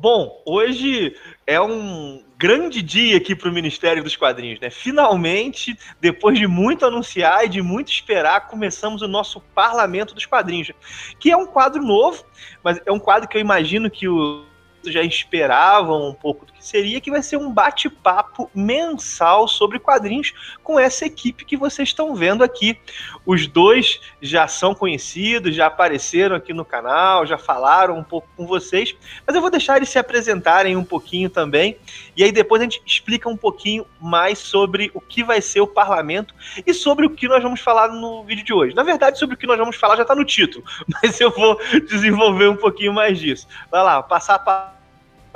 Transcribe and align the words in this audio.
Bom, 0.00 0.40
hoje 0.46 1.16
é 1.44 1.60
um 1.60 2.22
grande 2.38 2.82
dia 2.82 3.16
aqui 3.16 3.34
para 3.34 3.48
o 3.48 3.52
Ministério 3.52 4.00
dos 4.00 4.14
Quadrinhos, 4.14 4.60
né? 4.60 4.70
Finalmente, 4.70 5.76
depois 6.00 6.38
de 6.38 6.46
muito 6.46 6.86
anunciar 6.86 7.44
e 7.44 7.48
de 7.48 7.60
muito 7.60 7.90
esperar, 7.90 8.46
começamos 8.46 9.02
o 9.02 9.08
nosso 9.08 9.40
Parlamento 9.52 10.14
dos 10.14 10.24
Quadrinhos, 10.24 10.70
que 11.18 11.32
é 11.32 11.36
um 11.36 11.46
quadro 11.46 11.82
novo, 11.82 12.24
mas 12.62 12.80
é 12.86 12.92
um 12.92 12.98
quadro 13.00 13.28
que 13.28 13.36
eu 13.36 13.40
imagino 13.40 13.90
que 13.90 14.06
o 14.06 14.44
já 14.84 15.02
esperavam 15.02 16.08
um 16.08 16.14
pouco 16.14 16.46
do 16.46 16.52
que 16.52 16.64
seria, 16.64 17.00
que 17.00 17.10
vai 17.10 17.22
ser 17.22 17.36
um 17.36 17.52
bate-papo 17.52 18.50
mensal 18.54 19.48
sobre 19.48 19.78
quadrinhos 19.78 20.32
com 20.62 20.78
essa 20.78 21.04
equipe 21.04 21.44
que 21.44 21.56
vocês 21.56 21.88
estão 21.88 22.14
vendo 22.14 22.44
aqui. 22.44 22.78
Os 23.26 23.46
dois 23.46 24.00
já 24.20 24.46
são 24.46 24.74
conhecidos, 24.74 25.54
já 25.54 25.66
apareceram 25.66 26.36
aqui 26.36 26.52
no 26.52 26.64
canal, 26.64 27.26
já 27.26 27.38
falaram 27.38 27.98
um 27.98 28.04
pouco 28.04 28.28
com 28.36 28.46
vocês, 28.46 28.94
mas 29.26 29.34
eu 29.34 29.40
vou 29.42 29.50
deixar 29.50 29.76
eles 29.76 29.88
se 29.88 29.98
apresentarem 29.98 30.76
um 30.76 30.84
pouquinho 30.84 31.28
também, 31.28 31.76
e 32.18 32.24
aí 32.24 32.32
depois 32.32 32.60
a 32.60 32.64
gente 32.64 32.82
explica 32.84 33.28
um 33.28 33.36
pouquinho 33.36 33.86
mais 34.00 34.38
sobre 34.38 34.90
o 34.92 35.00
que 35.00 35.24
vai 35.24 35.40
ser 35.40 35.60
o 35.60 35.66
parlamento 35.66 36.34
e 36.66 36.74
sobre 36.74 37.06
o 37.06 37.10
que 37.10 37.28
nós 37.28 37.42
vamos 37.42 37.60
falar 37.60 37.88
no 37.88 38.24
vídeo 38.24 38.44
de 38.44 38.52
hoje. 38.52 38.74
Na 38.74 38.82
verdade, 38.82 39.18
sobre 39.18 39.36
o 39.36 39.38
que 39.38 39.46
nós 39.46 39.56
vamos 39.56 39.76
falar 39.76 39.96
já 39.96 40.02
está 40.02 40.14
no 40.14 40.24
título, 40.24 40.64
mas 41.02 41.18
eu 41.20 41.30
vou 41.30 41.58
desenvolver 41.88 42.48
um 42.48 42.56
pouquinho 42.56 42.92
mais 42.92 43.18
disso. 43.18 43.46
Vai 43.70 43.82
lá, 43.82 44.02
passar 44.02 44.34
a 44.34 44.38
palavra 44.38 44.78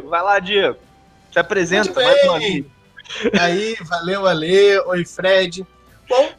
Vai 0.04 0.22
lá, 0.22 0.38
Diego. 0.38 0.78
Se 1.30 1.38
apresenta 1.38 1.92
mais 1.94 2.22
uma 2.24 2.38
vez. 2.38 2.64
E 3.32 3.38
aí, 3.38 3.76
valeu, 3.82 4.26
Ale. 4.26 4.78
Oi, 4.80 5.04
Fred. 5.04 5.66
Bom, 6.08 6.30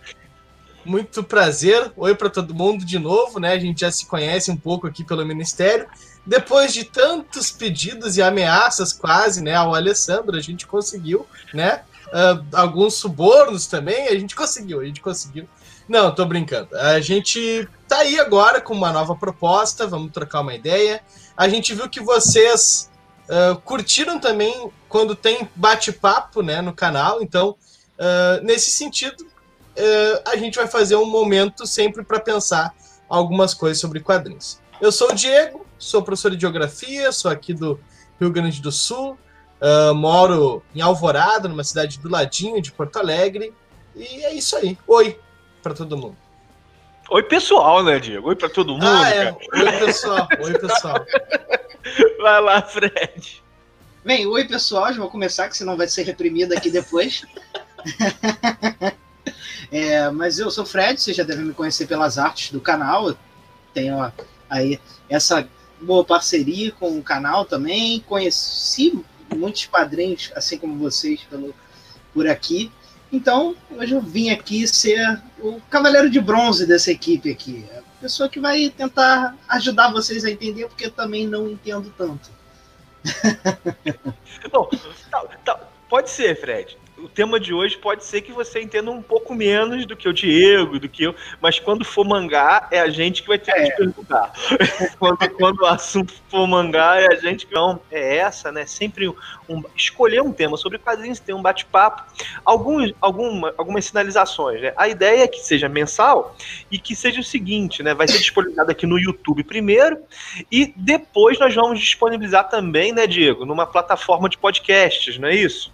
muito 0.86 1.24
prazer. 1.24 1.92
Oi 1.96 2.16
para 2.16 2.30
todo 2.30 2.54
mundo 2.54 2.86
de 2.86 3.00
novo, 3.00 3.40
né? 3.40 3.54
A 3.54 3.60
gente 3.60 3.82
já 3.82 3.92
se 3.92 4.06
conhece 4.06 4.52
um 4.52 4.58
pouco 4.58 4.88
aqui 4.88 5.04
pelo 5.04 5.26
Ministério. 5.26 5.88
Depois 6.26 6.74
de 6.74 6.86
tantos 6.86 7.52
pedidos 7.52 8.18
e 8.18 8.22
ameaças 8.22 8.94
quase, 8.94 9.42
né, 9.42 9.56
ao 9.56 9.76
Alessandro, 9.76 10.38
a 10.38 10.42
gente 10.42 10.66
conseguiu, 10.66 11.28
né? 11.54 11.84
Uh, 12.08 12.46
alguns 12.54 12.94
subornos 12.96 13.68
também, 13.68 14.08
a 14.08 14.18
gente 14.18 14.36
conseguiu, 14.36 14.80
a 14.80 14.86
gente 14.86 15.02
conseguiu. 15.02 15.48
Não, 15.88 16.14
tô 16.14 16.26
brincando. 16.26 16.76
A 16.78 17.02
gente 17.02 17.68
tá 17.88 17.98
aí 17.98 18.20
agora 18.20 18.62
com 18.62 18.74
uma 18.74 18.92
nova 18.92 19.16
proposta, 19.16 19.86
vamos 19.86 20.14
trocar 20.14 20.42
uma 20.42 20.54
ideia. 20.54 21.02
A 21.36 21.50
gente 21.50 21.74
viu 21.74 21.90
que 21.90 22.00
vocês 22.00 22.90
Uh, 23.24 23.56
curtiram 23.62 24.20
também 24.20 24.70
quando 24.90 25.16
tem 25.16 25.48
bate-papo 25.56 26.42
né, 26.42 26.62
no 26.62 26.74
canal, 26.74 27.22
então, 27.22 27.52
uh, 27.98 28.44
nesse 28.44 28.70
sentido, 28.70 29.26
a 30.26 30.36
gente 30.36 30.56
vai 30.56 30.68
fazer 30.68 30.96
um 30.98 31.06
momento 31.06 31.66
sempre 31.66 32.04
para 32.04 32.20
pensar 32.20 32.76
algumas 33.10 33.56
coisas 33.56 33.80
sobre 33.80 34.02
quadrinhos. 34.02 34.60
Eu 34.80 34.92
sou 34.92 35.10
o 35.10 35.16
Diego, 35.16 35.63
sou 35.84 36.02
professor 36.02 36.32
de 36.32 36.42
geografia, 36.42 37.12
sou 37.12 37.30
aqui 37.30 37.54
do 37.54 37.80
Rio 38.20 38.32
Grande 38.32 38.62
do 38.62 38.72
Sul, 38.72 39.18
moro 39.96 40.64
em 40.76 40.82
Alvorada, 40.82 41.48
numa 41.48 41.64
cidade 41.64 42.00
do 42.00 42.10
ladinho 42.10 42.62
de 42.62 42.72
Porto 42.72 42.98
Alegre, 42.98 43.54
e 43.96 44.24
é 44.24 44.34
isso 44.34 44.56
aí. 44.56 44.78
Oi 44.88 45.20
para 45.62 45.74
todo 45.74 45.98
mundo. 45.98 46.18
Oi, 47.10 47.24
pessoal, 47.24 47.84
né, 47.84 48.00
Diego? 48.00 48.30
Oi 48.30 48.36
para 48.36 48.50
todo 48.50 48.74
mundo. 48.74 48.88
Ah, 48.88 49.10
é. 49.10 49.32
Oi, 49.32 49.72
pessoal. 49.86 50.28
Oi, 50.40 50.58
pessoal. 50.58 51.06
Vai 52.22 52.42
lá, 52.42 52.62
Fred. 52.62 53.44
Bem, 54.06 54.26
oi 54.26 54.46
pessoal, 54.46 54.92
já 54.92 55.00
vou 55.00 55.10
começar, 55.10 55.48
que 55.48 55.56
senão 55.56 55.78
vai 55.78 55.88
ser 55.88 56.04
reprimido 56.04 56.52
aqui 56.52 56.70
depois. 56.70 57.26
é, 59.72 60.10
mas 60.10 60.40
eu 60.40 60.52
sou 60.52 60.66
o 60.66 60.68
Fred, 60.68 61.00
vocês 61.00 61.16
já 61.16 61.24
devem 61.24 61.46
me 61.46 61.54
conhecer 61.54 61.88
pelas 61.88 62.18
artes 62.18 62.52
do 62.52 62.60
canal. 62.60 63.08
Eu 63.08 63.18
tenho 63.74 64.12
aí 64.50 64.78
essa 65.10 65.48
boa 65.84 66.04
parceria 66.04 66.72
com 66.72 66.98
o 66.98 67.04
canal 67.04 67.46
também. 67.46 68.00
Conheci 68.02 69.04
muitos 69.36 69.66
padrinhos, 69.66 70.32
assim 70.36 70.58
como 70.58 70.78
vocês, 70.78 71.22
pelo, 71.30 71.54
por 72.14 72.28
aqui. 72.28 72.72
Então, 73.12 73.56
hoje 73.72 73.94
eu 73.94 74.02
vim 74.02 74.30
aqui 74.30 74.68
ser 74.68 75.22
o 75.40 75.62
cavaleiro 75.70 76.10
de 76.10 76.20
bronze 76.20 76.66
dessa 76.66 76.92
equipe 76.92 77.30
aqui 77.30 77.64
pessoa 78.04 78.28
que 78.28 78.38
vai 78.38 78.70
tentar 78.70 79.34
ajudar 79.48 79.94
vocês 79.94 80.26
a 80.26 80.30
entender, 80.30 80.68
porque 80.68 80.88
eu 80.88 80.92
também 80.92 81.26
não 81.26 81.50
entendo 81.50 81.94
tanto. 81.98 82.30
Bom, 84.52 84.70
tá, 85.10 85.24
tá, 85.46 85.60
pode 85.90 86.10
ser, 86.10 86.38
Fred 86.40 86.78
o 87.04 87.10
tema 87.10 87.40
de 87.40 87.54
hoje 87.54 87.78
pode 87.78 88.06
ser 88.06 88.22
que 88.22 88.32
você 88.32 88.62
entenda 88.62 88.90
um 88.90 89.02
pouco 89.02 89.36
menos 89.36 89.86
do 89.86 89.96
que 89.96 90.08
o 90.08 90.14
Diego, 90.14 90.80
do 90.80 90.88
que 90.88 91.04
eu, 91.04 91.16
mas 91.42 91.60
quando 91.60 91.84
for 91.84 92.06
mangá, 92.06 92.68
é 92.72 92.80
a 92.80 92.90
gente 92.90 93.22
que 93.22 93.28
vai 93.28 93.38
ter 93.38 93.52
é. 93.52 93.70
que 93.70 93.76
perguntar. 93.76 94.32
quando, 94.98 95.30
quando 95.32 95.60
o 95.60 95.66
assunto 95.66 96.14
for 96.30 96.48
mangá, 96.48 97.00
é 97.00 97.08
a 97.08 97.16
gente 97.16 97.46
que. 97.46 97.54
Não, 97.54 97.80
é 97.92 98.18
essa, 98.18 98.52
né? 98.52 98.66
Sempre 98.66 99.08
um, 99.08 99.16
um 99.48 99.64
escolher 99.76 100.22
um 100.22 100.32
tema 100.32 100.58
sobre 100.58 100.80
quadrinhos, 100.80 101.20
ter 101.20 101.34
um 101.34 101.42
bate-papo, 101.42 102.04
alguns, 102.44 102.94
alguma, 103.02 103.54
algumas 103.58 103.86
sinalizações. 103.86 104.62
Né? 104.62 104.74
A 104.78 104.88
ideia 104.88 105.24
é 105.24 105.28
que 105.28 105.40
seja 105.40 105.68
mensal 105.70 106.36
e 106.72 106.80
que 106.80 106.96
seja 106.96 107.20
o 107.20 107.24
seguinte, 107.24 107.84
né? 107.84 107.94
Vai 107.94 108.08
ser 108.08 108.18
disponibilizado 108.18 108.72
aqui 108.72 108.88
no 108.88 108.98
YouTube 108.98 109.44
primeiro 109.44 110.00
e 110.52 110.74
depois 110.76 111.38
nós 111.38 111.54
vamos 111.54 111.80
disponibilizar 111.80 112.50
também, 112.50 112.92
né, 112.92 113.06
Diego, 113.06 113.46
numa 113.46 113.66
plataforma 113.66 114.30
de 114.30 114.38
podcasts, 114.38 115.18
não 115.18 115.28
é 115.28 115.36
isso? 115.36 115.72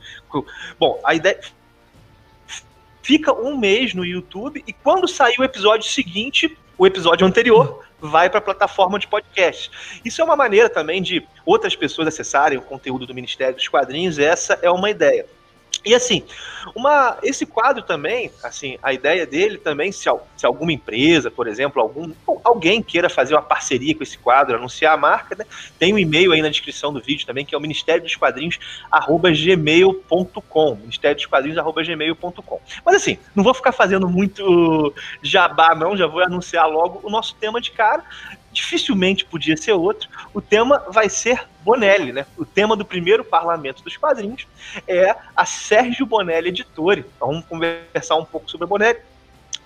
Bom, 0.79 0.99
a 1.03 1.15
ideia 1.19 1.39
fica 3.09 3.33
um 3.33 3.57
mês 3.57 3.95
no 3.95 4.05
YouTube 4.05 4.63
e 4.67 4.71
quando 4.71 5.07
sair 5.07 5.33
o 5.39 5.43
episódio 5.43 5.89
seguinte, 5.89 6.55
o 6.77 6.85
episódio 6.85 7.25
anterior 7.25 7.83
vai 7.99 8.29
para 8.29 8.37
a 8.37 8.41
plataforma 8.41 8.99
de 8.99 9.07
podcast. 9.07 9.71
Isso 10.05 10.21
é 10.21 10.23
uma 10.23 10.35
maneira 10.35 10.69
também 10.69 11.01
de 11.01 11.27
outras 11.45 11.75
pessoas 11.75 12.07
acessarem 12.07 12.59
o 12.59 12.61
conteúdo 12.61 13.07
do 13.07 13.13
Ministério 13.15 13.55
dos 13.55 13.67
Quadrinhos. 13.67 14.19
Essa 14.19 14.59
é 14.61 14.69
uma 14.69 14.91
ideia. 14.91 15.25
E 15.85 15.95
assim, 15.95 16.23
uma, 16.75 17.17
esse 17.23 17.45
quadro 17.45 17.81
também, 17.81 18.31
assim, 18.43 18.77
a 18.83 18.91
ideia 18.91 19.25
dele 19.25 19.57
também, 19.57 19.91
se, 19.91 20.09
se 20.35 20.45
alguma 20.45 20.73
empresa, 20.73 21.31
por 21.31 21.47
exemplo, 21.47 21.81
algum, 21.81 22.11
alguém 22.43 22.83
queira 22.83 23.09
fazer 23.09 23.33
uma 23.33 23.41
parceria 23.41 23.95
com 23.95 24.03
esse 24.03 24.17
quadro, 24.17 24.55
anunciar 24.55 24.93
a 24.93 24.97
marca, 24.97 25.35
né, 25.35 25.45
tem 25.77 25.93
um 25.93 25.99
e-mail 25.99 26.31
aí 26.31 26.41
na 26.41 26.49
descrição 26.49 26.91
do 26.91 27.01
vídeo 27.01 27.25
também, 27.25 27.45
que 27.45 27.55
é 27.55 27.57
o 27.57 27.61
Ministério 27.61 28.03
dos 28.03 28.15
Quadrinhos, 28.15 28.59
arroba 28.91 29.31
gmail.com, 29.31 30.75
Ministério 30.75 31.15
dos 31.15 31.25
Quadrinhos, 31.25 31.57
arroba 31.57 31.83
gmail.com. 31.83 32.59
Mas 32.85 32.95
assim, 32.95 33.17
não 33.33 33.43
vou 33.43 33.53
ficar 33.53 33.71
fazendo 33.71 34.09
muito 34.09 34.93
jabá 35.21 35.73
não, 35.73 35.95
já 35.95 36.07
vou 36.07 36.21
anunciar 36.21 36.67
logo 36.67 36.99
o 37.03 37.09
nosso 37.09 37.35
tema 37.35 37.61
de 37.61 37.71
cara, 37.71 38.03
dificilmente 38.59 39.25
podia 39.25 39.55
ser 39.55 39.73
outro. 39.73 40.09
O 40.33 40.41
tema 40.41 40.83
vai 40.89 41.09
ser 41.09 41.47
Bonelli, 41.63 42.11
né? 42.11 42.25
O 42.37 42.45
tema 42.45 42.75
do 42.75 42.85
primeiro 42.85 43.23
parlamento 43.23 43.83
dos 43.83 43.97
quadrinhos 43.97 44.45
é 44.87 45.15
a 45.35 45.45
Sérgio 45.45 46.05
Bonelli 46.05 46.49
Editore. 46.49 47.05
Então, 47.15 47.29
vamos 47.29 47.45
conversar 47.45 48.15
um 48.15 48.25
pouco 48.25 48.49
sobre 48.49 48.65
a 48.65 48.67
Bonelli. 48.67 48.99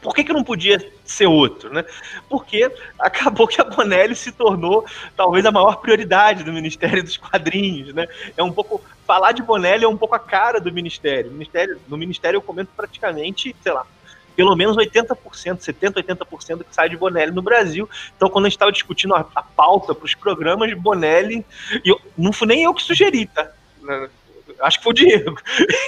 Por 0.01 0.13
que, 0.13 0.23
que 0.23 0.33
não 0.33 0.43
podia 0.43 0.85
ser 1.05 1.27
outro, 1.27 1.73
né? 1.73 1.85
Porque 2.29 2.69
acabou 2.99 3.47
que 3.47 3.61
a 3.61 3.63
Bonelli 3.63 4.15
se 4.15 4.33
tornou 4.33 4.85
talvez 5.15 5.45
a 5.45 5.51
maior 5.51 5.77
prioridade 5.77 6.43
do 6.43 6.51
Ministério 6.51 7.01
dos 7.01 7.15
Quadrinhos, 7.17 7.93
né? 7.93 8.07
É 8.35 8.43
um 8.43 8.51
pouco 8.51 8.81
falar 9.07 9.31
de 9.31 9.41
Bonelli 9.41 9.85
é 9.85 9.87
um 9.87 9.97
pouco 9.97 10.13
a 10.13 10.19
cara 10.19 10.59
do 10.59 10.71
Ministério. 10.71 11.31
ministério 11.31 11.79
no 11.87 11.97
Ministério 11.97 12.37
eu 12.37 12.41
comento 12.41 12.71
praticamente, 12.75 13.55
sei 13.63 13.71
lá, 13.71 13.85
pelo 14.35 14.55
menos 14.55 14.75
80%, 14.75 15.15
70%, 15.59 15.93
80% 15.93 16.57
do 16.57 16.63
que 16.63 16.73
sai 16.73 16.89
de 16.89 16.97
Bonelli 16.97 17.31
no 17.31 17.41
Brasil. 17.41 17.89
Então, 18.15 18.29
quando 18.29 18.45
a 18.45 18.49
gente 18.49 18.55
estava 18.55 18.71
discutindo 18.71 19.15
a, 19.15 19.25
a 19.35 19.43
pauta 19.43 19.93
para 19.93 20.05
os 20.05 20.15
programas, 20.15 20.73
Bonelli. 20.73 21.45
Eu, 21.83 21.99
não 22.17 22.33
fui 22.33 22.47
nem 22.47 22.63
eu 22.63 22.73
que 22.73 22.81
sugeri, 22.81 23.27
tá? 23.27 23.51
Acho 24.59 24.77
que 24.77 24.83
foi 24.83 24.91
o 24.91 24.95
Diego. 24.95 25.35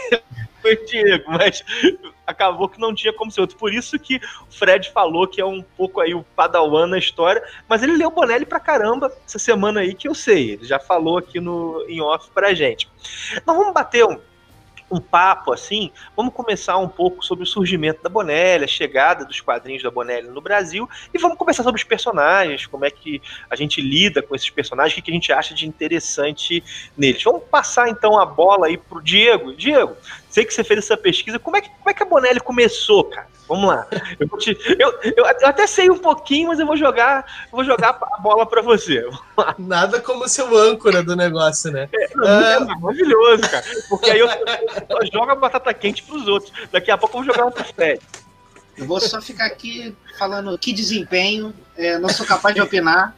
foi 0.61 0.73
o 0.73 0.85
Diego, 0.85 1.23
mas 1.27 1.63
acabou 2.25 2.67
que 2.67 2.79
não 2.79 2.93
tinha 2.93 3.13
como 3.13 3.31
ser 3.31 3.41
outro. 3.41 3.57
Por 3.57 3.73
isso 3.73 3.99
que 3.99 4.17
o 4.17 4.51
Fred 4.51 4.91
falou 4.91 5.27
que 5.27 5.39
é 5.39 5.45
um 5.45 5.61
pouco 5.61 6.01
aí 6.01 6.13
o 6.13 6.23
padawan 6.35 6.87
na 6.87 6.97
história, 6.97 7.43
mas 7.67 7.83
ele 7.83 7.97
leu 7.97 8.09
Bonelli 8.09 8.45
pra 8.45 8.59
caramba 8.59 9.11
essa 9.25 9.37
semana 9.37 9.81
aí 9.81 9.93
que 9.93 10.07
eu 10.07 10.15
sei. 10.15 10.51
Ele 10.51 10.65
já 10.65 10.79
falou 10.79 11.17
aqui 11.17 11.39
no 11.39 11.85
em 11.87 12.01
off 12.01 12.29
pra 12.31 12.53
gente. 12.53 12.89
Nós 13.45 13.55
vamos 13.55 13.73
bater 13.73 14.05
um 14.05 14.19
um 14.89 14.99
papo 14.99 15.51
assim, 15.51 15.91
vamos 16.15 16.33
começar 16.33 16.77
um 16.77 16.87
pouco 16.87 17.23
sobre 17.25 17.43
o 17.43 17.47
surgimento 17.47 18.03
da 18.03 18.09
Bonelli, 18.09 18.65
a 18.65 18.67
chegada 18.67 19.25
dos 19.25 19.41
quadrinhos 19.41 19.81
da 19.81 19.89
Bonelli 19.89 20.27
no 20.27 20.41
Brasil, 20.41 20.87
e 21.13 21.17
vamos 21.17 21.37
conversar 21.37 21.63
sobre 21.63 21.79
os 21.79 21.83
personagens, 21.83 22.65
como 22.65 22.85
é 22.85 22.91
que 22.91 23.21
a 23.49 23.55
gente 23.55 23.81
lida 23.81 24.21
com 24.21 24.35
esses 24.35 24.49
personagens, 24.49 24.97
o 24.97 25.01
que 25.01 25.11
a 25.11 25.13
gente 25.13 25.33
acha 25.33 25.53
de 25.53 25.67
interessante 25.67 26.63
neles. 26.97 27.23
Vamos 27.23 27.43
passar 27.49 27.89
então 27.89 28.19
a 28.19 28.25
bola 28.25 28.67
aí 28.67 28.77
pro 28.77 29.01
Diego. 29.01 29.55
Diego, 29.55 29.95
sei 30.35 30.43
que 30.43 30.53
você 30.53 30.65
fez 30.65 30.79
essa 30.79 30.97
pesquisa, 30.97 31.39
como 31.39 31.55
é 31.55 31.61
que, 31.61 31.69
como 31.69 31.89
é 31.89 31.93
que 31.93 32.03
a 32.03 32.05
Bonelli 32.05 32.41
começou, 32.41 33.05
cara? 33.05 33.27
Vamos 33.47 33.69
lá. 33.69 33.87
Eu, 34.19 34.27
te, 34.37 34.57
eu, 34.77 34.99
eu, 35.01 35.25
eu, 35.25 35.47
até 35.47 35.65
sei 35.65 35.89
um 35.89 35.97
pouquinho, 35.97 36.49
mas 36.49 36.59
eu 36.59 36.65
vou 36.65 36.75
jogar, 36.75 37.25
vou 37.49 37.63
jogar 37.63 37.97
a 38.01 38.17
bola 38.19 38.45
para 38.45 38.61
você. 38.61 39.07
Nada 39.57 40.01
como 40.01 40.27
ser 40.27 40.43
o 40.43 40.57
âncora 40.57 41.01
do 41.01 41.15
negócio, 41.15 41.71
né? 41.71 41.87
É, 41.93 42.03
é 42.03 42.55
ah. 42.55 42.59
maravilhoso, 42.59 43.43
cara. 43.43 43.63
Porque 43.87 44.09
aí 44.09 44.19
eu, 44.19 44.27
eu 44.27 45.11
jogo 45.13 45.31
a 45.31 45.35
batata 45.35 45.73
quente 45.73 46.03
pros 46.03 46.27
outros. 46.27 46.51
Daqui 46.69 46.91
a 46.91 46.97
pouco 46.97 47.17
eu 47.17 47.23
vou 47.23 47.33
jogar 47.33 47.45
um 47.45 47.51
pro 47.51 47.63
Fred. 47.63 48.01
Eu 48.75 48.85
vou 48.85 48.99
só 48.99 49.21
ficar 49.21 49.45
aqui 49.45 49.95
falando 50.19 50.57
que 50.57 50.73
desempenho, 50.73 51.53
é, 51.77 51.97
não 51.97 52.09
sou 52.09 52.25
capaz 52.25 52.53
de 52.53 52.59
opinar. 52.61 53.15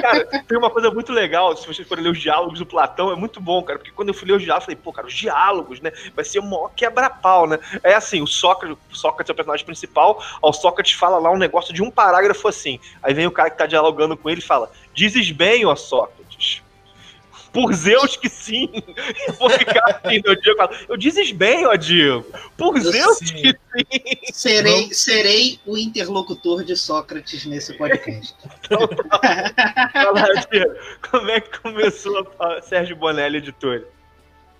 Cara, 0.00 0.24
tem 0.46 0.58
uma 0.58 0.70
coisa 0.70 0.90
muito 0.90 1.12
legal, 1.12 1.56
se 1.56 1.66
vocês 1.66 1.86
forem 1.86 2.04
ler 2.04 2.10
os 2.10 2.18
diálogos 2.18 2.58
do 2.58 2.66
Platão, 2.66 3.10
é 3.10 3.16
muito 3.16 3.40
bom, 3.40 3.62
cara, 3.62 3.78
porque 3.78 3.92
quando 3.92 4.08
eu 4.08 4.14
fui 4.14 4.28
ler 4.28 4.34
os 4.34 4.42
diálogos, 4.42 4.68
eu 4.68 4.74
falei, 4.74 4.80
pô, 4.82 4.92
cara, 4.92 5.06
os 5.06 5.14
diálogos, 5.14 5.80
né, 5.80 5.92
vai 6.14 6.24
ser 6.24 6.38
o 6.38 6.42
maior 6.42 6.70
quebra-pau, 6.74 7.46
né? 7.46 7.58
É 7.82 7.94
assim, 7.94 8.22
o 8.22 8.26
Sócrates, 8.26 8.76
o 8.90 8.96
Sócrates 8.96 9.30
é 9.30 9.32
o 9.32 9.36
personagem 9.36 9.66
principal, 9.66 10.22
o 10.40 10.52
Sócrates 10.52 10.92
fala 10.92 11.18
lá 11.18 11.30
um 11.30 11.38
negócio 11.38 11.72
de 11.74 11.82
um 11.82 11.90
parágrafo 11.90 12.48
assim, 12.48 12.78
aí 13.02 13.14
vem 13.14 13.26
o 13.26 13.32
cara 13.32 13.50
que 13.50 13.58
tá 13.58 13.66
dialogando 13.66 14.16
com 14.16 14.30
ele 14.30 14.40
e 14.40 14.44
fala, 14.44 14.70
dizes 14.94 15.30
bem, 15.30 15.64
ó 15.66 15.74
Sócrates, 15.74 16.62
por 17.52 17.72
Zeus 17.74 18.16
que 18.16 18.28
sim. 18.28 18.70
Eu 19.28 19.34
vou 19.34 19.50
ficar 19.50 20.00
assim, 20.04 20.20
meu 20.24 20.34
Diego. 20.40 20.68
Eu 20.88 20.96
dizes 20.96 21.32
bem, 21.32 21.66
ó 21.66 21.74
Diego. 21.76 22.24
Por 22.56 22.76
eu 22.78 22.90
Zeus 22.90 23.18
sim. 23.18 23.26
que 23.26 23.50
sim. 23.50 24.32
Serei, 24.32 24.92
serei 24.92 25.60
o 25.66 25.76
interlocutor 25.76 26.64
de 26.64 26.76
Sócrates 26.76 27.44
nesse 27.44 27.74
podcast. 27.74 28.34
Então, 28.64 28.88
tá. 28.88 29.90
Fala, 29.92 30.46
Diego, 30.50 30.74
como 31.10 31.30
é 31.30 31.40
que 31.40 31.58
começou 31.60 32.26
a 32.38 32.62
Sérgio 32.62 32.96
Bonelli 32.96 33.38
Editor? 33.38 33.84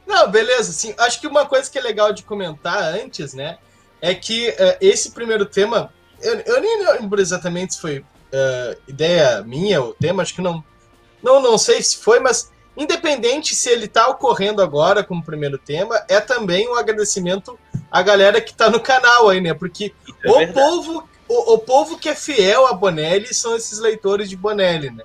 Não, 0.06 0.30
beleza. 0.30 0.70
Assim, 0.70 0.94
acho 0.98 1.20
que 1.20 1.26
uma 1.26 1.46
coisa 1.46 1.70
que 1.70 1.78
é 1.78 1.82
legal 1.82 2.12
de 2.12 2.22
comentar 2.22 2.94
antes, 2.94 3.32
né, 3.32 3.58
é 4.00 4.14
que 4.14 4.50
uh, 4.50 4.76
esse 4.80 5.12
primeiro 5.12 5.46
tema, 5.46 5.92
eu, 6.20 6.34
eu, 6.40 6.60
nem 6.60 6.84
lembro 6.84 7.20
exatamente 7.20 7.74
se 7.74 7.80
foi 7.80 7.98
uh, 8.00 8.80
ideia 8.86 9.42
minha 9.42 9.80
o 9.80 9.94
tema, 9.94 10.22
acho 10.22 10.34
que 10.34 10.42
não, 10.42 10.62
não, 11.22 11.40
não 11.40 11.56
sei 11.56 11.82
se 11.82 11.96
foi, 11.96 12.20
mas 12.20 12.51
Independente 12.76 13.54
se 13.54 13.68
ele 13.68 13.84
está 13.84 14.08
ocorrendo 14.08 14.62
agora 14.62 15.04
como 15.04 15.22
primeiro 15.22 15.58
tema, 15.58 16.02
é 16.08 16.20
também 16.20 16.68
um 16.68 16.74
agradecimento 16.74 17.58
à 17.90 18.00
galera 18.02 18.40
que 18.40 18.50
está 18.50 18.70
no 18.70 18.80
canal 18.80 19.28
aí, 19.28 19.40
né? 19.40 19.52
Porque 19.52 19.92
é 20.24 20.30
o 20.30 20.52
povo, 20.52 21.08
o, 21.28 21.54
o, 21.54 21.58
povo 21.58 21.98
que 21.98 22.08
é 22.08 22.14
fiel 22.14 22.66
a 22.66 22.72
Bonelli 22.72 23.34
são 23.34 23.54
esses 23.54 23.78
leitores 23.78 24.30
de 24.30 24.36
Bonelli, 24.36 24.90
né? 24.90 25.04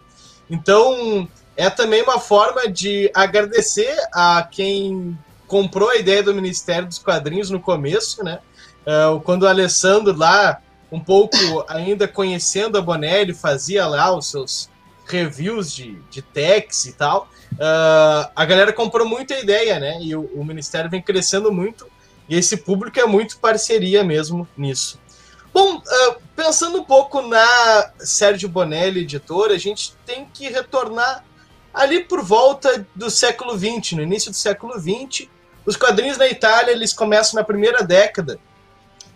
Então, 0.49 1.27
é 1.57 1.69
também 1.69 2.01
uma 2.01 2.21
forma 2.21 2.69
de 2.69 3.11
agradecer 3.13 3.93
a 4.13 4.47
quem 4.49 5.17
comprou 5.45 5.89
a 5.89 5.97
ideia 5.97 6.23
do 6.23 6.33
Ministério 6.33 6.87
dos 6.87 6.99
Quadrinhos 6.99 7.49
no 7.49 7.59
começo, 7.59 8.23
né? 8.23 8.39
Uh, 8.85 9.19
quando 9.19 9.43
o 9.43 9.47
Alessandro 9.47 10.15
lá, 10.15 10.61
um 10.89 11.01
pouco 11.01 11.35
ainda 11.67 12.07
conhecendo 12.07 12.77
a 12.77 12.81
Bonelli, 12.81 13.33
fazia 13.33 13.85
lá 13.85 14.15
os 14.15 14.31
seus 14.31 14.69
reviews 15.05 15.73
de, 15.73 15.95
de 16.09 16.21
techs 16.21 16.85
e 16.85 16.93
tal 16.93 17.27
uh, 17.53 18.29
a 18.35 18.45
galera 18.45 18.73
comprou 18.73 19.07
muito 19.07 19.33
a 19.33 19.39
ideia, 19.39 19.79
né? 19.79 19.99
E 20.01 20.15
o, 20.15 20.21
o, 20.35 20.43
Ministério 20.43 20.89
vem 20.89 21.01
crescendo 21.01 21.51
muito, 21.51 21.87
e 22.27 22.35
esse 22.35 22.57
público 22.57 22.99
é 22.99 23.05
muito 23.05 23.39
parceria 23.39 24.03
mesmo 24.03 24.47
nisso. 24.57 24.99
Bom, 25.53 25.77
uh, 25.77 26.15
pensando 26.35 26.79
um 26.79 26.83
pouco 26.83 27.21
na 27.21 27.91
Sérgio 27.99 28.49
Bonelli, 28.49 29.01
editora, 29.01 29.53
a 29.53 29.57
gente 29.57 29.93
tem 30.05 30.25
que 30.25 30.49
retornar 30.49 31.23
ali 31.73 32.03
por 32.03 32.23
volta 32.23 32.85
do 32.95 33.09
século 33.09 33.57
XX, 33.57 33.93
no 33.93 34.01
início 34.01 34.31
do 34.31 34.37
século 34.37 34.73
XX. 34.79 35.27
Os 35.65 35.75
quadrinhos 35.75 36.17
na 36.17 36.27
Itália 36.27 36.71
eles 36.71 36.93
começam 36.93 37.35
na 37.39 37.43
primeira 37.43 37.83
década 37.83 38.39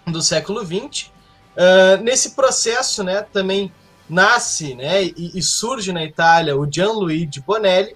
do 0.06 0.22
século 0.22 0.66
XX. 0.66 1.08
Uh, 1.56 2.02
nesse 2.02 2.32
processo, 2.32 3.04
né, 3.04 3.26
também 3.34 3.72
nasce 4.10 4.76
né, 4.76 5.04
e, 5.04 5.32
e 5.36 5.42
surge 5.42 5.94
na 5.94 6.04
Itália 6.04 6.58
o 6.58 6.70
Gianluigi 6.70 7.40
Bonelli, 7.40 7.96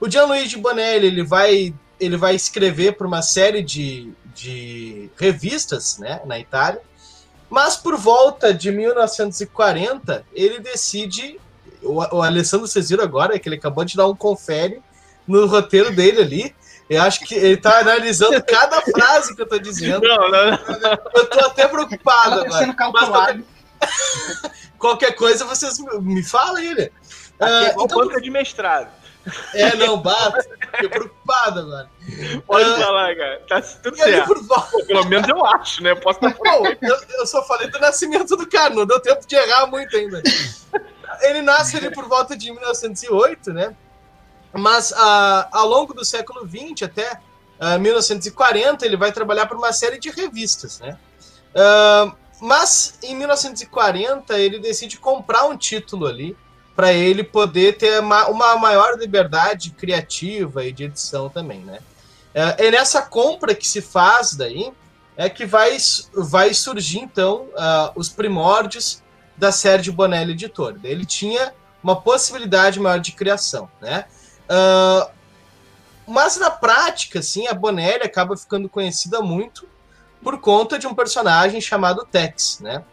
o 0.00 0.10
Gianluigi 0.10 0.58
Bonelli 0.58 1.06
ele 1.06 1.22
vai, 1.22 1.74
ele 1.98 2.16
vai 2.16 2.34
escrever 2.34 2.92
para 2.92 3.06
uma 3.06 3.22
série 3.22 3.62
de, 3.62 4.12
de 4.34 5.10
revistas 5.16 5.98
né, 5.98 6.20
na 6.24 6.38
Itália, 6.38 6.80
mas 7.48 7.76
por 7.76 7.96
volta 7.96 8.52
de 8.52 8.70
1940 8.70 10.24
ele 10.32 10.58
decide. 10.58 11.40
O, 11.82 12.16
o 12.16 12.22
Alessandro 12.22 12.66
Cesiro 12.66 13.02
agora, 13.02 13.38
que 13.38 13.48
ele 13.48 13.56
acabou 13.56 13.84
de 13.84 13.96
dar 13.96 14.08
um 14.08 14.16
confere 14.16 14.82
no 15.26 15.46
roteiro 15.46 15.94
dele 15.94 16.20
ali. 16.20 16.54
Eu 16.88 17.02
acho 17.02 17.20
que 17.20 17.34
ele 17.34 17.54
está 17.54 17.80
analisando 17.80 18.42
cada 18.44 18.80
frase 18.82 19.34
que 19.34 19.40
eu 19.40 19.44
estou 19.44 19.58
dizendo. 19.58 20.06
Não, 20.06 20.30
não, 20.30 20.50
não. 20.50 20.98
Eu 21.14 21.22
estou 21.22 21.46
até 21.46 21.68
preocupado 21.68 22.44
tá 22.44 22.58
agora. 22.58 22.74
Qualquer, 22.74 23.40
qualquer 24.78 25.12
coisa 25.14 25.44
vocês 25.44 25.78
me 26.00 26.22
falam 26.22 26.56
aí, 26.56 26.74
né? 26.74 26.90
Aqui 27.38 27.54
é 27.54 27.70
igual 27.70 28.04
então, 28.06 28.20
de 28.20 28.30
mestrado. 28.30 28.88
É, 29.54 29.74
não, 29.76 29.98
bato. 29.98 30.38
Fiquei 30.72 30.88
preocupado 30.88 31.60
agora. 31.60 31.90
Pode 32.46 32.70
uh, 32.70 32.76
falar, 32.76 33.16
cara. 33.16 33.42
Tá 33.48 33.60
tudo 33.60 33.96
certo. 33.96 34.26
Por... 34.26 34.46
Pô, 34.46 34.84
pelo 34.86 35.04
menos 35.06 35.28
eu 35.28 35.44
acho, 35.44 35.82
né? 35.82 35.94
posso 35.94 36.24
estar 36.24 36.38
Bom, 36.38 36.66
eu, 36.66 36.96
eu 37.18 37.26
só 37.26 37.42
falei 37.44 37.68
do 37.68 37.78
nascimento 37.78 38.36
do 38.36 38.46
cara, 38.48 38.74
não 38.74 38.86
deu 38.86 39.00
tempo 39.00 39.26
de 39.26 39.34
errar 39.34 39.66
muito 39.66 39.96
ainda. 39.96 40.22
Ele 41.22 41.42
nasce 41.42 41.76
ali 41.76 41.90
por 41.90 42.06
volta 42.08 42.36
de 42.36 42.52
1908, 42.52 43.52
né? 43.52 43.74
Mas 44.52 44.90
uh, 44.92 45.46
ao 45.52 45.66
longo 45.66 45.92
do 45.92 46.04
século 46.04 46.46
XX 46.46 46.82
até 46.84 47.12
uh, 47.12 47.18
ah, 47.58 47.78
1940 47.78 48.86
ele 48.86 48.96
vai 48.96 49.12
trabalhar 49.12 49.46
para 49.46 49.56
uma 49.56 49.72
série 49.72 49.98
de 49.98 50.10
revistas, 50.10 50.78
né? 50.80 50.98
Uh, 51.54 52.16
mas 52.40 52.98
em 53.02 53.14
1940 53.14 54.38
ele 54.38 54.58
decide 54.58 54.98
comprar 54.98 55.44
um 55.44 55.56
título 55.56 56.06
ali 56.06 56.36
para 56.76 56.92
ele 56.92 57.24
poder 57.24 57.78
ter 57.78 57.98
uma, 58.00 58.56
maior 58.56 58.98
liberdade 58.98 59.70
criativa 59.70 60.62
e 60.62 60.70
de 60.70 60.84
edição 60.84 61.30
também, 61.30 61.60
né? 61.60 61.78
É, 62.34 62.66
é, 62.66 62.70
nessa 62.70 63.00
compra 63.00 63.54
que 63.54 63.66
se 63.66 63.80
faz 63.80 64.34
daí 64.34 64.70
é 65.16 65.30
que 65.30 65.46
vai, 65.46 65.74
vai 66.14 66.52
surgir 66.52 66.98
então 66.98 67.44
uh, 67.54 67.92
os 67.96 68.10
primórdios 68.10 69.02
da 69.34 69.50
Sérgio 69.50 69.90
Bonelli 69.90 70.32
Editor. 70.32 70.78
Ele 70.84 71.06
tinha 71.06 71.54
uma 71.82 71.96
possibilidade 71.96 72.78
maior 72.78 72.98
de 72.98 73.12
criação, 73.12 73.70
né? 73.80 74.04
Uh, 74.44 75.10
mas 76.06 76.36
na 76.36 76.50
prática, 76.50 77.20
assim, 77.20 77.46
a 77.46 77.54
Bonelli 77.54 78.02
acaba 78.02 78.36
ficando 78.36 78.68
conhecida 78.68 79.22
muito 79.22 79.66
por 80.22 80.38
conta 80.38 80.78
de 80.78 80.86
um 80.86 80.94
personagem 80.94 81.58
chamado 81.58 82.04
Tex, 82.04 82.60
né? 82.60 82.84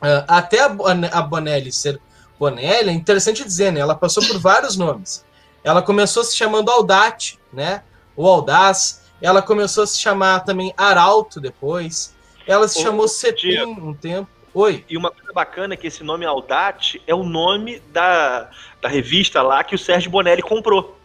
Uh, 0.00 0.24
até 0.28 0.60
a, 0.60 0.70
a 1.12 1.22
Bonelli 1.22 1.72
ser 1.72 2.00
Bonelli, 2.42 2.90
é 2.90 2.92
interessante 2.92 3.44
dizer, 3.44 3.70
né? 3.70 3.78
Ela 3.78 3.94
passou 3.94 4.20
por 4.26 4.36
vários 4.40 4.76
nomes. 4.76 5.24
Ela 5.62 5.80
começou 5.80 6.24
se 6.24 6.36
chamando 6.36 6.72
Aldate, 6.72 7.38
né? 7.52 7.84
O 8.16 8.26
Audaz. 8.26 9.00
Ela 9.20 9.40
começou 9.40 9.84
a 9.84 9.86
se 9.86 10.00
chamar 10.00 10.40
também 10.40 10.74
Arauto 10.76 11.40
depois. 11.40 12.16
Ela 12.44 12.66
se 12.66 12.80
Ô, 12.80 12.82
chamou 12.82 13.06
Cepim 13.06 13.62
um 13.62 13.94
tempo. 13.94 14.28
Oi. 14.52 14.84
E 14.90 14.96
uma 14.96 15.12
coisa 15.12 15.32
bacana 15.32 15.74
é 15.74 15.76
que 15.76 15.86
esse 15.86 16.02
nome 16.02 16.26
Aldate 16.26 17.00
é 17.06 17.14
o 17.14 17.22
nome 17.22 17.78
da, 17.92 18.50
da 18.80 18.88
revista 18.88 19.40
lá 19.40 19.62
que 19.62 19.76
o 19.76 19.78
Sérgio 19.78 20.10
Bonelli 20.10 20.42
comprou. 20.42 20.98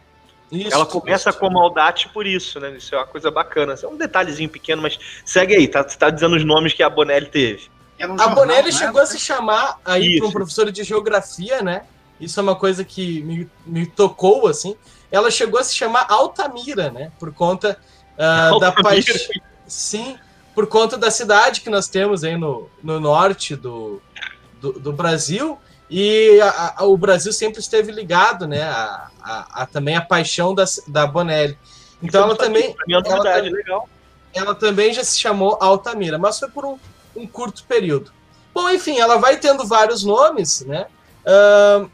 Isso, 0.50 0.74
ela 0.74 0.86
começa 0.86 1.30
isso. 1.30 1.38
como 1.38 1.60
Aldate 1.60 2.08
por 2.08 2.26
isso, 2.26 2.58
né? 2.58 2.76
Isso 2.76 2.96
é 2.96 2.98
uma 2.98 3.06
coisa 3.06 3.30
bacana. 3.30 3.74
Isso 3.74 3.86
é 3.86 3.88
um 3.88 3.96
detalhezinho 3.96 4.48
pequeno, 4.48 4.82
mas 4.82 4.98
segue 5.24 5.54
aí, 5.54 5.68
tá, 5.68 5.84
tá 5.84 6.10
dizendo 6.10 6.34
os 6.34 6.44
nomes 6.44 6.72
que 6.72 6.82
a 6.82 6.90
Bonelli 6.90 7.26
teve. 7.26 7.70
Um 8.00 8.20
a 8.20 8.28
Bonelli 8.28 8.66
né? 8.66 8.72
chegou 8.72 9.00
a 9.00 9.06
se 9.06 9.18
chamar 9.18 9.78
aí 9.84 10.18
para 10.18 10.28
um 10.28 10.32
professor 10.32 10.70
de 10.70 10.84
geografia, 10.84 11.62
né? 11.62 11.82
Isso 12.20 12.38
é 12.38 12.42
uma 12.42 12.56
coisa 12.56 12.84
que 12.84 13.22
me, 13.22 13.50
me 13.66 13.86
tocou, 13.86 14.46
assim. 14.46 14.76
Ela 15.10 15.30
chegou 15.30 15.58
a 15.58 15.64
se 15.64 15.74
chamar 15.74 16.06
Altamira, 16.08 16.90
né? 16.90 17.10
Por 17.18 17.32
conta 17.32 17.78
uh, 18.14 18.58
da 18.58 18.72
paixão. 18.72 19.16
Sim, 19.66 20.16
por 20.54 20.66
conta 20.66 20.96
da 20.96 21.10
cidade 21.10 21.60
que 21.60 21.70
nós 21.70 21.88
temos 21.88 22.24
aí 22.24 22.36
no, 22.36 22.68
no 22.82 22.98
norte 22.98 23.54
do, 23.54 24.02
do, 24.60 24.72
do 24.72 24.92
Brasil. 24.92 25.58
E 25.90 26.38
a, 26.40 26.74
a, 26.78 26.84
o 26.84 26.96
Brasil 26.96 27.32
sempre 27.32 27.60
esteve 27.60 27.90
ligado, 27.90 28.46
né, 28.46 28.62
a, 28.62 29.08
a, 29.22 29.62
a 29.62 29.66
também 29.66 29.96
a 29.96 30.02
paixão 30.02 30.54
da, 30.54 30.64
da 30.86 31.06
Bonelli. 31.06 31.56
Então 32.02 32.24
ela 32.24 32.36
também, 32.36 32.76
ela, 32.88 33.40
legal. 33.40 33.88
ela 34.34 34.54
também 34.54 34.92
já 34.92 35.02
se 35.02 35.18
chamou 35.18 35.56
Altamira, 35.60 36.18
mas 36.18 36.38
foi 36.38 36.48
por 36.50 36.66
um, 36.66 36.78
um 37.18 37.26
curto 37.26 37.64
período. 37.64 38.12
Bom, 38.54 38.68
enfim, 38.70 38.98
ela 38.98 39.18
vai 39.18 39.36
tendo 39.36 39.66
vários 39.66 40.04
nomes, 40.04 40.62
né? 40.62 40.86
Uh, 41.24 41.90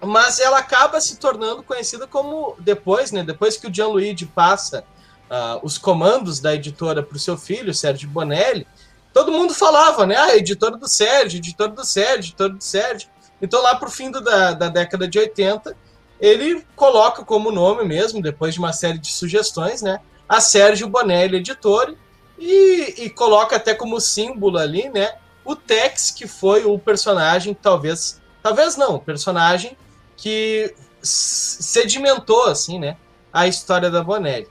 mas 0.00 0.38
ela 0.38 0.58
acaba 0.58 1.00
se 1.00 1.16
tornando 1.18 1.62
conhecida 1.62 2.06
como 2.06 2.56
depois, 2.58 3.10
né? 3.10 3.22
Depois 3.22 3.56
que 3.56 3.66
o 3.66 3.74
Gianluigi 3.74 4.26
passa 4.26 4.84
uh, 5.28 5.58
os 5.62 5.76
comandos 5.76 6.40
da 6.40 6.54
editora 6.54 7.02
para 7.02 7.16
o 7.16 7.20
seu 7.20 7.36
filho, 7.36 7.74
Sérgio 7.74 8.08
Bonelli, 8.08 8.66
todo 9.12 9.32
mundo 9.32 9.52
falava, 9.52 10.06
né? 10.06 10.16
Ah, 10.16 10.36
editora 10.36 10.76
do 10.76 10.88
Sérgio, 10.88 11.38
editora 11.38 11.72
do 11.72 11.84
Sérgio, 11.84 12.30
editora 12.30 12.52
do 12.52 12.62
Sérgio. 12.62 13.08
Então, 13.40 13.62
lá 13.62 13.74
para 13.74 13.88
o 13.88 13.92
fim 13.92 14.10
do, 14.10 14.20
da, 14.20 14.52
da 14.52 14.68
década 14.68 15.08
de 15.08 15.18
80, 15.18 15.76
ele 16.20 16.64
coloca 16.74 17.24
como 17.24 17.52
nome 17.52 17.84
mesmo, 17.84 18.22
depois 18.22 18.54
de 18.54 18.60
uma 18.60 18.72
série 18.72 18.98
de 18.98 19.12
sugestões, 19.12 19.82
né? 19.82 20.00
A 20.28 20.40
Sérgio 20.40 20.88
Bonelli 20.88 21.36
Editore, 21.36 21.96
e, 22.38 23.04
e 23.04 23.10
coloca 23.10 23.56
até 23.56 23.74
como 23.74 24.00
símbolo 24.00 24.58
ali, 24.58 24.88
né? 24.88 25.16
O 25.44 25.56
Tex, 25.56 26.10
que 26.10 26.26
foi 26.26 26.64
o 26.64 26.78
personagem, 26.78 27.54
talvez, 27.54 28.20
talvez 28.42 28.76
não, 28.76 28.96
o 28.96 29.00
personagem 29.00 29.76
que 30.16 30.74
sedimentou, 31.02 32.44
assim, 32.44 32.78
né? 32.78 32.96
A 33.32 33.46
história 33.46 33.90
da 33.90 34.02
Bonelli. 34.02 34.48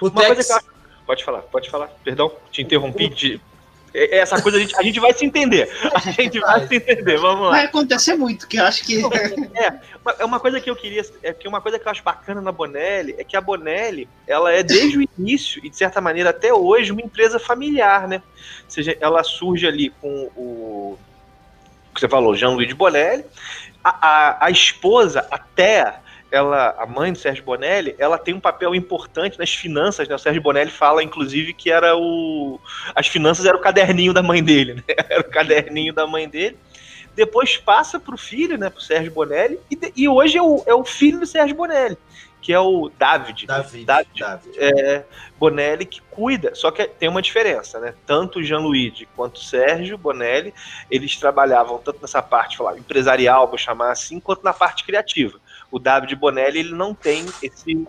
O 0.00 0.08
Uma 0.08 0.20
Tex... 0.20 0.48
Pode 1.06 1.24
falar, 1.24 1.42
pode 1.42 1.70
falar. 1.70 1.88
Perdão, 2.04 2.30
te 2.50 2.60
interrompi. 2.62 3.08
De... 3.08 3.40
É, 3.94 4.16
é 4.16 4.18
essa 4.18 4.40
coisa 4.40 4.58
a 4.58 4.60
gente, 4.60 4.76
a 4.76 4.82
gente 4.82 5.00
vai 5.00 5.12
se 5.12 5.24
entender. 5.24 5.68
A 5.94 5.98
gente 6.10 6.38
vai 6.40 6.66
se 6.66 6.76
entender, 6.76 7.16
vamos 7.18 7.46
lá. 7.46 7.50
Vai 7.50 7.64
acontecer 7.64 8.14
muito, 8.14 8.46
que 8.46 8.58
eu 8.58 8.64
acho 8.64 8.84
que. 8.84 9.02
É, 9.54 9.72
é 10.20 10.24
uma 10.24 10.40
coisa 10.40 10.60
que 10.60 10.70
eu 10.70 10.76
queria. 10.76 11.02
É 11.22 11.32
que 11.32 11.48
uma 11.48 11.60
coisa 11.60 11.78
que 11.78 11.86
eu 11.86 11.90
acho 11.90 12.02
bacana 12.02 12.40
na 12.40 12.52
Bonelli 12.52 13.14
é 13.18 13.24
que 13.24 13.36
a 13.36 13.40
Bonelli, 13.40 14.08
ela 14.26 14.52
é 14.52 14.62
desde 14.62 14.98
o 14.98 15.08
início, 15.18 15.60
e 15.64 15.70
de 15.70 15.76
certa 15.76 16.00
maneira 16.00 16.30
até 16.30 16.52
hoje, 16.52 16.92
uma 16.92 17.02
empresa 17.02 17.38
familiar, 17.38 18.06
né? 18.06 18.22
Ou 18.64 18.70
seja, 18.70 18.96
ela 19.00 19.22
surge 19.22 19.66
ali 19.66 19.90
com 20.00 20.30
o. 20.36 20.98
que 21.94 22.00
você 22.00 22.08
falou, 22.08 22.34
Jean-Louis 22.34 22.68
de 22.68 22.74
Bonelli. 22.74 23.24
A, 23.82 24.06
a, 24.06 24.46
a 24.46 24.50
esposa, 24.50 25.26
até 25.30 26.00
ela, 26.30 26.74
a 26.78 26.86
mãe 26.86 27.12
do 27.12 27.18
Sérgio 27.18 27.42
Bonelli, 27.42 27.94
ela 27.98 28.18
tem 28.18 28.34
um 28.34 28.40
papel 28.40 28.74
importante 28.74 29.38
nas 29.38 29.50
finanças, 29.54 30.06
né? 30.08 30.14
O 30.14 30.18
Sérgio 30.18 30.42
Bonelli 30.42 30.70
fala, 30.70 31.02
inclusive, 31.02 31.54
que 31.54 31.70
era 31.70 31.96
o. 31.96 32.60
As 32.94 33.06
finanças 33.06 33.46
era 33.46 33.56
o 33.56 33.60
caderninho 33.60 34.12
da 34.12 34.22
mãe 34.22 34.42
dele, 34.42 34.74
né? 34.74 34.82
Era 35.08 35.20
o 35.20 35.30
caderninho 35.30 35.94
da 35.94 36.06
mãe 36.06 36.28
dele. 36.28 36.58
Depois 37.14 37.56
passa 37.56 37.98
para 37.98 38.14
o 38.14 38.18
filho, 38.18 38.58
né? 38.58 38.68
Para 38.68 38.78
o 38.78 38.82
Sérgio 38.82 39.10
Bonelli. 39.10 39.58
E, 39.70 39.78
e 39.96 40.08
hoje 40.08 40.36
é 40.36 40.42
o, 40.42 40.62
é 40.66 40.74
o 40.74 40.84
filho 40.84 41.18
do 41.18 41.26
Sérgio 41.26 41.56
Bonelli, 41.56 41.96
que 42.42 42.52
é 42.52 42.60
o 42.60 42.90
David. 42.96 43.46
David. 43.46 43.84
David, 43.86 44.18
David. 44.18 44.58
É, 44.58 45.04
Bonelli 45.38 45.86
que 45.86 46.02
cuida. 46.10 46.54
Só 46.54 46.70
que 46.70 46.86
tem 46.86 47.08
uma 47.08 47.22
diferença, 47.22 47.80
né? 47.80 47.94
Tanto 48.06 48.38
o 48.38 48.42
Jean-Luigi 48.42 49.08
quanto 49.16 49.36
o 49.36 49.42
Sérgio 49.42 49.96
Bonelli, 49.96 50.52
eles 50.90 51.16
trabalhavam 51.16 51.78
tanto 51.78 52.00
nessa 52.02 52.22
parte, 52.22 52.58
falar, 52.58 52.76
empresarial, 52.76 53.48
vou 53.48 53.58
chamar 53.58 53.92
assim, 53.92 54.20
quanto 54.20 54.44
na 54.44 54.52
parte 54.52 54.84
criativa 54.84 55.40
o 55.70 55.78
David 55.78 56.14
Bonelli 56.16 56.60
ele 56.60 56.74
não 56.74 56.94
tem 56.94 57.26
esse, 57.42 57.86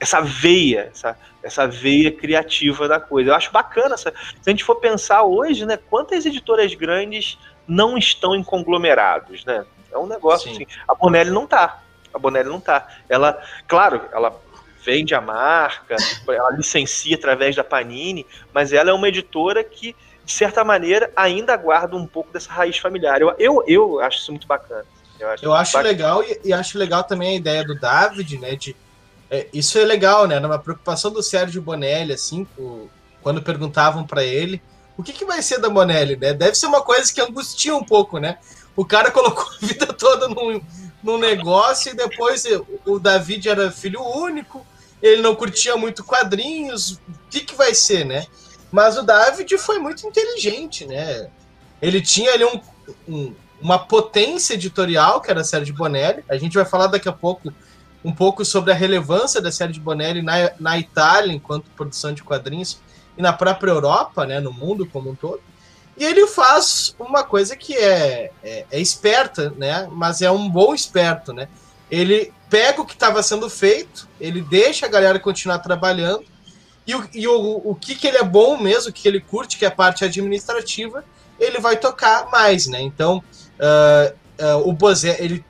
essa 0.00 0.20
veia, 0.20 0.90
essa, 0.92 1.16
essa 1.42 1.66
veia 1.66 2.10
criativa 2.10 2.88
da 2.88 3.00
coisa. 3.00 3.30
Eu 3.30 3.34
acho 3.34 3.52
bacana. 3.52 3.94
Essa, 3.94 4.12
se 4.40 4.48
a 4.48 4.50
gente 4.50 4.64
for 4.64 4.76
pensar 4.76 5.22
hoje, 5.22 5.66
né, 5.66 5.76
quantas 5.76 6.24
editoras 6.24 6.72
grandes 6.74 7.38
não 7.66 7.98
estão 7.98 8.34
em 8.34 8.42
conglomerados, 8.42 9.44
né? 9.44 9.64
É 9.92 9.98
um 9.98 10.06
negócio 10.06 10.48
Sim. 10.48 10.64
assim. 10.64 10.66
A 10.86 10.94
Bonelli 10.94 11.30
não 11.30 11.46
tá. 11.46 11.82
A 12.12 12.18
Bonelli 12.18 12.48
não 12.48 12.60
tá. 12.60 12.88
Ela, 13.08 13.42
claro, 13.66 14.02
ela 14.12 14.40
vende 14.84 15.14
a 15.14 15.20
marca, 15.20 15.96
ela 16.26 16.50
licencia 16.50 17.16
através 17.16 17.54
da 17.54 17.64
Panini, 17.64 18.26
mas 18.54 18.72
ela 18.72 18.90
é 18.90 18.92
uma 18.92 19.08
editora 19.08 19.62
que, 19.62 19.94
de 20.24 20.32
certa 20.32 20.64
maneira, 20.64 21.12
ainda 21.14 21.56
guarda 21.56 21.96
um 21.96 22.06
pouco 22.06 22.32
dessa 22.32 22.50
raiz 22.50 22.78
familiar. 22.78 23.20
Eu, 23.20 23.34
eu, 23.38 23.64
eu 23.66 24.00
acho 24.00 24.18
isso 24.18 24.30
muito 24.30 24.46
bacana. 24.46 24.86
Eu 25.18 25.30
acho, 25.30 25.44
eu 25.44 25.54
acho 25.54 25.78
legal 25.78 26.22
e, 26.22 26.40
e, 26.44 26.52
acho 26.52 26.78
legal 26.78 27.04
também 27.04 27.30
a 27.30 27.36
ideia 27.36 27.64
do 27.64 27.74
David, 27.74 28.38
né? 28.38 28.54
De, 28.54 28.76
é, 29.30 29.46
isso 29.52 29.78
é 29.78 29.84
legal, 29.84 30.26
né? 30.26 30.38
Numa 30.38 30.58
preocupação 30.58 31.10
do 31.10 31.22
Sérgio 31.22 31.60
Bonelli, 31.60 32.12
assim, 32.12 32.46
o, 32.58 32.88
quando 33.22 33.42
perguntavam 33.42 34.06
para 34.06 34.24
ele 34.24 34.62
o 34.98 35.02
que, 35.02 35.12
que 35.12 35.24
vai 35.24 35.40
ser 35.40 35.60
da 35.60 35.70
Bonelli, 35.70 36.16
né? 36.16 36.34
Deve 36.34 36.56
ser 36.56 36.66
uma 36.66 36.82
coisa 36.82 37.12
que 37.12 37.20
angustia 37.20 37.74
um 37.74 37.84
pouco, 37.84 38.18
né? 38.18 38.38
O 38.74 38.84
cara 38.84 39.12
colocou 39.12 39.46
a 39.46 39.64
vida 39.64 39.86
toda 39.86 40.28
num, 40.28 40.60
num 41.00 41.16
negócio 41.16 41.92
e 41.92 41.96
depois 41.96 42.44
o 42.84 42.98
David 42.98 43.48
era 43.48 43.70
filho 43.70 44.02
único, 44.02 44.66
ele 45.00 45.22
não 45.22 45.36
curtia 45.36 45.76
muito 45.76 46.02
quadrinhos, 46.02 46.92
o 46.92 47.00
que, 47.30 47.40
que 47.42 47.54
vai 47.54 47.74
ser, 47.76 48.04
né? 48.04 48.26
Mas 48.72 48.98
o 48.98 49.02
David 49.02 49.56
foi 49.56 49.78
muito 49.78 50.04
inteligente, 50.04 50.84
né? 50.84 51.30
Ele 51.80 52.02
tinha 52.02 52.32
ali 52.32 52.44
um, 52.44 52.60
um 53.08 53.34
uma 53.60 53.78
potência 53.78 54.54
editorial, 54.54 55.20
que 55.20 55.30
era 55.30 55.40
a 55.40 55.44
série 55.44 55.64
de 55.64 55.72
Bonelli. 55.72 56.24
A 56.28 56.36
gente 56.36 56.54
vai 56.54 56.64
falar 56.64 56.86
daqui 56.86 57.08
a 57.08 57.12
pouco 57.12 57.52
um 58.04 58.12
pouco 58.12 58.44
sobre 58.44 58.70
a 58.70 58.74
relevância 58.74 59.40
da 59.40 59.50
série 59.50 59.72
de 59.72 59.80
Bonelli 59.80 60.22
na, 60.22 60.52
na 60.58 60.78
Itália, 60.78 61.32
enquanto 61.32 61.64
produção 61.76 62.12
de 62.12 62.22
quadrinhos, 62.22 62.78
e 63.16 63.22
na 63.22 63.32
própria 63.32 63.70
Europa, 63.70 64.24
né, 64.24 64.38
no 64.40 64.52
mundo 64.52 64.86
como 64.86 65.10
um 65.10 65.14
todo. 65.14 65.40
E 65.96 66.04
ele 66.04 66.26
faz 66.28 66.94
uma 66.98 67.24
coisa 67.24 67.56
que 67.56 67.74
é, 67.74 68.30
é, 68.42 68.66
é 68.70 68.80
esperta, 68.80 69.52
né, 69.56 69.88
mas 69.90 70.22
é 70.22 70.30
um 70.30 70.48
bom 70.48 70.72
esperto. 70.72 71.32
Né? 71.32 71.48
Ele 71.90 72.32
pega 72.48 72.80
o 72.80 72.86
que 72.86 72.94
estava 72.94 73.22
sendo 73.22 73.50
feito, 73.50 74.08
ele 74.20 74.40
deixa 74.40 74.86
a 74.86 74.88
galera 74.88 75.18
continuar 75.18 75.58
trabalhando, 75.58 76.24
e, 76.86 76.94
o, 76.94 77.08
e 77.12 77.28
o, 77.28 77.60
o 77.64 77.74
que, 77.74 77.94
que 77.94 78.06
ele 78.06 78.16
é 78.16 78.24
bom 78.24 78.56
mesmo, 78.56 78.90
o 78.90 78.92
que 78.92 79.06
ele 79.06 79.20
curte, 79.20 79.58
que 79.58 79.64
é 79.64 79.68
a 79.68 79.72
parte 79.72 80.04
administrativa, 80.04 81.04
ele 81.38 81.58
vai 81.58 81.76
tocar 81.76 82.30
mais. 82.30 82.66
Né? 82.66 82.80
Então, 82.80 83.22
Uh, 83.58 84.14
uh, 84.42 84.68
o 84.68 84.72
Bozé, 84.72 85.16
ele 85.20 85.44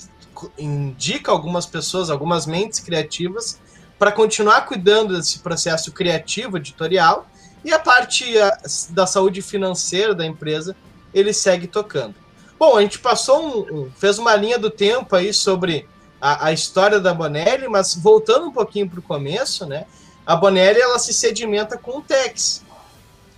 indica 0.59 1.31
algumas 1.31 1.67
pessoas, 1.67 2.11
algumas 2.11 2.47
mentes 2.47 2.81
criativas, 2.81 3.59
para 3.99 4.12
continuar 4.12 4.62
cuidando 4.62 5.17
desse 5.17 5.41
processo 5.41 5.93
criativo, 5.93 6.57
editorial, 6.57 7.29
e 7.65 7.73
a 7.73 7.79
parte 7.79 8.25
uh, 8.37 8.93
da 8.93 9.07
saúde 9.07 9.43
financeira 9.43 10.15
da 10.15 10.25
empresa, 10.25 10.77
ele 11.12 11.33
segue 11.33 11.67
tocando. 11.67 12.15
Bom, 12.59 12.77
a 12.77 12.83
gente 12.83 12.99
passou 12.99 13.69
um, 13.71 13.81
um 13.81 13.91
fez 13.93 14.19
uma 14.19 14.35
linha 14.35 14.59
do 14.59 14.71
tempo 14.71 15.15
aí 15.15 15.33
sobre 15.33 15.87
a, 16.21 16.47
a 16.47 16.53
história 16.53 16.99
da 17.00 17.15
Bonelli, 17.15 17.69
mas 17.69 17.95
voltando 17.95 18.47
um 18.47 18.53
pouquinho 18.53 18.88
para 18.88 18.99
o 18.99 19.03
começo, 19.03 19.65
né? 19.67 19.87
A 20.27 20.35
Bonelli 20.37 20.81
ela 20.81 20.99
se 20.99 21.15
sedimenta 21.15 21.79
com 21.79 21.99
o 21.99 22.03
Tex. 22.03 22.62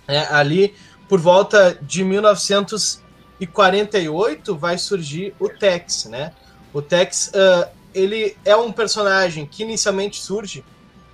Né, 0.07 0.27
ali 0.31 0.75
por 1.07 1.19
volta 1.19 1.77
de 1.81 2.03
1900 2.03 3.01
e 3.41 3.47
48 3.47 4.55
vai 4.55 4.77
surgir 4.77 5.33
o 5.39 5.49
Tex, 5.49 6.05
né? 6.05 6.31
O 6.71 6.79
Tex, 6.79 7.31
uh, 7.33 7.67
ele 7.91 8.37
é 8.45 8.55
um 8.55 8.71
personagem 8.71 9.47
que 9.47 9.63
inicialmente 9.63 10.21
surge 10.21 10.63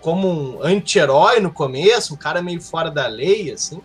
como 0.01 0.27
um 0.27 0.62
anti-herói 0.62 1.39
no 1.39 1.51
começo, 1.51 2.13
um 2.13 2.17
cara 2.17 2.41
meio 2.41 2.62
fora 2.62 2.91
da 2.91 3.07
lei, 3.07 3.51
assim, 3.51 3.81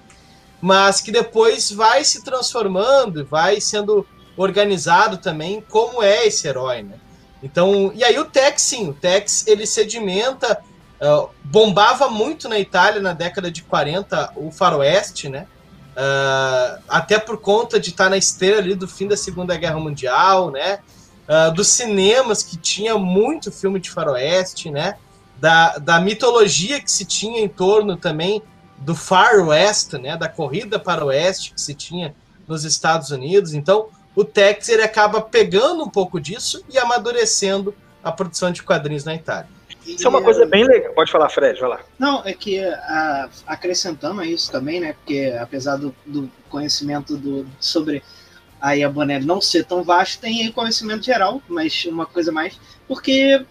mas 0.60 1.00
que 1.00 1.12
depois 1.12 1.70
vai 1.70 2.02
se 2.02 2.24
transformando 2.24 3.20
e 3.20 3.24
vai 3.24 3.60
sendo 3.60 4.04
organizado 4.36 5.18
também 5.18 5.64
como 5.68 6.02
é 6.02 6.26
esse 6.26 6.48
herói, 6.48 6.82
né? 6.82 6.96
Então, 7.42 7.92
e 7.94 8.02
aí 8.02 8.18
o 8.18 8.24
Tex, 8.24 8.60
sim, 8.62 8.88
o 8.88 8.92
Tex, 8.92 9.46
ele 9.46 9.66
sedimenta, 9.66 10.60
uh, 11.00 11.28
bombava 11.44 12.08
muito 12.08 12.48
na 12.48 12.58
Itália 12.58 13.00
na 13.00 13.12
década 13.12 13.52
de 13.52 13.62
40 13.62 14.32
o 14.34 14.50
faroeste, 14.50 15.28
né? 15.28 15.46
Uh, 15.92 16.82
até 16.88 17.18
por 17.18 17.38
conta 17.38 17.78
de 17.78 17.90
estar 17.90 18.08
na 18.08 18.16
esteira 18.16 18.58
ali 18.58 18.74
do 18.74 18.88
fim 18.88 19.06
da 19.06 19.16
Segunda 19.16 19.56
Guerra 19.56 19.78
Mundial, 19.78 20.50
né? 20.50 20.78
Uh, 21.28 21.52
dos 21.52 21.68
cinemas 21.68 22.42
que 22.42 22.56
tinha 22.56 22.96
muito 22.96 23.52
filme 23.52 23.78
de 23.78 23.90
faroeste, 23.90 24.70
né? 24.70 24.96
Da, 25.38 25.76
da 25.78 26.00
mitologia 26.00 26.80
que 26.80 26.90
se 26.90 27.04
tinha 27.04 27.40
em 27.40 27.48
torno 27.48 27.96
também 27.96 28.42
do 28.78 28.94
Far 28.94 29.46
West, 29.46 29.92
né? 29.94 30.16
Da 30.16 30.28
corrida 30.28 30.78
para 30.78 31.04
o 31.04 31.08
oeste 31.08 31.52
que 31.52 31.60
se 31.60 31.74
tinha 31.74 32.14
nos 32.48 32.64
Estados 32.64 33.10
Unidos. 33.10 33.52
Então, 33.52 33.88
o 34.14 34.24
Tex 34.24 34.68
ele 34.68 34.82
acaba 34.82 35.20
pegando 35.20 35.82
um 35.82 35.88
pouco 35.88 36.20
disso 36.20 36.64
e 36.70 36.78
amadurecendo 36.78 37.74
a 38.02 38.10
produção 38.10 38.50
de 38.50 38.62
quadrinhos 38.62 39.04
na 39.04 39.14
Itália. 39.14 39.48
Isso 39.86 40.06
é 40.06 40.10
uma 40.10 40.22
coisa 40.22 40.46
bem 40.46 40.64
legal. 40.64 40.92
Pode 40.94 41.10
falar, 41.10 41.28
Fred, 41.28 41.58
vai 41.60 41.70
lá. 41.70 41.80
Não, 41.98 42.22
é 42.24 42.32
que 42.32 42.58
a, 42.60 43.28
acrescentando 43.46 44.20
a 44.20 44.26
isso 44.26 44.50
também, 44.50 44.80
né? 44.80 44.92
Porque 44.92 45.34
apesar 45.40 45.76
do, 45.76 45.94
do 46.06 46.30
conhecimento 46.48 47.16
do, 47.16 47.46
sobre 47.58 48.02
a 48.60 48.88
Bonelli 48.88 49.26
não 49.26 49.40
ser 49.40 49.64
tão 49.64 49.82
vasto, 49.82 50.20
tem 50.20 50.50
conhecimento 50.52 51.04
geral, 51.04 51.42
mas 51.48 51.84
uma 51.86 52.06
coisa 52.06 52.30
mais. 52.30 52.58
Porque 52.86 53.44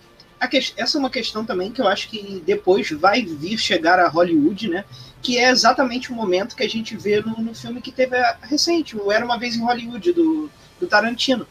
que, 0.48 0.58
essa 0.78 0.98
é 0.98 1.00
uma 1.00 1.10
questão 1.10 1.46
também 1.46 1.72
que 1.72 1.82
eu 1.82 1.88
acho 1.88 2.10
que 2.10 2.42
depois 2.46 2.90
vai 2.92 3.24
vir 3.24 3.58
chegar 3.58 4.00
a 4.00 4.08
Hollywood, 4.08 4.70
né? 4.70 4.86
Que 5.22 5.38
é 5.38 5.50
exatamente 5.50 6.12
o 6.12 6.16
momento 6.16 6.56
que 6.56 6.64
a 6.64 6.70
gente 6.70 6.96
vê 6.96 7.22
no, 7.22 7.38
no 7.38 7.54
filme 7.54 7.82
que 7.82 7.92
teve 7.92 8.16
a, 8.16 8.38
recente, 8.42 8.98
o 8.98 9.12
Era 9.12 9.26
Uma 9.26 9.38
Vez 9.38 9.56
em 9.56 9.62
Hollywood, 9.62 10.14
do, 10.14 10.50
do 10.80 10.88
Tarantino. 10.88 11.46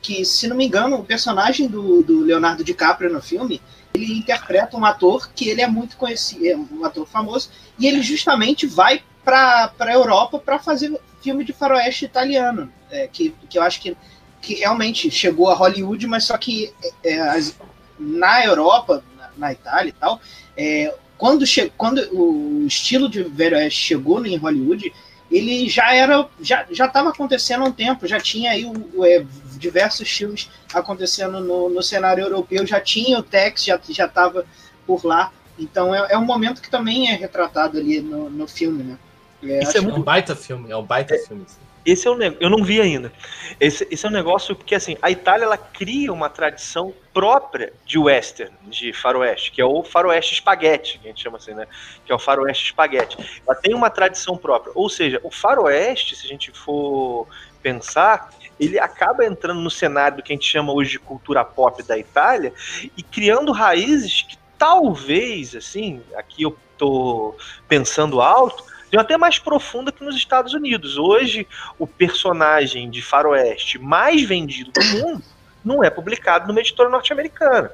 Que, 0.00 0.24
se 0.24 0.46
não 0.46 0.56
me 0.56 0.66
engano, 0.66 0.96
o 0.96 1.04
personagem 1.04 1.66
do, 1.66 2.02
do 2.02 2.20
Leonardo 2.20 2.62
DiCaprio 2.62 3.12
no 3.12 3.20
filme, 3.20 3.60
ele 3.96 4.18
interpreta 4.18 4.76
um 4.76 4.84
ator 4.84 5.30
que 5.34 5.48
ele 5.48 5.62
é 5.62 5.66
muito 5.66 5.96
conhecido, 5.96 6.46
é 6.46 6.56
um 6.56 6.84
ator 6.84 7.06
famoso, 7.06 7.50
e 7.78 7.86
ele 7.86 8.02
justamente 8.02 8.66
vai 8.66 9.02
para 9.24 9.72
a 9.78 9.92
Europa 9.92 10.38
para 10.38 10.58
fazer 10.58 10.98
filme 11.20 11.44
de 11.44 11.52
faroeste 11.52 12.04
italiano, 12.04 12.72
é, 12.90 13.08
que, 13.08 13.34
que 13.50 13.58
eu 13.58 13.62
acho 13.62 13.80
que, 13.80 13.96
que 14.40 14.54
realmente 14.54 15.10
chegou 15.10 15.50
a 15.50 15.54
Hollywood, 15.54 16.06
mas 16.06 16.24
só 16.24 16.36
que 16.38 16.72
é, 17.02 17.14
é 17.14 17.20
as, 17.20 17.56
na 17.98 18.44
Europa, 18.44 19.02
na, 19.16 19.30
na, 19.36 19.52
Itália 19.52 19.90
e 19.90 19.92
tal, 19.92 20.20
é, 20.56 20.94
quando, 21.18 21.44
che, 21.44 21.72
quando 21.76 21.98
o 22.12 22.66
estilo 22.66 23.08
de 23.08 23.24
faroeste 23.24 23.80
chegou 23.80 24.24
em 24.24 24.36
Hollywood, 24.36 24.92
ele 25.28 25.68
já 25.68 25.92
era 25.92 26.28
já 26.40 26.64
já 26.70 26.86
estava 26.86 27.08
acontecendo 27.08 27.64
há 27.64 27.68
um 27.68 27.72
tempo, 27.72 28.06
já 28.06 28.20
tinha 28.20 28.52
aí 28.52 28.64
o, 28.64 28.72
o, 28.94 29.04
é, 29.04 29.26
diversos 29.56 30.10
filmes 30.10 30.50
acontecendo 30.72 31.40
no, 31.40 31.68
no, 31.68 31.82
cenário 31.82 32.24
europeu, 32.24 32.66
já 32.66 32.80
tinha 32.80 33.18
o 33.18 33.22
Tex, 33.22 33.64
já 33.64 33.80
já 33.88 34.06
estava 34.06 34.44
por 34.86 35.04
lá. 35.04 35.32
Então 35.58 35.94
é, 35.94 36.12
é 36.12 36.18
um 36.18 36.24
momento 36.24 36.60
que 36.60 36.70
também 36.70 37.10
é 37.10 37.14
retratado 37.14 37.78
ali 37.78 38.00
no, 38.00 38.28
no 38.30 38.46
filme, 38.46 38.82
né? 38.82 38.98
É, 39.42 39.62
Isso 39.62 39.76
é 39.76 39.80
muito... 39.80 40.00
um 40.00 40.02
baita 40.02 40.34
filme, 40.34 40.70
é 40.70 40.76
um 40.76 40.84
baita 40.84 41.14
é, 41.14 41.18
filme. 41.18 41.46
Esse 41.86 42.08
é 42.08 42.10
um 42.10 42.20
eu 42.20 42.50
não 42.50 42.64
vi 42.64 42.80
ainda. 42.80 43.12
Esse, 43.60 43.86
esse 43.88 44.04
é 44.04 44.08
um 44.08 44.12
negócio 44.12 44.56
porque 44.56 44.74
assim, 44.74 44.96
a 45.00 45.08
Itália 45.08 45.44
ela 45.44 45.56
cria 45.56 46.12
uma 46.12 46.28
tradição 46.28 46.92
própria 47.14 47.72
de 47.84 47.96
western, 47.96 48.52
de 48.64 48.92
faroeste, 48.92 49.52
que 49.52 49.60
é 49.60 49.64
o 49.64 49.84
faroeste 49.84 50.34
espaguete, 50.34 50.98
que 50.98 51.06
a 51.06 51.10
gente 51.10 51.22
chama 51.22 51.38
assim, 51.38 51.54
né? 51.54 51.66
Que 52.04 52.10
é 52.10 52.14
o 52.14 52.18
faroeste 52.18 52.66
espaguete. 52.66 53.40
Ela 53.46 53.56
tem 53.56 53.72
uma 53.72 53.88
tradição 53.88 54.36
própria. 54.36 54.72
Ou 54.74 54.90
seja, 54.90 55.20
o 55.22 55.30
faroeste, 55.30 56.16
se 56.16 56.26
a 56.26 56.28
gente 56.28 56.50
for 56.50 57.28
pensar, 57.62 58.30
ele 58.58 58.78
acaba 58.78 59.24
entrando 59.24 59.60
no 59.60 59.70
cenário 59.70 60.18
do 60.18 60.22
que 60.22 60.32
a 60.32 60.36
gente 60.36 60.48
chama 60.48 60.72
hoje 60.72 60.92
de 60.92 60.98
cultura 60.98 61.44
pop 61.44 61.82
da 61.82 61.98
Itália 61.98 62.52
e 62.96 63.02
criando 63.02 63.52
raízes 63.52 64.22
que 64.22 64.38
talvez, 64.58 65.54
assim, 65.54 66.02
aqui 66.16 66.42
eu 66.42 66.56
tô 66.78 67.34
pensando 67.68 68.20
alto, 68.20 68.64
tem 68.90 69.00
até 69.00 69.16
mais 69.16 69.38
profunda 69.38 69.92
que 69.92 70.04
nos 70.04 70.16
Estados 70.16 70.54
Unidos. 70.54 70.96
Hoje, 70.96 71.46
o 71.78 71.86
personagem 71.86 72.88
de 72.88 73.02
faroeste 73.02 73.78
mais 73.78 74.22
vendido 74.22 74.70
do 74.72 74.84
mundo 74.84 75.22
não 75.64 75.82
é 75.82 75.90
publicado 75.90 76.46
numa 76.46 76.60
editora 76.60 76.88
norte-americana. 76.88 77.72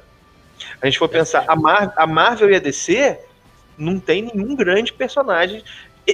A 0.81 0.87
gente 0.87 0.99
for 0.99 1.09
pensar, 1.09 1.45
a, 1.47 1.55
Mar 1.55 1.93
a 1.97 2.07
Marvel 2.07 2.51
e 2.51 2.57
a 2.57 2.59
DC 2.59 3.19
não 3.77 3.99
tem 3.99 4.23
nenhum 4.23 4.55
grande 4.55 4.93
personagem 4.93 5.63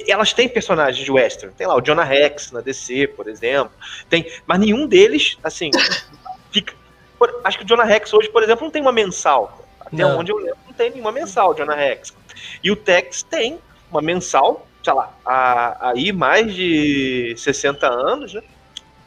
elas 0.06 0.32
têm 0.32 0.48
personagens 0.48 1.04
de 1.04 1.10
western. 1.10 1.54
Tem 1.54 1.66
lá 1.66 1.76
o 1.76 1.80
Jonah 1.80 2.04
Rex 2.04 2.52
na 2.52 2.60
DC, 2.60 3.08
por 3.08 3.28
exemplo. 3.28 3.72
Tem, 4.08 4.30
mas 4.46 4.60
nenhum 4.60 4.86
deles, 4.86 5.38
assim, 5.42 5.70
fica. 6.52 6.74
Por, 7.18 7.40
acho 7.42 7.58
que 7.58 7.64
o 7.64 7.66
Jonah 7.66 7.84
Rex 7.84 8.12
hoje, 8.12 8.28
por 8.28 8.42
exemplo, 8.42 8.64
não 8.64 8.70
tem 8.70 8.82
uma 8.82 8.92
mensal. 8.92 9.66
Até 9.80 9.96
não. 9.96 10.18
onde 10.18 10.30
eu 10.30 10.36
lembro, 10.36 10.58
não 10.66 10.72
tem 10.72 10.90
nenhuma 10.90 11.10
mensal, 11.10 11.54
Jonah 11.54 11.74
Rex. 11.74 12.14
E 12.62 12.70
o 12.70 12.76
Tex 12.76 13.22
tem 13.22 13.58
uma 13.90 14.02
mensal 14.02 14.68
sei 14.82 14.92
lá, 14.92 15.76
aí 15.80 16.12
mais 16.12 16.54
de 16.54 17.34
60 17.36 17.86
anos, 17.86 18.34
né? 18.34 18.42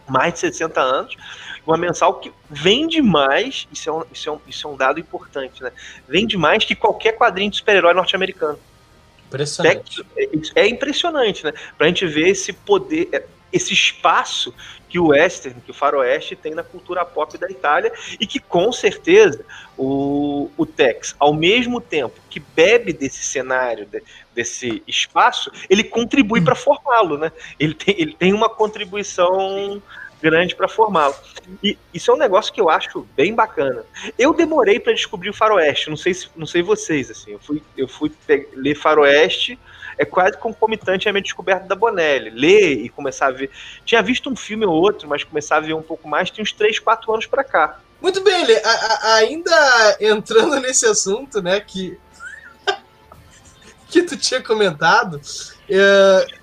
Mais 0.08 0.34
de 0.34 0.40
60 0.40 0.80
anos, 0.80 1.16
uma 1.66 1.78
mensal 1.78 2.16
que 2.16 2.32
vende 2.50 3.02
mais, 3.02 3.68
isso 3.72 3.90
é 3.90 3.94
um, 3.94 4.04
isso 4.12 4.30
é 4.30 4.32
um, 4.32 4.40
isso 4.48 4.68
é 4.68 4.70
um 4.70 4.76
dado 4.76 5.00
importante, 5.00 5.64
né? 5.64 5.72
Vende 6.08 6.38
mais 6.38 6.66
que 6.66 6.76
qualquer 6.76 7.14
quadrinho 7.14 7.50
de 7.50 7.58
super-herói 7.58 7.94
norte-americano. 7.94 8.60
Impressionante. 9.32 10.06
É, 10.18 10.62
é, 10.62 10.68
impressionante, 10.68 11.46
né? 11.46 11.54
Pra 11.78 11.88
gente 11.88 12.06
ver 12.06 12.28
esse 12.28 12.52
poder, 12.52 13.08
é, 13.14 13.24
esse 13.52 13.74
espaço 13.74 14.54
que 14.90 15.00
o 15.00 15.08
western, 15.08 15.62
que 15.62 15.72
o 15.72 15.74
faroeste 15.74 16.36
tem 16.36 16.54
na 16.54 16.64
cultura 16.64 17.06
pop 17.06 17.38
da 17.38 17.50
Itália 17.50 17.94
e 18.20 18.28
que 18.28 18.40
com 18.40 18.74
certeza 18.74 19.46
o, 19.78 20.50
o 20.58 20.66
Tex, 20.66 21.16
ao 21.18 21.34
mesmo 21.34 21.80
tempo 21.80 22.20
que 22.30 22.42
bebe 22.42 22.92
desse 22.92 23.24
cenário, 23.24 23.86
de, 23.86 24.04
desse 24.36 24.84
espaço, 24.86 25.50
ele 25.70 25.86
contribui 25.86 26.42
para 26.42 26.56
formá-lo, 26.56 27.18
né? 27.18 27.32
Ele 27.58 27.74
tem, 27.74 27.96
ele 27.98 28.14
tem 28.14 28.34
uma 28.34 28.50
contribuição 28.50 29.82
grande 30.22 30.56
para 30.56 30.68
formá-lo. 30.68 31.16
E 31.64 31.78
isso 31.94 32.12
é 32.12 32.14
um 32.14 32.18
negócio 32.18 32.54
que 32.54 32.62
eu 32.62 32.70
acho 32.70 33.08
bem 33.16 33.34
bacana. 33.34 33.84
Eu 34.18 34.34
demorei 34.34 34.80
para 34.80 34.94
descobrir 34.94 35.30
o 35.30 35.34
Faroeste, 35.34 35.90
não 35.90 35.98
sei 35.98 36.14
se, 36.14 36.30
não 36.36 36.46
sei 36.46 36.62
vocês 36.62 37.10
assim. 37.10 37.32
Eu 37.32 37.40
fui 37.40 37.62
eu 37.76 37.88
fui 37.88 38.12
ler 38.54 38.76
Faroeste 38.76 39.58
é 39.98 40.06
quase 40.06 40.38
concomitante 40.38 41.08
à 41.08 41.14
minha 41.14 41.22
descoberta 41.22 41.68
da 41.68 41.76
Bonelli. 41.76 42.32
Ler 42.32 42.84
e 42.84 42.90
começar 42.90 43.28
a 43.28 43.32
ver. 43.32 43.52
Tinha 43.86 44.02
visto 44.02 44.30
um 44.30 44.36
filme 44.36 44.66
ou 44.66 44.74
outro, 44.74 45.08
mas 45.08 45.24
começar 45.24 45.58
a 45.58 45.60
ver 45.60 45.74
um 45.74 45.82
pouco 45.82 46.08
mais 46.08 46.32
tem 46.32 46.42
uns 46.42 46.52
3, 46.52 46.80
4 46.80 47.14
anos 47.14 47.26
para 47.28 47.44
cá. 47.44 47.80
Muito 48.02 48.22
bem, 48.24 48.46
Lê. 48.46 48.60
ainda 49.04 49.98
entrando 50.00 50.60
nesse 50.60 50.88
assunto, 50.88 51.40
né, 51.40 51.60
que 51.60 52.00
que 53.88 54.02
tu 54.02 54.18
tinha 54.18 54.42
comentado, 54.42 55.22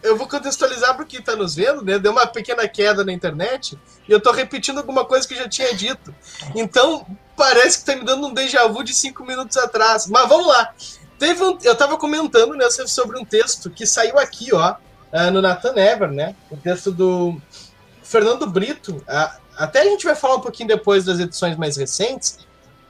eu 0.03 0.17
vou 0.17 0.27
contextualizar 0.27 0.97
para 0.97 1.05
quem 1.05 1.21
está 1.21 1.37
nos 1.37 1.55
vendo, 1.55 1.83
né? 1.83 1.99
Deu 1.99 2.13
uma 2.13 2.27
pequena 2.27 2.67
queda 2.67 3.05
na 3.05 3.13
internet 3.13 3.79
e 4.09 4.13
eu 4.13 4.19
estou 4.19 4.33
repetindo 4.33 4.79
alguma 4.79 5.05
coisa 5.05 5.29
que 5.29 5.35
eu 5.35 5.39
já 5.39 5.49
tinha 5.49 5.75
dito. 5.75 6.15
Então, 6.55 7.07
parece 7.37 7.77
que 7.77 7.91
está 7.91 7.97
me 7.97 8.05
dando 8.05 8.27
um 8.27 8.33
déjà 8.33 8.67
vu 8.67 8.83
de 8.83 8.95
cinco 8.95 9.25
minutos 9.25 9.57
atrás. 9.59 10.07
Mas 10.07 10.29
vamos 10.29 10.47
lá. 10.47 10.73
Teve 11.19 11.43
um, 11.43 11.59
eu 11.63 11.73
estava 11.73 11.99
comentando 11.99 12.55
né, 12.55 12.69
sobre 12.87 13.19
um 13.19 13.25
texto 13.25 13.69
que 13.69 13.87
saiu 13.87 14.19
aqui, 14.19 14.55
ó, 14.55 14.77
uh, 15.13 15.31
no 15.31 15.43
Nathan 15.43 15.75
Ever, 15.77 16.11
né? 16.11 16.35
O 16.51 16.57
texto 16.57 16.91
do 16.91 17.39
Fernando 18.03 18.47
Brito. 18.47 19.05
Até 19.57 19.83
a 19.83 19.85
gente 19.85 20.07
vai 20.07 20.15
falar 20.15 20.37
um 20.37 20.41
pouquinho 20.41 20.69
depois 20.69 21.05
das 21.05 21.19
edições 21.19 21.57
mais 21.57 21.77
recentes, 21.77 22.39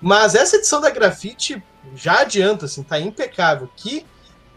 mas 0.00 0.34
essa 0.36 0.56
edição 0.56 0.80
da 0.80 0.90
Grafite 0.90 1.60
já 1.96 2.20
adianta, 2.20 2.66
assim, 2.66 2.82
tá 2.82 3.00
impecável. 3.00 3.68
Que 3.74 4.06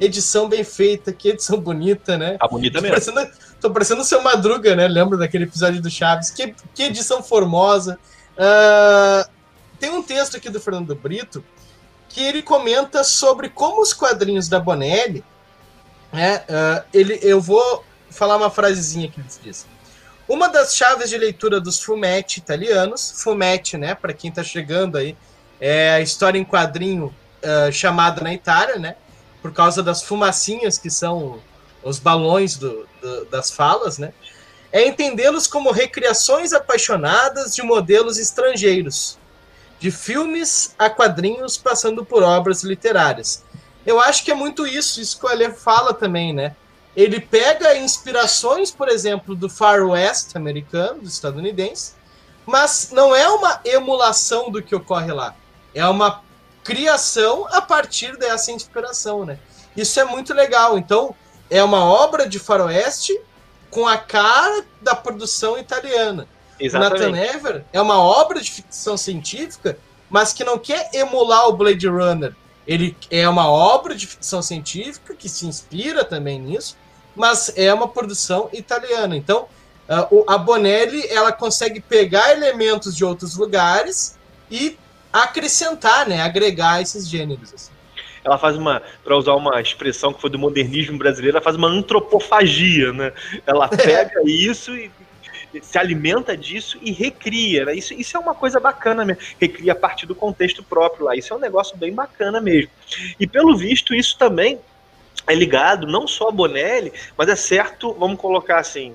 edição 0.02 0.50
bem 0.50 0.64
feita, 0.64 1.14
que 1.14 1.30
edição 1.30 1.60
bonita, 1.60 2.18
né? 2.18 2.38
Tá 2.40 2.48
bonita 2.48 2.80
tô 2.80 2.82
mesmo. 2.82 2.96
Parecendo, 2.96 3.32
tô 3.62 3.72
parecendo 3.72 4.02
o 4.02 4.06
seu 4.06 4.22
Madruga, 4.22 4.76
né? 4.76 4.88
Lembra 4.88 5.18
daquele 5.18 5.44
episódio 5.44 5.80
do 5.82 5.90
Chaves? 5.90 6.32
Que, 6.32 6.56
que 6.74 6.84
edição 6.84 7.22
formosa. 7.22 8.00
Uh, 8.34 9.30
tem 9.80 9.92
um 9.92 10.02
texto 10.02 10.36
aqui 10.36 10.50
do 10.50 10.60
Fernando 10.60 10.96
Brito 10.96 11.44
que 12.10 12.22
ele 12.22 12.42
comenta 12.42 13.04
sobre 13.04 13.50
como 13.50 13.82
os 13.82 13.94
quadrinhos 13.94 14.50
da 14.50 14.60
Bonelli, 14.60 15.24
né, 16.12 16.44
uh, 16.50 16.84
ele, 16.94 17.18
eu 17.22 17.40
vou 17.40 17.86
falar 18.10 18.36
uma 18.36 18.50
frasezinha 18.50 19.10
que 19.10 19.20
ele 19.20 19.30
diz. 19.44 19.66
Uma 20.28 20.50
das 20.50 20.76
chaves 20.76 21.10
de 21.10 21.18
leitura 21.18 21.60
dos 21.60 21.82
fumetti 21.82 22.40
italianos, 22.40 23.22
fumetti, 23.24 23.78
né, 23.78 23.96
para 23.96 24.14
quem 24.14 24.30
está 24.30 24.44
chegando 24.44 24.98
aí, 24.98 25.16
é 25.60 25.92
a 25.92 26.02
história 26.02 26.38
em 26.38 26.44
quadrinho 26.44 27.16
uh, 27.44 27.72
chamada 27.72 28.22
na 28.22 28.34
Itália, 28.34 28.78
né, 28.78 28.96
por 29.42 29.52
causa 29.52 29.82
das 29.82 30.04
fumacinhas 30.04 30.78
que 30.78 30.90
são 30.90 31.40
os 31.84 32.00
balões 32.00 32.58
do, 32.58 32.88
do, 33.02 33.26
das 33.26 33.52
falas, 33.52 33.98
né, 33.98 34.14
é 34.72 34.88
entendê-los 34.88 35.48
como 35.48 35.72
recriações 35.72 36.54
apaixonadas 36.54 37.56
de 37.56 37.62
modelos 37.62 38.18
estrangeiros, 38.18 39.18
de 39.80 39.92
filmes 39.92 40.74
a 40.78 40.90
quadrinhos, 40.90 41.58
passando 41.58 42.06
por 42.06 42.24
obras 42.24 42.64
literárias. 42.64 43.44
Eu 43.86 44.00
acho 44.00 44.24
que 44.24 44.32
é 44.32 44.36
muito 44.36 44.66
isso, 44.66 45.02
isso 45.02 45.20
que 45.20 45.26
o 45.26 45.30
Ale 45.30 45.52
fala 45.52 45.94
também, 45.94 46.32
né? 46.32 46.56
Ele 46.96 47.20
pega 47.20 47.76
inspirações, 47.78 48.70
por 48.70 48.88
exemplo, 48.88 49.36
do 49.36 49.50
Far 49.50 49.82
West 49.82 50.36
americano, 50.36 51.02
do 51.02 51.08
estadunidense, 51.08 51.94
mas 52.46 52.90
não 52.92 53.16
é 53.16 53.28
uma 53.28 53.60
emulação 53.66 54.52
do 54.52 54.62
que 54.62 54.76
ocorre 54.76 55.12
lá. 55.12 55.36
É 55.74 55.86
uma 55.88 56.22
criação 56.64 57.48
a 57.52 57.62
partir 57.62 58.18
dessa 58.18 58.52
inspiração, 58.52 59.26
né? 59.26 59.40
Isso 59.76 60.00
é 60.00 60.04
muito 60.04 60.34
legal. 60.34 60.78
Então, 60.78 61.16
é 61.50 61.64
uma 61.64 61.84
obra 61.84 62.28
de 62.28 62.40
faroeste 62.40 63.20
com 63.70 63.88
a 63.88 63.98
cara 63.98 64.66
da 64.82 64.96
produção 64.96 65.58
italiana. 65.58 66.28
Exatamente. 66.60 67.12
Nathan 67.12 67.18
Ever 67.18 67.66
é 67.74 67.82
uma 67.82 68.00
obra 68.00 68.40
de 68.40 68.52
ficção 68.52 68.96
científica, 68.96 69.78
mas 70.10 70.34
que 70.34 70.44
não 70.44 70.60
quer 70.60 70.90
emular 70.94 71.48
o 71.48 71.54
Blade 71.54 71.88
Runner. 71.88 72.36
Ele 72.68 72.96
é 73.10 73.28
uma 73.28 73.50
obra 73.50 73.96
de 73.96 74.06
ficção 74.06 74.42
científica 74.42 75.16
que 75.16 75.28
se 75.28 75.48
inspira 75.48 76.06
também 76.06 76.40
nisso, 76.40 76.78
mas 77.16 77.52
é 77.56 77.74
uma 77.74 77.88
produção 77.88 78.50
italiana. 78.54 79.16
Então, 79.18 79.48
a 80.28 80.38
Bonelli 80.38 81.06
ela 81.10 81.32
consegue 81.32 81.82
pegar 81.82 82.32
elementos 82.32 82.96
de 82.96 83.04
outros 83.04 83.36
lugares 83.36 84.16
e 84.50 84.78
acrescentar, 85.12 86.08
né, 86.08 86.22
agregar 86.22 86.82
esses 86.82 87.08
gêneros. 87.08 87.54
Assim. 87.54 87.72
Ela 88.24 88.38
faz 88.38 88.56
uma, 88.56 88.82
para 89.04 89.18
usar 89.18 89.34
uma 89.34 89.60
expressão 89.60 90.14
que 90.14 90.22
foi 90.22 90.30
do 90.30 90.38
modernismo 90.38 90.98
brasileiro, 90.98 91.38
ela 91.38 91.44
faz 91.44 91.56
uma 91.56 91.68
antropofagia, 91.68 92.94
né? 92.94 93.12
Ela 93.46 93.68
pega 93.70 94.20
é. 94.20 94.30
isso 94.30 94.76
e 94.76 94.92
se 95.62 95.78
alimenta 95.78 96.38
disso 96.38 96.78
e 96.82 96.92
recria. 96.92 97.66
Né? 97.66 97.76
Isso, 97.76 97.94
isso 97.94 98.16
é 98.16 98.20
uma 98.20 98.34
coisa 98.34 98.60
bacana 98.60 99.04
mesmo. 99.04 99.22
Recria 99.40 99.74
a 99.74 99.76
partir 99.76 100.06
do 100.06 100.16
contexto 100.16 100.64
próprio 100.64 101.06
lá. 101.06 101.16
Isso 101.16 101.34
é 101.34 101.36
um 101.36 101.40
negócio 101.40 101.76
bem 101.76 101.94
bacana 101.94 102.40
mesmo. 102.40 102.72
E 103.20 103.28
pelo 103.28 103.58
visto, 103.58 103.94
isso 103.94 104.18
também 104.18 104.60
é 105.28 105.36
ligado 105.36 105.86
não 105.86 106.08
só 106.08 106.30
a 106.30 106.32
Bonelli, 106.32 106.94
mas 107.18 107.28
é 107.30 107.36
certo, 107.36 107.94
vamos 107.94 108.20
colocar 108.20 108.60
assim, 108.60 108.94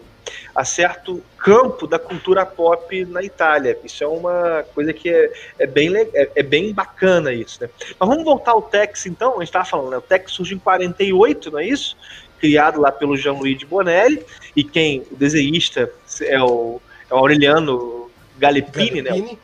a 0.55 0.65
certo 0.65 1.23
campo 1.39 1.87
da 1.87 1.99
cultura 1.99 2.45
pop 2.45 3.05
na 3.07 3.23
Itália. 3.23 3.79
Isso 3.85 4.03
é 4.03 4.07
uma 4.07 4.65
coisa 4.75 4.93
que 4.93 5.09
é, 5.09 5.33
é, 5.59 5.67
bem, 5.67 5.95
é, 5.97 6.31
é 6.35 6.43
bem 6.43 6.73
bacana 6.73 7.33
isso. 7.33 7.62
Né? 7.62 7.71
Mas 7.99 8.09
vamos 8.09 8.25
voltar 8.25 8.53
ao 8.53 8.62
Tex 8.62 9.07
então, 9.07 9.35
a 9.35 9.39
gente 9.39 9.49
estava 9.49 9.65
falando, 9.65 9.91
né? 9.91 9.99
o 9.99 10.03
Tex 10.03 10.33
surge 10.33 10.55
em 10.55 10.59
48, 10.59 11.51
não 11.51 11.59
é 11.59 11.67
isso? 11.67 11.97
Criado 12.39 12.81
lá 12.81 12.93
pelo 12.93 13.17
Jean-Louis 13.17 13.59
de 13.59 13.65
Bonelli, 13.65 14.25
e 14.55 14.62
quem, 14.62 15.07
o 15.11 15.17
desenhista, 15.17 15.91
é 16.23 16.43
o, 16.43 16.81
é 17.11 17.15
o 17.15 17.17
Aureliano 17.17 18.11
Galepini, 18.39 19.03
né? 19.03 19.37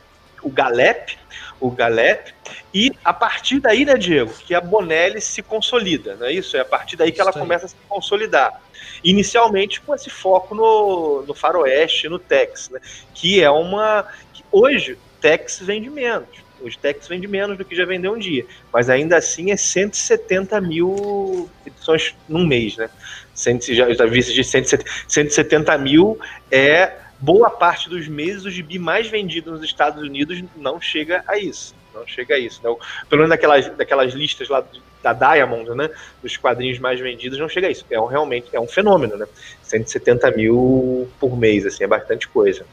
o 0.43 0.49
Galep, 0.49 1.17
o 1.63 1.71
Galep, 1.71 2.33
e 2.73 2.91
a 3.05 3.13
partir 3.13 3.61
daí, 3.61 3.85
né, 3.85 3.95
Diego, 3.95 4.33
que 4.45 4.53
a 4.53 4.59
Bonelli 4.59 5.21
se 5.21 5.41
consolida, 5.41 6.17
não 6.17 6.27
é 6.27 6.33
isso? 6.33 6.57
É 6.57 6.59
a 6.59 6.65
partir 6.65 6.97
daí 6.97 7.09
que 7.09 7.21
ela 7.21 7.31
começa 7.31 7.67
a 7.67 7.69
se 7.69 7.75
consolidar. 7.87 8.61
Inicialmente 9.01 9.79
com 9.79 9.95
esse 9.95 10.09
foco 10.09 10.53
no, 10.53 11.23
no 11.25 11.33
faroeste, 11.33 12.09
no 12.09 12.19
Tex, 12.19 12.69
né? 12.69 12.81
Que 13.13 13.41
é 13.41 13.49
uma... 13.49 14.05
Que 14.33 14.43
hoje, 14.51 14.97
Tex 15.21 15.59
vende 15.61 15.89
menos. 15.89 16.27
Hoje 16.61 16.77
Tex 16.77 17.07
vende 17.07 17.27
menos 17.29 17.57
do 17.57 17.63
que 17.63 17.75
já 17.75 17.85
vendeu 17.85 18.11
um 18.11 18.19
dia. 18.19 18.45
Mas 18.71 18.89
ainda 18.89 19.15
assim 19.15 19.51
é 19.51 19.55
170 19.55 20.59
mil 20.59 21.49
edições 21.65 22.13
num 22.27 22.45
mês, 22.45 22.75
né? 22.75 22.89
Já, 23.69 23.93
já 23.93 24.05
vi 24.05 24.21
de 24.21 24.43
170, 24.43 24.85
170 25.07 25.77
mil 25.77 26.19
é 26.51 26.91
boa 27.23 27.49
parte 27.49 27.89
dos 27.89 28.05
meses 28.05 28.43
o 28.43 28.51
gibi 28.51 28.77
mais 28.77 29.07
vendido 29.07 29.51
nos 29.51 29.63
Estados 29.63 30.03
Unidos 30.03 30.43
não 30.57 30.81
chega 30.81 31.23
a 31.25 31.37
isso. 31.37 31.73
Não 31.93 32.05
chega 32.05 32.35
a 32.35 32.37
isso. 32.37 32.59
Né? 32.61 32.75
Pelo 33.07 33.21
menos 33.21 33.29
daquelas, 33.29 33.69
daquelas 33.77 34.13
listas 34.13 34.49
lá 34.49 34.61
da 35.01 35.13
Diamond, 35.13 35.69
né? 35.71 35.89
Dos 36.21 36.35
quadrinhos 36.35 36.79
mais 36.79 36.99
vendidos, 36.99 37.39
não 37.39 37.47
chega 37.47 37.67
a 37.67 37.71
isso. 37.71 37.85
É 37.89 37.99
um, 37.99 38.07
realmente 38.07 38.47
é 38.51 38.59
um 38.59 38.67
fenômeno, 38.67 39.15
né? 39.15 39.25
170 39.61 40.31
mil 40.31 41.09
por 41.19 41.37
mês, 41.37 41.65
assim, 41.65 41.85
é 41.85 41.87
bastante 41.87 42.27
coisa. 42.27 42.65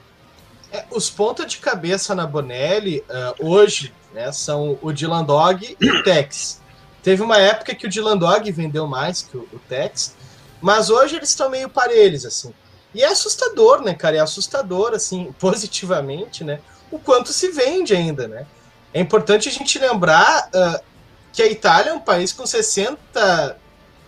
É, 0.72 0.84
os 0.90 1.08
pontos 1.10 1.46
de 1.46 1.58
cabeça 1.58 2.14
na 2.14 2.26
Bonelli, 2.26 3.04
uh, 3.08 3.46
hoje, 3.46 3.92
né, 4.12 4.30
são 4.32 4.78
o 4.82 4.92
Dylan 4.92 5.24
Dog 5.24 5.76
e 5.80 5.90
o 5.90 6.02
Tex. 6.02 6.60
Teve 7.02 7.22
uma 7.22 7.38
época 7.38 7.74
que 7.74 7.86
o 7.86 7.88
Dylan 7.88 8.16
Dog 8.16 8.50
vendeu 8.52 8.86
mais 8.86 9.22
que 9.22 9.36
o, 9.36 9.48
o 9.52 9.58
Tex, 9.68 10.16
mas 10.60 10.90
hoje 10.90 11.16
eles 11.16 11.30
estão 11.30 11.50
meio 11.50 11.68
parelhos, 11.68 12.24
assim. 12.24 12.52
E 12.94 13.02
é 13.02 13.06
assustador, 13.06 13.82
né, 13.82 13.94
cara? 13.94 14.16
É 14.16 14.20
assustador, 14.20 14.92
assim, 14.94 15.32
positivamente, 15.38 16.44
né? 16.44 16.60
O 16.90 16.98
quanto 16.98 17.32
se 17.32 17.50
vende 17.50 17.94
ainda, 17.94 18.26
né? 18.26 18.46
É 18.92 19.00
importante 19.00 19.48
a 19.48 19.52
gente 19.52 19.78
lembrar 19.78 20.48
uh, 20.48 20.84
que 21.32 21.42
a 21.42 21.46
Itália 21.46 21.90
é 21.90 21.94
um 21.94 22.00
país 22.00 22.32
com 22.32 22.44
60 22.44 23.56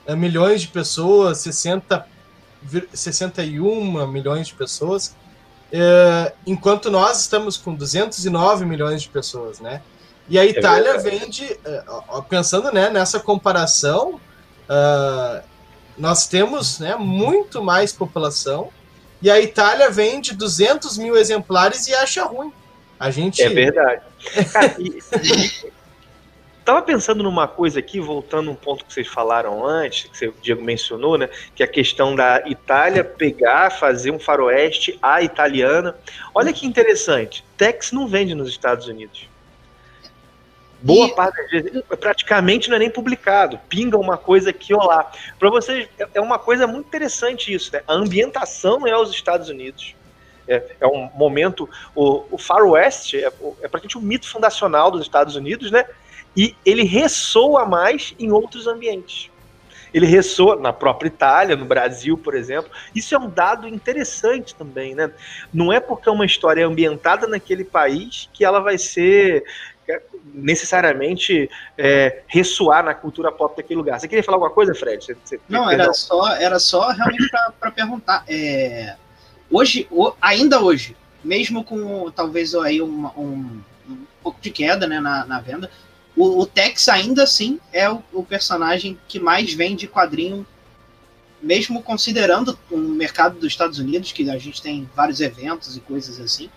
uh, 0.09 0.17
milhões 0.17 0.63
de 0.63 0.69
pessoas, 0.69 1.39
60, 1.39 2.05
61 2.93 4.07
milhões 4.09 4.49
de 4.49 4.55
pessoas, 4.55 5.15
uh, 5.73 6.33
enquanto 6.45 6.91
nós 6.91 7.21
estamos 7.21 7.57
com 7.57 7.75
209 7.75 8.65
milhões 8.65 9.03
de 9.03 9.09
pessoas, 9.09 9.61
né? 9.61 9.81
E 10.29 10.39
a 10.39 10.45
é 10.45 10.49
Itália 10.49 10.91
é 10.91 10.99
vende, 10.99 11.59
pensando 12.29 12.73
né, 12.73 12.89
nessa 12.89 13.19
comparação, 13.19 14.21
nós 16.03 16.27
temos 16.27 16.81
né, 16.81 16.97
muito 16.97 17.63
mais 17.63 17.93
população 17.93 18.71
e 19.23 19.31
a 19.31 19.41
Itália 19.41 19.89
vende 19.89 20.35
200 20.35 20.99
mil 20.99 21.17
exemplares 21.17 21.87
e 21.87 21.95
acha 21.95 22.25
ruim. 22.25 22.53
A 22.99 23.09
gente. 23.13 23.41
É 23.41 23.49
verdade. 23.49 24.03
Tava 26.65 26.83
pensando 26.83 27.23
numa 27.23 27.47
coisa 27.47 27.79
aqui, 27.79 28.01
voltando 28.01 28.51
um 28.51 28.55
ponto 28.57 28.85
que 28.85 28.93
vocês 28.93 29.07
falaram 29.07 29.65
antes, 29.65 30.11
que 30.11 30.27
o 30.27 30.35
Diego 30.43 30.61
mencionou, 30.61 31.17
né? 31.17 31.29
Que 31.55 31.63
é 31.63 31.67
a 31.67 31.69
questão 31.69 32.17
da 32.17 32.43
Itália 32.49 33.05
pegar, 33.05 33.71
fazer 33.71 34.11
um 34.11 34.19
faroeste 34.19 34.99
à 35.01 35.23
italiana. 35.23 35.95
Olha 36.35 36.53
que 36.53 36.67
interessante. 36.67 37.45
Tex 37.57 37.93
não 37.93 38.09
vende 38.09 38.35
nos 38.35 38.49
Estados 38.49 38.89
Unidos. 38.89 39.29
Boa 40.83 41.07
e... 41.07 41.15
parte 41.15 41.37
das 41.37 41.51
vezes, 41.51 41.83
praticamente 42.01 42.69
não 42.69 42.77
é 42.77 42.81
nem 42.81 42.91
publicado. 42.91 43.59
Pinga 43.69 43.97
uma 43.97 44.17
coisa 44.17 44.51
aqui 44.51 44.75
ou 44.75 44.85
lá. 44.85 45.11
Para 45.39 45.49
vocês, 45.49 45.89
é, 45.99 46.09
é 46.15 46.21
uma 46.21 46.39
coisa 46.39 46.67
muito 46.67 46.87
interessante 46.87 47.55
isso, 47.55 47.73
né? 47.73 47.83
A 47.87 47.95
ambientação 47.95 48.87
é 48.87 48.97
os 48.97 49.11
Estados 49.11 49.49
Unidos. 49.49 49.95
É, 50.49 50.63
é 50.81 50.87
um 50.87 51.09
momento. 51.15 51.69
O, 51.95 52.25
o 52.33 52.39
Far 52.39 52.67
West 52.67 53.15
é, 53.15 53.27
é 53.27 53.69
praticamente 53.69 53.97
um 53.97 54.01
mito 54.01 54.29
fundacional 54.29 54.91
dos 54.91 55.03
Estados 55.03 55.37
Unidos, 55.37 55.71
né? 55.71 55.85
E 56.37 56.57
ele 56.65 56.83
ressoa 56.83 57.65
mais 57.65 58.15
em 58.19 58.33
outros 58.33 58.67
ambientes. 58.67 59.31
Ele 59.93 60.07
ressoa 60.07 60.57
na 60.57 60.73
própria 60.73 61.09
Itália, 61.09 61.55
no 61.55 61.67
Brasil, 61.67 62.17
por 62.17 62.35
exemplo. 62.35 62.71
Isso 62.95 63.15
é 63.15 63.19
um 63.19 63.29
dado 63.29 63.69
interessante 63.69 64.55
também, 64.55 64.95
né? 64.95 65.13
Não 65.53 65.73
é 65.73 65.81
porque 65.81 66.09
é 66.09 66.13
uma 66.13 66.25
história 66.25 66.67
ambientada 66.67 67.27
naquele 67.27 67.65
país 67.65 68.29
que 68.33 68.45
ela 68.45 68.61
vai 68.61 68.79
ser 68.79 69.45
necessariamente 70.35 71.51
é, 71.77 72.23
ressoar 72.27 72.85
na 72.85 72.95
cultura 72.95 73.31
pop 73.31 73.57
daquele 73.57 73.79
lugar. 73.79 73.99
Você 74.01 74.09
queria 74.09 74.23
falar 74.23 74.37
alguma 74.37 74.53
coisa, 74.53 74.75
Fred? 74.75 75.05
Você, 75.05 75.17
você 75.23 75.41
não, 75.49 75.71
era 75.71 75.93
só, 75.93 76.29
era 76.37 76.59
só 76.59 76.91
realmente 76.91 77.29
para 77.61 77.71
perguntar. 77.71 78.25
É, 78.29 78.97
hoje, 79.51 79.89
ainda 80.21 80.61
hoje, 80.61 80.97
mesmo 81.23 81.65
com 81.65 82.11
talvez 82.11 82.55
aí 82.55 82.81
um, 82.81 83.07
um, 83.17 83.61
um 83.89 84.07
pouco 84.23 84.41
de 84.41 84.51
queda 84.51 84.87
né, 84.87 85.01
na, 85.01 85.25
na 85.27 85.41
venda, 85.41 85.71
o, 86.17 86.41
o, 86.41 86.47
Tex 86.47 86.89
ainda 86.89 87.23
assim 87.23 87.59
é 87.73 87.91
o, 87.91 88.03
o, 88.13 88.23
personagem 88.23 88.99
que 89.09 89.19
mais 89.19 89.55
vende 89.55 89.89
quadrinho, 89.89 90.47
mesmo 91.41 91.83
considerando 91.83 92.59
o 92.71 92.77
mercado 92.77 93.39
dos 93.39 93.49
Estados 93.49 93.79
Unidos, 93.79 94.13
que 94.13 94.29
a 94.31 94.39
gente 94.39 94.61
tem 94.61 94.89
vários 94.95 95.21
eventos 95.21 95.77
e 95.77 95.81
coisas 95.81 96.21
assim. 96.21 96.51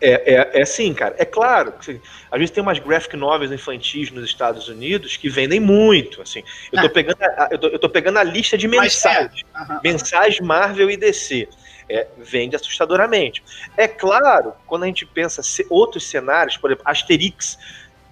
É, 0.00 0.34
é, 0.34 0.50
é 0.54 0.62
assim, 0.62 0.94
cara. 0.94 1.14
É 1.18 1.24
claro. 1.24 1.74
Às 1.78 2.38
vezes 2.38 2.50
tem 2.50 2.62
umas 2.62 2.78
graphic 2.78 3.16
novels 3.16 3.52
infantis 3.52 4.10
nos 4.10 4.24
Estados 4.24 4.68
Unidos 4.68 5.16
que 5.16 5.28
vendem 5.28 5.60
muito. 5.60 6.22
Assim, 6.22 6.42
eu, 6.72 6.80
tô 6.80 6.86
ah. 6.86 6.90
pegando 6.90 7.22
a, 7.22 7.48
eu, 7.50 7.58
tô, 7.58 7.66
eu 7.68 7.78
tô 7.78 7.88
pegando 7.88 8.18
a 8.18 8.24
lista 8.24 8.56
de 8.56 8.66
mensagens. 8.66 9.44
É. 9.54 9.60
Uhum. 9.60 9.80
Mensagens 9.84 10.40
Marvel 10.40 10.90
e 10.90 10.96
DC. 10.96 11.48
É, 11.88 12.06
vende 12.16 12.54
assustadoramente. 12.54 13.42
É 13.76 13.88
claro, 13.88 14.54
quando 14.64 14.84
a 14.84 14.86
gente 14.86 15.04
pensa 15.04 15.42
outros 15.68 16.08
cenários, 16.08 16.56
por 16.56 16.70
exemplo, 16.70 16.84
Asterix, 16.88 17.58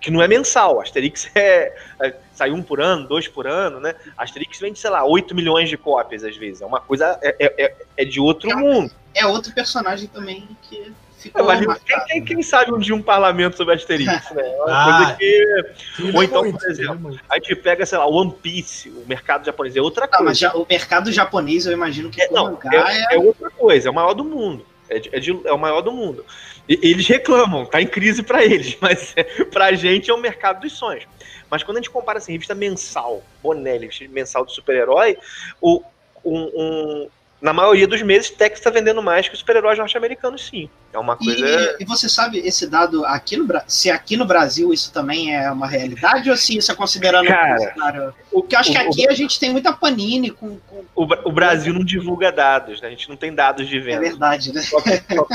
que 0.00 0.10
não 0.10 0.20
é 0.20 0.26
mensal, 0.26 0.80
Asterix 0.80 1.30
é, 1.34 1.72
é, 2.00 2.16
sai 2.34 2.50
um 2.50 2.60
por 2.60 2.80
ano, 2.80 3.06
dois 3.06 3.28
por 3.28 3.46
ano, 3.46 3.78
né? 3.78 3.94
Asterix 4.16 4.58
vende, 4.58 4.80
sei 4.80 4.90
lá, 4.90 5.04
8 5.04 5.32
milhões 5.32 5.70
de 5.70 5.76
cópias 5.76 6.24
às 6.24 6.36
vezes. 6.36 6.60
É 6.60 6.66
uma 6.66 6.80
coisa, 6.80 7.18
é, 7.22 7.36
é, 7.38 7.66
é, 7.66 7.76
é 7.98 8.04
de 8.04 8.20
outro 8.20 8.50
mundo. 8.58 8.90
É 9.14 9.24
outro 9.24 9.54
personagem 9.54 10.08
também 10.08 10.48
que 10.62 10.92
É, 11.26 11.74
quem, 11.84 12.04
quem, 12.06 12.24
quem, 12.24 12.42
sabe 12.42 12.72
um 12.72 12.78
dia 12.78 12.94
um 12.94 13.02
parlamento 13.02 13.56
sobre 13.56 13.74
Asterix, 13.74 14.30
né? 14.30 14.42
É 14.42 14.62
uma 14.62 14.66
ah, 14.68 14.96
coisa 14.96 15.16
que. 15.16 16.12
Ou 16.14 16.22
então, 16.22 16.42
muito, 16.42 16.58
por 16.58 16.70
exemplo, 16.70 17.20
a 17.28 17.34
gente 17.34 17.56
pega, 17.56 17.84
sei 17.84 17.98
lá, 17.98 18.06
One 18.06 18.32
Piece, 18.40 18.88
o 18.88 19.04
mercado 19.06 19.44
japonês 19.44 19.74
é 19.74 19.82
outra 19.82 20.06
coisa. 20.06 20.24
mas 20.24 20.38
já, 20.38 20.54
o 20.54 20.64
mercado 20.68 21.10
japonês, 21.10 21.66
eu 21.66 21.72
imagino 21.72 22.08
que 22.08 22.22
é, 22.22 22.30
não, 22.30 22.56
é, 22.72 22.76
é... 22.76 23.16
é, 23.16 23.18
outra 23.18 23.50
coisa, 23.50 23.88
é 23.88 23.90
o 23.90 23.94
maior 23.94 24.14
do 24.14 24.24
mundo. 24.24 24.64
É, 24.88 25.00
de, 25.00 25.14
é, 25.14 25.18
de, 25.18 25.30
é 25.44 25.52
o 25.52 25.58
maior 25.58 25.80
do 25.80 25.90
mundo. 25.90 26.24
E, 26.68 26.78
eles 26.82 27.06
reclamam, 27.08 27.66
tá 27.66 27.82
em 27.82 27.86
crise 27.86 28.22
para 28.22 28.44
eles, 28.44 28.76
mas 28.80 29.12
é, 29.16 29.24
pra 29.44 29.72
gente 29.72 30.10
é 30.10 30.14
o 30.14 30.18
mercado 30.18 30.60
dos 30.60 30.72
sonhos. 30.72 31.04
Mas 31.50 31.64
quando 31.64 31.78
a 31.78 31.80
gente 31.80 31.90
compara 31.90 32.18
assim, 32.18 32.32
revista 32.32 32.54
mensal, 32.54 33.22
Bonelli, 33.42 33.86
revista 33.86 34.06
mensal 34.08 34.46
de 34.46 34.52
super-herói, 34.52 35.18
o, 35.60 35.82
um, 36.24 36.50
um, 36.54 37.08
na 37.40 37.52
maioria 37.52 37.86
dos 37.86 38.02
meses, 38.02 38.30
Tex 38.30 38.58
está 38.58 38.68
vendendo 38.68 39.00
mais 39.00 39.28
que 39.28 39.34
os 39.34 39.40
super-heróis 39.40 39.78
norte-americanos, 39.78 40.46
sim. 40.46 40.68
É 40.92 40.98
uma 40.98 41.16
coisa. 41.16 41.76
E, 41.78 41.82
e, 41.82 41.84
você 41.84 42.08
sabe 42.08 42.38
esse 42.38 42.66
dado 42.66 43.04
aqui 43.04 43.36
no 43.36 43.46
se 43.68 43.90
aqui 43.90 44.16
no 44.16 44.24
Brasil 44.24 44.72
isso 44.72 44.92
também 44.92 45.36
é 45.36 45.48
uma 45.50 45.68
realidade 45.68 46.28
ou 46.28 46.36
se 46.36 46.56
isso 46.56 46.72
é 46.72 46.74
considerando. 46.74 47.28
Cara, 47.28 48.14
o, 48.32 48.42
Porque 48.42 48.56
eu 48.56 48.58
acho 48.58 48.70
o, 48.70 48.72
que 48.72 48.78
aqui 48.78 49.06
o, 49.06 49.10
a 49.10 49.14
gente 49.14 49.38
tem 49.38 49.52
muita 49.52 49.72
panini 49.72 50.30
com. 50.30 50.58
com 50.66 50.84
o, 50.96 51.04
o, 51.04 51.32
Brasil 51.32 51.72
não 51.72 51.84
divulga 51.84 52.32
dados, 52.32 52.80
né? 52.80 52.88
A 52.88 52.90
gente 52.90 53.08
não 53.08 53.16
tem 53.16 53.32
dados 53.32 53.68
de 53.68 53.78
venda. 53.78 54.04
É 54.04 54.08
verdade, 54.08 54.52
né? 54.52 54.60
Só 54.62 54.80
que, 54.80 54.90
só, 55.14 55.26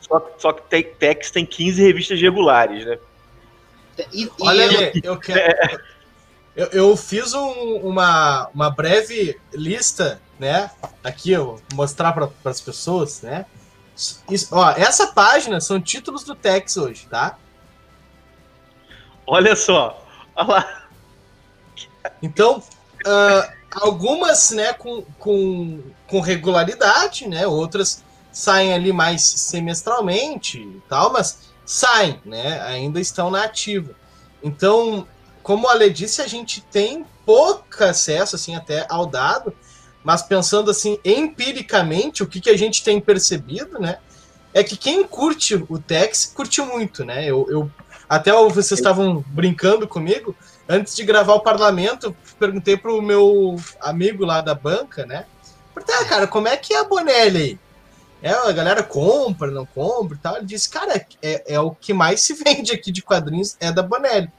só, 0.00 0.30
só 0.38 0.52
que 0.52 0.62
tem, 0.62 0.82
Tex 0.82 1.30
tem 1.30 1.44
15 1.44 1.82
revistas 1.82 2.18
regulares, 2.18 2.86
né? 2.86 2.98
E, 4.14 4.22
e 4.22 4.30
Olha, 4.40 4.62
eu, 4.62 5.00
eu 5.02 5.16
quero. 5.18 5.40
É. 5.40 5.78
Eu, 6.56 6.66
eu 6.68 6.96
fiz 6.96 7.34
um, 7.34 7.76
uma, 7.82 8.48
uma 8.54 8.70
breve 8.70 9.38
lista 9.52 10.20
né? 10.40 10.70
Aqui 11.04 11.32
eu 11.32 11.44
vou 11.44 11.60
mostrar 11.74 12.12
para 12.12 12.30
as 12.46 12.60
pessoas, 12.60 13.20
né? 13.20 13.44
Isso, 14.30 14.48
ó, 14.52 14.70
essa 14.70 15.08
página 15.08 15.60
são 15.60 15.78
títulos 15.78 16.24
do 16.24 16.34
Tex 16.34 16.78
hoje, 16.78 17.06
tá? 17.08 17.36
Olha 19.26 19.54
só, 19.54 20.02
olha 20.34 20.48
lá. 20.48 20.88
Então, 22.22 22.62
uh, 23.06 23.52
algumas, 23.70 24.50
né, 24.52 24.72
com, 24.72 25.02
com, 25.18 25.82
com 26.08 26.20
regularidade, 26.20 27.28
né? 27.28 27.46
Outras 27.46 28.02
saem 28.32 28.72
ali 28.72 28.92
mais 28.92 29.22
semestralmente 29.22 30.58
e 30.58 30.82
tal, 30.88 31.12
mas 31.12 31.50
saem, 31.66 32.18
né? 32.24 32.62
Ainda 32.62 32.98
estão 32.98 33.30
na 33.30 33.44
ativa. 33.44 33.94
Então, 34.42 35.06
como 35.42 35.68
a 35.68 35.74
Lê 35.74 35.90
disse, 35.90 36.22
a 36.22 36.26
gente 36.26 36.62
tem 36.62 37.04
pouco 37.26 37.84
acesso 37.84 38.36
assim 38.36 38.56
até 38.56 38.86
ao 38.88 39.04
dado, 39.04 39.54
mas 40.02 40.22
pensando 40.22 40.70
assim 40.70 40.98
empiricamente, 41.04 42.22
o 42.22 42.26
que, 42.26 42.40
que 42.40 42.50
a 42.50 42.56
gente 42.56 42.82
tem 42.82 43.00
percebido, 43.00 43.78
né? 43.78 43.98
É 44.52 44.64
que 44.64 44.76
quem 44.76 45.04
curte 45.04 45.54
o 45.68 45.78
Tex 45.78 46.32
curte 46.34 46.60
muito, 46.62 47.04
né? 47.04 47.24
Eu, 47.24 47.46
eu 47.48 47.70
até 48.08 48.32
vocês 48.32 48.72
estavam 48.72 49.24
brincando 49.28 49.86
comigo 49.86 50.34
antes 50.68 50.96
de 50.96 51.04
gravar 51.04 51.34
o 51.34 51.40
parlamento, 51.40 52.14
perguntei 52.38 52.76
pro 52.76 53.00
meu 53.00 53.56
amigo 53.80 54.24
lá 54.24 54.40
da 54.40 54.54
banca, 54.54 55.06
né? 55.06 55.26
Perguntei, 55.74 55.94
ah, 55.96 56.04
cara, 56.04 56.26
como 56.26 56.48
é 56.48 56.56
que 56.56 56.74
é 56.74 56.80
a 56.80 56.84
Bonelli 56.84 57.38
aí? 57.38 57.58
É, 58.22 58.32
a 58.32 58.52
galera 58.52 58.82
compra, 58.82 59.50
não 59.50 59.64
compra 59.64 60.16
e 60.16 60.20
tal. 60.20 60.36
Ele 60.36 60.46
disse, 60.46 60.68
cara, 60.68 61.06
é, 61.22 61.54
é 61.54 61.60
o 61.60 61.70
que 61.70 61.94
mais 61.94 62.20
se 62.20 62.34
vende 62.34 62.72
aqui 62.72 62.92
de 62.92 63.02
quadrinhos 63.02 63.56
é 63.60 63.72
da 63.72 63.82
Bonelli. 63.82 64.30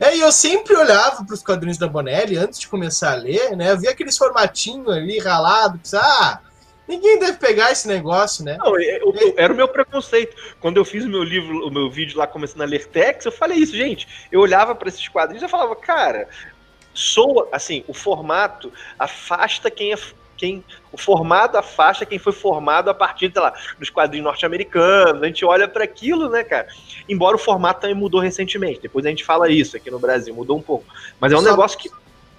É, 0.00 0.16
e 0.16 0.20
eu 0.20 0.32
sempre 0.32 0.74
olhava 0.74 1.22
para 1.22 1.34
os 1.34 1.42
quadrinhos 1.42 1.76
da 1.76 1.86
Bonelli 1.86 2.38
antes 2.38 2.58
de 2.58 2.66
começar 2.66 3.12
a 3.12 3.16
ler, 3.16 3.54
né? 3.54 3.70
Eu 3.70 3.78
via 3.78 3.90
aqueles 3.90 4.16
formatinhos 4.16 4.88
ali 4.88 5.18
ralado, 5.18 5.78
ah, 5.94 6.40
ninguém 6.88 7.18
deve 7.18 7.36
pegar 7.36 7.70
esse 7.70 7.86
negócio, 7.86 8.42
né? 8.42 8.56
Não, 8.58 8.80
eu, 8.80 9.14
eu, 9.14 9.34
era 9.36 9.52
o 9.52 9.56
meu 9.56 9.68
preconceito. 9.68 10.34
Quando 10.58 10.78
eu 10.78 10.86
fiz 10.86 11.04
o 11.04 11.08
meu 11.08 11.22
livro, 11.22 11.66
o 11.66 11.70
meu 11.70 11.90
vídeo 11.90 12.18
lá 12.18 12.26
começando 12.26 12.62
a 12.62 12.64
ler 12.64 12.86
Tex, 12.88 13.26
eu 13.26 13.32
falei 13.32 13.58
isso, 13.58 13.76
gente. 13.76 14.08
Eu 14.32 14.40
olhava 14.40 14.74
para 14.74 14.88
esses 14.88 15.06
quadrinhos 15.06 15.42
e 15.42 15.48
falava, 15.48 15.76
cara, 15.76 16.28
sou 16.94 17.46
assim, 17.52 17.84
o 17.86 17.92
formato 17.92 18.72
afasta 18.98 19.70
quem 19.70 19.92
é 19.92 19.98
quem 20.40 20.64
o 20.90 20.96
formado 20.96 21.56
afasta 21.56 22.06
quem 22.06 22.18
foi 22.18 22.32
formado 22.32 22.88
a 22.88 22.94
partir 22.94 23.30
sei 23.30 23.42
lá, 23.42 23.52
dos 23.78 23.90
quadrinhos 23.90 24.24
norte-americanos. 24.24 25.22
A 25.22 25.26
gente 25.26 25.44
olha 25.44 25.68
para 25.68 25.84
aquilo, 25.84 26.30
né, 26.30 26.42
cara? 26.42 26.66
Embora 27.06 27.36
o 27.36 27.38
formato 27.38 27.82
também 27.82 27.94
mudou 27.94 28.20
recentemente. 28.20 28.80
Depois 28.80 29.04
a 29.04 29.10
gente 29.10 29.22
fala 29.22 29.50
isso 29.50 29.76
aqui 29.76 29.90
no 29.90 29.98
Brasil, 29.98 30.34
mudou 30.34 30.56
um 30.56 30.62
pouco. 30.62 30.86
Mas 31.20 31.30
é 31.30 31.36
um 31.36 31.42
Só... 31.42 31.50
negócio 31.50 31.78
que 31.78 31.90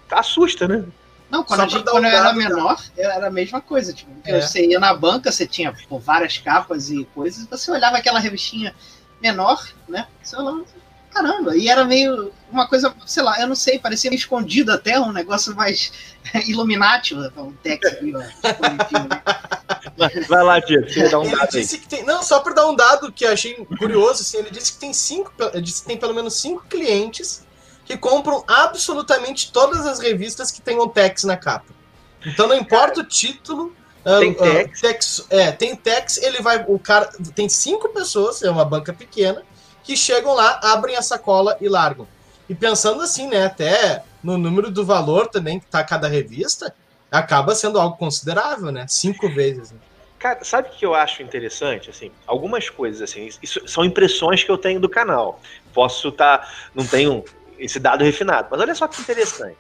assusta, 0.10 0.68
né? 0.68 0.84
Não, 1.30 1.46
quando, 1.46 1.62
gente, 1.70 1.84
quando 1.86 2.04
um 2.04 2.08
eu 2.08 2.18
era 2.18 2.34
menor, 2.34 2.84
era 2.98 3.28
a 3.28 3.32
mesma 3.32 3.62
coisa. 3.62 3.94
Tipo, 3.94 4.12
é. 4.26 4.42
Você 4.42 4.66
ia 4.66 4.80
na 4.80 4.94
banca, 4.94 5.32
você 5.32 5.48
tinha 5.48 5.74
pô, 5.88 5.98
várias 5.98 6.38
capas 6.38 6.90
e 6.90 7.06
coisas, 7.14 7.46
você 7.46 7.72
olhava 7.72 7.98
aquela 7.98 8.20
revistinha 8.20 8.76
menor, 9.22 9.66
né? 9.88 10.08
Você 10.22 10.36
olhava, 10.36 10.66
caramba, 11.14 11.56
e 11.56 11.68
era 11.68 11.84
meio 11.86 12.32
uma 12.52 12.68
coisa, 12.68 12.94
sei 13.06 13.24
lá, 13.24 13.40
eu 13.40 13.48
não 13.48 13.56
sei, 13.56 13.80
parecia 13.80 14.10
meio 14.10 14.20
escondido 14.20 14.72
até, 14.72 15.00
um 15.00 15.12
negócio 15.12 15.56
mais 15.56 15.92
Illuminati, 16.48 17.14
um 17.16 17.54
texto 17.64 17.88
aqui, 17.88 18.14
Vai 20.28 20.44
lá, 20.44 20.60
Diego, 20.60 20.90
você 20.90 21.10
dá 21.10 21.20
um 21.20 21.24
ele 21.24 21.36
dado 21.36 21.52
disse 21.52 21.76
aí. 21.76 21.82
Que 21.82 21.88
tem, 21.88 22.04
não, 22.06 22.24
só 22.24 22.40
para 22.40 22.54
dar 22.54 22.68
um 22.68 22.76
dado 22.76 23.12
que 23.12 23.26
eu 23.26 23.32
achei 23.32 23.54
curioso, 23.78 24.22
assim, 24.22 24.38
ele 24.38 24.52
disse 24.52 24.74
que 24.74 24.80
tem 24.80 24.94
cinco, 24.94 25.34
disse 25.62 25.82
que 25.82 25.88
tem 25.88 25.98
pelo 25.98 26.14
menos 26.14 26.36
cinco 26.36 26.66
clientes 26.70 27.46
que 27.86 27.98
compram 27.98 28.44
absolutamente 28.48 29.52
todas 29.52 29.86
as 29.86 30.00
revistas 30.00 30.52
que 30.52 30.62
tenham 30.62 30.88
Tex 30.88 31.24
na 31.24 31.38
capa. 31.38 31.74
Então 32.26 32.48
não 32.48 32.56
importa 32.56 32.96
cara, 32.96 33.02
o 33.02 33.04
título, 33.04 33.76
tem 34.04 34.32
uh, 34.32 34.36
Tex. 34.36 34.80
Uh, 34.80 34.82
tex. 34.82 35.26
É, 35.30 35.52
tem 35.52 35.76
Tex, 35.76 36.18
ele 36.18 36.42
vai. 36.42 36.64
O 36.68 36.80
cara. 36.80 37.10
Tem 37.36 37.48
cinco 37.48 37.90
pessoas, 37.90 38.42
é 38.42 38.50
uma 38.50 38.66
banca 38.66 38.94
pequena, 38.94 39.44
que 39.92 39.98
chegam 39.98 40.34
lá, 40.34 40.58
abrem 40.64 40.96
a 40.96 41.02
sacola 41.02 41.58
e 41.60 41.68
largam. 41.68 42.08
E 42.48 42.56
pensando 42.56 43.02
assim, 43.02 43.28
né, 43.28 43.46
até 43.46 44.02
no 44.24 44.38
número 44.38 44.72
do 44.72 44.86
valor 44.86 45.28
também 45.28 45.60
que 45.60 45.66
tá 45.66 45.84
cada 45.84 46.08
revista, 46.08 46.74
acaba 47.12 47.54
sendo 47.54 47.78
algo 47.78 47.98
considerável, 47.98 48.72
né? 48.72 48.86
Cinco 48.88 49.28
vezes. 49.28 49.72
Né? 49.72 49.80
Cara, 50.18 50.46
sabe 50.46 50.70
o 50.70 50.72
que 50.72 50.86
eu 50.86 50.96
acho 50.96 51.22
interessante? 51.22 51.90
Assim, 51.90 52.10
algumas 52.26 52.70
coisas, 52.70 53.02
assim, 53.02 53.30
isso 53.44 53.68
são 53.68 53.84
impressões 53.84 54.46
que 54.46 54.50
eu 54.50 54.58
tenho 54.58 54.80
do 54.80 54.88
canal. 54.88 55.42
Posso 55.74 56.08
estar. 56.08 56.38
Tá, 56.38 56.50
não 56.74 56.88
tenho 56.88 57.26
esse 57.60 57.78
dado 57.78 58.06
refinado. 58.06 58.48
Mas 58.50 58.62
olha 58.62 58.74
só 58.74 58.88
que 58.88 59.02
interessante. 59.02 59.58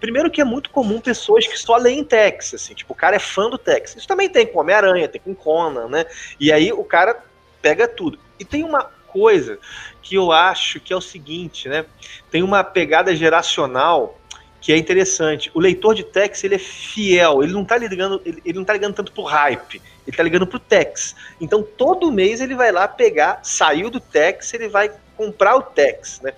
Primeiro 0.00 0.30
que 0.30 0.40
é 0.40 0.44
muito 0.44 0.70
comum 0.70 0.98
pessoas 0.98 1.46
que 1.46 1.58
só 1.58 1.76
leem 1.76 2.02
Tex, 2.02 2.54
assim, 2.54 2.72
tipo, 2.72 2.94
o 2.94 2.96
cara 2.96 3.16
é 3.16 3.18
fã 3.18 3.50
do 3.50 3.58
Tex. 3.58 3.96
Isso 3.96 4.08
também 4.08 4.30
tem 4.30 4.46
com 4.46 4.60
Homem-Aranha, 4.60 5.08
tem 5.08 5.20
com 5.20 5.34
Conan, 5.34 5.88
né? 5.88 6.06
E 6.40 6.50
aí 6.50 6.72
o 6.72 6.84
cara 6.84 7.22
pega 7.60 7.86
tudo. 7.86 8.18
E 8.38 8.44
tem 8.44 8.62
uma 8.64 8.90
coisa 9.14 9.60
que 10.02 10.16
eu 10.16 10.32
acho 10.32 10.80
que 10.80 10.92
é 10.92 10.96
o 10.96 11.00
seguinte, 11.00 11.68
né? 11.68 11.86
Tem 12.30 12.42
uma 12.42 12.64
pegada 12.64 13.14
geracional 13.14 14.18
que 14.60 14.72
é 14.72 14.76
interessante. 14.76 15.50
O 15.54 15.60
leitor 15.60 15.94
de 15.94 16.02
Tex, 16.02 16.42
ele 16.42 16.56
é 16.56 16.58
fiel, 16.58 17.42
ele 17.42 17.52
não 17.52 17.64
tá 17.64 17.76
ligando, 17.78 18.20
ele, 18.24 18.42
ele 18.44 18.58
não 18.58 18.64
tá 18.64 18.72
ligando 18.72 18.94
tanto 18.94 19.12
pro 19.12 19.22
hype, 19.22 19.80
ele 20.06 20.16
tá 20.16 20.22
ligando 20.22 20.46
pro 20.46 20.58
Tex. 20.58 21.14
Então 21.40 21.62
todo 21.62 22.10
mês 22.10 22.40
ele 22.40 22.56
vai 22.56 22.72
lá 22.72 22.88
pegar, 22.88 23.40
saiu 23.44 23.88
do 23.88 24.00
Tex, 24.00 24.52
ele 24.52 24.68
vai 24.68 24.90
comprar 25.16 25.54
o 25.56 25.62
Tex, 25.62 26.20
né? 26.20 26.32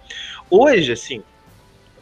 Hoje, 0.51 0.93
assim, 0.93 1.23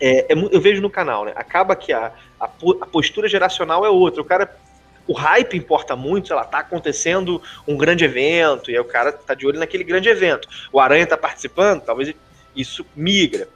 é, 0.01 0.33
é, 0.33 0.35
eu 0.35 0.61
vejo 0.61 0.83
no 0.83 0.91
canal, 0.91 1.25
né? 1.25 1.33
Acaba 1.37 1.77
que 1.77 1.93
a, 1.93 2.13
a, 2.41 2.45
a 2.45 2.87
postura 2.87 3.29
geracional 3.29 3.87
é 3.87 3.89
outra. 3.89 4.21
O 4.21 4.25
cara 4.25 4.59
o 5.07 5.13
hype 5.13 5.57
importa 5.57 5.95
muito, 5.95 6.29
sei 6.29 6.37
lá, 6.37 6.45
tá 6.45 6.59
acontecendo 6.59 7.43
um 7.67 7.77
grande 7.77 8.05
evento, 8.05 8.71
e 8.71 8.75
aí 8.75 8.81
o 8.81 8.85
cara 8.85 9.13
tá 9.13 9.35
de 9.35 9.47
olho 9.47 9.59
naquele 9.59 9.85
grande 9.85 10.09
evento. 10.09 10.49
O 10.73 10.81
Aranha 10.81 11.07
tá 11.07 11.17
participando, 11.17 11.83
talvez 11.83 12.15
isso 12.55 12.87
migra. 12.97 13.49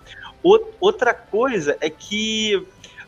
Outra 0.81 1.13
coisa 1.13 1.77
é 1.81 1.91
que 1.91 2.65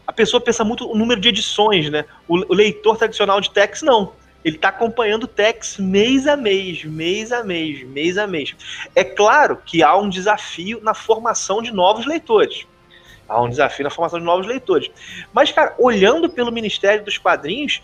a 0.06 0.12
pessoa 0.12 0.40
pensa 0.40 0.64
muito 0.64 0.88
no 0.88 0.94
número 0.96 1.20
de 1.20 1.28
edições, 1.28 1.88
né? 1.88 2.04
O, 2.26 2.52
leitor 2.52 2.96
tradicional 2.96 3.40
de 3.40 3.50
Tex, 3.50 3.82
não. 3.82 4.12
Ele 4.44 4.56
está 4.56 4.68
acompanhando 4.68 5.24
o 5.24 5.28
Tex 5.28 5.78
mês 5.78 6.26
a 6.26 6.36
mês, 6.36 6.82
mês 6.84 7.30
a 7.30 7.44
mês, 7.44 7.84
mês 7.84 8.18
a 8.18 8.26
mês. 8.26 8.56
É 8.94 9.04
claro 9.04 9.58
que 9.64 9.82
há 9.82 9.96
um 9.96 10.08
desafio 10.08 10.80
na 10.82 10.94
formação 10.94 11.62
de 11.62 11.72
novos 11.72 12.06
leitores. 12.06 12.66
Há 13.28 13.40
um 13.40 13.48
desafio 13.48 13.84
na 13.84 13.90
formação 13.90 14.18
de 14.18 14.24
novos 14.24 14.46
leitores. 14.46 14.90
Mas, 15.32 15.52
cara, 15.52 15.74
olhando 15.78 16.28
pelo 16.28 16.50
Ministério 16.50 17.04
dos 17.04 17.16
Quadrinhos, 17.16 17.80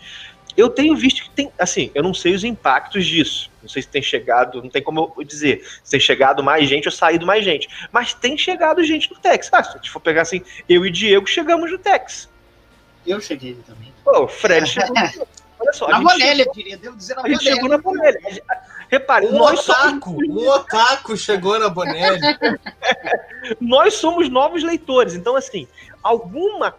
eu 0.57 0.69
tenho 0.69 0.95
visto 0.95 1.21
que 1.21 1.29
tem, 1.29 1.51
assim, 1.59 1.91
eu 1.93 2.01
não 2.01 2.15
sei 2.15 2.33
os 2.33 2.43
impactos 2.43 3.05
disso. 3.05 3.51
Não 3.61 3.69
sei 3.69 3.83
se 3.83 3.87
tem 3.87 4.01
chegado, 4.01 4.61
não 4.61 4.69
tem 4.69 4.81
como 4.81 5.13
eu 5.15 5.23
dizer 5.23 5.63
se 5.83 5.91
tem 5.91 5.99
chegado 5.99 6.43
mais 6.43 6.67
gente 6.67 6.87
ou 6.87 6.91
saído 6.91 7.27
mais 7.27 7.45
gente. 7.45 7.69
Mas 7.91 8.15
tem 8.15 8.35
chegado 8.35 8.83
gente 8.83 9.11
no 9.11 9.19
Tex. 9.19 9.49
Ah, 9.53 9.63
se 9.63 9.69
a 9.69 9.73
gente 9.73 9.91
for 9.91 9.99
pegar 9.99 10.23
assim, 10.23 10.41
eu 10.67 10.83
e 10.83 10.89
Diego 10.89 11.27
chegamos 11.27 11.71
no 11.71 11.77
Tex. 11.77 12.27
Eu 13.05 13.21
cheguei 13.21 13.55
também. 13.67 13.93
Pô, 14.03 14.23
o 14.23 14.27
Fred 14.27 14.65
chegou. 14.67 14.95
Olha 15.59 15.73
só. 15.73 15.87
Na 15.87 15.99
Bonelli, 15.99 16.41
eu 16.41 16.51
diria. 16.51 16.77
Devo 16.77 16.97
dizer 16.97 17.15
na 17.15 17.21
A 17.23 17.29
gente 17.29 17.43
chegou 17.43 17.69
na 17.69 17.77
Bonelli. 17.77 18.17
Repare, 18.89 19.27
um 19.27 19.37
nós 19.37 19.67
otaku, 19.67 20.11
somos... 20.11 20.29
um 20.29 20.49
otaku 20.49 21.17
chegou 21.17 21.59
na 21.59 21.69
Bonelli. 21.69 22.19
nós 23.61 23.93
somos 23.93 24.27
novos 24.27 24.63
leitores. 24.63 25.13
Então, 25.13 25.35
assim, 25.35 25.67
alguma 26.01 26.75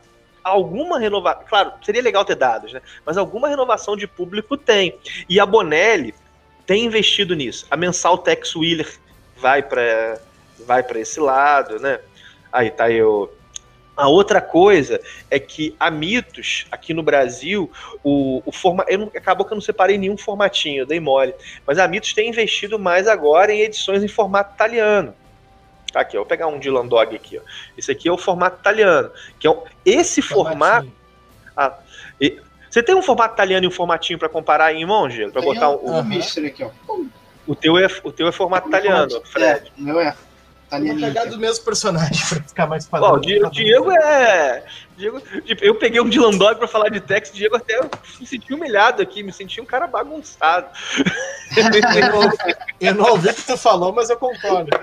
alguma 0.48 0.98
renovação. 0.98 1.42
Claro, 1.48 1.72
seria 1.82 2.02
legal 2.02 2.24
ter 2.24 2.36
dados, 2.36 2.72
né? 2.72 2.80
Mas 3.04 3.16
alguma 3.16 3.48
renovação 3.48 3.96
de 3.96 4.06
público 4.06 4.56
tem. 4.56 4.98
E 5.28 5.38
a 5.38 5.46
Bonelli 5.46 6.14
tem 6.66 6.84
investido 6.84 7.34
nisso. 7.34 7.66
A 7.70 7.76
mensal 7.76 8.18
Tex 8.18 8.54
Wheeler 8.54 8.88
vai 9.36 9.62
para 9.62 10.20
vai 10.66 10.82
para 10.82 10.98
esse 10.98 11.20
lado, 11.20 11.78
né? 11.78 12.00
Aí 12.52 12.70
tá 12.70 12.90
eu. 12.90 13.34
A 13.96 14.06
outra 14.06 14.40
coisa 14.40 15.00
é 15.28 15.40
que 15.40 15.74
a 15.78 15.90
Mitos, 15.90 16.66
aqui 16.70 16.94
no 16.94 17.02
Brasil, 17.02 17.70
o, 18.04 18.42
o 18.46 18.52
forma, 18.52 18.84
eu 18.86 18.98
não, 18.98 19.06
acabou 19.08 19.44
que 19.44 19.52
eu 19.52 19.56
não 19.56 19.62
separei 19.62 19.98
nenhum 19.98 20.16
formatinho, 20.16 20.86
dei 20.86 21.00
mole. 21.00 21.34
Mas 21.66 21.78
a 21.78 21.88
Mitos 21.88 22.14
tem 22.14 22.28
investido 22.28 22.78
mais 22.78 23.08
agora 23.08 23.52
em 23.52 23.60
edições 23.60 24.04
em 24.04 24.08
formato 24.08 24.54
italiano. 24.54 25.14
Tá 25.92 26.00
aqui, 26.00 26.16
ó, 26.16 26.20
vou 26.20 26.26
pegar 26.26 26.46
um 26.46 26.58
Dylan 26.58 26.86
Dog 26.86 27.14
aqui. 27.14 27.38
Ó. 27.38 27.42
Esse 27.76 27.90
aqui 27.90 28.08
é 28.08 28.12
o 28.12 28.18
formato 28.18 28.60
italiano. 28.60 29.10
Que 29.38 29.46
é 29.46 29.50
um, 29.50 29.62
esse 29.84 30.20
formato. 30.20 30.90
Ah, 31.56 31.78
e, 32.20 32.40
você 32.70 32.82
tem 32.82 32.94
um 32.94 33.02
formato 33.02 33.34
italiano 33.34 33.64
e 33.64 33.68
um 33.68 33.72
formatinho 33.72 34.18
para 34.18 34.28
comparar 34.28 34.66
aí, 34.66 34.84
Monge? 34.84 35.30
Para 35.30 35.40
botar 35.42 35.70
um, 35.70 35.90
um, 35.90 36.00
um 36.00 36.46
aqui, 36.46 36.64
ó. 36.64 36.70
O 37.46 37.54
teu 37.54 37.78
é, 37.78 37.86
o 38.04 38.12
teu 38.12 38.28
é 38.28 38.32
formato 38.32 38.68
italiano, 38.68 39.22
Fred. 39.24 39.72
É, 39.74 39.80
o 39.80 39.82
meu 39.82 39.98
é. 39.98 40.14
Vou 40.70 40.96
pegar 41.00 41.24
do 41.24 41.38
mesmo 41.38 41.64
personagem 41.64 42.24
pra 42.28 42.42
ficar 42.42 42.66
mais 42.66 42.86
padrão. 42.86 43.14
o 43.14 43.20
Diego, 43.20 43.50
Diego 43.50 43.90
é. 43.90 44.64
Diego, 44.96 45.20
tipo, 45.20 45.64
eu 45.64 45.76
peguei 45.76 46.00
um 46.00 46.08
Dylan 46.08 46.36
Dog 46.36 46.58
pra 46.58 46.68
falar 46.68 46.88
de 46.90 47.00
Tex, 47.00 47.32
Diego 47.32 47.56
até 47.56 47.80
me 48.20 48.26
senti 48.26 48.52
humilhado 48.52 49.00
aqui, 49.00 49.22
me 49.22 49.32
senti 49.32 49.60
um 49.60 49.64
cara 49.64 49.86
bagunçado. 49.86 50.66
Eu 51.56 51.64
não, 52.12 52.32
eu 52.80 52.94
não 52.94 53.10
ouvi 53.12 53.28
o 53.28 53.34
que 53.34 53.44
tu 53.44 53.56
falou, 53.56 53.92
mas 53.92 54.10
eu 54.10 54.16
concordo. 54.16 54.70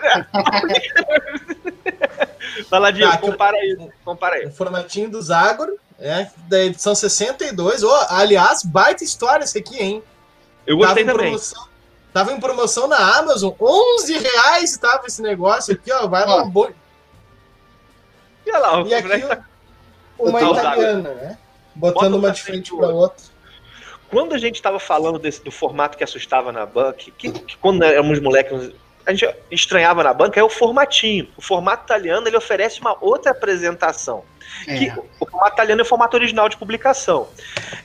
Fala, 2.69 2.91
Diego, 2.91 3.11
tá, 3.11 3.17
compara 3.17 3.57
aí. 3.57 3.89
Compara 4.03 4.35
aí. 4.35 4.45
O 4.45 4.51
formatinho 4.51 5.09
do 5.09 5.21
Zagor, 5.21 5.69
é, 5.99 6.27
da 6.47 6.63
edição 6.63 6.95
62. 6.95 7.83
Oh, 7.83 8.05
aliás, 8.09 8.63
baita 8.63 9.03
história 9.03 9.43
esse 9.43 9.57
aqui, 9.57 9.77
hein? 9.77 10.03
Eu 10.65 10.77
gostei 10.77 11.03
também. 11.03 11.27
Promoção, 11.27 11.67
Tava 12.15 12.31
em 12.31 12.39
promoção 12.39 12.87
na 12.87 13.17
Amazon, 13.17 13.51
11 13.59 14.17
reais 14.19 14.71
estava 14.71 15.05
esse 15.05 15.21
negócio 15.21 15.73
aqui, 15.73 15.91
ó. 15.91 16.07
Vai 16.07 16.25
lá, 16.25 16.45
boi. 16.45 16.73
E 18.45 18.51
olha 18.51 18.59
lá, 18.59 18.81
o 18.81 18.87
e 18.87 18.93
aqui, 18.93 19.19
tá... 19.19 19.45
uma 20.17 20.41
italiana, 20.41 21.13
né? 21.13 21.37
Botando 21.75 22.13
uma 22.13 22.31
de 22.31 22.41
frente 22.41 22.73
para 22.73 22.87
outra. 22.87 23.21
quando 24.09 24.33
a 24.33 24.37
gente 24.37 24.55
estava 24.55 24.79
falando 24.79 25.19
desse, 25.19 25.43
do 25.43 25.51
formato 25.51 25.97
que 25.97 26.05
assustava 26.05 26.53
na 26.53 26.65
banca, 26.65 26.93
que, 26.93 27.11
que 27.33 27.57
quando 27.57 27.83
éramos 27.83 28.21
moleques 28.21 28.71
a 29.05 29.13
gente 29.13 29.27
estranhava 29.51 30.03
na 30.03 30.13
banca 30.13 30.39
é 30.39 30.43
o 30.43 30.49
formatinho. 30.49 31.27
O 31.37 31.41
formato 31.41 31.83
italiano 31.83 32.27
ele 32.27 32.37
oferece 32.37 32.81
uma 32.81 32.97
outra 32.99 33.31
apresentação. 33.31 34.23
É. 34.67 34.77
Que, 34.77 34.91
o 35.19 35.25
formato 35.25 35.53
italiano 35.53 35.81
é 35.81 35.83
o 35.83 35.87
formato 35.87 36.17
original 36.17 36.49
de 36.49 36.57
publicação. 36.57 37.27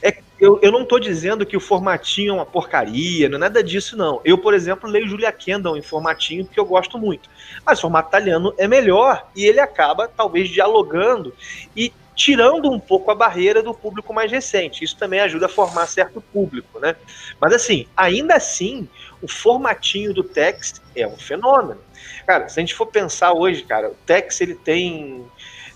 É, 0.02 0.18
eu, 0.38 0.58
eu 0.62 0.72
não 0.72 0.82
estou 0.82 0.98
dizendo 0.98 1.44
que 1.44 1.56
o 1.56 1.60
formatinho 1.60 2.30
é 2.30 2.34
uma 2.34 2.46
porcaria, 2.46 3.28
não 3.28 3.36
é 3.36 3.40
nada 3.40 3.62
disso, 3.62 3.96
não. 3.96 4.20
Eu, 4.24 4.38
por 4.38 4.54
exemplo, 4.54 4.88
leio 4.88 5.06
Julia 5.06 5.30
Kendall 5.32 5.76
em 5.76 5.82
formatinho 5.82 6.44
porque 6.46 6.58
eu 6.58 6.64
gosto 6.64 6.98
muito. 6.98 7.28
Mas 7.64 7.78
o 7.78 7.82
formato 7.82 8.08
italiano 8.08 8.54
é 8.56 8.66
melhor 8.66 9.28
e 9.36 9.44
ele 9.44 9.60
acaba, 9.60 10.08
talvez, 10.08 10.48
dialogando 10.48 11.34
e 11.76 11.92
tirando 12.14 12.70
um 12.70 12.78
pouco 12.78 13.10
a 13.10 13.14
barreira 13.14 13.62
do 13.62 13.72
público 13.72 14.12
mais 14.12 14.30
recente. 14.30 14.84
Isso 14.84 14.96
também 14.96 15.20
ajuda 15.20 15.46
a 15.46 15.48
formar 15.48 15.86
certo 15.86 16.20
público, 16.20 16.78
né? 16.78 16.94
Mas 17.40 17.52
assim, 17.54 17.86
ainda 17.96 18.34
assim, 18.34 18.88
o 19.22 19.28
formatinho 19.28 20.14
do 20.14 20.22
Tex 20.22 20.80
é 20.94 21.06
um 21.06 21.16
fenômeno. 21.16 21.80
Cara, 22.26 22.48
se 22.48 22.58
a 22.58 22.62
gente 22.62 22.74
for 22.74 22.86
pensar 22.86 23.32
hoje, 23.32 23.62
cara, 23.62 23.90
o 23.90 23.94
Tex 24.06 24.40
ele 24.40 24.54
tem 24.54 25.24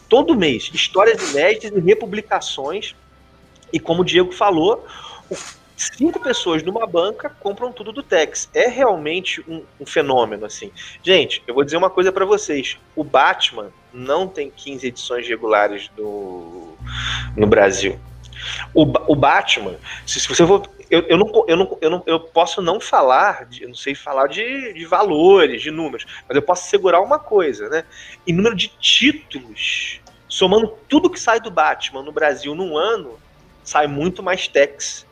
todo 0.09 0.37
mês 0.37 0.71
histórias 0.73 1.31
inéditas 1.31 1.77
e 1.77 1.81
republicações. 1.81 2.95
E 3.73 3.81
como 3.81 4.03
o 4.03 4.05
Diego 4.05 4.33
falou, 4.33 4.87
cinco 5.77 6.21
pessoas 6.21 6.63
numa 6.63 6.87
banca 6.87 7.31
compram 7.41 7.73
tudo 7.73 7.93
do 7.93 8.03
Tex. 8.03 8.49
É 8.55 8.69
realmente 8.69 9.45
um, 9.49 9.63
um 9.81 9.87
fenômeno, 9.87 10.47
assim. 10.47 10.71
Gente, 11.03 11.43
eu 11.47 11.55
vou 11.55 11.65
dizer 11.65 11.77
uma 11.77 11.91
coisa 11.91 12.13
para 12.13 12.25
vocês. 12.25 12.79
O 12.95 13.03
Batman 13.03 13.73
não 13.93 14.29
tem 14.29 14.51
15 14.51 14.87
edições 14.87 15.29
regulares 15.29 15.89
do, 15.97 16.75
no 17.37 17.47
Brasil. 17.47 17.99
O, 18.73 18.83
o 18.83 19.17
Batman, 19.17 19.77
se, 20.07 20.21
se 20.21 20.29
você 20.29 20.47
for. 20.47 20.69
Eu, 20.91 21.01
eu, 21.03 21.17
não, 21.17 21.45
eu, 21.49 21.57
não, 21.57 21.79
eu, 21.81 21.91
não, 21.91 22.03
eu 22.07 22.21
posso 22.21 22.61
não 22.61 22.79
falar, 22.81 23.47
de, 23.47 23.63
eu 23.63 23.69
não 23.69 23.75
sei 23.75 23.95
falar 23.95 24.27
de, 24.27 24.73
de 24.73 24.85
valores, 24.85 25.63
de 25.63 25.71
números, 25.71 26.05
mas 26.29 26.37
eu 26.37 26.43
posso 26.43 26.69
segurar 26.69 27.01
uma 27.01 27.19
coisa, 27.19 27.69
né? 27.69 27.85
Em 28.27 28.33
número 28.33 28.55
de 28.55 28.69
títulos, 28.69 30.01
somando 30.29 30.77
tudo 30.89 31.11
que 31.11 31.19
sai 31.19 31.41
do 31.41 31.51
Batman 31.51 32.03
no 32.03 32.13
Brasil 32.13 32.55
num 32.55 32.77
ano, 32.77 33.19
sai 33.63 33.87
muito 33.87 34.23
mais 34.23 34.47
Tex 34.47 35.07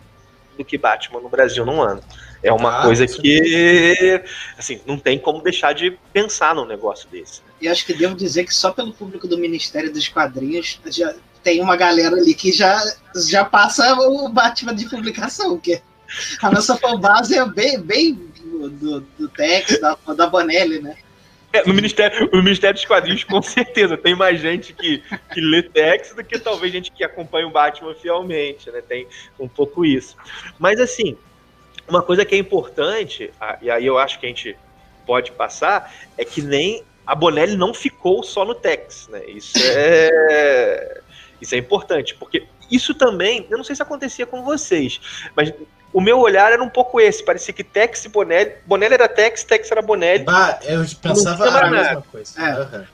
do 0.56 0.64
que 0.64 0.76
Batman 0.76 1.20
no 1.20 1.28
Brasil 1.28 1.64
num 1.64 1.80
ano. 1.80 2.02
É 2.42 2.52
uma 2.52 2.80
ah, 2.80 2.82
coisa 2.82 3.06
que, 3.06 4.20
assim, 4.58 4.80
não 4.84 4.98
tem 4.98 5.18
como 5.18 5.40
deixar 5.42 5.72
de 5.72 5.96
pensar 6.12 6.54
num 6.54 6.66
negócio 6.66 7.08
desse. 7.08 7.40
E 7.60 7.68
acho 7.68 7.86
que 7.86 7.94
devo 7.94 8.16
dizer 8.16 8.44
que 8.44 8.52
só 8.52 8.72
pelo 8.72 8.92
público 8.92 9.28
do 9.28 9.38
Ministério 9.38 9.92
dos 9.92 10.08
Quadrinhos 10.08 10.80
já 10.86 11.14
tem 11.42 11.60
uma 11.60 11.76
galera 11.76 12.16
ali 12.16 12.34
que 12.34 12.52
já, 12.52 12.80
já 13.28 13.44
passa 13.44 13.94
o 13.94 14.28
Batman 14.28 14.74
de 14.74 14.88
publicação, 14.88 15.58
que 15.58 15.80
a 16.42 16.50
nossa 16.50 16.76
fanbase 16.76 17.36
é 17.36 17.44
bem, 17.46 17.80
bem 17.80 18.14
do, 18.70 19.00
do 19.00 19.28
Tex, 19.28 19.80
da, 19.80 19.96
da 20.14 20.26
Bonelli, 20.26 20.80
né? 20.80 20.96
É, 21.52 21.66
no 21.66 21.74
Ministério, 21.74 22.30
no 22.32 22.42
Ministério 22.42 22.74
dos 22.74 22.84
Quadrinhos, 22.84 23.24
com 23.24 23.40
certeza, 23.42 23.96
tem 23.96 24.14
mais 24.14 24.40
gente 24.40 24.72
que, 24.72 25.02
que 25.32 25.40
lê 25.40 25.62
Tex 25.62 26.14
do 26.14 26.24
que 26.24 26.38
talvez 26.38 26.72
gente 26.72 26.90
que 26.90 27.04
acompanha 27.04 27.46
o 27.46 27.50
Batman 27.50 27.94
fielmente, 27.94 28.70
né? 28.70 28.80
Tem 28.80 29.06
um 29.38 29.48
pouco 29.48 29.84
isso. 29.84 30.16
Mas 30.58 30.80
assim, 30.80 31.16
uma 31.86 32.02
coisa 32.02 32.24
que 32.24 32.34
é 32.34 32.38
importante, 32.38 33.30
e 33.60 33.70
aí 33.70 33.84
eu 33.84 33.98
acho 33.98 34.18
que 34.18 34.26
a 34.26 34.28
gente 34.28 34.56
pode 35.06 35.32
passar, 35.32 35.92
é 36.16 36.24
que 36.24 36.40
nem 36.40 36.82
a 37.06 37.14
Bonelli 37.14 37.56
não 37.56 37.74
ficou 37.74 38.22
só 38.22 38.44
no 38.44 38.54
Tex, 38.54 39.08
né? 39.08 39.22
Isso 39.26 39.58
é, 39.58 41.00
isso 41.42 41.54
é 41.54 41.58
importante, 41.58 42.14
porque 42.14 42.46
isso 42.70 42.94
também, 42.94 43.46
eu 43.50 43.56
não 43.56 43.64
sei 43.64 43.76
se 43.76 43.82
acontecia 43.82 44.26
com 44.26 44.42
vocês, 44.42 45.00
mas 45.36 45.52
o 45.92 46.00
meu 46.00 46.18
olhar 46.18 46.52
era 46.52 46.62
um 46.62 46.70
pouco 46.70 47.00
esse, 47.00 47.22
parecia 47.22 47.52
que 47.52 47.62
Tex 47.62 48.04
e 48.06 48.08
Bonelli, 48.08 48.52
Bonelli 48.66 48.94
era 48.94 49.08
Tex, 49.08 49.44
Tex 49.44 49.70
era 49.70 49.82
Bonelli. 49.82 50.24
Bah, 50.24 50.58
eu 50.62 50.84
pensava 51.00 51.46
a 51.46 51.70
mesma 51.70 52.02
coisa. 52.02 52.40
É. 52.40 52.78
Uhum 52.78 52.84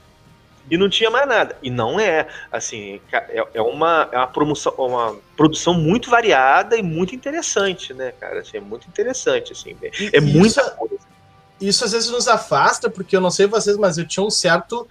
e 0.69 0.77
não 0.77 0.89
tinha 0.89 1.09
mais 1.09 1.27
nada. 1.27 1.55
E 1.61 1.69
não 1.69 1.99
é, 1.99 2.27
assim, 2.51 3.01
é, 3.11 3.47
é, 3.53 3.61
uma, 3.61 4.07
é 4.11 4.17
uma, 4.17 4.27
promoção, 4.27 4.73
uma 4.77 5.15
produção 5.35 5.73
muito 5.73 6.09
variada 6.09 6.77
e 6.77 6.83
muito 6.83 7.15
interessante, 7.15 7.93
né, 7.93 8.13
cara? 8.19 8.41
Assim, 8.41 8.57
é 8.57 8.61
muito 8.61 8.87
interessante, 8.87 9.53
assim, 9.53 9.75
é, 9.81 10.17
é 10.17 10.21
muita 10.21 10.61
isso, 10.61 10.75
coisa. 10.75 10.99
Isso 11.59 11.85
às 11.85 11.91
vezes 11.91 12.09
nos 12.09 12.27
afasta, 12.27 12.89
porque 12.89 13.15
eu 13.15 13.21
não 13.21 13.31
sei 13.31 13.47
vocês, 13.47 13.77
mas 13.77 13.97
eu 13.97 14.07
tinha 14.07 14.23
um 14.23 14.29
certo 14.29 14.87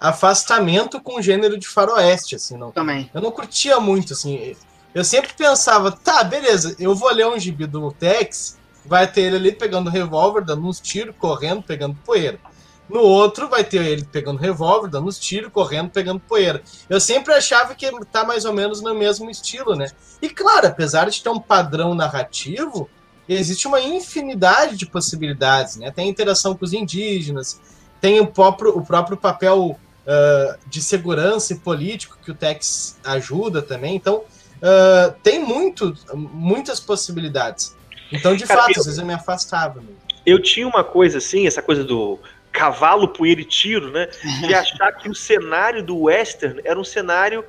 afastamento 0.00 1.00
com 1.00 1.18
o 1.18 1.22
gênero 1.22 1.58
de 1.58 1.68
faroeste, 1.68 2.34
assim, 2.34 2.56
não. 2.56 2.70
Também. 2.70 3.10
Eu 3.12 3.20
não 3.20 3.30
curtia 3.30 3.78
muito, 3.78 4.14
assim. 4.14 4.56
Eu 4.94 5.04
sempre 5.04 5.32
pensava, 5.34 5.92
tá, 5.92 6.24
beleza, 6.24 6.74
eu 6.78 6.94
vou 6.94 7.12
ler 7.12 7.26
um 7.26 7.38
gibi 7.38 7.66
do 7.66 7.92
Tex, 7.92 8.58
vai 8.84 9.06
ter 9.06 9.22
ele 9.22 9.36
ali 9.36 9.52
pegando 9.52 9.90
revólver, 9.90 10.42
dando 10.42 10.66
uns 10.66 10.80
tiros, 10.80 11.14
correndo, 11.18 11.62
pegando 11.62 11.94
poeira. 12.04 12.40
No 12.88 13.00
outro, 13.00 13.48
vai 13.48 13.62
ter 13.62 13.84
ele 13.84 14.04
pegando 14.04 14.40
revólver, 14.40 14.88
dando 14.88 15.06
os 15.06 15.16
tiros, 15.16 15.52
correndo, 15.52 15.90
pegando 15.90 16.18
poeira. 16.18 16.60
Eu 16.88 16.98
sempre 16.98 17.32
achava 17.32 17.72
que 17.72 17.88
tá 18.06 18.24
mais 18.24 18.44
ou 18.44 18.52
menos 18.52 18.80
no 18.80 18.92
mesmo 18.96 19.30
estilo, 19.30 19.76
né? 19.76 19.86
E 20.20 20.28
claro, 20.28 20.66
apesar 20.66 21.08
de 21.08 21.22
ter 21.22 21.28
um 21.28 21.38
padrão 21.38 21.94
narrativo, 21.94 22.90
existe 23.28 23.68
uma 23.68 23.80
infinidade 23.80 24.76
de 24.76 24.86
possibilidades, 24.86 25.76
né? 25.76 25.92
Tem 25.92 26.08
interação 26.08 26.56
com 26.56 26.64
os 26.64 26.72
indígenas, 26.72 27.60
tem 28.00 28.18
o 28.18 28.26
próprio, 28.26 28.76
o 28.76 28.84
próprio 28.84 29.16
papel 29.16 29.78
uh, 30.06 30.58
de 30.66 30.82
segurança 30.82 31.52
e 31.52 31.58
político 31.58 32.18
que 32.24 32.30
o 32.30 32.34
Tex 32.34 32.98
ajuda 33.04 33.62
também. 33.62 33.96
Então, 33.96 34.16
uh, 34.18 35.12
tem 35.22 35.38
muito, 35.42 35.96
muitas 36.14 36.80
possibilidades. 36.80 37.76
Então, 38.12 38.34
de 38.34 38.46
Cara, 38.46 38.62
fato, 38.62 38.76
eu, 38.76 38.80
às 38.80 38.86
vezes 38.86 38.98
eu 38.98 39.06
me 39.06 39.14
afastava. 39.14 39.80
Mesmo. 39.80 39.96
Eu 40.26 40.42
tinha 40.42 40.66
uma 40.66 40.84
coisa 40.84 41.18
assim, 41.18 41.46
essa 41.46 41.62
coisa 41.62 41.84
do 41.84 42.18
cavalo, 42.52 43.08
poeira 43.08 43.40
e 43.40 43.44
tiro, 43.44 43.90
né? 43.90 44.08
De 44.46 44.54
achar 44.54 44.92
que 44.92 45.08
o 45.08 45.14
cenário 45.14 45.82
do 45.82 45.96
western 46.02 46.60
era 46.64 46.78
um 46.78 46.84
cenário 46.84 47.44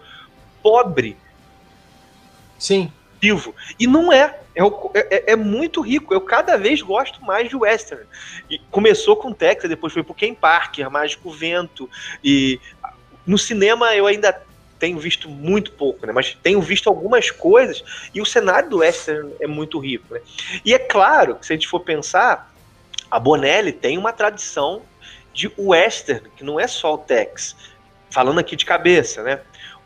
pobre. 0.62 1.18
Sim. 2.58 2.92
Vivo. 3.20 3.56
E 3.80 3.88
não 3.88 4.14
é. 4.14 4.41
É, 4.56 4.62
é. 4.94 5.32
é, 5.32 5.36
muito 5.36 5.82
rico. 5.82 6.14
Eu 6.14 6.22
cada 6.22 6.58
vez 6.58 6.82
gosto 6.82 7.24
mais 7.24 7.50
de 7.50 7.56
western. 7.56 8.06
E 8.50 8.60
começou 8.70 9.16
com 9.16 9.32
Texas, 9.32 9.70
depois 9.70 9.94
foi 9.94 10.04
pro 10.04 10.14
Ken 10.14 10.34
Parker, 10.34 10.90
Mágico 10.90 11.32
Vento. 11.32 11.90
E 12.24 12.60
no 13.26 13.38
cinema 13.38 13.96
eu 13.96 14.08
ainda 14.08 14.42
tenho 14.82 14.98
visto 14.98 15.30
muito 15.30 15.72
pouco, 15.74 16.08
né? 16.08 16.12
Mas 16.12 16.36
tenho 16.42 16.60
visto 16.60 16.88
algumas 16.88 17.30
coisas 17.30 18.10
e 18.16 18.20
o 18.20 18.26
cenário 18.26 18.68
do 18.68 18.78
western 18.80 19.32
é 19.40 19.46
muito 19.46 19.78
rico, 19.78 20.14
né? 20.14 20.22
E 20.66 20.74
é 20.74 20.80
claro 20.80 21.36
que 21.36 21.46
se 21.46 21.54
a 21.54 21.56
gente 21.56 21.68
for 21.68 21.82
pensar, 21.82 22.52
a 23.10 23.20
Bonelli 23.20 23.72
tem 23.72 23.98
uma 23.98 24.12
tradição 24.12 24.82
de 25.34 25.52
western, 25.58 26.30
que 26.36 26.44
não 26.44 26.60
é 26.60 26.68
só 26.68 26.96
o 26.96 26.98
Tex. 26.98 27.56
Falando 28.10 28.40
aqui 28.40 28.56
de 28.56 28.66
cabeça, 28.66 29.22
né? 29.22 29.42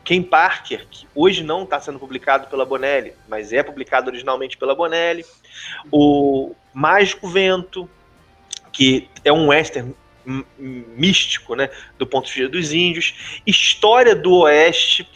Ken 0.06 0.22
Parker, 0.22 0.86
que 0.90 1.08
hoje 1.16 1.44
não 1.44 1.64
está 1.64 1.82
sendo 1.82 2.00
publicado 2.00 2.48
pela 2.48 2.64
Bonelli, 2.64 3.14
mas 3.28 3.52
é 3.52 3.64
publicado 3.64 4.08
originalmente 4.08 4.56
pela 4.56 4.76
Bonelli. 4.76 5.26
O 5.92 6.54
Mágico 6.72 7.28
Vento, 7.28 7.90
que 8.72 9.10
é 9.26 9.34
um 9.34 9.48
western 9.48 9.96
místico, 10.96 11.56
né, 11.56 11.70
do 11.98 12.06
ponto 12.06 12.28
de 12.28 12.34
vista 12.34 12.50
dos 12.50 12.72
índios. 12.72 13.42
História 13.46 14.16
do 14.16 14.42
Oeste, 14.42 15.10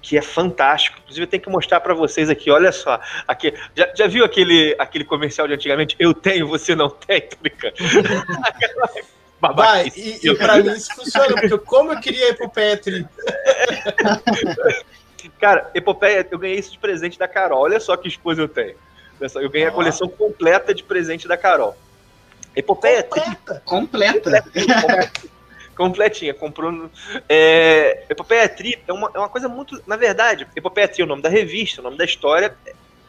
que 0.00 0.16
é 0.16 0.22
fantástico. 0.22 0.98
Inclusive, 1.00 1.24
eu 1.24 1.28
tenho 1.28 1.42
que 1.42 1.50
mostrar 1.50 1.80
para 1.80 1.94
vocês 1.94 2.30
aqui. 2.30 2.50
Olha 2.50 2.70
só. 2.70 3.00
Aqui, 3.26 3.52
já, 3.74 3.92
já 3.96 4.06
viu 4.06 4.24
aquele, 4.24 4.76
aquele 4.78 5.04
comercial 5.04 5.48
de 5.48 5.54
antigamente? 5.54 5.96
Eu 5.98 6.14
tenho, 6.14 6.46
você 6.46 6.76
não 6.76 6.88
tem, 6.88 7.28
Vai, 9.40 9.90
e, 9.96 10.20
e 10.22 10.34
pra 10.34 10.58
mim 10.58 10.72
isso 10.72 10.94
funciona, 10.94 11.34
porque 11.34 11.56
como 11.58 11.92
eu 11.92 12.00
queria 12.00 12.28
Epopeia 12.28 12.76
Tri. 12.76 13.06
Cara, 15.40 15.70
Epopeia, 15.74 16.26
eu 16.30 16.38
ganhei 16.38 16.58
isso 16.58 16.72
de 16.72 16.78
presente 16.78 17.18
da 17.18 17.26
Carol. 17.26 17.62
Olha 17.62 17.80
só 17.80 17.96
que 17.96 18.08
esposa 18.08 18.42
eu 18.42 18.48
tenho. 18.48 18.76
Eu 19.34 19.50
ganhei 19.50 19.68
a 19.68 19.72
coleção 19.72 20.08
completa 20.08 20.74
de 20.74 20.82
presente 20.82 21.26
da 21.26 21.36
Carol. 21.36 21.76
Epopeia 22.54 23.02
completa. 23.02 23.62
Completa. 23.64 24.42
completa. 24.42 25.10
completinha, 25.76 26.34
comprou. 26.34 26.90
É, 27.28 28.04
Epopeia 28.08 28.48
Tri 28.48 28.78
é 28.86 28.92
uma, 28.92 29.10
é 29.14 29.18
uma 29.18 29.28
coisa 29.28 29.48
muito. 29.48 29.82
Na 29.86 29.96
verdade, 29.96 30.46
Epopeia 30.54 30.88
Tri 30.88 31.02
é 31.02 31.04
o 31.04 31.08
nome 31.08 31.22
da 31.22 31.28
revista, 31.28 31.80
o 31.80 31.84
nome 31.84 31.96
da 31.96 32.04
história 32.04 32.54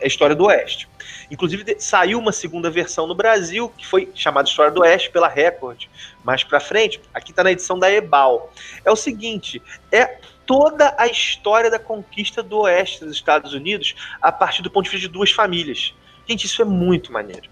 é 0.02 0.06
a 0.06 0.08
História 0.08 0.36
do 0.36 0.45
Oeste. 0.45 0.89
Inclusive, 1.30 1.78
saiu 1.80 2.20
uma 2.20 2.32
segunda 2.32 2.70
versão 2.70 3.08
no 3.08 3.16
Brasil, 3.16 3.72
que 3.78 3.88
foi 3.88 4.12
chamada 4.14 4.49
História 4.49 4.72
do 4.72 4.82
Oeste 4.82 5.10
pela 5.12 5.30
Record. 5.30 5.86
Mais 6.24 6.43
pra 6.43 6.60
frente, 6.60 6.99
aqui 7.14 7.32
tá 7.32 7.43
na 7.43 7.52
edição 7.52 7.80
da 7.80 7.89
Ebal. 7.89 8.52
É 8.84 8.91
o 8.91 8.95
seguinte: 8.95 9.62
é 9.91 10.20
toda 10.45 10.93
a 10.97 11.08
história 11.08 11.70
da 11.70 11.80
conquista 11.80 12.43
do 12.43 12.60
Oeste 12.60 13.06
dos 13.06 13.16
Estados 13.16 13.54
Unidos 13.54 13.95
a 14.22 14.32
partir 14.32 14.62
do 14.62 14.70
ponto 14.70 14.86
de 14.86 14.91
vista 14.91 15.08
de 15.08 15.14
duas 15.14 15.32
famílias. 15.32 15.93
Gente, 16.28 16.45
isso 16.45 16.62
é 16.62 16.66
muito 16.66 17.14
maneiro. 17.14 17.49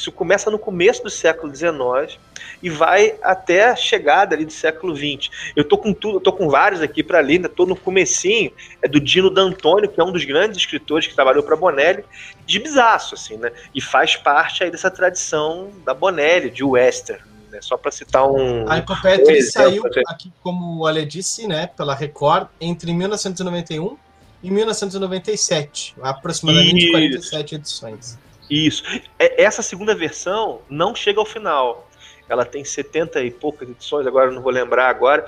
Isso 0.00 0.10
começa 0.10 0.50
no 0.50 0.58
começo 0.58 1.02
do 1.02 1.10
século 1.10 1.54
XIX 1.54 2.18
e 2.62 2.70
vai 2.70 3.16
até 3.22 3.68
a 3.68 3.76
chegada 3.76 4.34
ali 4.34 4.46
do 4.46 4.52
século 4.52 4.96
XX. 4.96 5.28
Eu 5.54 5.62
tô 5.62 5.76
com 5.76 5.92
tudo, 5.92 6.18
tô 6.18 6.32
com 6.32 6.48
vários 6.48 6.80
aqui 6.80 7.02
para 7.02 7.20
ler, 7.20 7.34
ainda 7.34 7.50
tô 7.50 7.66
no 7.66 7.76
comecinho, 7.76 8.50
é 8.80 8.88
do 8.88 8.98
Dino 8.98 9.28
D'Antônio, 9.28 9.90
que 9.90 10.00
é 10.00 10.04
um 10.04 10.10
dos 10.10 10.24
grandes 10.24 10.56
escritores 10.56 11.06
que 11.06 11.14
trabalhou 11.14 11.42
para 11.42 11.54
Bonelli, 11.54 12.02
de 12.46 12.58
bisaço, 12.58 13.14
assim, 13.14 13.36
né? 13.36 13.52
E 13.74 13.80
faz 13.82 14.16
parte 14.16 14.64
aí 14.64 14.70
dessa 14.70 14.90
tradição 14.90 15.70
da 15.84 15.92
Bonelli, 15.92 16.48
de 16.48 16.64
western. 16.64 17.22
Né? 17.50 17.58
Só 17.60 17.76
para 17.76 17.90
citar 17.90 18.26
um. 18.26 18.66
A 18.70 18.76
um 18.76 19.42
saiu 19.42 19.82
aqui, 20.08 20.32
como 20.42 20.78
o 20.78 20.86
Ale 20.86 21.04
disse, 21.04 21.46
né, 21.46 21.66
pela 21.66 21.94
Record, 21.94 22.48
entre 22.58 22.90
1991 22.94 23.98
e 24.42 24.50
1997, 24.50 25.94
aproximadamente 26.00 26.84
Isso. 26.84 26.90
47 26.90 27.54
edições. 27.56 28.29
Isso. 28.50 28.82
É, 29.18 29.42
essa 29.42 29.62
segunda 29.62 29.94
versão 29.94 30.60
não 30.68 30.94
chega 30.94 31.20
ao 31.20 31.26
final. 31.26 31.88
Ela 32.28 32.44
tem 32.44 32.64
70 32.64 33.22
e 33.22 33.30
poucas 33.30 33.68
edições, 33.68 34.06
agora 34.06 34.30
não 34.30 34.42
vou 34.42 34.52
lembrar 34.52 34.88
agora. 34.88 35.24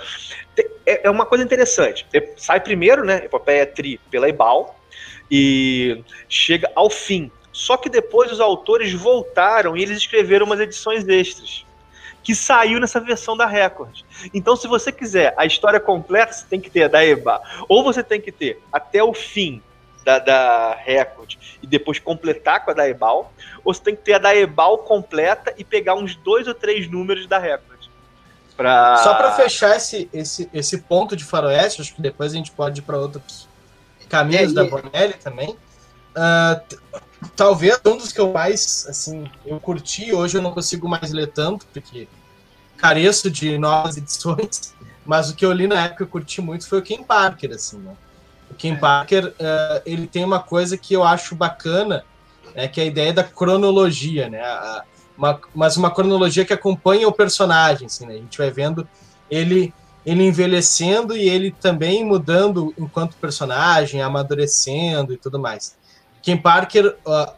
É, 0.86 1.06
é 1.06 1.10
uma 1.10 1.26
coisa 1.26 1.42
interessante. 1.42 2.06
Sai 2.36 2.60
primeiro, 2.60 3.04
né? 3.04 3.24
Epopeia 3.24 3.66
Tri 3.66 3.98
pela 4.10 4.28
Ibal 4.28 4.78
e 5.30 6.02
chega 6.28 6.70
ao 6.74 6.90
fim. 6.90 7.30
Só 7.52 7.76
que 7.76 7.88
depois 7.88 8.30
os 8.32 8.40
autores 8.40 8.92
voltaram 8.92 9.76
e 9.76 9.82
eles 9.82 9.98
escreveram 9.98 10.46
umas 10.46 10.60
edições 10.60 11.06
extras 11.08 11.64
que 12.22 12.34
saiu 12.34 12.78
nessa 12.78 13.00
versão 13.00 13.36
da 13.36 13.46
Record. 13.46 14.02
Então, 14.32 14.54
se 14.54 14.68
você 14.68 14.92
quiser 14.92 15.34
a 15.36 15.44
história 15.44 15.80
completa, 15.80 16.32
você 16.32 16.46
tem 16.48 16.60
que 16.60 16.70
ter 16.70 16.88
da 16.88 17.04
EBA. 17.04 17.42
Ou 17.68 17.82
você 17.82 18.02
tem 18.02 18.20
que 18.20 18.30
ter 18.30 18.62
até 18.72 19.02
o 19.02 19.12
fim 19.12 19.60
da, 20.04 20.18
da 20.18 20.74
Record 20.74 21.36
e 21.62 21.66
depois 21.66 21.98
completar 21.98 22.64
com 22.64 22.70
a 22.70 22.74
da 22.74 22.88
Ebal, 22.88 23.32
ou 23.64 23.72
você 23.72 23.82
tem 23.82 23.96
que 23.96 24.02
ter 24.02 24.14
a 24.14 24.18
da 24.18 24.34
Ebal 24.34 24.78
completa 24.78 25.54
e 25.56 25.64
pegar 25.64 25.94
uns 25.94 26.14
dois 26.16 26.46
ou 26.46 26.54
três 26.54 26.90
números 26.90 27.26
da 27.26 27.38
Record. 27.38 27.80
Pra... 28.56 28.96
Só 28.98 29.14
para 29.14 29.32
fechar 29.32 29.76
esse, 29.76 30.08
esse, 30.12 30.48
esse 30.52 30.78
ponto 30.78 31.16
de 31.16 31.24
faroeste, 31.24 31.80
acho 31.80 31.94
que 31.94 32.02
depois 32.02 32.32
a 32.32 32.36
gente 32.36 32.50
pode 32.50 32.80
ir 32.80 32.82
para 32.82 32.98
outros 32.98 33.48
caminhos 34.08 34.52
é, 34.52 34.54
da 34.54 34.64
Bonelli 34.64 35.14
também. 35.14 35.56
Uh, 36.14 36.78
talvez 37.34 37.80
um 37.86 37.96
dos 37.96 38.12
que 38.12 38.20
eu 38.20 38.32
mais, 38.32 38.86
assim, 38.88 39.30
eu 39.46 39.58
curti, 39.58 40.12
hoje 40.12 40.36
eu 40.36 40.42
não 40.42 40.52
consigo 40.52 40.88
mais 40.88 41.12
ler 41.12 41.28
tanto, 41.28 41.66
porque 41.72 42.06
careço 42.76 43.30
de 43.30 43.56
novas 43.56 43.96
edições, 43.96 44.74
mas 45.06 45.30
o 45.30 45.34
que 45.34 45.44
eu 45.44 45.52
li 45.52 45.66
na 45.66 45.84
época 45.84 46.02
eu 46.02 46.08
curti 46.08 46.42
muito 46.42 46.68
foi 46.68 46.78
o 46.78 46.82
Ken 46.82 47.02
Parker, 47.02 47.52
assim, 47.52 47.78
né? 47.78 47.96
O 48.52 48.54
Ken 48.54 48.74
é. 48.74 48.76
Parker, 48.76 49.28
uh, 49.28 49.82
ele 49.84 50.06
tem 50.06 50.24
uma 50.24 50.38
coisa 50.38 50.76
que 50.76 50.94
eu 50.94 51.02
acho 51.02 51.34
bacana, 51.34 52.04
né, 52.54 52.68
que 52.68 52.80
é 52.80 52.84
a 52.84 52.86
ideia 52.86 53.12
da 53.12 53.24
cronologia, 53.24 54.28
né? 54.28 54.40
A, 54.40 54.84
uma, 55.16 55.40
mas 55.54 55.76
uma 55.76 55.90
cronologia 55.90 56.44
que 56.44 56.52
acompanha 56.52 57.08
o 57.08 57.12
personagem, 57.12 57.86
assim, 57.86 58.06
né? 58.06 58.14
A 58.14 58.18
gente 58.18 58.38
vai 58.38 58.50
vendo 58.50 58.86
ele 59.30 59.72
ele 60.04 60.24
envelhecendo 60.24 61.16
e 61.16 61.28
ele 61.28 61.52
também 61.52 62.04
mudando 62.04 62.74
enquanto 62.76 63.16
personagem, 63.16 64.02
amadurecendo 64.02 65.12
e 65.12 65.16
tudo 65.16 65.38
mais. 65.38 65.76
Ken 66.20 66.36
Parker, 66.36 66.96
uh, 67.06 67.32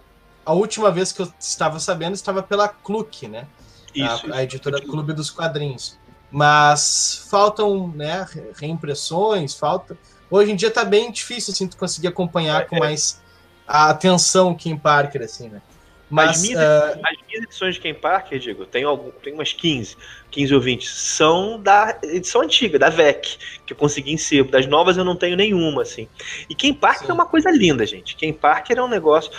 a 0.47 0.53
última 0.55 0.91
vez 0.91 1.13
que 1.13 1.21
eu 1.21 1.33
estava 1.39 1.79
sabendo, 1.79 2.15
estava 2.15 2.43
pela 2.43 2.67
Cluck, 2.67 3.29
né? 3.29 3.47
Isso, 3.95 4.33
a, 4.33 4.37
a 4.37 4.43
editora 4.43 4.79
isso. 4.79 4.89
Clube 4.89 5.13
dos 5.13 5.31
Quadrinhos. 5.31 5.99
Mas 6.31 7.27
faltam 7.31 7.89
né, 7.89 8.27
reimpressões, 8.57 9.55
falta. 9.55 9.97
Hoje 10.35 10.51
em 10.51 10.57
dia 10.57 10.67
está 10.67 10.85
bem 10.85 11.13
difícil 11.13 11.53
assim, 11.53 11.69
tu 11.69 11.77
conseguir 11.77 12.09
acompanhar 12.09 12.63
é, 12.63 12.65
com 12.65 12.77
mais 12.77 13.23
a 13.65 13.91
atenção 13.91 14.51
o 14.51 14.57
Kim 14.57 14.77
Parker, 14.77 15.23
assim, 15.23 15.49
né? 15.49 15.63
Mas, 16.11 16.31
as, 16.31 16.43
minhas, 16.43 16.61
uh... 16.61 17.01
as 17.05 17.27
minhas 17.29 17.45
edições 17.45 17.77
de 17.77 17.81
Ken 17.81 17.95
Parker, 17.95 18.41
digo, 18.41 18.67
tem, 18.67 18.83
algum, 18.83 19.13
tem 19.13 19.33
umas 19.33 19.53
15, 19.53 19.97
15 20.33 20.55
ou 20.57 20.61
20, 20.61 20.89
são 20.89 21.61
da 21.61 21.97
edição 22.03 22.41
antiga, 22.41 22.81
da 22.81 22.91
VEC, 22.91 23.39
que 23.65 23.75
eu 23.75 23.77
consegui 23.77 24.13
em 24.13 24.17
sebo. 24.17 24.51
Das 24.51 24.67
novas 24.67 24.97
eu 24.97 25.05
não 25.05 25.15
tenho 25.15 25.37
nenhuma, 25.37 25.83
assim. 25.83 26.09
E 26.51 26.55
Ken 26.55 26.75
Parker 26.75 27.07
Sim. 27.07 27.13
é 27.13 27.15
uma 27.15 27.27
coisa 27.27 27.53
linda, 27.53 27.87
gente. 27.87 28.17
Ken 28.17 28.33
Parker 28.33 28.77
é 28.77 28.83
um 28.83 28.89
negócio. 28.89 29.31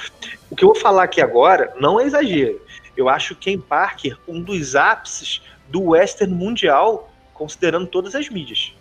O 0.50 0.56
que 0.56 0.64
eu 0.64 0.70
vou 0.70 0.80
falar 0.80 1.04
aqui 1.04 1.20
agora 1.20 1.74
não 1.78 2.00
é 2.00 2.06
exagero. 2.06 2.62
Eu 2.96 3.10
acho 3.10 3.36
Ken 3.36 3.60
Parker 3.60 4.18
um 4.26 4.42
dos 4.42 4.78
ápices 4.78 5.42
do 5.68 5.90
western 5.90 6.34
mundial, 6.34 7.12
considerando 7.34 7.86
todas 7.86 8.16
as 8.16 8.30
mídias. 8.30 8.74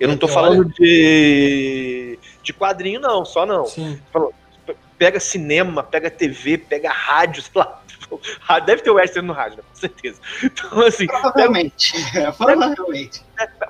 Eu 0.00 0.08
não 0.08 0.14
estou 0.14 0.28
falando 0.28 0.64
de, 0.64 2.18
de 2.42 2.52
quadrinho, 2.52 2.98
não, 2.98 3.24
só 3.24 3.46
não. 3.46 3.66
Sim 3.66 4.00
pega 5.00 5.18
cinema, 5.18 5.82
pega 5.82 6.10
TV, 6.10 6.58
pega 6.58 6.92
rádio, 6.92 7.40
sei 7.42 7.52
lá. 7.54 7.80
Deve 8.66 8.82
ter 8.82 8.90
o 8.90 8.94
western 8.94 9.26
no 9.26 9.32
rádio, 9.32 9.58
né? 9.58 9.62
com 9.66 9.74
certeza. 9.74 10.20
Então, 10.42 10.80
assim. 10.80 11.06
Provavelmente. 11.06 11.92
Pega, 12.12 12.28
é, 12.28 12.32
provavelmente. 12.32 13.24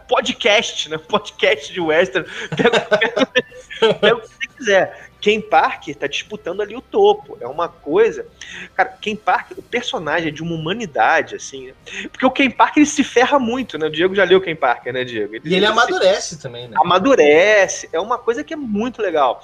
podcast, 0.09 0.89
né? 0.89 0.99
Podcast 0.99 1.73
de 1.73 1.81
western. 1.81 2.29
Pega, 2.57 2.81
pega, 2.81 3.27
pega 3.27 4.17
o 4.17 4.21
que 4.21 4.29
você 4.29 4.47
quiser. 4.57 5.10
Ken 5.21 5.41
Parker 5.41 5.95
tá 5.95 6.07
disputando 6.07 6.63
ali 6.63 6.75
o 6.75 6.81
topo. 6.81 7.37
É 7.41 7.47
uma 7.47 7.69
coisa. 7.69 8.27
Cara, 8.75 8.89
Ken 9.01 9.17
Parker, 9.17 9.59
o 9.59 9.63
personagem 9.63 10.29
é 10.29 10.31
de 10.31 10.43
uma 10.43 10.55
humanidade, 10.55 11.37
assim. 11.37 11.67
Né? 11.69 11.75
Porque 12.11 12.25
o 12.25 12.31
Ken 12.31 12.51
Parker 12.51 12.79
ele 12.79 12.87
se 12.87 13.05
ferra 13.05 13.39
muito, 13.39 13.79
né? 13.79 13.87
O 13.87 13.91
Diego 13.91 14.15
já 14.15 14.25
leu 14.25 14.39
o 14.39 14.41
Ken 14.41 14.57
Parker, 14.57 14.93
né, 14.93 15.05
Diego? 15.05 15.35
Ele, 15.35 15.49
e 15.49 15.55
ele 15.55 15.67
amadurece 15.67 16.37
se... 16.37 16.43
também, 16.43 16.69
né? 16.69 16.77
Amadurece. 16.81 17.89
É 17.93 18.01
uma 18.01 18.19
coisa 18.19 18.43
que 18.43 18.55
é 18.55 18.57
muito 18.57 19.03
legal 19.03 19.43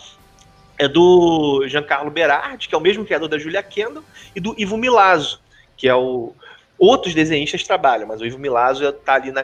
é 0.79 0.87
do 0.87 1.67
Giancarlo 1.67 2.11
Berardi, 2.11 2.69
que 2.69 2.75
é 2.75 2.79
o 2.79 2.81
mesmo 2.81 3.05
criador 3.05 3.29
da 3.29 3.39
Julia 3.39 3.63
Kendall, 3.63 4.05
e 4.35 4.41
do 4.41 4.55
Ivo 4.59 4.77
Milazzo, 4.77 5.41
que 5.77 5.89
é 5.89 5.95
o. 5.95 6.35
Outros 6.79 7.15
desenhistas 7.15 7.63
trabalham, 7.63 8.07
mas 8.07 8.21
o 8.21 8.27
Ivo 8.27 8.39
Milazzo 8.39 8.87
está 8.87 9.15
ali 9.15 9.33
na, 9.33 9.43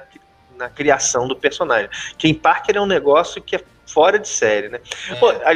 na 0.59 0.69
criação 0.69 1.27
do 1.27 1.35
personagem. 1.35 1.89
Ken 2.19 2.35
Parker 2.35 2.77
é 2.77 2.81
um 2.81 2.87
negócio 2.87 3.41
que 3.41 3.57
é 3.57 3.65
fora 3.87 4.19
de 4.19 4.29
série, 4.29 4.69
né? 4.69 4.81
É. 5.11 5.15
Pô, 5.15 5.31
a, 5.31 5.55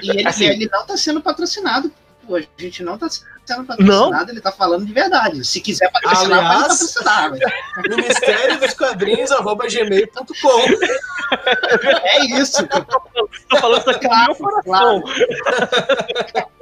e 0.00 0.10
ele, 0.10 0.28
assim, 0.28 0.44
ele 0.44 0.68
não 0.70 0.82
está 0.82 0.96
sendo 0.96 1.20
patrocinado. 1.20 1.92
Pô, 2.26 2.36
a 2.36 2.42
gente 2.56 2.84
não 2.84 2.94
está 2.94 3.08
sendo 3.10 3.64
patrocinado, 3.64 4.26
não? 4.26 4.28
ele 4.28 4.40
tá 4.40 4.52
falando 4.52 4.86
de 4.86 4.92
verdade. 4.92 5.44
Se 5.44 5.60
quiser 5.60 5.90
patrocinar, 5.90 6.38
Aliás, 6.38 6.92
pode 6.94 7.04
patrocinar. 7.04 7.32
Ministério 7.88 8.60
dos 8.60 8.74
Quadrinhos, 8.74 9.32
arroba 9.32 9.66
gmail.com. 9.66 10.62
É 12.04 12.24
isso. 12.26 12.66
Tô 13.48 13.56
falando 13.58 13.80
isso 13.80 13.90
aqui 13.90 14.06
claro, 14.06 14.36
no 14.38 14.62
claro. 14.62 15.02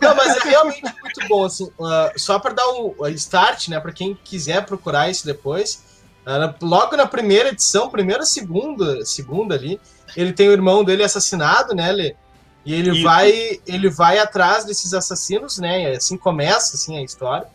Não, 0.00 0.14
mas 0.14 0.36
é 0.36 0.48
realmente 0.48 0.82
muito 0.82 1.28
bom, 1.28 1.44
assim, 1.44 1.64
uh, 1.64 2.12
só 2.16 2.38
para 2.38 2.54
dar 2.54 2.66
um 2.68 2.94
start, 3.08 3.68
né, 3.68 3.80
para 3.80 3.92
quem 3.92 4.18
quiser 4.22 4.64
procurar 4.66 5.08
isso 5.08 5.24
depois, 5.24 6.02
uh, 6.26 6.54
logo 6.64 6.96
na 6.96 7.06
primeira 7.06 7.48
edição, 7.50 7.88
primeira, 7.88 8.24
segunda, 8.24 9.04
segunda 9.04 9.54
ali, 9.54 9.80
ele 10.16 10.32
tem 10.32 10.48
o 10.48 10.52
irmão 10.52 10.84
dele 10.84 11.02
assassinado, 11.02 11.74
né, 11.74 11.88
ele 11.90 12.16
e 12.64 12.74
ele 12.74 12.92
Isso. 12.92 13.02
vai 13.02 13.60
ele 13.66 13.90
vai 13.90 14.18
atrás 14.18 14.64
desses 14.64 14.94
assassinos, 14.94 15.58
né? 15.58 15.92
Assim 15.96 16.16
começa 16.16 16.76
assim 16.76 16.96
a 16.96 17.02
história. 17.02 17.46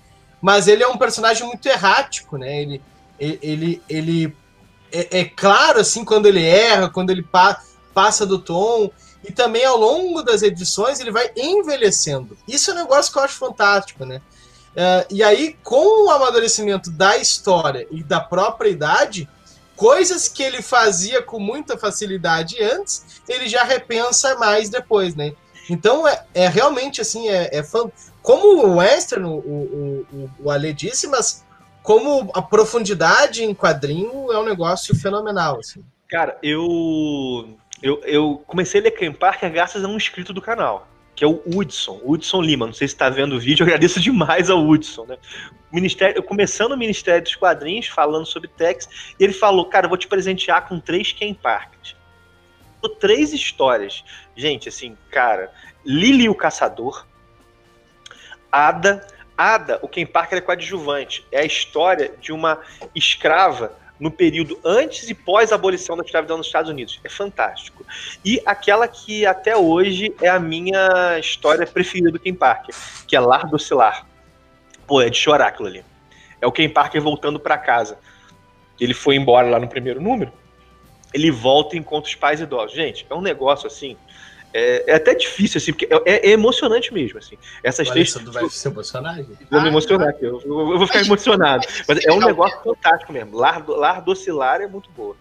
Mas 0.41 0.67
ele 0.67 0.83
é 0.83 0.87
um 0.87 0.97
personagem 0.97 1.45
muito 1.45 1.65
errático, 1.67 2.37
né? 2.37 2.61
Ele 2.61 2.81
ele 3.19 3.81
ele 3.89 4.35
é, 4.91 5.19
é 5.19 5.25
claro 5.25 5.79
assim 5.79 6.05
quando 6.05 6.27
ele 6.27 6.43
erra, 6.43 6.89
quando 6.89 7.09
ele 7.09 7.23
pa, 7.23 7.61
passa 7.93 8.25
do 8.25 8.39
tom 8.39 8.91
e 9.27 9.31
também 9.31 9.65
ao 9.65 9.77
longo 9.77 10.21
das 10.21 10.41
edições 10.41 10.99
ele 10.99 11.11
vai 11.11 11.31
envelhecendo. 11.35 12.37
Isso 12.47 12.71
é 12.71 12.73
um 12.73 12.77
negócio 12.77 13.11
que 13.11 13.19
eu 13.19 13.23
acho 13.23 13.35
fantástico, 13.35 14.05
né? 14.05 14.21
Uh, 14.69 15.05
e 15.09 15.23
aí, 15.23 15.57
com 15.63 16.05
o 16.05 16.11
amadurecimento 16.11 16.91
da 16.91 17.17
história 17.17 17.87
e 17.91 18.03
da 18.03 18.19
própria 18.19 18.69
idade, 18.69 19.27
coisas 19.79 20.27
que 20.27 20.43
ele 20.43 20.61
fazia 20.61 21.21
com 21.21 21.39
muita 21.39 21.77
facilidade 21.77 22.61
antes, 22.61 23.21
ele 23.29 23.47
já 23.47 23.63
repensa 23.63 24.35
mais 24.35 24.69
depois, 24.69 25.15
né? 25.15 25.31
Então 25.69 26.05
é, 26.05 26.25
é 26.33 26.49
realmente 26.49 26.99
assim, 26.99 27.29
é, 27.29 27.49
é 27.53 27.63
fã... 27.63 27.89
como 28.21 28.65
o 28.65 28.75
Western, 28.75 29.25
o, 29.25 29.37
o, 29.37 30.05
o, 30.11 30.31
o 30.39 30.51
Ale 30.51 30.73
disse, 30.73 31.07
mas 31.07 31.45
como 31.81 32.29
a 32.33 32.41
profundidade 32.41 33.41
em 33.41 33.55
quadrinho 33.55 34.29
é 34.33 34.37
um 34.37 34.43
negócio 34.43 34.93
fenomenal. 34.93 35.59
Assim. 35.59 35.81
Cara, 36.09 36.37
eu, 36.43 37.57
eu, 37.81 38.01
eu 38.03 38.43
comecei 38.45 38.81
a 38.81 38.83
ler 38.83 38.91
Ken 38.91 39.13
Parker 39.13 39.49
graças 39.49 39.81
a 39.81 39.87
um 39.87 39.95
inscrito 39.95 40.33
do 40.33 40.41
canal 40.41 40.89
que 41.19 41.25
é 41.25 41.27
o 41.27 41.41
Hudson, 41.45 41.99
Hudson 42.01 42.41
Lima. 42.41 42.65
Não 42.65 42.71
sei 42.71 42.87
se 42.87 42.93
está 42.93 43.09
vendo 43.09 43.35
o 43.35 43.39
vídeo, 43.41 43.63
eu 43.63 43.67
agradeço 43.67 43.99
demais 43.99 44.49
ao 44.49 44.65
Hudson, 44.65 45.03
né? 45.03 45.17
Ministério, 45.69 46.23
começando 46.23 46.71
o 46.71 46.77
Ministério 46.77 47.21
dos 47.21 47.35
Quadrinhos, 47.35 47.87
falando 47.87 48.25
sobre 48.25 48.47
Tex, 48.47 48.87
e 49.19 49.23
ele 49.25 49.33
falou, 49.33 49.65
cara, 49.65 49.85
vou 49.85 49.97
te 49.97 50.07
presentear 50.07 50.65
com 50.65 50.79
três 50.79 51.11
Ken 51.11 51.33
Parkers. 51.33 51.93
Três 53.01 53.33
histórias. 53.33 54.01
Gente, 54.33 54.69
assim, 54.69 54.95
cara, 55.11 55.51
Lily 55.85 56.29
o 56.29 56.35
Caçador, 56.35 57.05
Ada, 58.49 59.05
Ada, 59.37 59.77
o 59.81 59.89
Ken 59.89 60.05
Parker 60.05 60.37
é 60.37 60.41
coadjuvante. 60.41 61.25
É 61.33 61.41
a 61.41 61.45
história 61.45 62.13
de 62.21 62.31
uma 62.31 62.61
escrava 62.95 63.77
no 63.99 64.09
período 64.09 64.59
antes 64.63 65.09
e 65.09 65.13
pós 65.13 65.51
abolição 65.51 65.97
da 65.97 66.03
escravidão 66.03 66.37
nos 66.37 66.47
Estados 66.47 66.69
Unidos. 66.69 66.99
É 67.03 67.09
fantástico. 67.09 67.85
E 68.23 68.41
aquela 68.45 68.87
que 68.87 69.25
até 69.25 69.57
hoje 69.57 70.13
é 70.21 70.29
a 70.29 70.39
minha 70.39 71.19
história 71.19 71.67
preferida 71.67 72.11
do 72.11 72.19
Ken 72.19 72.33
Parker, 72.33 72.73
que 73.07 73.15
é 73.15 73.19
Lar 73.19 73.47
do 73.47 73.59
Cilar. 73.59 74.07
Pô, 74.87 75.01
é 75.01 75.09
de 75.09 75.17
chorar 75.17 75.47
aquilo 75.47 75.67
ali. 75.67 75.83
É 76.41 76.47
o 76.47 76.51
Ken 76.51 76.69
Parker 76.69 77.01
voltando 77.01 77.39
para 77.39 77.57
casa. 77.57 77.99
Ele 78.79 78.93
foi 78.93 79.15
embora 79.15 79.49
lá 79.49 79.59
no 79.59 79.67
primeiro 79.67 80.01
número. 80.01 80.31
Ele 81.13 81.29
volta 81.29 81.75
e 81.75 81.79
encontra 81.79 82.09
os 82.09 82.15
pais 82.15 82.39
idosos. 82.39 82.75
Gente, 82.75 83.05
é 83.09 83.13
um 83.13 83.21
negócio 83.21 83.67
assim. 83.67 83.97
É, 84.53 84.91
é 84.91 84.95
até 84.95 85.13
difícil, 85.13 85.59
assim, 85.59 85.71
porque 85.71 85.87
é, 86.05 86.29
é 86.29 86.31
emocionante 86.31 86.93
mesmo, 86.93 87.19
assim. 87.19 87.37
Essas 87.63 87.87
Olha, 87.87 87.93
três. 87.93 88.09
isso 88.09 88.31
vai 88.31 88.49
se 88.49 88.67
emocionar, 88.67 89.15
gente. 89.17 89.45
Vou 89.49 89.61
me 89.61 89.67
emocionar 89.67 90.09
aqui, 90.09 90.25
eu, 90.25 90.41
eu- 90.43 90.71
eu 90.71 90.77
vou 90.77 90.87
ficar 90.87 91.01
emocionado. 91.01 91.67
Mas 91.87 92.05
é 92.05 92.11
um 92.11 92.19
negócio 92.19 92.59
fantástico 92.63 93.13
mesmo. 93.13 93.37
Lar, 93.37 93.63
Lar 93.67 94.01
Docilar 94.01 94.61
é 94.61 94.67
muito 94.67 94.89
boa. 94.91 95.15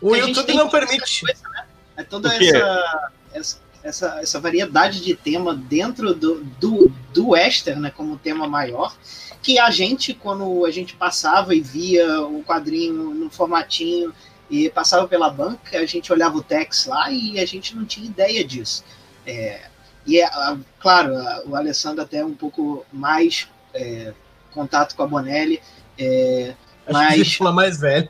O 0.00 0.14
YouTube 0.14 0.52
não 0.54 0.68
permite. 0.68 1.22
coisas, 1.22 1.42
né? 1.42 1.64
É 1.96 2.02
toda 2.02 2.28
essa, 2.34 3.10
essa, 3.32 3.58
essa, 3.82 4.18
essa 4.20 4.40
variedade 4.40 5.00
de 5.00 5.14
tema 5.14 5.54
dentro 5.54 6.12
do, 6.12 6.44
do, 6.60 6.92
do 7.14 7.28
western, 7.30 7.80
né, 7.80 7.90
como 7.96 8.18
tema 8.18 8.46
maior, 8.46 8.94
que 9.42 9.58
a 9.58 9.70
gente, 9.70 10.12
quando 10.12 10.66
a 10.66 10.70
gente 10.70 10.94
passava 10.94 11.54
e 11.54 11.60
via 11.62 12.20
o 12.22 12.42
quadrinho 12.44 13.14
no 13.14 13.30
formatinho 13.30 14.12
e 14.50 14.70
passava 14.70 15.06
pela 15.08 15.28
banca, 15.30 15.78
a 15.78 15.86
gente 15.86 16.12
olhava 16.12 16.36
o 16.36 16.42
text 16.42 16.86
lá 16.88 17.10
e 17.10 17.38
a 17.40 17.46
gente 17.46 17.74
não 17.74 17.84
tinha 17.84 18.06
ideia 18.06 18.44
disso. 18.44 18.84
É, 19.26 19.60
e, 20.06 20.20
é, 20.20 20.24
a- 20.26 20.56
claro, 20.78 21.16
a- 21.16 21.42
o 21.46 21.56
Alessandro 21.56 22.02
até 22.02 22.24
um 22.24 22.34
pouco 22.34 22.84
mais 22.92 23.48
é, 23.74 24.12
contato 24.52 24.94
com 24.96 25.02
a 25.02 25.06
Bonelli, 25.06 25.60
é, 25.98 26.54
Mas- 26.90 27.38
mais 27.40 27.78
velho. 27.80 28.08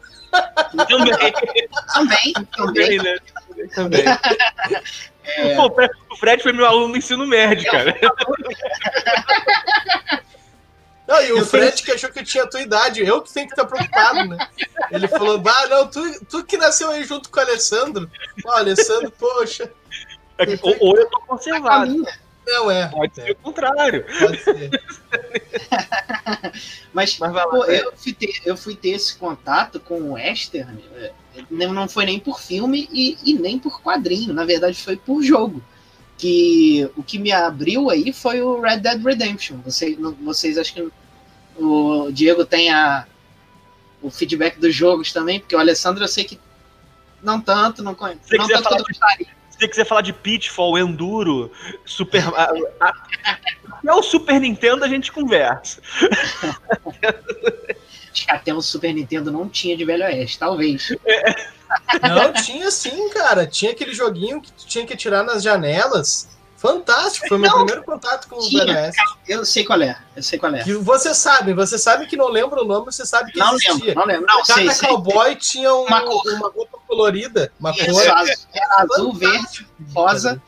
Também, 0.89 1.13
também, 1.17 1.69
também 1.95 2.33
também, 2.57 2.99
né? 3.03 3.17
Também. 3.75 4.05
Pô, 5.57 5.67
o 5.67 5.75
Fred- 5.75 5.95
o 6.11 6.17
Fred 6.17 6.43
foi 6.43 6.53
meu 6.53 6.67
aluno 6.67 6.89
no 6.89 6.97
ensino 6.99 7.27
médio, 7.27 7.69
cara. 7.71 7.97
Não, 11.07 11.23
e 11.23 11.33
o 11.33 11.39
Eu 11.39 11.47
Fred 11.47 11.83
que 11.83 11.93
achou 11.93 12.11
que 12.11 12.19
eu 12.19 12.25
tinha 12.25 12.45
a 12.45 12.49
tua 12.49 12.61
idade, 12.61 13.05
eu 13.05 13.23
que 13.23 13.33
tenho 13.33 13.47
que 13.47 13.53
estar 13.53 13.65
preocupado, 13.65 14.25
né? 14.29 14.49
Ele 14.91 15.07
falou, 15.07 15.39
bah, 15.39 15.67
não, 15.69 15.87
tu, 15.89 16.25
tu 16.27 16.45
que 16.45 16.57
nasceu 16.57 16.91
aí 16.91 17.05
junto 17.05 17.31
com 17.31 17.39
o 17.39 17.43
Alessandro. 17.43 18.11
Ó, 18.45 18.51
Alessandro, 18.53 19.11
poxa, 19.13 19.71
Ou, 20.63 20.77
ou 20.81 20.97
eu 20.97 21.09
tô 21.09 21.21
conservado. 21.21 21.87
caminha. 21.87 22.19
não 22.47 22.71
é. 22.71 22.89
Pode 22.89 23.15
ser 23.15 23.31
o 23.31 23.37
contrário. 23.37 24.05
Pode 24.19 24.43
ser. 24.43 24.71
Mas, 26.93 27.19
Mas 27.19 27.33
lá. 27.33 27.47
pô, 27.47 27.65
Fred. 27.65 27.85
eu 27.85 27.93
fui, 27.97 28.13
ter, 28.13 28.41
eu 28.45 28.57
fui 28.57 28.77
ter 28.77 28.91
esse 28.91 29.17
contato 29.17 29.79
com 29.81 30.01
o 30.01 30.13
western, 30.15 30.83
é, 30.97 31.13
não 31.51 31.73
não 31.73 31.89
foi 31.89 32.07
nem 32.07 32.19
por 32.19 32.41
filme 32.41 32.89
e, 32.91 33.19
e 33.25 33.35
nem 33.35 33.59
por 33.59 33.81
quadrinho, 33.83 34.33
na 34.33 34.45
verdade 34.45 34.83
foi 34.83 34.97
por 34.97 35.23
jogo. 35.23 35.63
Que 36.19 36.91
o 36.97 37.03
que 37.03 37.19
me 37.19 37.31
abriu 37.33 37.91
aí 37.91 38.13
foi 38.13 38.41
o 38.41 38.61
Red 38.61 38.79
Dead 38.79 39.03
Redemption. 39.05 39.59
Vocês, 39.65 39.97
vocês 40.23 40.57
acho 40.59 40.73
que 40.75 40.89
o 41.59 42.11
Diego 42.11 42.45
tem 42.45 42.71
a, 42.73 43.07
o 44.01 44.11
feedback 44.11 44.59
dos 44.59 44.75
jogos 44.75 45.13
também, 45.13 45.41
porque 45.41 45.55
o 45.55 45.59
Alessandro 45.59 46.03
eu 46.05 46.09
sei 46.09 46.25
que 46.25 46.39
não 47.23 47.41
tanto, 47.41 47.83
não 47.83 47.95
conhece. 47.95 48.21
Se 48.25 48.37
Não 48.39 48.47
tanto 48.47 48.63
falar 48.63 48.77
quanto 48.77 48.89
gostaria. 48.89 49.27
Se 49.51 49.59
você 49.61 49.69
quiser 49.69 49.87
falar 49.87 50.03
de 50.03 50.13
Pitfall, 50.13 50.79
Enduro, 50.79 51.51
Super. 51.85 52.23
a- 52.35 52.53
a- 52.81 53.39
É 53.87 53.93
o 53.93 54.03
Super 54.03 54.41
Nintendo, 54.41 54.85
a 54.85 54.89
gente 54.89 55.13
conversa. 55.13 55.81
Que 58.17 58.31
até 58.31 58.55
o 58.55 58.63
Super 58.63 58.95
Nintendo 58.95 59.31
não 59.31 59.47
tinha 59.47 59.77
de 59.77 59.85
Velho 59.85 60.03
Oeste, 60.05 60.39
talvez. 60.39 60.89
Não, 62.03 62.33
tinha 62.33 62.71
sim, 62.71 63.11
cara. 63.11 63.47
Tinha 63.47 63.73
aquele 63.73 63.93
joguinho 63.93 64.41
que 64.41 64.51
tu 64.53 64.67
tinha 64.67 64.87
que 64.87 64.95
atirar 64.95 65.23
nas 65.23 65.43
janelas. 65.43 66.29
Fantástico, 66.57 67.29
foi 67.29 67.37
meu 67.37 67.51
Não, 67.51 67.59
primeiro 67.59 67.85
contato 67.85 68.27
com 68.29 68.37
o 68.37 68.49
tinha. 68.49 68.65
VHS. 68.65 68.97
Eu 69.29 69.45
sei 69.45 69.63
qual 69.65 69.83
é, 69.83 69.99
eu 70.17 70.23
sei 70.23 70.39
qual 70.39 70.55
é. 70.55 70.65
Que 70.65 70.73
você 70.73 71.15
sabe, 71.15 71.53
você 71.53 71.79
sabe 71.79 72.07
que 72.07 72.17
não 72.17 72.29
lembra 72.29 72.63
o 72.63 72.65
nome, 72.65 72.87
você 72.87 73.05
sabe 73.05 73.31
que 73.31 73.39
Não 73.39 73.51
existia. 73.57 73.75
lembro, 73.75 73.95
não 73.95 74.07
lembro. 74.07 74.27
Não, 74.27 74.43
sei, 74.43 74.65
Cada 74.65 74.73
sei. 74.75 74.89
cowboy 74.89 75.37
tinha 75.37 75.75
um- 75.75 75.85
Uma 75.85 76.01
cor. 76.01 76.23
uma 76.33 76.49
roupa 76.51 76.79
colorida, 76.89 77.53
uma 77.61 77.73
Isso, 77.73 77.85
cor. 77.85 78.09
azul, 78.11 78.35
era 78.55 78.77
azul, 78.83 79.13
verde, 79.13 79.67
rosa. 79.95 80.43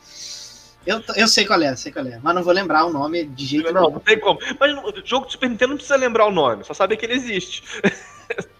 Eu, 0.89 1.03
eu 1.15 1.27
sei 1.27 1.45
qual 1.45 1.61
é, 1.61 1.75
sei 1.75 1.91
qual 1.91 2.07
é. 2.07 2.19
Mas 2.23 2.33
não 2.33 2.43
vou 2.43 2.51
lembrar 2.51 2.83
o 2.83 2.91
nome 2.91 3.23
de 3.23 3.45
jeito 3.45 3.71
Não, 3.71 3.81
nenhum. 3.81 3.93
não 3.93 3.99
tem 3.99 4.19
como. 4.19 4.39
Mas 4.59 4.75
no 4.75 5.05
jogo 5.05 5.27
do 5.27 5.31
Super 5.31 5.47
Nintendo 5.47 5.69
não 5.69 5.77
precisa 5.77 5.95
lembrar 5.95 6.25
o 6.25 6.31
nome, 6.31 6.63
só 6.63 6.73
saber 6.73 6.97
que 6.97 7.05
ele 7.05 7.13
existe. 7.13 7.61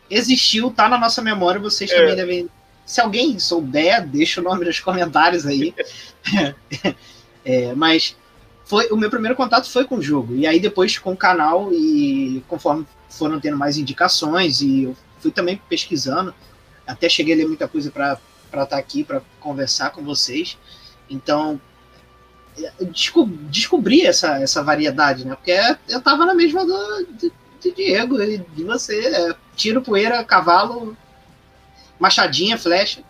Existiu, 0.08 0.70
tá 0.70 0.88
na 0.88 1.00
nossa 1.00 1.24
memória, 1.24 1.60
vocês 1.60 1.90
também 1.90 2.16
devem. 2.16 2.48
Se 2.86 3.02
alguém 3.02 3.40
souber, 3.40 4.08
deixa 4.08 4.42
o 4.42 4.44
nome 4.44 4.64
nos 4.64 4.80
comentários 4.80 5.46
aí. 5.48 5.74
É, 7.46 7.74
mas 7.74 8.18
foi 8.66 8.90
o 8.92 8.98
meu 8.98 9.10
primeiro 9.10 9.36
contato 9.36 9.68
foi 9.72 9.86
com 9.86 9.96
o 9.96 10.02
jogo. 10.02 10.36
E 10.36 10.46
aí 10.46 10.60
depois 10.60 11.00
com 11.00 11.14
o 11.14 11.18
canal, 11.18 11.74
e 11.74 12.44
conforme 12.48 12.86
foram 13.10 13.40
tendo 13.40 13.58
mais 13.58 13.78
indicações, 13.78 14.62
e 14.62 14.84
eu 14.84 14.96
fui 15.20 15.32
também 15.32 15.60
pesquisando, 15.70 16.36
até 16.86 17.08
cheguei 17.10 17.34
a 17.34 17.38
ler 17.38 17.48
muita 17.48 17.68
coisa 17.68 17.90
para 17.90 18.20
estar 18.64 18.78
aqui, 18.78 19.04
para 19.06 19.22
conversar 19.40 19.92
com 19.92 20.04
vocês. 20.04 20.58
Então, 21.10 21.60
desco- 22.82 23.26
descobri 23.26 24.06
essa, 24.06 24.42
essa 24.42 24.64
variedade, 24.64 25.26
né? 25.26 25.36
Porque 25.36 25.58
eu 25.88 26.02
tava 26.02 26.26
na 26.26 26.34
mesma 26.34 26.66
do, 26.66 27.06
do, 27.06 27.32
do 27.64 27.76
Diego 27.76 28.22
e 28.22 28.38
de 28.38 28.64
você. 28.64 29.00
É, 29.08 29.36
tiro, 29.56 29.82
poeira, 29.82 30.24
cavalo, 30.24 30.96
machadinha, 32.00 32.58
flecha. 32.58 33.02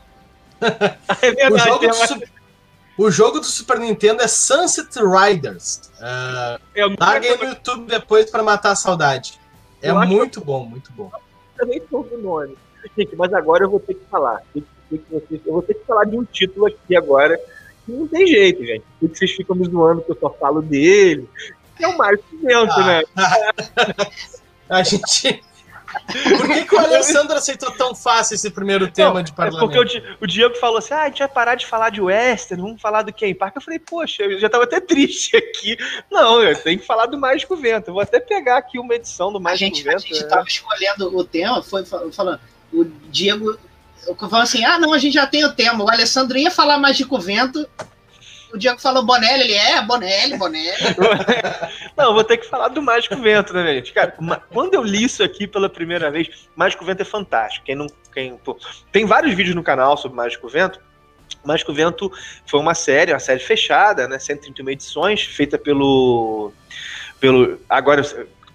É 1.22 1.32
O 1.32 1.36
verdade, 1.36 1.64
jogo, 1.70 1.80
tem 1.80 1.90
do 1.90 1.96
uma- 1.96 2.08
Su- 2.08 2.22
o 2.98 3.10
jogo 3.12 3.40
do 3.40 3.46
Super 3.46 3.80
Nintendo 3.80 4.22
é 4.22 4.28
Sunset 4.28 4.90
Riders. 5.00 5.90
Ah, 6.02 6.60
é 6.76 6.86
uma- 6.86 6.96
larguem 7.00 7.38
no 7.38 7.46
YouTube 7.46 7.86
depois 7.88 8.30
pra 8.30 8.44
matar 8.44 8.72
a 8.72 8.76
saudade. 8.76 9.40
É 9.82 9.90
Eu 9.90 9.98
acho- 9.98 10.12
muito 10.12 10.42
bom, 10.42 10.66
muito 10.66 10.92
bom. 10.92 11.10
também 11.58 11.82
soube 11.90 12.14
o 12.16 12.22
nome. 12.22 12.58
Gente, 12.98 13.16
mas 13.16 13.34
agora 13.34 13.64
eu 13.66 13.70
vou 13.70 13.80
ter 13.80 13.94
que 13.94 14.06
falar. 14.10 14.42
Eu 14.54 14.64
vou 15.46 15.62
ter 15.62 15.74
que 15.76 15.86
falar 15.86 16.06
de 16.06 16.18
um 16.18 16.24
título 16.26 16.68
aqui 16.68 16.96
agora. 16.96 17.40
Não 17.90 18.08
tem 18.08 18.26
jeito, 18.28 18.64
gente. 18.66 18.84
Porque 19.00 19.16
vocês 19.16 19.32
ficam 19.32 19.56
me 19.56 19.66
zoando 19.70 20.02
que 20.02 20.12
eu 20.12 20.18
só 20.20 20.30
falo 20.32 20.62
dele. 20.62 21.28
É 21.80 21.88
o 21.88 21.98
Mário 21.98 22.20
Pimenta, 22.30 22.74
Ah. 22.74 22.86
né? 22.86 23.04
A 24.70 24.84
gente. 24.84 25.42
Por 26.38 26.48
que, 26.48 26.66
que 26.66 26.76
o 26.76 26.80
Alessandro 26.80 27.36
aceitou 27.36 27.72
tão 27.72 27.96
fácil 27.96 28.36
esse 28.36 28.52
primeiro 28.52 28.92
tema 28.92 29.16
Não, 29.16 29.24
de 29.24 29.32
é 29.32 29.34
porque 29.34 29.52
parlamento? 29.52 29.80
o, 29.80 29.84
Di- 29.86 30.04
o 30.22 30.28
Diego 30.28 30.56
falou 30.56 30.78
assim: 30.78 30.94
ah, 30.94 31.02
a 31.02 31.08
gente 31.08 31.18
vai 31.20 31.28
parar 31.28 31.56
de 31.56 31.66
falar 31.66 31.90
de 31.90 32.00
Western, 32.00 32.62
vamos 32.62 32.80
falar 32.80 33.02
do 33.02 33.12
Ken 33.12 33.34
Park. 33.34 33.56
Eu 33.56 33.62
falei, 33.62 33.80
poxa, 33.80 34.22
eu 34.24 34.40
já 34.40 34.48
tava 34.48 34.66
até 34.66 34.80
triste 34.80 35.36
aqui. 35.36 35.76
Não, 36.12 36.44
eu 36.44 36.56
tenho 36.62 36.80
que 36.80 36.86
falar 36.86 37.08
do 37.08 37.18
Mágico 37.18 37.56
Vento. 37.56 37.88
Eu 37.90 37.94
vou 37.96 38.04
até 38.04 38.20
pegar 38.20 38.58
aqui 38.58 38.78
uma 38.78 38.94
edição 38.94 39.32
do 39.32 39.40
A 39.40 39.42
Mágico 39.42 39.76
gente, 39.76 39.88
a 39.88 39.92
Vento. 39.94 40.02
gente 40.04 40.22
né? 40.22 40.28
tava 40.28 40.48
escolhendo 40.48 41.18
o 41.18 41.24
tema, 41.24 41.64
foi 41.64 41.84
fa- 41.84 42.06
falando, 42.12 42.40
o 42.72 42.86
Diego 43.10 43.58
falou 44.16 44.44
assim: 44.44 44.64
ah, 44.64 44.80
não, 44.80 44.94
a 44.94 44.98
gente 44.98 45.14
já 45.14 45.28
tem 45.28 45.46
o 45.46 45.54
tema. 45.54 45.84
O 45.84 45.90
Alessandro 45.90 46.38
ia 46.38 46.52
falar 46.52 46.78
Mágico 46.78 47.20
Vento. 47.20 47.68
O 48.54 48.58
Diego 48.58 48.80
falou 48.80 49.06
Bonelli, 49.06 49.44
ele 49.44 49.54
é, 49.54 49.82
Bonelli, 49.82 50.38
Bonelli. 50.38 50.78
Não, 51.96 52.16
vou 52.16 52.24
ter 52.24 52.38
que 52.38 52.48
falar 52.48 52.70
do 52.70 52.82
Mágico 52.82 53.16
Vento, 53.16 53.54
né, 53.54 53.76
gente? 53.76 53.94
Cara, 53.94 54.16
quando 54.52 54.74
eu 54.74 54.82
li 54.82 55.04
isso 55.04 55.24
aqui 55.24 55.46
pela 55.46 55.70
primeira 55.70 56.10
vez, 56.10 56.30
Mágico 56.56 56.84
Vento 56.84 57.02
é 57.02 57.06
fantástico. 57.06 57.66
Quem 57.66 57.76
não. 57.76 57.86
Quem, 58.12 58.38
pô, 58.38 58.58
tem 58.92 59.06
vários 59.06 59.36
vídeos 59.36 59.56
no 59.56 59.62
canal 59.62 59.96
sobre 59.98 60.18
Mágico 60.18 60.50
Vento. 60.50 60.80
Mágico 61.46 61.74
Vento 61.74 62.12
foi 62.48 62.60
uma 62.60 62.74
série, 62.74 63.14
uma 63.14 63.20
série 63.20 63.40
fechada, 63.40 64.08
né? 64.08 64.18
131 64.18 64.70
edições, 64.72 65.22
feita 65.22 65.58
pelo. 65.58 66.52
pelo 67.20 67.60
agora, 67.70 68.02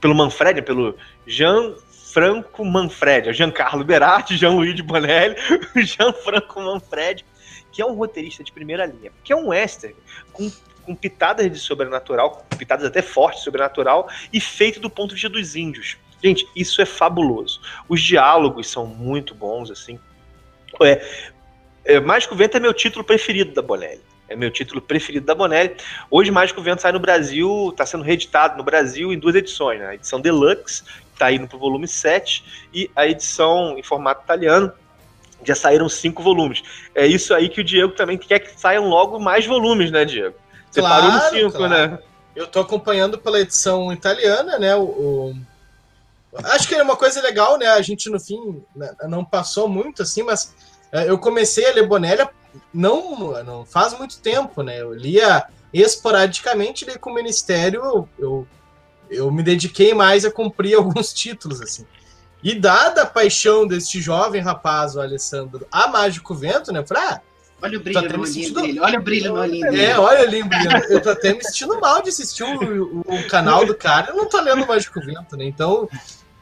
pelo 0.01 0.15
Manfred, 0.15 0.61
pelo 0.63 0.97
Jean 1.25 1.75
Franco 2.15 2.65
Manfred, 2.65 3.29
é 3.29 3.33
Giancarlo 3.33 3.85
Berardi, 3.85 4.37
Jean-Louis 4.37 4.73
de 4.73 4.85
Bonelli, 4.85 5.35
Jean 5.85 6.13
Franco 6.13 6.61
Manfred, 6.61 7.25
que 7.73 7.83
é 7.83 7.85
um 7.85 7.95
roteirista 7.95 8.45
de 8.45 8.53
primeira 8.53 8.87
linha, 8.87 9.11
que 9.25 9.33
é 9.33 9.37
um 9.37 9.49
western 9.49 9.97
com 10.33 10.49
com 10.85 10.95
pitadas 10.95 11.51
de 11.51 11.59
sobrenatural, 11.59 12.47
pitadas 12.59 12.85
até 12.85 13.01
fortes 13.01 13.41
de 13.41 13.45
sobrenatural, 13.45 14.07
e 14.31 14.39
feito 14.39 14.79
do 14.79 14.91
ponto 14.91 15.09
de 15.09 15.15
vista 15.15 15.31
dos 15.31 15.57
índios. 15.57 15.97
Gente, 16.23 16.47
isso 16.55 16.81
é 16.81 16.85
fabuloso. 16.85 17.61
Os 17.89 18.03
diálogos 18.03 18.69
são 18.69 18.87
muito 18.87 19.35
bons, 19.35 19.71
assim. 19.71 19.99
É, 20.83 21.03
é, 21.85 22.01
Mágico 22.01 22.35
Vento 22.35 22.57
é 22.57 22.61
meu 22.61 22.75
título 22.75 23.05
preferido 23.05 23.53
da 23.53 23.63
Bonelli. 23.63 24.03
É 24.29 24.35
meu 24.35 24.51
título 24.51 24.81
preferido 24.81 25.27
da 25.27 25.35
Bonelli. 25.35 25.77
Hoje, 26.11 26.31
Mágico 26.31 26.63
Vento 26.63 26.81
sai 26.81 26.93
no 26.93 27.01
Brasil, 27.01 27.71
está 27.71 27.85
sendo 27.85 28.05
reeditado 28.05 28.57
no 28.57 28.65
Brasil 28.65 29.13
em 29.13 29.19
duas 29.19 29.35
edições. 29.35 29.81
Né? 29.81 29.87
A 29.87 29.95
edição 29.95 30.21
Deluxe, 30.21 30.83
está 31.15 31.33
indo 31.33 31.49
para 31.49 31.57
o 31.57 31.61
volume 31.61 31.89
7, 31.89 32.69
e 32.73 32.91
a 32.95 33.07
edição 33.07 33.79
em 33.79 33.83
formato 33.83 34.23
italiano, 34.25 34.73
já 35.45 35.55
saíram 35.55 35.89
cinco 35.89 36.23
volumes. 36.23 36.63
É 36.95 37.07
isso 37.07 37.35
aí 37.35 37.49
que 37.49 37.61
o 37.61 37.65
Diego 37.65 37.93
também 37.95 38.17
quer 38.19 38.39
que 38.39 38.59
saiam 38.59 38.89
logo 38.89 39.19
mais 39.19 39.47
volumes, 39.47 39.91
né, 39.91 40.05
Diego? 40.05 40.35
Você 40.71 40.81
Claro, 40.81 41.03
parou 41.07 41.13
no 41.13 41.21
5, 41.51 41.57
claro. 41.57 41.93
né? 41.93 41.99
Eu 42.35 42.47
tô 42.47 42.61
acompanhando 42.61 43.19
pela 43.19 43.41
edição 43.41 43.93
italiana, 43.93 44.59
né? 44.59 44.75
O, 44.75 44.83
o- 44.83 45.35
Acho 46.47 46.67
que 46.67 46.75
é 46.75 46.83
uma 46.83 46.97
coisa 46.97 47.23
legal, 47.23 47.57
né? 47.59 47.67
A 47.69 47.81
gente, 47.81 48.11
no 48.11 48.19
fim, 48.19 48.61
né, 48.75 48.93
não 49.09 49.25
passou 49.25 49.69
muito, 49.69 50.03
assim, 50.03 50.25
mas 50.25 50.53
é, 50.91 51.09
eu 51.09 51.17
comecei 51.17 51.65
a 51.71 51.73
ler 51.73 51.87
Bonelli 51.87 52.27
não, 52.73 53.43
não 53.45 53.65
faz 53.65 53.97
muito 53.97 54.19
tempo, 54.21 54.63
né? 54.63 54.81
Eu 54.81 54.93
lia 54.93 55.45
esporadicamente, 55.73 56.85
daí 56.85 56.99
com 56.99 57.11
o 57.11 57.15
Ministério 57.15 57.83
eu, 57.85 58.09
eu 58.19 58.49
eu 59.11 59.31
me 59.31 59.43
dediquei 59.43 59.95
mais 59.95 60.25
a 60.25 60.31
cumprir 60.31 60.75
alguns 60.77 61.13
títulos, 61.13 61.61
assim. 61.61 61.87
E 62.43 62.55
dada 62.55 63.03
a 63.03 63.07
paixão 63.07 63.67
deste 63.67 64.01
jovem 64.01 64.41
rapaz, 64.41 64.97
o 64.97 65.01
Alessandro, 65.01 65.67
a 65.73 65.89
Mágico 65.89 66.35
Vento, 66.35 66.73
né? 66.73 66.81
Eu 66.81 66.87
falei, 66.87 67.03
ah, 67.05 67.21
Olha 67.65 67.79
o 67.79 67.81
brilho 67.81 68.03
no 68.03 68.09
olhinho 68.09 68.27
sentindo... 68.27 68.61
dele. 68.61 68.81
Olha 68.81 68.99
o 68.99 69.03
brilho 69.03 69.33
no 69.33 69.41
olhinho 69.41 69.71
dele. 69.71 69.85
É, 69.85 69.99
olha 69.99 70.21
ali 70.21 70.43
o 70.43 70.47
brilho. 70.47 70.85
Eu 70.91 71.01
tô 71.01 71.09
até 71.09 71.33
me 71.33 71.43
sentindo 71.43 71.81
mal 71.81 72.03
de 72.03 72.11
assistir 72.11 72.43
o, 72.43 73.01
o 73.01 73.27
canal 73.29 73.65
do 73.65 73.75
cara. 73.75 74.11
Eu 74.11 74.17
não 74.17 74.29
tô 74.29 74.39
lendo 74.39 74.65
o 74.65 74.69
Mágico 74.69 75.01
Vento, 75.01 75.35
né? 75.35 75.47
Então, 75.47 75.89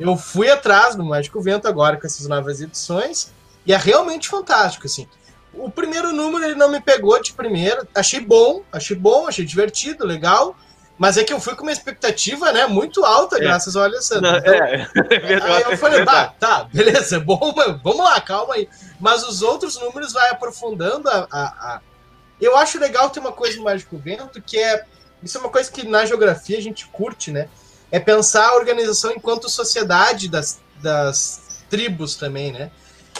eu 0.01 0.17
fui 0.17 0.51
atrás 0.51 0.97
do 0.97 1.05
Mágico 1.05 1.41
Vento 1.41 1.69
agora 1.69 1.97
com 1.97 2.07
essas 2.07 2.27
novas 2.27 2.61
edições. 2.61 3.33
E 3.65 3.73
é 3.73 3.77
realmente 3.77 4.29
fantástico, 4.29 4.87
assim. 4.87 5.07
O 5.55 5.71
primeiro 5.71 6.13
número 6.13 6.45
ele 6.45 6.57
não 6.57 6.69
me 6.69 6.81
pegou 6.81 7.23
de 7.23 7.33
primeira. 7.33 7.87
Achei 7.95 8.19
bom, 8.19 8.65
achei 8.73 8.97
bom, 8.97 9.29
achei 9.29 9.45
divertido, 9.45 10.05
legal. 10.05 10.57
Mas 11.03 11.16
é 11.16 11.24
que 11.24 11.32
eu 11.32 11.40
fui 11.40 11.57
com 11.57 11.64
uma 11.64 11.72
expectativa, 11.72 12.53
né, 12.53 12.64
muito 12.68 13.05
alta, 13.05 13.36
é. 13.36 13.40
graças 13.40 13.74
ao 13.74 13.82
Alessandro. 13.82 14.30
Não, 14.30 14.38
então, 14.38 14.55
é, 14.55 14.86
é 14.94 15.18
verdade, 15.18 15.53
aí 15.53 15.72
eu 15.72 15.76
falei, 15.76 16.05
tá, 16.05 16.26
tá, 16.38 16.68
beleza, 16.72 17.18
bom, 17.26 17.53
vamos 17.82 18.05
lá, 18.05 18.20
calma 18.20 18.55
aí. 18.55 18.68
Mas 19.00 19.26
os 19.26 19.42
outros 19.42 19.76
números 19.80 20.12
vai 20.12 20.30
aprofundando 20.30 21.09
a, 21.09 21.26
a, 21.28 21.44
a... 21.44 21.80
Eu 22.40 22.57
acho 22.57 22.78
legal 22.78 23.11
ter 23.11 23.18
uma 23.18 23.32
coisa 23.32 23.57
no 23.57 23.64
Mágico 23.64 23.98
Vento, 23.98 24.40
que 24.40 24.57
é. 24.57 24.84
Isso 25.20 25.38
é 25.38 25.40
uma 25.40 25.50
coisa 25.50 25.72
que 25.72 25.84
na 25.84 26.07
geografia 26.07 26.57
a 26.57 26.62
gente 26.62 26.86
curte, 26.86 27.32
né? 27.32 27.48
É 27.90 27.98
pensar 27.98 28.50
a 28.50 28.55
organização 28.55 29.11
enquanto 29.11 29.48
sociedade 29.48 30.28
das, 30.28 30.61
das 30.80 31.64
tribos 31.68 32.14
também, 32.14 32.53
né? 32.53 32.70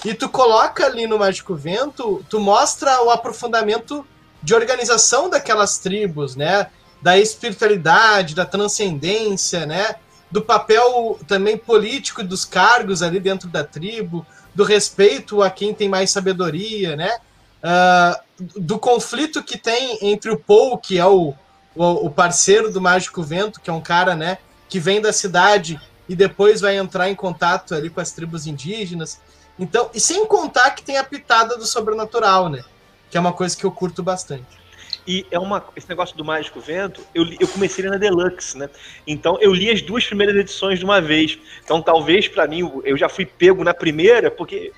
E 0.05 0.15
tu 0.15 0.29
coloca 0.29 0.87
ali 0.87 1.09
no 1.09 1.19
Mágico 1.19 1.57
Vento, 1.57 2.25
tu 2.31 2.39
mostra 2.39 3.03
o 3.03 3.11
aprofundamento 3.11 4.07
de 4.41 4.55
organização 4.55 5.29
daquelas 5.29 5.79
tribos, 5.79 6.37
né? 6.37 6.69
Da 7.03 7.19
espiritualidade, 7.19 8.35
da 8.35 8.47
transcendência, 8.47 9.67
né? 9.67 9.97
Do 10.31 10.41
papel 10.41 11.19
também 11.27 11.59
político 11.59 12.23
dos 12.23 12.45
cargos 12.45 13.03
ali 13.03 13.21
dentro 13.21 13.49
da 13.49 13.65
tribo, 13.65 14.25
do 14.55 14.65
respeito 14.65 15.43
a 15.43 15.51
quem 15.51 15.75
tem 15.75 15.89
mais 15.89 16.11
sabedoria, 16.11 16.97
né? 16.97 17.19
Uh, 17.63 18.61
do 18.61 18.79
conflito 18.79 19.43
que 19.43 19.57
tem 19.57 19.99
entre 20.03 20.31
o 20.31 20.39
Paul, 20.39 20.79
que 20.79 20.99
é 20.99 21.07
o, 21.07 21.35
o, 21.75 21.85
o, 22.07 22.11
parceiro 22.11 22.73
do 22.73 22.81
Mágico 22.81 23.23
Vento, 23.23 23.61
que 23.61 23.71
é 23.71 23.73
um 23.73 23.81
cara, 23.81 24.15
né? 24.15 24.39
Que 24.69 24.81
vem 24.81 25.01
da 25.01 25.13
cidade 25.13 25.81
e 26.09 26.17
depois 26.17 26.61
vai 26.61 26.77
entrar 26.77 27.09
em 27.09 27.15
contato 27.15 27.75
ali 27.75 27.89
com 27.89 28.01
as 28.01 28.11
tribos 28.13 28.47
indígenas. 28.47 29.21
Então, 29.59 29.91
e 29.95 30.01
sem 30.01 30.27
contar 30.27 30.73
que 30.73 30.83
tem 30.83 30.99
a 30.99 31.05
pitada 31.05 31.57
do 31.57 31.67
sobrenatural, 31.67 32.49
né? 32.49 32.65
Que 33.11 33.17
é 33.17 33.21
uma 33.21 33.33
coisa 33.33 33.57
que 33.57 33.65
eu 33.65 33.71
curto 33.71 34.03
bastante. 34.03 34.62
E 35.07 35.27
é 35.31 35.39
uma, 35.39 35.65
esse 35.75 35.89
negócio 35.89 36.17
do 36.17 36.25
Mágico 36.25 36.61
Vento, 36.61 37.05
eu, 37.15 37.25
eu 37.41 37.49
comecei 37.49 37.85
na 37.85 37.97
Deluxe, 37.97 38.57
né? 38.57 38.71
Então 39.07 39.37
eu 39.41 39.53
li 39.53 39.71
as 39.71 39.83
duas 39.83 40.05
primeiras 40.05 40.37
edições 40.37 40.79
de 40.79 40.85
uma 40.85 41.01
vez. 41.01 41.39
Então 41.65 41.83
talvez 41.83 42.29
para 42.29 42.47
mim 42.47 42.71
eu 42.85 42.97
já 42.97 43.09
fui 43.09 43.27
pego 43.27 43.65
na 43.65 43.75
primeira, 43.75 44.31
porque 44.31 44.73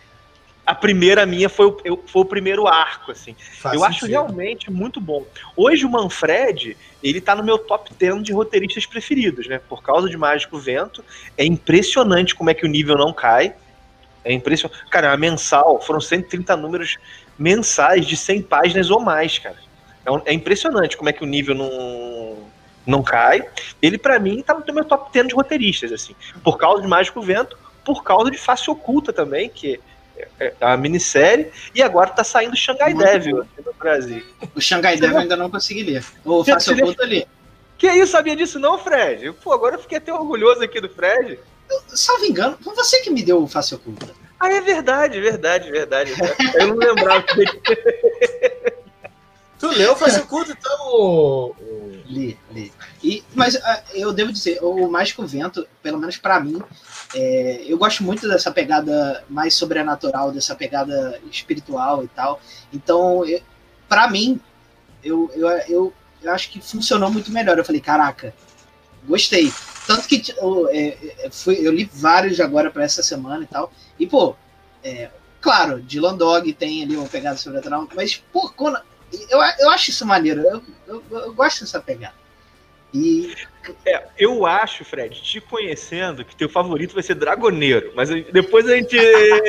a 0.66 0.74
primeira 0.74 1.26
minha 1.26 1.48
foi 1.48 1.66
o, 1.66 1.76
eu, 1.84 2.02
foi 2.06 2.22
o 2.22 2.24
primeiro 2.24 2.66
arco, 2.66 3.12
assim. 3.12 3.36
Faz 3.58 3.74
eu 3.74 3.80
sentido. 3.80 3.96
acho 3.96 4.06
realmente 4.06 4.70
muito 4.70 4.98
bom. 5.00 5.26
Hoje 5.54 5.84
o 5.84 5.90
Manfred, 5.90 6.76
ele 7.02 7.20
tá 7.20 7.34
no 7.34 7.44
meu 7.44 7.58
top 7.58 7.92
10 7.92 8.22
de 8.22 8.32
roteiristas 8.32 8.86
preferidos, 8.86 9.46
né? 9.46 9.60
Por 9.68 9.82
causa 9.82 10.08
de 10.08 10.16
Mágico 10.16 10.58
Vento. 10.58 11.04
É 11.36 11.44
impressionante 11.44 12.34
como 12.34 12.48
é 12.48 12.54
que 12.54 12.64
o 12.64 12.68
nível 12.68 12.96
não 12.96 13.12
cai. 13.12 13.54
É 14.24 14.32
impressionante. 14.32 14.86
Cara, 14.88 15.12
a 15.12 15.16
mensal, 15.18 15.82
foram 15.82 16.00
130 16.00 16.56
números 16.56 16.96
mensais 17.38 18.06
de 18.06 18.16
100 18.16 18.42
páginas 18.42 18.90
ou 18.90 19.00
mais, 19.00 19.38
cara. 19.38 19.63
É, 20.06 20.30
é 20.30 20.34
impressionante 20.34 20.96
como 20.96 21.08
é 21.08 21.12
que 21.12 21.22
o 21.22 21.26
nível 21.26 21.54
não, 21.54 22.38
não 22.86 23.02
cai. 23.02 23.46
Ele, 23.80 23.98
para 23.98 24.18
mim, 24.18 24.42
tá 24.42 24.54
no 24.54 24.74
meu 24.74 24.84
top 24.84 25.12
10 25.12 25.28
de 25.28 25.34
roteiristas, 25.34 25.92
assim. 25.92 26.14
Por 26.42 26.58
causa 26.58 26.82
de 26.82 26.88
Mágico 26.88 27.20
Vento, 27.20 27.56
por 27.84 28.02
causa 28.02 28.30
de 28.30 28.38
Face 28.38 28.70
Oculta 28.70 29.12
também, 29.12 29.48
que 29.48 29.80
é, 30.38 30.54
é 30.60 30.66
uma 30.66 30.76
minissérie, 30.76 31.50
e 31.74 31.82
agora 31.82 32.10
tá 32.10 32.24
saindo 32.24 32.56
Xangai 32.56 32.94
Muito 32.94 33.06
Devil 33.06 33.40
aqui 33.42 33.62
no 33.64 33.72
Brasil. 33.74 34.24
O 34.54 34.60
Xangai 34.60 34.96
Devil 34.96 35.18
ainda 35.18 35.36
não 35.36 35.50
consegui 35.50 35.82
ler. 35.82 36.04
O 36.24 36.44
Face 36.44 36.70
Oculta 36.72 37.02
ali. 37.02 37.26
Que 37.76 37.90
isso, 37.90 38.12
sabia 38.12 38.36
disso 38.36 38.58
não, 38.58 38.78
Fred? 38.78 39.32
Pô, 39.42 39.52
agora 39.52 39.74
eu 39.74 39.80
fiquei 39.80 39.98
até 39.98 40.12
orgulhoso 40.12 40.62
aqui 40.62 40.80
do 40.80 40.88
Fred. 40.88 41.38
Salvo 41.88 42.24
engano, 42.24 42.58
foi 42.62 42.74
você 42.74 43.00
que 43.00 43.10
me 43.10 43.22
deu 43.22 43.42
o 43.42 43.48
face 43.48 43.74
oculta. 43.74 44.06
Ah, 44.38 44.52
é 44.52 44.60
verdade, 44.60 45.20
verdade, 45.20 45.70
verdade. 45.70 46.12
Eu 46.54 46.68
não 46.68 46.76
lembrava. 46.76 47.24
tu 49.58 49.68
leu 49.68 49.96
face 49.96 50.20
oculta, 50.20 50.52
então? 50.52 51.54
Li, 52.06 52.38
li. 52.52 52.72
E, 53.02 53.24
mas 53.34 53.54
uh, 53.54 53.60
eu 53.94 54.12
devo 54.12 54.32
dizer, 54.32 54.58
o 54.62 54.88
Mágico 54.88 55.26
Vento, 55.26 55.66
pelo 55.82 55.98
menos 55.98 56.16
para 56.16 56.40
mim, 56.40 56.62
é, 57.14 57.64
eu 57.66 57.78
gosto 57.78 58.02
muito 58.02 58.28
dessa 58.28 58.50
pegada 58.50 59.24
mais 59.28 59.54
sobrenatural, 59.54 60.32
dessa 60.32 60.54
pegada 60.54 61.20
espiritual 61.30 62.04
e 62.04 62.08
tal. 62.08 62.40
Então, 62.72 63.22
para 63.88 64.08
mim, 64.08 64.40
eu, 65.02 65.30
eu, 65.34 65.48
eu, 65.68 65.94
eu 66.22 66.32
acho 66.32 66.50
que 66.50 66.60
funcionou 66.60 67.10
muito 67.10 67.30
melhor. 67.30 67.56
Eu 67.56 67.64
falei, 67.64 67.80
caraca, 67.80 68.34
gostei. 69.06 69.52
Tanto 69.86 70.08
que 70.08 70.22
eu, 70.38 70.68
é, 70.70 70.96
é, 71.18 71.30
fui, 71.30 71.56
eu 71.60 71.72
li 71.72 71.88
vários 71.92 72.40
agora 72.40 72.70
para 72.70 72.84
essa 72.84 73.02
semana 73.02 73.44
e 73.44 73.46
tal. 73.46 73.70
E, 73.98 74.06
pô, 74.06 74.34
é, 74.82 75.10
claro, 75.40 75.82
Dylan 75.82 76.16
Dog 76.16 76.52
tem 76.54 76.82
ali 76.82 76.96
uma 76.96 77.08
pegada 77.08 77.36
sobrenatural, 77.36 77.86
mas, 77.94 78.16
pô, 78.32 78.50
quando, 78.50 78.80
eu, 79.28 79.38
eu 79.60 79.70
acho 79.70 79.90
isso 79.90 80.06
maneiro. 80.06 80.40
Eu, 80.42 80.62
eu, 80.86 81.04
eu 81.10 81.34
gosto 81.34 81.60
dessa 81.60 81.80
pegada. 81.80 82.14
E... 82.92 83.34
É, 83.84 84.04
eu 84.18 84.46
acho, 84.46 84.84
Fred, 84.84 85.20
te 85.20 85.40
conhecendo, 85.40 86.24
que 86.24 86.36
teu 86.36 86.48
favorito 86.48 86.94
vai 86.94 87.02
ser 87.02 87.14
Dragoneiro. 87.14 87.92
Mas 87.94 88.08
depois 88.08 88.68
a 88.68 88.76
gente. 88.76 88.96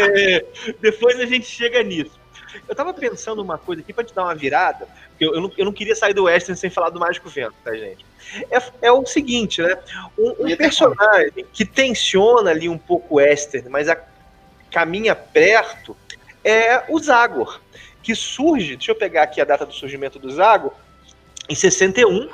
depois 0.81 1.19
a 1.19 1.25
gente 1.25 1.45
chega 1.45 1.83
nisso. 1.83 2.19
Eu 2.67 2.73
tava 2.73 2.93
pensando 2.93 3.41
uma 3.41 3.57
coisa 3.57 3.81
aqui 3.81 3.91
para 3.91 4.05
te 4.05 4.13
dar 4.13 4.23
uma 4.23 4.35
virada, 4.35 4.87
porque 5.09 5.25
eu, 5.25 5.35
eu, 5.35 5.41
não, 5.41 5.51
eu 5.57 5.65
não 5.65 5.73
queria 5.73 5.95
sair 5.95 6.13
do 6.13 6.23
Western 6.23 6.57
sem 6.57 6.69
falar 6.69 6.89
do 6.89 6.99
Mágico 6.99 7.29
Vento, 7.29 7.55
tá, 7.63 7.75
gente? 7.75 8.05
É, 8.49 8.87
é 8.87 8.91
o 8.91 9.05
seguinte, 9.05 9.61
né? 9.61 9.77
Um, 10.17 10.45
um 10.45 10.55
personagem 10.55 11.45
que 11.51 11.65
tensiona 11.65 12.51
ali 12.51 12.69
um 12.69 12.77
pouco 12.77 13.15
o 13.15 13.17
Western, 13.17 13.67
mas 13.69 13.89
a, 13.89 13.97
caminha 14.75 15.15
perto, 15.15 15.95
é 16.43 16.83
o 16.89 16.99
Zagor, 16.99 17.61
que 18.05 18.13
surge, 18.13 18.75
deixa 18.75 18.91
eu 18.91 18.95
pegar 18.95 19.23
aqui 19.23 19.41
a 19.41 19.45
data 19.45 19.65
do 19.65 19.73
surgimento 19.73 20.19
do 20.19 20.29
Zagor, 20.29 20.71
em 21.49 21.55
61, 21.55 22.29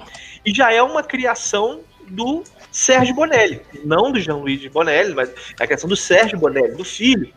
e 0.45 0.53
já 0.53 0.74
é 0.74 0.82
uma 0.84 1.01
criação 1.01 1.80
do 2.09 2.43
Sérgio 2.69 3.15
Bonelli, 3.15 3.61
não 3.86 4.11
do 4.11 4.19
Jean-Louis 4.19 4.67
Bonelli, 4.67 5.13
mas 5.13 5.30
é 5.30 5.63
a 5.63 5.65
criação 5.65 5.88
do 5.88 5.95
Sérgio 5.95 6.38
Bonelli, 6.38 6.76
do 6.76 6.84
filho. 6.84 7.34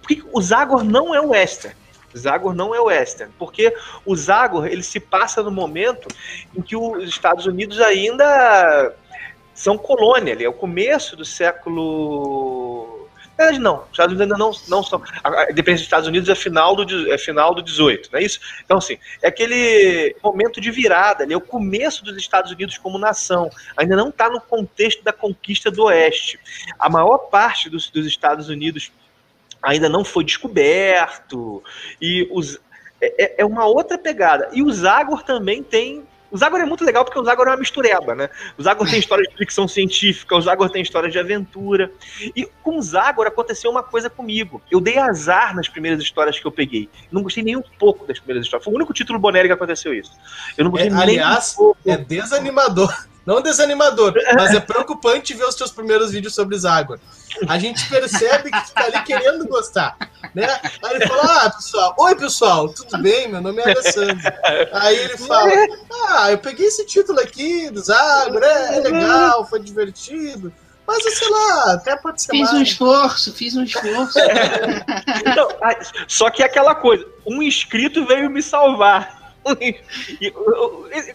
Porque 0.00 0.22
o 0.32 0.40
Zagor 0.40 0.82
não 0.82 1.14
é 1.14 1.20
um 1.20 1.30
western. 1.30 1.76
Zagor 2.16 2.54
não 2.54 2.74
é 2.74 2.80
western, 2.80 3.30
porque 3.38 3.74
o 4.06 4.16
Zagor 4.16 4.66
ele 4.66 4.82
se 4.82 4.98
passa 4.98 5.42
no 5.42 5.50
momento 5.50 6.08
em 6.56 6.62
que 6.62 6.76
os 6.76 7.06
Estados 7.06 7.44
Unidos 7.44 7.80
ainda 7.80 8.94
são 9.52 9.76
colônia, 9.76 10.32
ali 10.32 10.44
é 10.44 10.48
o 10.48 10.54
começo 10.54 11.16
do 11.16 11.24
século 11.24 12.93
na 13.36 13.44
verdade, 13.44 13.58
não. 13.58 13.82
Os 13.82 13.90
Estados 13.90 14.14
Unidos 14.14 14.20
ainda 14.22 14.38
não, 14.38 14.52
não 14.68 14.82
são. 14.82 15.02
A 15.22 15.50
independência 15.50 15.74
dos 15.74 15.82
Estados 15.82 16.08
Unidos 16.08 16.28
é 16.28 16.34
final 16.34 16.76
do, 16.76 17.12
é 17.12 17.18
final 17.18 17.54
do 17.54 17.62
18, 17.62 18.10
não 18.12 18.20
é 18.20 18.22
isso? 18.22 18.38
Então, 18.64 18.78
assim, 18.78 18.96
é 19.20 19.28
aquele 19.28 20.16
momento 20.22 20.60
de 20.60 20.70
virada, 20.70 21.24
é 21.28 21.36
o 21.36 21.40
começo 21.40 22.04
dos 22.04 22.16
Estados 22.16 22.52
Unidos 22.52 22.78
como 22.78 22.98
nação. 22.98 23.50
Ainda 23.76 23.96
não 23.96 24.08
está 24.08 24.30
no 24.30 24.40
contexto 24.40 25.02
da 25.02 25.12
conquista 25.12 25.70
do 25.70 25.84
Oeste. 25.84 26.38
A 26.78 26.88
maior 26.88 27.18
parte 27.18 27.68
dos, 27.68 27.90
dos 27.90 28.06
Estados 28.06 28.48
Unidos 28.48 28.92
ainda 29.62 29.88
não 29.88 30.04
foi 30.04 30.24
descoberto, 30.24 31.62
e 32.00 32.28
os, 32.30 32.60
é, 33.00 33.24
é, 33.24 33.34
é 33.38 33.44
uma 33.44 33.66
outra 33.66 33.98
pegada. 33.98 34.48
E 34.52 34.62
o 34.62 34.70
Zagor 34.70 35.22
também 35.22 35.62
tem 35.62 36.06
o 36.34 36.36
Zagor 36.36 36.60
é 36.60 36.64
muito 36.64 36.84
legal 36.84 37.04
porque 37.04 37.16
o 37.16 37.22
Zagor 37.22 37.46
é 37.46 37.50
uma 37.52 37.56
mistureba, 37.58 38.12
né? 38.12 38.28
O 38.58 38.62
Zagor 38.64 38.90
tem 38.90 38.98
história 38.98 39.22
de 39.22 39.36
ficção 39.36 39.68
científica, 39.68 40.34
o 40.34 40.40
Zagor 40.40 40.68
tem 40.68 40.82
história 40.82 41.08
de 41.08 41.16
aventura. 41.16 41.92
E 42.34 42.44
com 42.60 42.76
o 42.76 42.82
Zagor 42.82 43.28
aconteceu 43.28 43.70
uma 43.70 43.84
coisa 43.84 44.10
comigo. 44.10 44.60
Eu 44.68 44.80
dei 44.80 44.98
azar 44.98 45.54
nas 45.54 45.68
primeiras 45.68 46.02
histórias 46.02 46.36
que 46.36 46.44
eu 46.44 46.50
peguei. 46.50 46.90
Não 47.12 47.22
gostei 47.22 47.44
nem 47.44 47.56
um 47.56 47.62
pouco 47.78 48.04
das 48.04 48.18
primeiras 48.18 48.46
histórias. 48.46 48.64
Foi 48.64 48.72
o 48.72 48.76
único 48.76 48.92
título 48.92 49.16
Bonelli 49.16 49.46
que 49.46 49.54
aconteceu 49.54 49.94
isso. 49.94 50.10
Eu 50.58 50.64
não 50.64 50.72
gostei 50.72 50.90
é, 50.90 50.92
nem 50.92 51.02
aliás, 51.02 51.52
um 51.52 51.56
pouco. 51.56 51.78
É 51.86 51.96
desanimador. 51.96 52.92
Não 53.26 53.40
desanimador, 53.40 54.12
mas 54.36 54.52
é 54.54 54.60
preocupante 54.60 55.32
ver 55.32 55.44
os 55.44 55.54
teus 55.54 55.70
primeiros 55.70 56.10
vídeos 56.10 56.34
sobre 56.34 56.58
Zagor. 56.58 56.98
A 57.48 57.58
gente 57.58 57.88
percebe 57.88 58.50
que 58.50 58.66
tu 58.66 58.72
tá 58.72 58.84
ali 58.84 59.02
querendo 59.02 59.46
gostar, 59.48 59.96
né? 60.34 60.46
Aí 60.82 60.96
ele 60.96 61.06
fala, 61.06 61.46
ah, 61.46 61.50
pessoal, 61.50 61.94
oi 61.98 62.14
pessoal, 62.16 62.68
tudo 62.68 63.02
bem? 63.02 63.28
Meu 63.28 63.40
nome 63.40 63.62
é 63.62 63.70
Alessandro. 63.70 64.20
Aí 64.72 64.96
ele 64.96 65.16
fala, 65.16 65.50
ah, 66.08 66.30
eu 66.32 66.38
peguei 66.38 66.66
esse 66.66 66.84
título 66.84 67.18
aqui 67.18 67.70
do 67.70 67.80
Zagor, 67.80 68.42
é, 68.42 68.76
é 68.76 68.80
legal, 68.80 69.46
foi 69.46 69.60
divertido. 69.60 70.52
Mas, 70.86 71.02
sei 71.18 71.30
lá, 71.30 71.72
até 71.72 71.96
pode 71.96 72.20
ser 72.20 72.30
Fiz 72.30 72.42
mais. 72.42 72.52
um 72.52 72.62
esforço, 72.62 73.32
fiz 73.32 73.56
um 73.56 73.64
esforço. 73.64 74.18
Não, 75.34 75.48
só 76.06 76.28
que 76.28 76.42
é 76.42 76.46
aquela 76.46 76.74
coisa, 76.74 77.06
um 77.26 77.42
inscrito 77.42 78.04
veio 78.04 78.28
me 78.28 78.42
salvar. 78.42 79.23
E, 80.20 80.32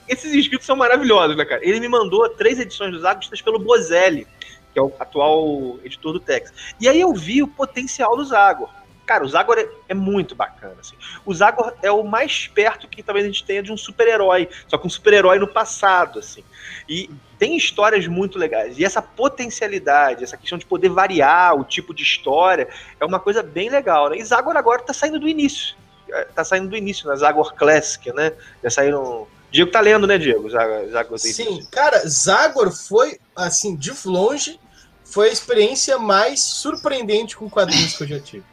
esses 0.08 0.34
inscritos 0.34 0.66
são 0.66 0.76
maravilhosos, 0.76 1.36
né, 1.36 1.46
cara? 1.46 1.62
Ele 1.64 1.80
me 1.80 1.88
mandou 1.88 2.28
três 2.30 2.60
edições 2.60 2.92
dos 2.92 3.02
Zagor 3.02 3.24
pelo 3.44 3.60
Bozelli, 3.60 4.28
que 4.74 4.80
é 4.80 4.82
o 4.82 4.94
atual 5.00 5.80
editor 5.84 6.14
do 6.14 6.20
Tex. 6.20 6.54
E 6.80 6.88
aí 6.88 7.00
eu 7.00 7.14
vi 7.14 7.42
o 7.42 7.48
potencial 7.48 8.16
do 8.16 8.24
Zagor. 8.24 8.70
Cara, 9.06 9.24
o 9.24 9.28
Zagor 9.28 9.58
é, 9.58 9.68
é 9.88 9.94
muito 9.96 10.36
bacana. 10.36 10.76
Assim. 10.80 10.96
O 11.26 11.34
Zagor 11.34 11.74
é 11.82 11.92
o 11.92 12.04
mais 12.04 12.46
perto 12.48 12.88
que 12.88 13.02
talvez 13.02 13.26
a 13.26 13.28
gente 13.28 13.44
tenha 13.44 13.64
de 13.64 13.72
um 13.72 13.78
super-herói, 13.78 14.48
só 14.68 14.78
que 14.78 14.86
um 14.86 14.90
super-herói 14.90 15.40
no 15.40 15.48
passado, 15.48 16.20
assim. 16.20 16.44
E 16.88 17.10
tem 17.40 17.58
histórias 17.58 18.06
muito 18.06 18.38
legais. 18.38 18.78
E 18.78 18.86
essa 18.86 19.02
potencialidade, 19.02 20.24
essa 20.24 20.38
questão 20.38 20.60
de 20.60 20.66
poder 20.66 20.90
variar 20.90 21.56
o 21.56 21.64
tipo 21.64 21.92
de 21.92 22.04
história, 22.04 22.68
é 23.00 23.06
uma 23.06 23.20
coisa 23.20 23.42
bem 23.42 23.70
legal, 23.70 24.10
né? 24.10 24.18
E 24.18 24.24
Zagor 24.24 24.56
agora 24.56 24.84
tá 24.84 24.94
saindo 24.94 25.20
do 25.20 25.28
início. 25.28 25.76
É, 26.12 26.26
tá 26.26 26.43
saindo 26.43 26.70
do 26.70 26.78
início, 26.78 27.05
na 27.07 27.14
né? 27.14 27.20
Zagor 27.20 27.53
Classic, 27.55 28.12
né? 28.14 28.34
Já 28.64 28.70
saíram. 28.70 29.28
Diego 29.51 29.72
tá 29.72 29.82
lendo, 29.82 30.05
né, 30.05 30.18
Diego? 30.18 30.49
Zagor, 30.49 30.88
Zagor 30.89 31.18
Sim, 31.18 31.66
cara, 31.72 32.07
Zagor 32.07 32.72
foi, 32.72 33.20
assim, 33.36 33.76
de 33.76 33.91
longe, 34.05 34.60
foi 35.03 35.30
a 35.30 35.32
experiência 35.32 35.97
mais 35.97 36.41
surpreendente 36.41 37.36
com 37.36 37.49
quadrinhos 37.49 37.97
que 37.97 38.03
eu 38.03 38.07
já 38.07 38.20
tive. 38.20 38.43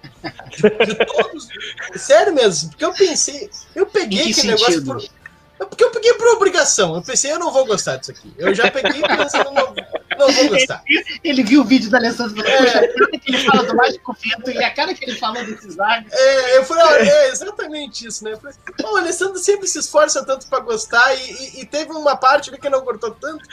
De, 0.48 0.86
de 0.86 1.06
todos. 1.06 1.48
Sério 1.96 2.34
mesmo, 2.34 2.70
porque 2.70 2.84
eu 2.84 2.94
pensei. 2.94 3.50
Eu 3.74 3.86
peguei 3.86 4.20
aquele 4.20 4.34
sentido? 4.34 4.94
negócio. 4.94 5.10
Por, 5.58 5.68
porque 5.68 5.84
eu 5.84 5.90
peguei 5.90 6.14
por 6.14 6.28
obrigação. 6.28 6.96
Eu 6.96 7.02
pensei, 7.02 7.30
eu 7.30 7.38
não 7.38 7.52
vou 7.52 7.66
gostar 7.66 7.96
disso 7.96 8.12
aqui. 8.12 8.32
Eu 8.38 8.54
já 8.54 8.70
peguei 8.70 9.02
pensando, 9.02 9.50
não, 9.52 9.74
não 10.18 10.30
vou 10.30 10.48
gostar. 10.48 10.82
Ele, 10.86 11.20
ele, 11.24 11.42
viu 11.42 11.62
o 11.62 11.64
vídeo 11.64 11.90
da 11.90 11.98
Alessandro 11.98 12.46
é. 12.46 12.88
que 13.18 13.30
ele 13.30 13.38
fala 13.44 13.64
do 13.64 13.74
Mágico 13.74 14.16
Vento 14.22 14.50
e 14.50 14.64
a 14.64 14.74
cara 14.74 14.94
que 14.94 15.04
ele 15.04 15.16
falou 15.16 15.44
desses 15.44 15.78
águas. 15.78 16.12
É, 16.12 16.58
eu 16.58 16.64
falei, 16.64 17.08
é 17.08 17.28
exatamente 17.30 18.06
isso, 18.06 18.24
né? 18.24 18.32
Eu 18.32 18.38
falei, 18.38 18.56
o 18.82 18.96
Alessandro 18.96 19.38
sempre 19.38 19.66
se 19.66 19.78
esforça 19.78 20.24
tanto 20.24 20.46
pra 20.46 20.60
gostar 20.60 21.14
e, 21.14 21.32
e, 21.32 21.60
e 21.60 21.66
teve 21.66 21.92
uma 21.92 22.16
parte 22.16 22.50
ali 22.50 22.58
que 22.58 22.68
não 22.68 22.84
gostou 22.84 23.10
tanto. 23.12 23.44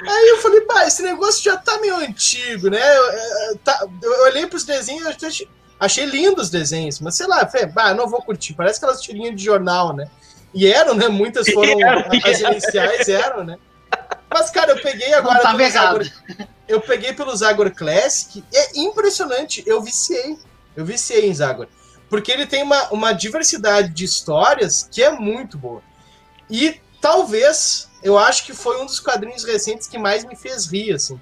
Aí 0.00 0.28
eu 0.28 0.38
falei, 0.38 0.60
pá, 0.60 0.86
esse 0.86 1.02
negócio 1.02 1.42
já 1.42 1.56
tá 1.56 1.78
meio 1.80 1.96
antigo, 1.96 2.70
né? 2.70 2.80
Eu, 2.96 3.04
eu, 3.50 3.58
tá, 3.58 3.86
eu 4.02 4.22
olhei 4.24 4.46
pros 4.46 4.64
desenhos 4.64 5.04
e 5.04 5.26
achei, 5.26 5.48
achei 5.80 6.04
lindo 6.04 6.40
os 6.40 6.50
desenhos, 6.50 7.00
mas 7.00 7.16
sei 7.16 7.26
lá, 7.26 7.46
falei, 7.46 7.66
bah, 7.66 7.94
não 7.94 8.08
vou 8.08 8.22
curtir. 8.22 8.54
Parece 8.54 8.78
aquelas 8.78 9.02
tirinhas 9.02 9.34
de 9.34 9.44
jornal, 9.44 9.94
né? 9.94 10.08
E 10.54 10.66
eram, 10.66 10.94
né? 10.94 11.08
Muitas 11.08 11.48
foram 11.52 11.76
as 12.24 12.40
iniciais, 12.40 13.08
eram, 13.08 13.44
né? 13.44 13.58
Mas, 14.30 14.50
cara, 14.50 14.72
eu 14.72 14.82
peguei 14.82 15.12
agora. 15.14 15.40
Tá 15.40 15.50
Agor, 15.50 16.06
eu 16.66 16.80
peguei 16.80 17.12
pelo 17.12 17.34
Zagor 17.34 17.70
Classic. 17.74 18.44
É 18.52 18.78
impressionante. 18.78 19.62
Eu 19.66 19.82
viciei. 19.82 20.38
Eu 20.76 20.84
viciei 20.84 21.28
em 21.28 21.34
Zagor. 21.34 21.66
Porque 22.08 22.30
ele 22.30 22.46
tem 22.46 22.62
uma, 22.62 22.88
uma 22.90 23.12
diversidade 23.12 23.90
de 23.90 24.04
histórias 24.04 24.88
que 24.90 25.02
é 25.02 25.10
muito 25.10 25.58
boa. 25.58 25.82
E 26.50 26.80
talvez, 27.00 27.88
eu 28.02 28.18
acho 28.18 28.44
que 28.44 28.54
foi 28.54 28.80
um 28.80 28.86
dos 28.86 29.00
quadrinhos 29.00 29.44
recentes 29.44 29.86
que 29.86 29.98
mais 29.98 30.24
me 30.24 30.36
fez 30.36 30.66
rir, 30.66 30.92
assim. 30.92 31.20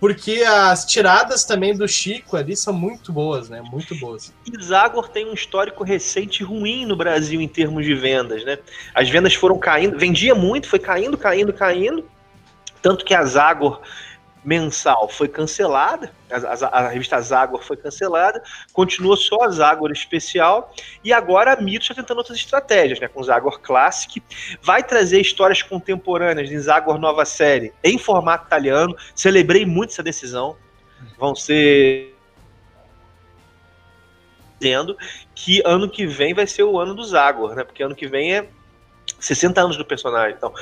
Porque 0.00 0.44
as 0.46 0.84
tiradas 0.84 1.44
também 1.44 1.76
do 1.76 1.88
Chico 1.88 2.36
ali 2.36 2.56
são 2.56 2.72
muito 2.72 3.12
boas, 3.12 3.48
né? 3.48 3.60
Muito 3.60 3.96
boas. 3.96 4.32
E 4.46 4.62
Zagor 4.62 5.08
tem 5.08 5.28
um 5.28 5.34
histórico 5.34 5.82
recente 5.82 6.44
ruim 6.44 6.86
no 6.86 6.94
Brasil 6.96 7.40
em 7.40 7.48
termos 7.48 7.84
de 7.84 7.94
vendas, 7.94 8.44
né? 8.44 8.58
As 8.94 9.08
vendas 9.08 9.34
foram 9.34 9.58
caindo, 9.58 9.98
vendia 9.98 10.36
muito, 10.36 10.68
foi 10.68 10.78
caindo, 10.78 11.18
caindo, 11.18 11.52
caindo. 11.52 12.08
Tanto 12.82 13.04
que 13.04 13.14
a 13.14 13.24
Zagor 13.24 13.80
mensal 14.44 15.08
foi 15.08 15.28
cancelada, 15.28 16.10
a, 16.30 16.36
a, 16.36 16.86
a, 16.86 16.88
revista 16.88 17.20
Zagor 17.20 17.62
foi 17.62 17.76
cancelada, 17.76 18.42
continua 18.72 19.16
só 19.16 19.42
a 19.42 19.50
Zagor 19.50 19.90
especial, 19.90 20.72
e 21.04 21.12
agora 21.12 21.52
a 21.52 21.60
Mito 21.60 21.82
está 21.82 21.94
tentando 21.94 22.18
outras 22.18 22.38
estratégias, 22.38 23.00
né, 23.00 23.08
com 23.08 23.22
Zagor 23.22 23.60
Classic, 23.60 24.22
vai 24.62 24.82
trazer 24.82 25.20
histórias 25.20 25.62
contemporâneas 25.62 26.50
em 26.50 26.58
Zagor 26.58 26.98
Nova 26.98 27.24
Série 27.24 27.72
em 27.82 27.98
formato 27.98 28.46
italiano, 28.46 28.96
celebrei 29.14 29.66
muito 29.66 29.90
essa 29.90 30.02
decisão, 30.02 30.56
vão 31.18 31.34
ser 31.34 32.14
dizendo 34.58 34.96
que 35.34 35.62
ano 35.64 35.88
que 35.88 36.06
vem 36.06 36.34
vai 36.34 36.46
ser 36.46 36.62
o 36.62 36.78
ano 36.78 36.94
do 36.94 37.04
Zagor, 37.04 37.54
né, 37.54 37.64
porque 37.64 37.82
ano 37.82 37.94
que 37.94 38.06
vem 38.06 38.34
é 38.34 38.48
60 39.18 39.60
anos 39.60 39.76
do 39.76 39.84
personagem. 39.84 40.36
Então, 40.36 40.52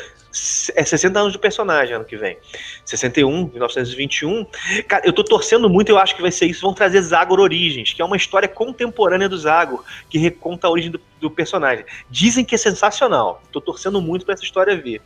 é 0.74 0.84
60 0.84 1.18
anos 1.18 1.32
do 1.32 1.38
personagem 1.38 1.94
ano 1.94 2.04
que 2.04 2.16
vem. 2.16 2.38
61, 2.84 3.48
1921. 3.48 4.46
Cara, 4.88 5.06
eu 5.06 5.12
tô 5.12 5.22
torcendo 5.22 5.68
muito, 5.68 5.90
eu 5.90 5.98
acho 5.98 6.16
que 6.16 6.22
vai 6.22 6.30
ser 6.30 6.46
isso. 6.46 6.62
Vão 6.62 6.74
trazer 6.74 7.00
Zagor 7.02 7.38
Origens, 7.38 7.92
que 7.92 8.00
é 8.00 8.04
uma 8.04 8.16
história 8.16 8.48
contemporânea 8.48 9.28
do 9.28 9.38
Zagor, 9.38 9.84
que 10.08 10.18
reconta 10.18 10.66
a 10.66 10.70
origem 10.70 10.90
do, 10.90 11.00
do 11.20 11.30
personagem. 11.30 11.84
Dizem 12.10 12.44
que 12.44 12.54
é 12.54 12.58
sensacional. 12.58 13.42
Tô 13.52 13.60
torcendo 13.60 14.00
muito 14.00 14.24
para 14.24 14.34
essa 14.34 14.44
história 14.44 14.76
vir. 14.80 15.02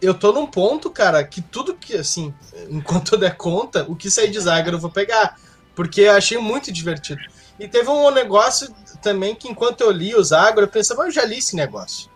Eu 0.00 0.14
tô 0.14 0.32
num 0.32 0.46
ponto, 0.46 0.90
cara, 0.90 1.22
que 1.22 1.42
tudo 1.42 1.74
que, 1.74 1.94
assim, 1.94 2.32
enquanto 2.70 3.12
eu 3.14 3.18
der 3.18 3.36
conta, 3.36 3.84
o 3.88 3.94
que 3.94 4.10
sair 4.10 4.30
de 4.30 4.40
Zagor 4.40 4.72
eu 4.72 4.78
vou 4.78 4.90
pegar. 4.90 5.36
Porque 5.74 6.02
eu 6.02 6.12
achei 6.12 6.38
muito 6.38 6.72
divertido. 6.72 7.20
E 7.58 7.68
teve 7.68 7.88
um 7.90 8.10
negócio 8.10 8.74
também 9.02 9.34
que, 9.34 9.48
enquanto 9.48 9.82
eu 9.82 9.90
li 9.90 10.14
o 10.14 10.22
Zagor, 10.22 10.64
eu 10.64 10.68
pensava, 10.68 11.04
eu 11.04 11.10
já 11.10 11.24
li 11.24 11.38
esse 11.38 11.54
negócio. 11.54 12.10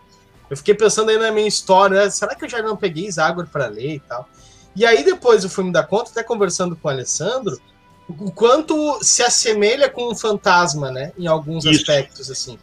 Eu 0.49 0.57
fiquei 0.57 0.73
pensando 0.73 1.09
aí 1.09 1.17
na 1.17 1.31
minha 1.31 1.47
história, 1.47 2.03
né? 2.03 2.09
será 2.09 2.35
que 2.35 2.45
eu 2.45 2.49
já 2.49 2.61
não 2.61 2.77
peguei 2.77 3.11
Zagor 3.11 3.47
para 3.47 3.67
ler 3.67 3.95
e 3.95 3.99
tal? 3.99 4.27
E 4.75 4.85
aí 4.85 5.03
depois 5.03 5.43
eu 5.43 5.49
fui 5.49 5.63
me 5.63 5.71
dar 5.71 5.87
conta, 5.87 6.11
até 6.11 6.21
conversando 6.21 6.75
com 6.75 6.87
o 6.87 6.91
Alessandro, 6.91 7.59
o 8.07 8.31
quanto 8.31 8.99
se 9.01 9.23
assemelha 9.23 9.89
com 9.89 10.11
um 10.11 10.15
fantasma, 10.15 10.91
né? 10.91 11.11
Em 11.17 11.27
alguns 11.27 11.65
isso. 11.65 11.81
aspectos, 11.81 12.29
assim. 12.29 12.59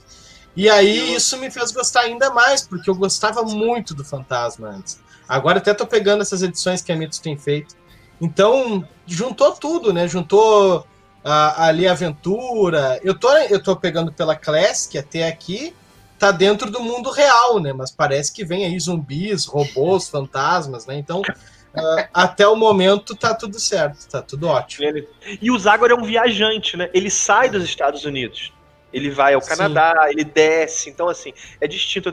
E 0.54 0.68
aí 0.68 1.14
isso 1.14 1.36
me 1.38 1.50
fez 1.50 1.72
gostar 1.72 2.02
ainda 2.02 2.30
mais, 2.30 2.62
porque 2.62 2.88
eu 2.88 2.94
gostava 2.94 3.42
muito 3.42 3.94
do 3.94 4.04
fantasma 4.04 4.68
antes. 4.68 5.00
Agora 5.28 5.58
até 5.58 5.72
tô 5.72 5.86
pegando 5.86 6.20
essas 6.20 6.42
edições 6.42 6.82
que 6.82 6.92
a 6.92 6.96
Mitos 6.96 7.18
tem 7.18 7.36
feito. 7.36 7.74
Então, 8.20 8.86
juntou 9.06 9.52
tudo, 9.52 9.92
né? 9.92 10.06
Juntou 10.06 10.86
a, 11.24 11.66
ali 11.66 11.88
a 11.88 11.92
aventura. 11.92 13.00
Eu 13.02 13.18
tô, 13.18 13.32
eu 13.32 13.62
tô 13.62 13.74
pegando 13.74 14.12
pela 14.12 14.36
Classic 14.36 14.96
até 14.98 15.26
aqui, 15.26 15.74
tá 16.22 16.30
dentro 16.30 16.70
do 16.70 16.78
mundo 16.78 17.10
real, 17.10 17.58
né? 17.58 17.72
Mas 17.72 17.90
parece 17.90 18.32
que 18.32 18.44
vem 18.44 18.64
aí 18.64 18.78
zumbis, 18.78 19.44
robôs, 19.44 20.08
fantasmas, 20.08 20.86
né? 20.86 20.96
Então, 20.96 21.20
uh, 21.20 22.08
até 22.14 22.46
o 22.46 22.54
momento 22.54 23.16
tá 23.16 23.34
tudo 23.34 23.58
certo, 23.58 24.08
tá 24.08 24.22
tudo 24.22 24.46
ótimo. 24.46 25.04
E 25.40 25.50
o 25.50 25.58
Zagor 25.58 25.90
é 25.90 25.94
um 25.94 26.04
viajante, 26.04 26.76
né? 26.76 26.88
Ele 26.94 27.10
sai 27.10 27.50
dos 27.50 27.64
Estados 27.64 28.04
Unidos. 28.04 28.52
Ele 28.92 29.10
vai 29.10 29.34
ao 29.34 29.40
Canadá, 29.40 29.92
Sim. 30.04 30.10
ele 30.12 30.22
desce, 30.22 30.90
então 30.90 31.08
assim, 31.08 31.32
é 31.60 31.66
distinto. 31.66 32.12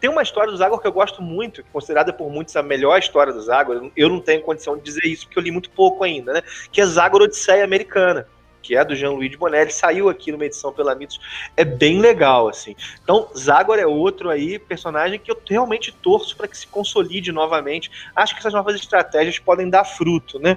Tem 0.00 0.08
uma 0.08 0.22
história 0.22 0.50
do 0.50 0.56
Zagor 0.56 0.80
que 0.80 0.86
eu 0.86 0.92
gosto 0.92 1.20
muito, 1.20 1.62
considerada 1.70 2.14
por 2.14 2.30
muitos 2.30 2.56
a 2.56 2.62
melhor 2.62 2.98
história 2.98 3.30
do 3.30 3.42
Zagor. 3.42 3.90
Eu 3.94 4.08
não 4.08 4.20
tenho 4.20 4.40
condição 4.40 4.74
de 4.74 4.82
dizer 4.82 5.04
isso 5.04 5.26
porque 5.26 5.38
eu 5.38 5.42
li 5.42 5.50
muito 5.50 5.68
pouco 5.68 6.02
ainda, 6.02 6.32
né? 6.32 6.42
Que 6.72 6.80
é 6.80 6.86
Zagor 6.86 7.20
Odisseia 7.20 7.62
Americana 7.62 8.26
que 8.64 8.74
é 8.74 8.82
do 8.82 8.96
Jean-Louis 8.96 9.30
de 9.30 9.36
Bonelli, 9.36 9.70
saiu 9.70 10.08
aqui 10.08 10.32
numa 10.32 10.46
edição 10.46 10.72
pela 10.72 10.94
Mitos, 10.94 11.20
é 11.54 11.64
bem 11.64 12.00
legal, 12.00 12.48
assim. 12.48 12.74
Então, 13.02 13.28
Zagor 13.36 13.78
é 13.78 13.86
outro 13.86 14.30
aí, 14.30 14.58
personagem 14.58 15.20
que 15.20 15.30
eu 15.30 15.38
realmente 15.46 15.92
torço 15.92 16.34
para 16.34 16.48
que 16.48 16.56
se 16.56 16.66
consolide 16.66 17.30
novamente. 17.30 17.90
Acho 18.16 18.32
que 18.32 18.40
essas 18.40 18.54
novas 18.54 18.74
estratégias 18.76 19.38
podem 19.38 19.68
dar 19.68 19.84
fruto, 19.84 20.38
né? 20.38 20.56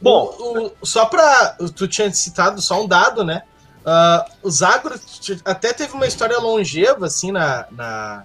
Bom, 0.00 0.34
o, 0.36 0.72
o, 0.80 0.86
só 0.86 1.06
para 1.06 1.56
tu 1.76 1.86
tinha 1.86 2.12
citado 2.12 2.60
só 2.60 2.82
um 2.82 2.88
dado, 2.88 3.22
né? 3.22 3.44
Uh, 3.84 4.48
o 4.48 4.50
Zagor 4.50 4.98
até 5.44 5.72
teve 5.72 5.92
uma 5.92 6.06
história 6.06 6.38
longeva, 6.38 7.06
assim, 7.06 7.30
na, 7.30 7.66
na, 7.70 8.24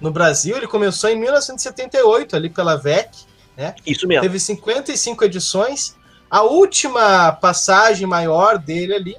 no 0.00 0.10
Brasil. 0.10 0.56
Ele 0.56 0.66
começou 0.66 1.10
em 1.10 1.16
1978, 1.16 2.34
ali 2.34 2.48
pela 2.48 2.76
VEC, 2.76 3.10
né? 3.54 3.74
Isso 3.86 4.06
mesmo. 4.08 4.22
Teve 4.22 4.40
55 4.40 5.24
edições. 5.24 6.00
A 6.32 6.40
última 6.40 7.30
passagem 7.32 8.06
maior 8.06 8.56
dele 8.56 8.94
ali 8.94 9.16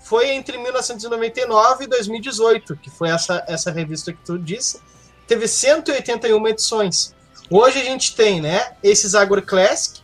foi 0.00 0.30
entre 0.30 0.56
1999 0.56 1.84
e 1.84 1.86
2018, 1.86 2.76
que 2.76 2.88
foi 2.88 3.10
essa, 3.10 3.44
essa 3.46 3.70
revista 3.70 4.14
que 4.14 4.24
tu 4.24 4.38
disse. 4.38 4.80
Teve 5.26 5.46
181 5.46 6.48
edições. 6.48 7.14
Hoje 7.50 7.82
a 7.82 7.84
gente 7.84 8.16
tem, 8.16 8.40
né, 8.40 8.76
esse 8.82 9.06
Zagor 9.06 9.42
Classic, 9.42 10.00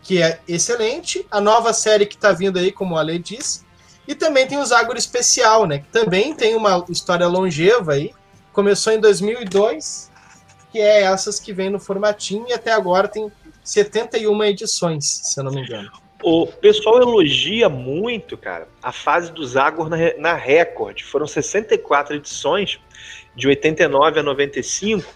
que 0.00 0.22
é 0.22 0.40
excelente, 0.48 1.26
a 1.30 1.42
nova 1.42 1.74
série 1.74 2.06
que 2.06 2.14
está 2.14 2.32
vindo 2.32 2.58
aí, 2.58 2.72
como 2.72 2.96
a 2.96 3.02
lei 3.02 3.18
disse, 3.18 3.60
e 4.08 4.14
também 4.14 4.46
tem 4.46 4.56
o 4.56 4.64
Zagor 4.64 4.96
Especial, 4.96 5.66
né, 5.66 5.80
que 5.80 5.88
também 5.88 6.34
tem 6.34 6.56
uma 6.56 6.86
história 6.88 7.28
longeva 7.28 7.92
aí, 7.92 8.14
começou 8.50 8.94
em 8.94 8.98
2002, 8.98 10.10
que 10.72 10.80
é 10.80 11.02
essas 11.02 11.38
que 11.38 11.52
vem 11.52 11.68
no 11.68 11.78
formatinho 11.78 12.46
e 12.48 12.54
até 12.54 12.72
agora 12.72 13.06
tem 13.08 13.30
71 13.62 14.44
edições, 14.44 15.04
se 15.24 15.38
eu 15.38 15.44
não 15.44 15.52
me 15.52 15.62
engano. 15.62 15.90
O 16.22 16.46
pessoal 16.46 17.00
elogia 17.00 17.68
muito, 17.68 18.36
cara, 18.36 18.68
a 18.80 18.92
fase 18.92 19.32
do 19.32 19.44
Zagor 19.44 19.88
na, 19.88 19.96
na 20.18 20.34
Record. 20.34 21.02
Foram 21.02 21.26
64 21.26 22.14
edições, 22.16 22.78
de 23.34 23.48
89 23.48 24.20
a 24.20 24.22
95, 24.22 25.08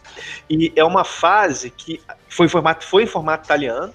e 0.49 0.73
é 0.75 0.83
uma 0.83 1.05
fase 1.05 1.71
que 1.71 2.01
foi 2.29 2.47
em 2.47 2.49
formato, 2.49 2.85
foi 2.85 3.03
em 3.03 3.07
formato 3.07 3.45
italiano, 3.45 3.93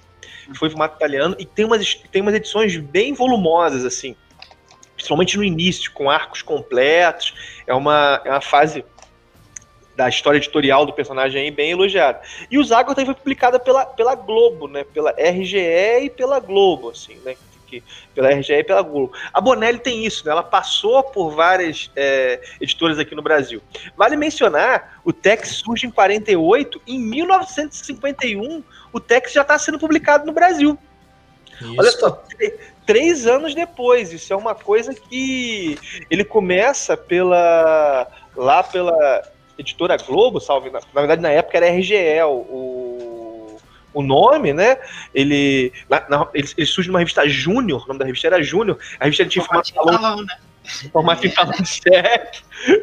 foi 0.56 0.68
em 0.68 0.70
formato 0.70 0.96
italiano, 0.96 1.36
e 1.38 1.44
tem 1.44 1.64
umas, 1.64 1.94
tem 1.94 2.22
umas 2.22 2.34
edições 2.34 2.76
bem 2.76 3.12
volumosas, 3.12 3.84
assim, 3.84 4.16
principalmente 4.94 5.36
no 5.36 5.42
início, 5.42 5.90
com 5.92 6.08
arcos 6.08 6.42
completos. 6.42 7.34
É 7.66 7.74
uma, 7.74 8.22
é 8.24 8.30
uma 8.30 8.40
fase 8.40 8.84
da 9.96 10.08
história 10.08 10.38
editorial 10.38 10.86
do 10.86 10.92
personagem 10.92 11.42
aí, 11.42 11.50
bem 11.50 11.70
elogiada. 11.70 12.20
E 12.50 12.58
o 12.58 12.64
Zagor 12.64 12.94
também 12.94 13.06
foi 13.06 13.14
publicada 13.14 13.58
pela, 13.58 13.84
pela 13.84 14.14
Globo, 14.14 14.66
né? 14.66 14.84
Pela 14.84 15.10
RGE 15.12 16.04
e 16.04 16.10
pela 16.10 16.40
Globo, 16.40 16.90
assim, 16.90 17.16
né? 17.24 17.36
Que, 17.66 17.82
pela 18.14 18.30
RGE 18.30 18.52
e 18.52 18.64
pela 18.64 18.82
Globo. 18.82 19.12
A 19.32 19.40
Bonelli 19.40 19.78
tem 19.78 20.04
isso, 20.04 20.24
né? 20.24 20.32
Ela 20.32 20.42
passou 20.42 21.02
por 21.02 21.30
várias 21.30 21.90
é, 21.94 22.40
editoras 22.60 22.98
aqui 22.98 23.14
no 23.14 23.22
Brasil. 23.22 23.62
Vale 23.96 24.16
mencionar, 24.16 25.00
o 25.04 25.12
Tex 25.12 25.62
surge 25.64 25.86
em 25.86 25.90
48, 25.90 26.80
em 26.86 26.98
1951 26.98 28.62
o 28.92 29.00
Tex 29.00 29.32
já 29.32 29.42
está 29.42 29.58
sendo 29.58 29.78
publicado 29.78 30.26
no 30.26 30.32
Brasil. 30.32 30.78
Isso. 31.60 31.74
Olha 31.78 31.90
só, 31.92 32.22
três 32.86 33.26
anos 33.26 33.54
depois. 33.54 34.12
Isso 34.12 34.32
é 34.32 34.36
uma 34.36 34.54
coisa 34.54 34.94
que 34.94 35.78
ele 36.10 36.24
começa 36.24 36.96
pela 36.96 38.06
lá 38.36 38.62
pela 38.62 39.22
editora 39.58 39.96
Globo, 39.96 40.40
salve. 40.40 40.70
Na, 40.70 40.80
na 40.80 41.00
verdade, 41.00 41.22
na 41.22 41.30
época 41.30 41.56
era 41.56 41.70
RGE, 41.70 42.22
o, 42.26 43.58
o 43.94 44.02
nome, 44.02 44.52
né? 44.52 44.78
Ele, 45.14 45.72
na, 45.88 46.08
na, 46.08 46.28
ele, 46.34 46.48
ele, 46.56 46.66
surge 46.66 46.88
numa 46.88 46.98
revista 46.98 47.28
Júnior, 47.28 47.84
o 47.84 47.88
nome 47.88 47.98
da 47.98 48.06
revista 48.06 48.26
era 48.26 48.42
Júnior. 48.42 48.78
A 48.98 49.04
revista 49.04 49.26
tinha 49.26 49.44
formato 49.44 49.72
talão, 49.72 50.22
né? 50.22 50.36
Formato 50.92 51.26
em 51.26 51.30
talão 51.30 51.64
cheque. 51.64 52.42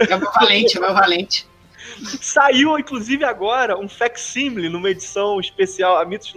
É 0.10 0.16
o 0.16 0.20
valente, 0.20 0.78
é 0.78 0.90
o 0.90 0.94
valente. 0.94 1.48
Saiu, 2.22 2.78
inclusive, 2.78 3.24
agora 3.24 3.78
um 3.78 3.90
facsimile 3.90 4.70
numa 4.70 4.90
edição 4.90 5.40
especial. 5.40 5.98
A 5.98 6.06
Mitos 6.06 6.34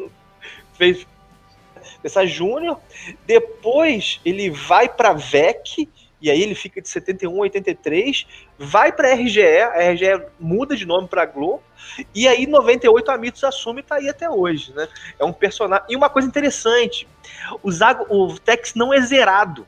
fez 0.75 1.07
essa 2.03 2.27
Júnior. 2.27 2.81
Depois 3.27 4.21
ele 4.25 4.51
vai 4.51 4.89
para 4.89 5.13
VEC 5.13 5.89
e 6.23 6.31
aí 6.31 6.41
ele 6.41 6.55
fica 6.55 6.81
de 6.81 6.89
71 6.89 7.35
a 7.35 7.41
83, 7.41 8.27
vai 8.57 8.93
para 8.93 9.09
a 9.09 9.15
RGE, 9.15 9.43
a 9.43 9.91
RGE 9.91 10.25
muda 10.39 10.77
de 10.77 10.87
nome 10.87 11.09
para 11.09 11.27
Globo, 11.27 11.63
e 12.15 12.29
aí 12.29 12.47
98 12.47 13.11
a 13.11 13.19
Mitos 13.19 13.43
assume 13.43 13.81
e 13.81 13.83
tá 13.83 13.97
aí 13.97 14.09
até 14.09 14.31
hoje, 14.31 14.73
né? 14.73 14.89
É 15.19 15.25
um 15.25 15.33
personagem. 15.33 15.85
E 15.91 15.97
uma 15.97 16.09
coisa 16.09 16.29
interessante, 16.29 17.09
o, 17.61 17.73
Zago, 17.73 18.07
o 18.09 18.39
Tex 18.39 18.75
não 18.75 18.95
é 18.95 19.01
zerado. 19.01 19.67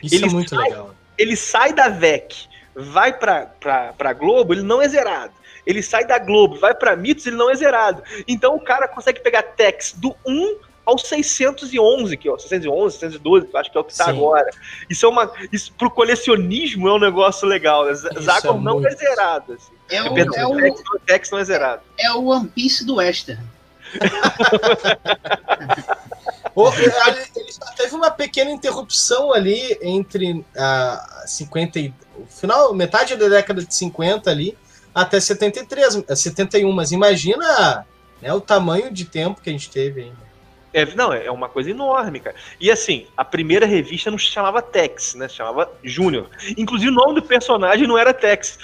Isso 0.00 0.14
ele 0.14 0.26
é 0.26 0.28
muito 0.28 0.50
sai, 0.50 0.68
legal. 0.68 0.94
Ele 1.18 1.36
sai 1.36 1.72
da 1.72 1.88
VEC, 1.88 2.46
vai 2.76 3.12
para 3.12 4.12
Globo, 4.12 4.54
ele 4.54 4.62
não 4.62 4.80
é 4.80 4.88
zerado. 4.88 5.32
Ele 5.66 5.82
sai 5.82 6.06
da 6.06 6.18
Globo, 6.18 6.58
vai 6.60 6.74
para 6.74 6.96
Mitos, 6.96 7.26
ele 7.26 7.36
não 7.36 7.50
é 7.50 7.56
zerado. 7.56 8.04
Então 8.26 8.54
o 8.54 8.60
cara 8.60 8.86
consegue 8.86 9.20
pegar 9.20 9.42
Tex 9.42 9.92
do 9.92 10.14
1 10.24 10.67
ao 10.88 10.96
611, 10.96 12.16
que 12.16 12.30
é 12.30 12.38
611, 12.38 12.94
612, 12.98 13.46
que 13.46 13.54
eu 13.54 13.60
acho 13.60 13.70
que 13.70 13.76
é 13.76 13.80
o 13.80 13.84
que 13.84 13.92
está 13.92 14.08
agora. 14.08 14.48
Isso 14.88 15.04
é 15.04 15.08
uma. 15.08 15.30
Isso 15.52 15.70
pro 15.74 15.90
colecionismo 15.90 16.88
é 16.88 16.94
um 16.94 16.98
negócio 16.98 17.46
legal. 17.46 17.84
Né? 17.84 17.92
Zacor 17.92 18.56
é 18.56 18.58
não 18.58 18.86
é 18.86 18.90
zerado. 18.92 19.52
Assim. 19.52 19.72
É 19.90 20.02
o, 20.02 20.18
é 20.18 20.46
o, 20.46 20.56
o 20.56 20.98
Tex 21.04 21.30
não 21.30 21.38
é 21.38 21.44
zerado. 21.44 21.82
É 21.98 22.10
o 22.12 22.28
One 22.28 22.48
Piece 22.48 22.86
do 22.86 22.94
Western. 22.94 23.42
ele 27.36 27.52
só 27.52 27.70
teve 27.76 27.94
uma 27.94 28.10
pequena 28.10 28.50
interrupção 28.50 29.32
ali 29.32 29.78
entre 29.82 30.44
a 30.56 31.22
uh, 31.24 31.28
50 31.28 31.78
e, 31.78 31.94
o 32.16 32.26
final, 32.26 32.74
metade 32.74 33.14
da 33.14 33.28
década 33.28 33.62
de 33.62 33.74
50 33.74 34.30
ali 34.30 34.56
até 34.94 35.20
73, 35.20 36.04
71, 36.14 36.72
mas 36.72 36.92
imagina 36.92 37.86
né, 38.20 38.32
o 38.32 38.40
tamanho 38.40 38.90
de 38.90 39.04
tempo 39.04 39.40
que 39.40 39.48
a 39.48 39.52
gente 39.52 39.70
teve 39.70 40.02
ainda. 40.02 40.27
É, 40.72 40.84
não, 40.94 41.12
é 41.12 41.30
uma 41.30 41.48
coisa 41.48 41.70
enorme, 41.70 42.20
cara. 42.20 42.36
E 42.60 42.70
assim, 42.70 43.06
a 43.16 43.24
primeira 43.24 43.64
revista 43.64 44.10
não 44.10 44.18
se 44.18 44.26
chamava 44.26 44.60
Tex, 44.60 45.14
né? 45.14 45.28
Se 45.28 45.36
chamava 45.36 45.70
Júnior. 45.82 46.28
Inclusive 46.56 46.90
o 46.90 46.94
nome 46.94 47.14
do 47.14 47.22
personagem 47.22 47.86
não 47.86 47.96
era 47.96 48.12
Tex. 48.12 48.58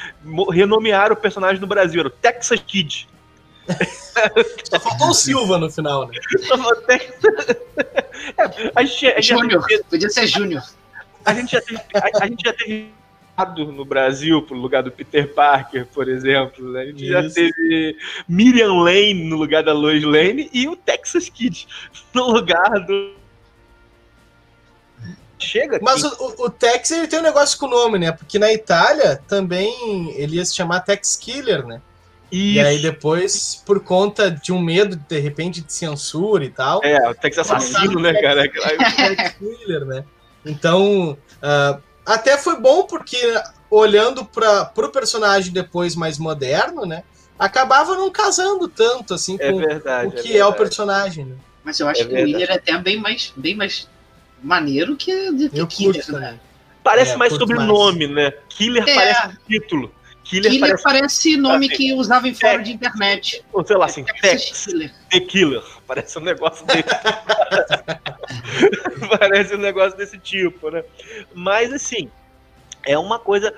Renomearam 0.53 1.15
o 1.15 1.19
personagem 1.19 1.61
no 1.61 1.67
Brasil, 1.67 2.01
era 2.01 2.09
o 2.09 2.13
Texas 2.13 2.61
Kid. 2.61 3.09
Só 4.65 4.79
faltou 4.79 5.09
o 5.09 5.15
Silva 5.15 5.59
no 5.59 5.71
final, 5.71 6.09
né? 6.09 6.19
é, 8.37 8.73
a 8.75 8.85
gente, 8.85 9.07
a 9.07 9.21
gente 9.21 9.29
Júnior, 9.29 9.65
podia 9.89 10.11
ser 10.11 10.27
Júnior. 10.27 10.63
A 11.25 11.33
gente 11.33 11.53
já 11.53 11.63
teve, 11.63 11.81
a, 11.95 12.23
a 12.23 12.27
gente 12.27 12.45
já 12.45 12.53
teve 12.53 12.93
no 13.57 13.85
Brasil 13.85 14.41
pro 14.43 14.57
lugar 14.57 14.83
do 14.83 14.91
Peter 14.91 15.33
Parker, 15.33 15.87
por 15.87 16.09
exemplo. 16.09 16.73
Né? 16.73 16.81
A 16.81 16.87
gente 16.87 17.05
Isso. 17.05 17.13
já 17.13 17.31
teve 17.31 17.97
Miriam 18.29 18.75
Lane 18.75 19.25
no 19.25 19.37
lugar 19.37 19.63
da 19.63 19.73
Lois 19.73 20.05
Lane 20.05 20.49
e 20.53 20.69
o 20.69 20.77
Texas 20.77 21.29
Kid 21.29 21.67
no 22.15 22.31
lugar 22.31 22.81
do. 22.87 23.15
Chega 25.39 25.77
aqui. 25.77 25.85
Mas 25.85 26.05
o, 26.05 26.45
o, 26.45 26.51
Tex 26.51 26.91
ele 26.93 27.09
tem 27.09 27.19
um 27.19 27.23
negócio 27.23 27.59
com 27.59 27.67
o 27.67 27.71
nome, 27.71 27.99
né? 27.99 28.13
Porque 28.13 28.39
na 28.39 28.53
Itália 28.53 29.21
também 29.29 30.15
ele 30.17 30.37
ia 30.37 30.45
se 30.45 30.55
chamar 30.55 30.81
Tex 30.81 31.17
Killer, 31.17 31.67
né? 31.67 31.83
Isso. 32.31 32.55
E 32.57 32.61
aí 32.61 32.79
depois, 32.81 33.63
por 33.67 33.81
conta 33.81 34.31
de 34.31 34.53
um 34.53 34.61
medo, 34.61 34.97
de 34.97 35.19
repente, 35.19 35.61
de 35.61 35.73
censura 35.73 36.45
e 36.45 36.51
tal. 36.51 36.81
É, 36.83 37.11
o 37.11 37.15
Tex 37.15 37.39
assassino, 37.39 38.01
né, 38.01 38.15
cara? 38.21 38.49
Tex 38.49 39.37
Killer, 39.39 39.85
né? 39.85 40.05
Então, 40.47 41.19
uh, 41.43 41.83
até 42.05 42.37
foi 42.37 42.59
bom 42.61 42.85
porque, 42.85 43.19
olhando 43.71 44.25
para 44.25 44.71
o 44.77 44.89
personagem 44.89 45.53
depois 45.53 45.95
mais 45.95 46.19
moderno, 46.19 46.85
né? 46.85 47.03
Acabava 47.39 47.97
não 47.97 48.11
casando 48.11 48.69
tanto 48.69 49.15
assim 49.15 49.37
é 49.41 49.51
com 49.51 49.59
verdade, 49.59 50.09
o 50.09 50.23
que 50.23 50.35
é, 50.35 50.39
é, 50.39 50.47
o 50.47 50.53
personagem. 50.53 51.25
Né? 51.25 51.37
Mas 51.65 51.81
eu 51.81 51.89
acho 51.89 52.03
é 52.03 52.05
que 52.05 52.11
verdade. 52.11 52.33
o 52.33 52.37
Miller 52.37 52.51
é 52.51 52.55
até 52.55 52.79
bem 52.79 53.01
mais, 53.01 53.33
bem 53.37 53.57
mais 53.57 53.89
maneiro 54.43 54.95
que, 54.97 55.13
que 55.49 55.67
Killer, 55.67 56.13
né? 56.13 56.39
Parece 56.83 57.13
é, 57.13 57.17
mais 57.17 57.33
sobrenome, 57.33 58.07
mais. 58.07 58.33
né? 58.33 58.39
Killer 58.49 58.85
é. 58.87 58.95
parece 58.95 59.39
título. 59.49 59.93
Killer, 60.23 60.51
Killer 60.51 60.69
parece, 60.69 60.85
parece 60.85 61.37
nome 61.37 61.67
assim, 61.67 61.77
que 61.77 61.93
usava 61.93 62.29
em 62.29 62.35
fórum 62.35 62.63
de 62.63 62.73
internet. 62.73 63.45
Ou 63.53 63.65
sei 63.65 63.77
lá, 63.77 63.87
assim, 63.87 64.05
Tex, 64.23 64.67
The 65.11 65.21
Killer. 65.21 65.63
Parece 65.87 66.19
um 66.19 66.23
negócio 66.23 66.67
desse. 66.67 66.85
parece 69.19 69.55
um 69.55 69.59
negócio 69.59 69.97
desse 69.97 70.19
tipo, 70.19 70.71
né? 70.71 70.85
Mas, 71.35 71.73
assim, 71.73 72.11
é 72.87 72.99
uma 72.99 73.19
coisa... 73.19 73.55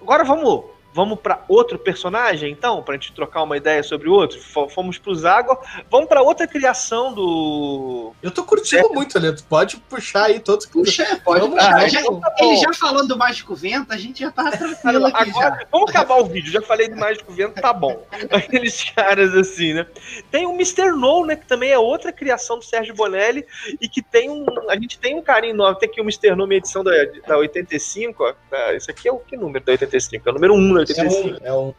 Agora 0.00 0.24
vamos 0.24 0.64
Vamos 0.94 1.20
para 1.20 1.42
outro 1.48 1.78
personagem, 1.78 2.52
então, 2.52 2.82
para 2.82 2.94
a 2.94 2.98
gente 2.98 3.12
trocar 3.14 3.42
uma 3.42 3.56
ideia 3.56 3.82
sobre 3.82 4.10
o 4.10 4.12
outro. 4.12 4.38
Fomos 4.68 4.98
para 4.98 5.10
o 5.10 5.14
Zagor. 5.14 5.58
Vamos 5.90 6.06
para 6.06 6.20
outra 6.20 6.46
criação 6.46 7.14
do. 7.14 8.12
Eu 8.22 8.30
tô 8.30 8.44
curtindo 8.44 8.88
é. 8.88 8.94
muito, 8.94 9.18
Leto. 9.18 9.42
Pode 9.44 9.78
puxar 9.78 10.24
aí 10.24 10.38
todos. 10.38 10.66
Puxa, 10.66 11.20
pode 11.24 11.40
vamos, 11.40 11.56
puxar. 11.56 11.88
Já, 11.88 12.00
ele 12.40 12.56
já 12.56 12.74
falando 12.74 13.08
do 13.08 13.16
Mágico 13.16 13.54
Vento, 13.54 13.90
a 13.92 13.96
gente 13.96 14.20
já 14.20 14.30
tá 14.30 14.50
tranquilo 14.50 15.06
aqui. 15.06 15.30
Agora, 15.30 15.56
já. 15.60 15.66
Vamos 15.70 15.90
acabar 15.90 16.16
o 16.16 16.26
vídeo. 16.26 16.52
Já 16.52 16.60
falei 16.60 16.88
do 16.88 16.96
Mágico 16.96 17.32
Vento, 17.32 17.54
tá 17.54 17.72
bom. 17.72 18.06
Aqueles 18.30 18.84
caras 18.90 19.34
assim, 19.34 19.72
né? 19.72 19.86
Tem 20.30 20.44
o 20.44 20.52
Mr. 20.52 20.92
No, 20.92 21.24
né? 21.24 21.36
Que 21.36 21.46
também 21.46 21.70
é 21.70 21.78
outra 21.78 22.12
criação 22.12 22.58
do 22.58 22.64
Sérgio 22.64 22.94
Bonelli 22.94 23.46
e 23.80 23.88
que 23.88 24.02
tem 24.02 24.28
um. 24.28 24.44
A 24.68 24.74
gente 24.74 24.98
tem 24.98 25.14
um 25.14 25.22
carinho 25.22 25.54
enorme. 25.54 25.78
Tem 25.78 25.88
aqui 25.88 26.02
o 26.02 26.04
Mr. 26.04 26.34
No, 26.36 26.46
minha 26.46 26.58
edição 26.58 26.84
da, 26.84 26.92
da 27.26 27.38
85. 27.38 28.22
Ó. 28.22 28.34
Esse 28.72 28.90
aqui 28.90 29.08
é 29.08 29.12
o 29.12 29.18
que 29.18 29.38
número 29.38 29.64
da 29.64 29.72
85? 29.72 30.28
É 30.28 30.30
o 30.30 30.34
número 30.34 30.54
1 30.54 30.74
né? 30.74 30.81
85. 30.82 31.44
É 31.44 31.52
um, 31.52 31.54
é 31.54 31.58
um... 31.58 31.74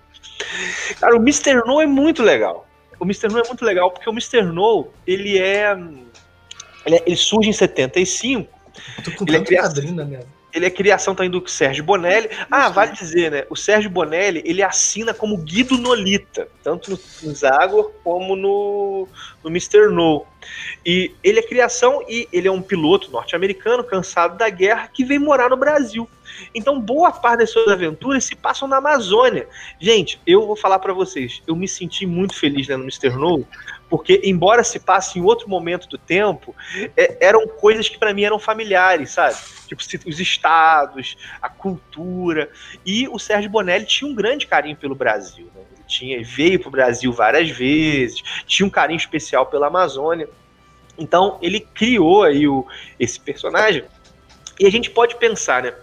Cara, 1.00 1.16
o 1.16 1.20
Mr. 1.20 1.56
No 1.66 1.82
é 1.82 1.86
muito 1.86 2.24
legal. 2.24 2.68
O 3.00 3.06
Mr. 3.06 3.28
No 3.28 3.40
é 3.40 3.48
muito 3.48 3.64
legal 3.64 3.92
porque 3.92 4.10
o 4.10 4.14
Mr. 4.14 4.42
No, 4.44 4.90
ele 5.06 5.38
é. 5.38 5.78
Ele, 6.86 6.96
é, 6.96 7.04
ele 7.06 7.16
surge 7.16 7.50
em 7.50 7.54
75. 7.54 8.52
Eu 8.98 9.04
tô 9.04 9.12
com 9.12 9.26
ele 9.28 9.38
é 9.38 9.42
criação, 9.42 9.92
na 9.92 10.06
minha 10.06 10.22
ele 10.54 10.68
é 10.68 10.70
criação 10.70 11.16
também 11.16 11.32
do 11.32 11.46
Sérgio 11.48 11.84
Bonelli. 11.84 12.30
Ah, 12.50 12.70
vale 12.70 12.92
dizer, 12.92 13.32
né? 13.32 13.46
O 13.50 13.56
Sérgio 13.56 13.90
Bonelli, 13.90 14.44
ele 14.46 14.62
assina 14.62 15.14
como 15.14 15.38
Guido 15.38 15.78
Nolita, 15.78 16.48
tanto 16.64 16.92
no 16.92 17.34
Zagor 17.34 17.92
como 18.04 18.36
no, 18.36 19.08
no 19.44 19.50
Mr. 19.50 19.88
No. 19.90 20.26
E 20.86 21.12
ele 21.24 21.40
é 21.40 21.44
criação 21.44 22.04
e 22.08 22.28
ele 22.32 22.48
é 22.48 22.52
um 22.52 22.62
piloto 22.62 23.10
norte-americano 23.12 23.84
cansado 23.84 24.38
da 24.38 24.48
guerra 24.48 24.88
que 24.88 25.04
vem 25.04 25.18
morar 25.18 25.50
no 25.50 25.58
Brasil. 25.58 26.08
Então, 26.54 26.80
boa 26.80 27.12
parte 27.12 27.40
das 27.40 27.52
suas 27.52 27.68
aventuras 27.68 28.24
se 28.24 28.36
passam 28.36 28.68
na 28.68 28.78
Amazônia. 28.78 29.48
Gente, 29.80 30.20
eu 30.26 30.46
vou 30.46 30.56
falar 30.56 30.80
para 30.80 30.94
vocês, 30.94 31.42
eu 31.48 31.56
me 31.56 31.68
senti 31.68 32.06
muito 32.06 32.36
feliz 32.36 32.68
no 32.68 32.76
Mr. 32.76 33.10
No, 33.10 33.46
porque 33.90 34.22
embora 34.24 34.64
se 34.64 34.80
passe 34.80 35.20
em 35.20 35.22
outro 35.22 35.48
momento 35.48 35.88
do 35.88 35.98
tempo, 35.98 36.56
é, 36.98 37.18
eram 37.22 37.48
coisas 37.48 37.88
que 37.88 37.98
para 37.98 38.14
mim 38.14 38.24
eram 38.24 38.40
familiares, 38.40 39.12
sabe? 39.12 39.36
Tipo, 39.68 40.10
os 40.10 40.20
estados, 40.20 41.16
a 41.42 41.50
cultura. 41.50 42.50
E 42.86 43.08
o 43.08 43.20
Sérgio 43.20 43.50
Bonelli 43.50 43.86
tinha 43.86 44.10
um 44.10 44.16
grande 44.16 44.48
carinho 44.48 44.76
pelo 44.76 44.96
Brasil. 44.96 45.50
Né? 45.54 45.62
Ele 45.76 45.84
tinha, 45.88 46.24
veio 46.24 46.60
para 46.60 46.68
o 46.70 46.72
Brasil 46.72 47.12
várias 47.12 47.50
vezes, 47.50 48.22
tinha 48.46 48.66
um 48.66 48.70
carinho 48.70 48.98
especial 48.98 49.46
pela 49.46 49.68
Amazônia. 49.68 50.28
Então, 50.98 51.38
ele 51.42 51.60
criou 51.60 52.24
aí 52.24 52.48
o, 52.48 52.66
esse 53.00 53.20
personagem. 53.20 53.84
E 54.60 54.66
a 54.66 54.72
gente 54.72 54.90
pode 54.90 55.16
pensar, 55.16 55.64
né? 55.64 55.74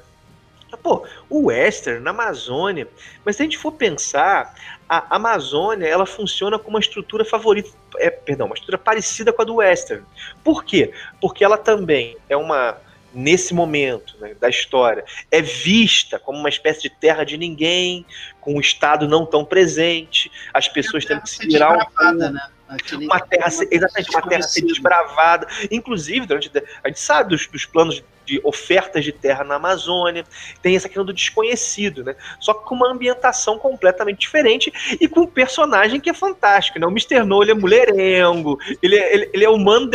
Pô, 0.77 1.07
o 1.29 1.47
western 1.47 2.01
na 2.01 2.11
Amazônia, 2.11 2.89
mas 3.25 3.37
se 3.37 3.43
a 3.43 3.45
gente 3.45 3.59
for 3.59 3.73
pensar, 3.73 4.55
a 4.89 5.16
Amazônia 5.16 5.87
ela 5.87 6.07
funciona 6.07 6.59
como 6.59 6.77
uma 6.77 6.81
estrutura 6.81 7.25
favorita, 7.25 7.71
é, 7.97 8.11
perdão, 8.11 8.47
uma 8.47 8.55
estrutura 8.55 8.79
parecida 8.79 9.33
com 9.33 9.43
a 9.43 9.45
do 9.45 9.57
western. 9.57 10.05
Por 10.43 10.64
quê? 10.64 10.93
Porque 11.21 11.45
ela 11.45 11.57
também 11.57 12.16
é 12.29 12.37
uma 12.37 12.77
nesse 13.12 13.53
momento 13.53 14.16
né, 14.21 14.35
da 14.41 14.49
história, 14.49 15.05
é 15.31 15.43
vista 15.43 16.18
como 16.18 16.39
uma 16.39 16.49
espécie 16.49 16.83
de 16.83 16.91
terra 16.91 17.25
de 17.25 17.37
ninguém, 17.37 18.07
com 18.41 18.55
um 18.55 18.61
Estado 18.61 19.09
não 19.09 19.27
tão 19.27 19.45
presente, 19.45 20.31
as 20.55 20.68
pessoas 20.68 21.05
tendo 21.05 21.23
que 21.23 21.31
se 21.31 21.47
virar 21.47 21.73
um. 21.73 22.12
Né? 22.14 22.41
Aquele, 22.71 23.07
uma 23.07 23.18
terra, 23.18 23.49
exatamente, 23.71 24.11
uma 24.11 24.23
terra 24.23 24.43
ser 24.43 24.62
desbravada. 24.62 25.47
Inclusive, 25.73 26.25
durante, 26.25 26.51
a 26.85 26.89
gente 26.89 27.01
sabe 27.01 27.31
dos, 27.31 27.49
dos 27.49 27.66
planos 27.66 28.01
de 28.25 28.41
ofertas 28.45 29.05
de 29.05 29.11
terra 29.11 29.43
na 29.43 29.57
Amazônia, 29.57 30.25
tem 30.62 30.77
essa 30.77 30.89
questão 30.89 31.05
do 31.05 31.12
desconhecido, 31.12 32.05
né? 32.05 32.14
Só 32.39 32.55
que 32.55 32.64
com 32.64 32.77
uma 32.77 32.89
ambientação 32.89 33.59
completamente 33.59 34.21
diferente 34.21 34.73
e 35.01 35.09
com 35.09 35.23
um 35.23 35.27
personagem 35.27 35.99
que 35.99 36.09
é 36.09 36.14
fantástico, 36.14 36.79
né? 36.79 36.87
O 36.87 36.91
Mr. 36.91 37.25
No, 37.25 37.43
ele 37.43 37.51
é 37.51 37.55
mulherengo, 37.55 38.57
ele 38.81 38.97
é, 38.97 39.14
ele, 39.14 39.31
ele 39.33 39.45
é 39.45 39.51
humano 39.51 39.91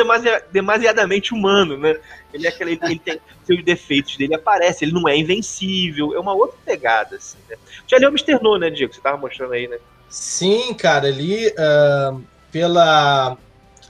demasiadamente 0.51 1.33
humano, 1.33 1.77
né? 1.77 1.97
Ele 2.33 2.45
é 2.45 2.49
aquele, 2.49 2.77
ele 2.83 2.99
tem 2.99 3.21
seus 3.45 3.63
defeitos 3.63 4.17
dele 4.17 4.35
aparece, 4.35 4.83
ele 4.83 4.91
não 4.91 5.07
é 5.07 5.15
invencível, 5.15 6.13
é 6.13 6.19
uma 6.19 6.33
outra 6.33 6.57
pegada, 6.65 7.15
assim, 7.15 7.37
né? 7.49 7.55
Já 7.87 7.97
leu 7.97 8.09
o 8.09 8.11
Mr. 8.11 8.43
No, 8.43 8.57
né, 8.57 8.69
Diego? 8.69 8.93
Você 8.93 8.99
tava 8.99 9.15
mostrando 9.15 9.53
aí, 9.53 9.65
né? 9.65 9.77
Sim, 10.09 10.73
cara, 10.73 11.07
ali 11.07 11.47
uh, 11.47 12.21
pela. 12.55 13.37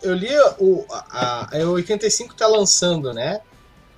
Eu 0.01 0.15
li 0.15 0.35
o. 0.59 0.83
A, 0.89 1.55
a 1.55 1.69
85 1.69 2.33
tá 2.33 2.47
lançando, 2.47 3.13
né? 3.13 3.41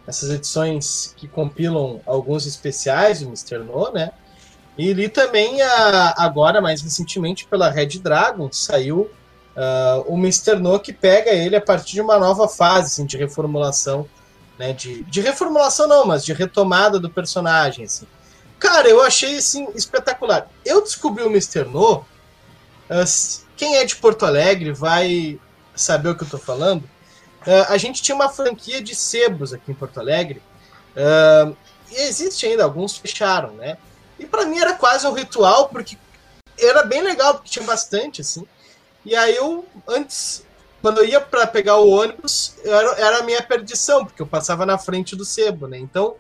essas 0.06 0.30
edições 0.30 1.14
que 1.16 1.28
compilam 1.28 2.02
alguns 2.06 2.46
especiais 2.46 3.22
do 3.22 3.28
Mr. 3.28 3.60
No, 3.60 3.92
né? 3.92 4.12
E 4.78 4.92
li 4.92 5.08
também 5.08 5.62
a, 5.62 6.16
agora, 6.18 6.60
mais 6.60 6.82
recentemente, 6.82 7.46
pela 7.46 7.70
Red 7.70 8.00
Dragon, 8.00 8.50
saiu 8.52 9.10
uh, 9.56 10.04
o 10.06 10.18
Mr. 10.18 10.56
No 10.56 10.78
que 10.80 10.92
pega 10.92 11.32
ele 11.32 11.56
a 11.56 11.62
partir 11.62 11.94
de 11.94 12.02
uma 12.02 12.20
nova 12.20 12.50
fase 12.50 12.88
assim, 12.88 13.06
de 13.06 13.16
reformulação. 13.16 14.06
Né, 14.60 14.74
de, 14.74 15.04
de 15.04 15.22
reformulação 15.22 15.88
não, 15.88 16.06
mas 16.06 16.26
de 16.26 16.34
retomada 16.34 17.00
do 17.00 17.10
personagem. 17.10 17.86
Assim. 17.86 18.08
Cara, 18.60 18.90
eu 18.90 19.02
achei 19.02 19.38
assim, 19.38 19.68
espetacular. 19.76 20.50
Eu 20.66 20.82
descobri 20.82 21.24
o 21.24 21.30
Mr. 21.30 21.64
No. 21.66 22.00
Uh, 22.90 23.47
quem 23.58 23.76
é 23.76 23.84
de 23.84 23.96
Porto 23.96 24.26
Alegre 24.26 24.72
vai 24.72 25.40
saber 25.76 26.10
o 26.10 26.16
que 26.16 26.24
eu 26.24 26.30
tô 26.30 26.38
falando. 26.38 26.84
Uh, 27.46 27.66
a 27.70 27.78
gente 27.78 28.02
tinha 28.02 28.16
uma 28.16 28.30
franquia 28.30 28.82
de 28.82 28.96
sebos 28.96 29.52
aqui 29.54 29.72
em 29.72 29.76
Porto 29.76 30.00
Alegre. 30.00 30.42
Uh, 30.96 31.56
e 31.92 32.02
existe 32.02 32.46
ainda, 32.46 32.64
alguns 32.64 32.98
fecharam, 32.98 33.54
né? 33.54 33.78
E 34.20 34.26
para 34.26 34.46
mim 34.46 34.60
era 34.60 34.74
quase 34.74 35.08
um 35.08 35.14
ritual, 35.14 35.70
porque 35.70 35.98
era 36.60 36.84
bem 36.84 37.02
legal, 37.02 37.36
porque 37.36 37.50
tinha 37.50 37.66
bastante, 37.66 38.22
assim. 38.22 38.46
E 39.06 39.16
aí 39.16 39.36
eu, 39.36 39.66
antes, 39.88 40.44
quando 40.82 41.00
eu 41.00 41.06
ia 41.06 41.22
para 41.22 41.48
pegar 41.48 41.78
o 41.78 41.90
ônibus, 41.90 42.56
era, 42.64 42.92
era 43.00 43.18
a 43.20 43.24
minha 43.24 43.42
perdição, 43.42 44.06
porque 44.06 44.22
eu 44.22 44.28
passava 44.28 44.66
na 44.66 44.78
frente 44.78 45.16
do 45.16 45.26
sebo, 45.26 45.68
né? 45.68 45.78
Então 45.78 46.16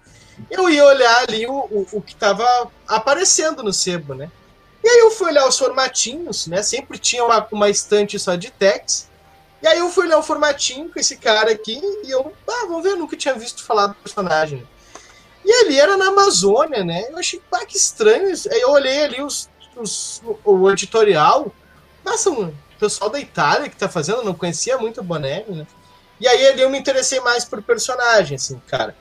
eu 0.49 0.69
ia 0.69 0.85
olhar 0.85 1.23
ali 1.27 1.45
o, 1.47 1.53
o, 1.53 1.87
o 1.93 2.01
que 2.01 2.13
estava 2.13 2.45
aparecendo 2.87 3.63
no 3.63 3.73
sebo, 3.73 4.13
né? 4.13 4.31
E 4.87 4.89
aí 4.89 4.99
eu 4.99 5.11
fui 5.11 5.27
olhar 5.27 5.45
os 5.45 5.59
formatinhos, 5.59 6.47
né? 6.47 6.63
Sempre 6.63 6.97
tinha 6.97 7.21
uma, 7.21 7.45
uma 7.51 7.69
estante 7.69 8.17
só 8.17 8.35
de 8.35 8.49
text. 8.49 9.07
E 9.61 9.67
aí 9.67 9.79
eu 9.79 9.89
fui 9.89 10.05
olhar 10.05 10.17
o 10.17 10.23
formatinho 10.23 10.89
com 10.89 10.97
esse 10.97 11.17
cara 11.17 11.51
aqui 11.51 11.77
e 12.05 12.09
eu, 12.09 12.31
ah, 12.47 12.65
vamos 12.69 12.83
ver, 12.83 12.91
eu 12.91 12.95
nunca 12.95 13.17
tinha 13.17 13.33
visto 13.33 13.65
falar 13.65 13.87
do 13.87 13.95
personagem. 13.95 14.65
E 15.43 15.51
ali 15.51 15.77
era 15.77 15.97
na 15.97 16.07
Amazônia, 16.07 16.85
né? 16.85 17.05
Eu 17.09 17.17
achei, 17.17 17.41
pá, 17.51 17.65
que 17.65 17.75
estranho. 17.75 18.33
Aí 18.49 18.61
eu 18.61 18.69
olhei 18.69 19.03
ali 19.03 19.21
os, 19.21 19.49
os, 19.75 20.21
o 20.45 20.71
editorial. 20.71 21.51
Nossa, 22.05 22.29
o 22.29 22.53
pessoal 22.79 23.09
da 23.09 23.19
Itália 23.19 23.69
que 23.69 23.75
tá 23.75 23.89
fazendo, 23.89 24.23
não 24.23 24.33
conhecia 24.33 24.77
muito 24.77 25.01
o 25.01 25.03
Bonelli, 25.03 25.53
né? 25.53 25.67
E 26.17 26.29
aí 26.29 26.47
ali 26.47 26.61
eu 26.61 26.69
me 26.69 26.79
interessei 26.79 27.19
mais 27.19 27.43
por 27.43 27.61
personagem, 27.61 28.37
assim, 28.37 28.57
cara. 28.67 28.95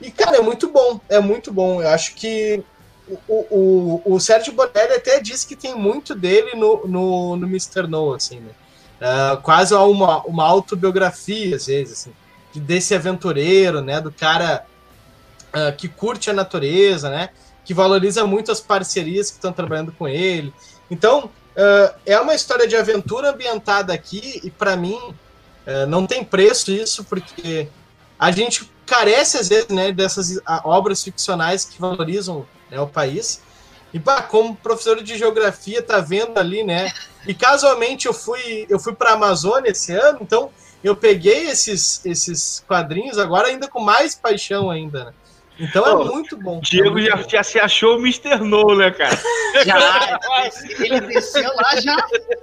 E, 0.00 0.12
cara, 0.12 0.36
é 0.36 0.40
muito 0.40 0.68
bom, 0.68 1.00
é 1.08 1.18
muito 1.18 1.52
bom. 1.52 1.82
Eu 1.82 1.88
acho 1.88 2.14
que 2.14 2.62
o, 3.08 4.02
o, 4.08 4.14
o 4.14 4.20
Sérgio 4.20 4.52
Bonelli 4.52 4.94
até 4.94 5.20
disse 5.20 5.46
que 5.46 5.56
tem 5.56 5.74
muito 5.74 6.14
dele 6.14 6.54
no, 6.54 6.86
no, 6.86 7.36
no 7.36 7.46
Mr. 7.46 7.86
No, 7.86 8.14
assim, 8.14 8.40
né? 8.40 8.50
Uh, 9.00 9.40
quase 9.42 9.74
uma, 9.74 10.22
uma 10.22 10.44
autobiografia, 10.44 11.56
às 11.56 11.66
vezes, 11.66 11.92
assim, 11.92 12.12
desse 12.60 12.94
aventureiro, 12.94 13.82
né? 13.82 14.00
Do 14.00 14.10
cara 14.10 14.64
uh, 15.48 15.76
que 15.76 15.88
curte 15.88 16.30
a 16.30 16.32
natureza, 16.32 17.10
né? 17.10 17.28
Que 17.64 17.74
valoriza 17.74 18.26
muito 18.26 18.50
as 18.50 18.60
parcerias 18.60 19.30
que 19.30 19.36
estão 19.36 19.52
trabalhando 19.52 19.92
com 19.92 20.08
ele. 20.08 20.52
Então, 20.90 21.24
uh, 21.24 21.94
é 22.06 22.18
uma 22.18 22.34
história 22.34 22.66
de 22.66 22.76
aventura 22.76 23.30
ambientada 23.30 23.92
aqui 23.92 24.40
e, 24.42 24.50
para 24.50 24.76
mim, 24.76 24.98
não 25.88 26.06
tem 26.06 26.22
preço 26.22 26.70
isso, 26.70 27.04
porque 27.04 27.68
a 28.18 28.30
gente 28.30 28.70
carece, 28.86 29.38
às 29.38 29.48
vezes, 29.48 29.68
né, 29.68 29.92
dessas 29.92 30.40
obras 30.64 31.02
ficcionais 31.02 31.64
que 31.64 31.80
valorizam 31.80 32.46
né, 32.70 32.80
o 32.80 32.86
país. 32.86 33.42
E, 33.92 33.98
bah, 33.98 34.22
como 34.22 34.56
professor 34.56 35.02
de 35.02 35.16
geografia, 35.16 35.80
tá 35.80 36.00
vendo 36.00 36.36
ali, 36.38 36.64
né? 36.64 36.92
E 37.26 37.32
casualmente 37.32 38.06
eu 38.06 38.12
fui, 38.12 38.66
eu 38.68 38.78
fui 38.78 38.92
para 38.92 39.10
a 39.10 39.14
Amazônia 39.14 39.70
esse 39.70 39.92
ano, 39.92 40.18
então 40.20 40.50
eu 40.82 40.96
peguei 40.96 41.46
esses, 41.46 42.04
esses 42.04 42.62
quadrinhos 42.66 43.18
agora 43.18 43.48
ainda 43.48 43.68
com 43.68 43.80
mais 43.80 44.14
paixão 44.14 44.70
ainda, 44.70 45.04
né? 45.04 45.12
Então 45.58 46.02
é 46.02 46.04
muito 46.04 46.36
bom. 46.36 46.60
Diego 46.60 46.98
é 46.98 47.02
já, 47.02 47.16
bom. 47.16 47.28
já 47.28 47.42
se 47.42 47.58
achou 47.60 47.96
o 47.96 48.00
Mr. 48.00 48.36
No, 48.38 48.76
né, 48.76 48.90
cara? 48.90 49.16
Já, 49.64 50.20
ele 50.80 51.00
desceu 51.02 51.48
lá 51.54 51.80
já. 51.80 51.96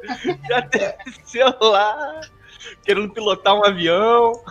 Já 0.48 0.60
desceu 0.62 1.54
lá, 1.60 2.22
querendo 2.86 3.12
pilotar 3.12 3.54
um 3.54 3.66
avião. 3.66 4.42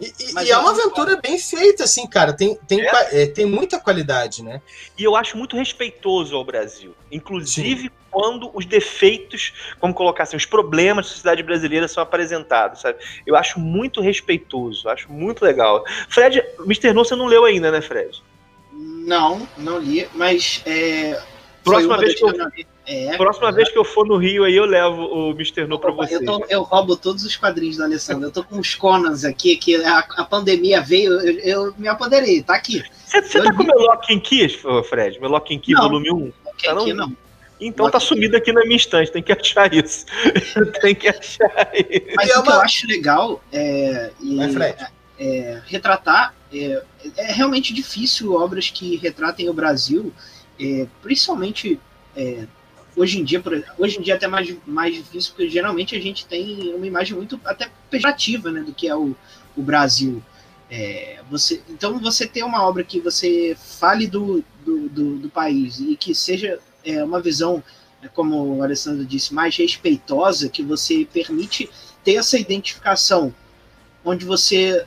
E, 0.00 0.12
e, 0.20 0.44
e 0.44 0.50
é 0.50 0.58
uma 0.58 0.70
aventura 0.70 1.16
bem 1.16 1.38
feita, 1.38 1.84
assim, 1.84 2.06
cara. 2.06 2.32
Tem, 2.32 2.54
tem, 2.68 2.80
é? 2.82 3.22
É, 3.22 3.26
tem 3.26 3.46
muita 3.46 3.78
qualidade, 3.78 4.42
né? 4.42 4.60
E 4.96 5.04
eu 5.04 5.16
acho 5.16 5.36
muito 5.36 5.56
respeitoso 5.56 6.36
ao 6.36 6.44
Brasil. 6.44 6.94
Inclusive 7.10 7.82
Sim. 7.82 7.90
quando 8.10 8.50
os 8.54 8.66
defeitos, 8.66 9.74
como 9.80 9.94
colocar 9.94 10.24
assim, 10.24 10.36
os 10.36 10.46
problemas 10.46 11.06
da 11.06 11.12
sociedade 11.12 11.42
brasileira 11.42 11.88
são 11.88 12.02
apresentados, 12.02 12.82
sabe? 12.82 12.98
Eu 13.26 13.36
acho 13.36 13.58
muito 13.58 14.00
respeitoso, 14.00 14.88
acho 14.88 15.10
muito 15.10 15.44
legal. 15.44 15.84
Fred, 16.08 16.44
Mr. 16.60 16.92
No 16.92 17.04
você 17.04 17.16
não 17.16 17.26
leu 17.26 17.44
ainda, 17.44 17.70
né, 17.70 17.80
Fred? 17.80 18.22
Não, 18.72 19.48
não 19.56 19.78
li, 19.78 20.06
mas 20.14 20.62
é, 20.66 21.18
Próxima 21.66 21.98
vez 21.98 22.14
que 22.14 22.24
eu... 22.24 22.32
É, 22.86 23.16
Próxima 23.16 23.48
é. 23.48 23.52
vez 23.52 23.68
que 23.68 23.76
eu 23.76 23.84
for 23.84 24.06
no 24.06 24.16
Rio 24.16 24.44
aí, 24.44 24.54
eu 24.54 24.64
levo 24.64 25.02
o 25.02 25.30
Mr. 25.32 25.66
No 25.66 25.78
pra 25.78 25.90
você. 25.90 26.16
Eu, 26.16 26.24
tô, 26.24 26.46
eu, 26.48 26.62
roubo 26.62 26.96
todos 26.96 27.24
os 27.24 27.34
quadrinhos 27.34 27.76
do 27.76 27.82
Alessandro. 27.82 28.28
Eu 28.28 28.30
tô 28.30 28.44
com 28.44 28.60
os 28.60 28.76
Conans 28.76 29.24
aqui, 29.24 29.56
que 29.56 29.74
a, 29.84 29.98
a 29.98 30.24
pandemia 30.24 30.80
veio, 30.80 31.20
eu, 31.20 31.38
eu, 31.40 31.74
me 31.76 31.88
apoderei, 31.88 32.42
tá 32.42 32.54
aqui. 32.54 32.84
Você, 33.04 33.22
você 33.22 33.42
tá 33.42 33.52
com 33.52 33.64
o 33.64 33.66
meu 33.66 33.78
Lock 33.78 34.20
Key, 34.20 34.48
Fred? 34.88 35.20
Meu 35.20 35.28
Lock 35.28 35.58
Key 35.58 35.72
não, 35.72 35.82
volume 35.82 36.12
1? 36.12 36.32
Tá 36.62 36.74
não? 36.74 36.86
não. 36.86 37.16
Então 37.60 37.86
Lock 37.86 37.92
tá 37.92 38.00
sumido 38.00 38.36
aqui 38.36 38.52
na 38.52 38.62
minha 38.64 38.76
estante, 38.76 39.10
tem 39.10 39.22
que 39.22 39.32
achar 39.32 39.72
isso. 39.74 40.06
tem 40.80 40.94
que 40.94 41.08
achar 41.08 41.70
isso. 41.74 42.14
Mas 42.14 42.30
é 42.30 42.38
o 42.38 42.42
que 42.44 42.50
eu 42.50 42.60
acho 42.60 42.86
legal 42.86 43.42
é, 43.52 44.12
e, 44.20 44.40
é, 44.40 44.88
é 45.18 45.62
retratar. 45.66 46.34
É, 46.52 46.82
é, 47.16 47.32
realmente 47.32 47.74
difícil 47.74 48.32
obras 48.34 48.70
que 48.70 48.96
retratem 48.96 49.48
o 49.48 49.52
Brasil, 49.52 50.12
é, 50.60 50.86
principalmente 51.02 51.80
é, 52.16 52.46
hoje 52.96 53.20
em 53.20 53.24
dia, 53.24 53.42
hoje 53.78 53.98
em 53.98 54.02
dia 54.02 54.14
é 54.14 54.16
até 54.16 54.26
mais, 54.26 54.56
mais 54.66 54.94
difícil, 54.94 55.32
porque 55.34 55.50
geralmente 55.50 55.94
a 55.94 56.00
gente 56.00 56.26
tem 56.26 56.74
uma 56.74 56.86
imagem 56.86 57.14
muito 57.14 57.38
até 57.44 57.70
pejorativa 57.90 58.50
né, 58.50 58.62
do 58.62 58.72
que 58.72 58.88
é 58.88 58.96
o, 58.96 59.14
o 59.54 59.62
Brasil. 59.62 60.22
É, 60.68 61.20
você, 61.30 61.62
então 61.68 61.98
você 62.00 62.26
ter 62.26 62.42
uma 62.42 62.66
obra 62.66 62.82
que 62.82 62.98
você 62.98 63.56
fale 63.56 64.06
do, 64.06 64.42
do, 64.64 64.88
do, 64.88 65.18
do 65.18 65.28
país 65.28 65.78
e 65.78 65.94
que 65.94 66.14
seja 66.14 66.58
é, 66.84 67.04
uma 67.04 67.20
visão, 67.20 67.62
é, 68.02 68.08
como 68.08 68.56
o 68.56 68.62
Alessandro 68.62 69.04
disse, 69.04 69.34
mais 69.34 69.56
respeitosa, 69.56 70.48
que 70.48 70.62
você 70.62 71.06
permite 71.12 71.70
ter 72.02 72.14
essa 72.14 72.38
identificação, 72.38 73.32
onde 74.04 74.24
você 74.24 74.84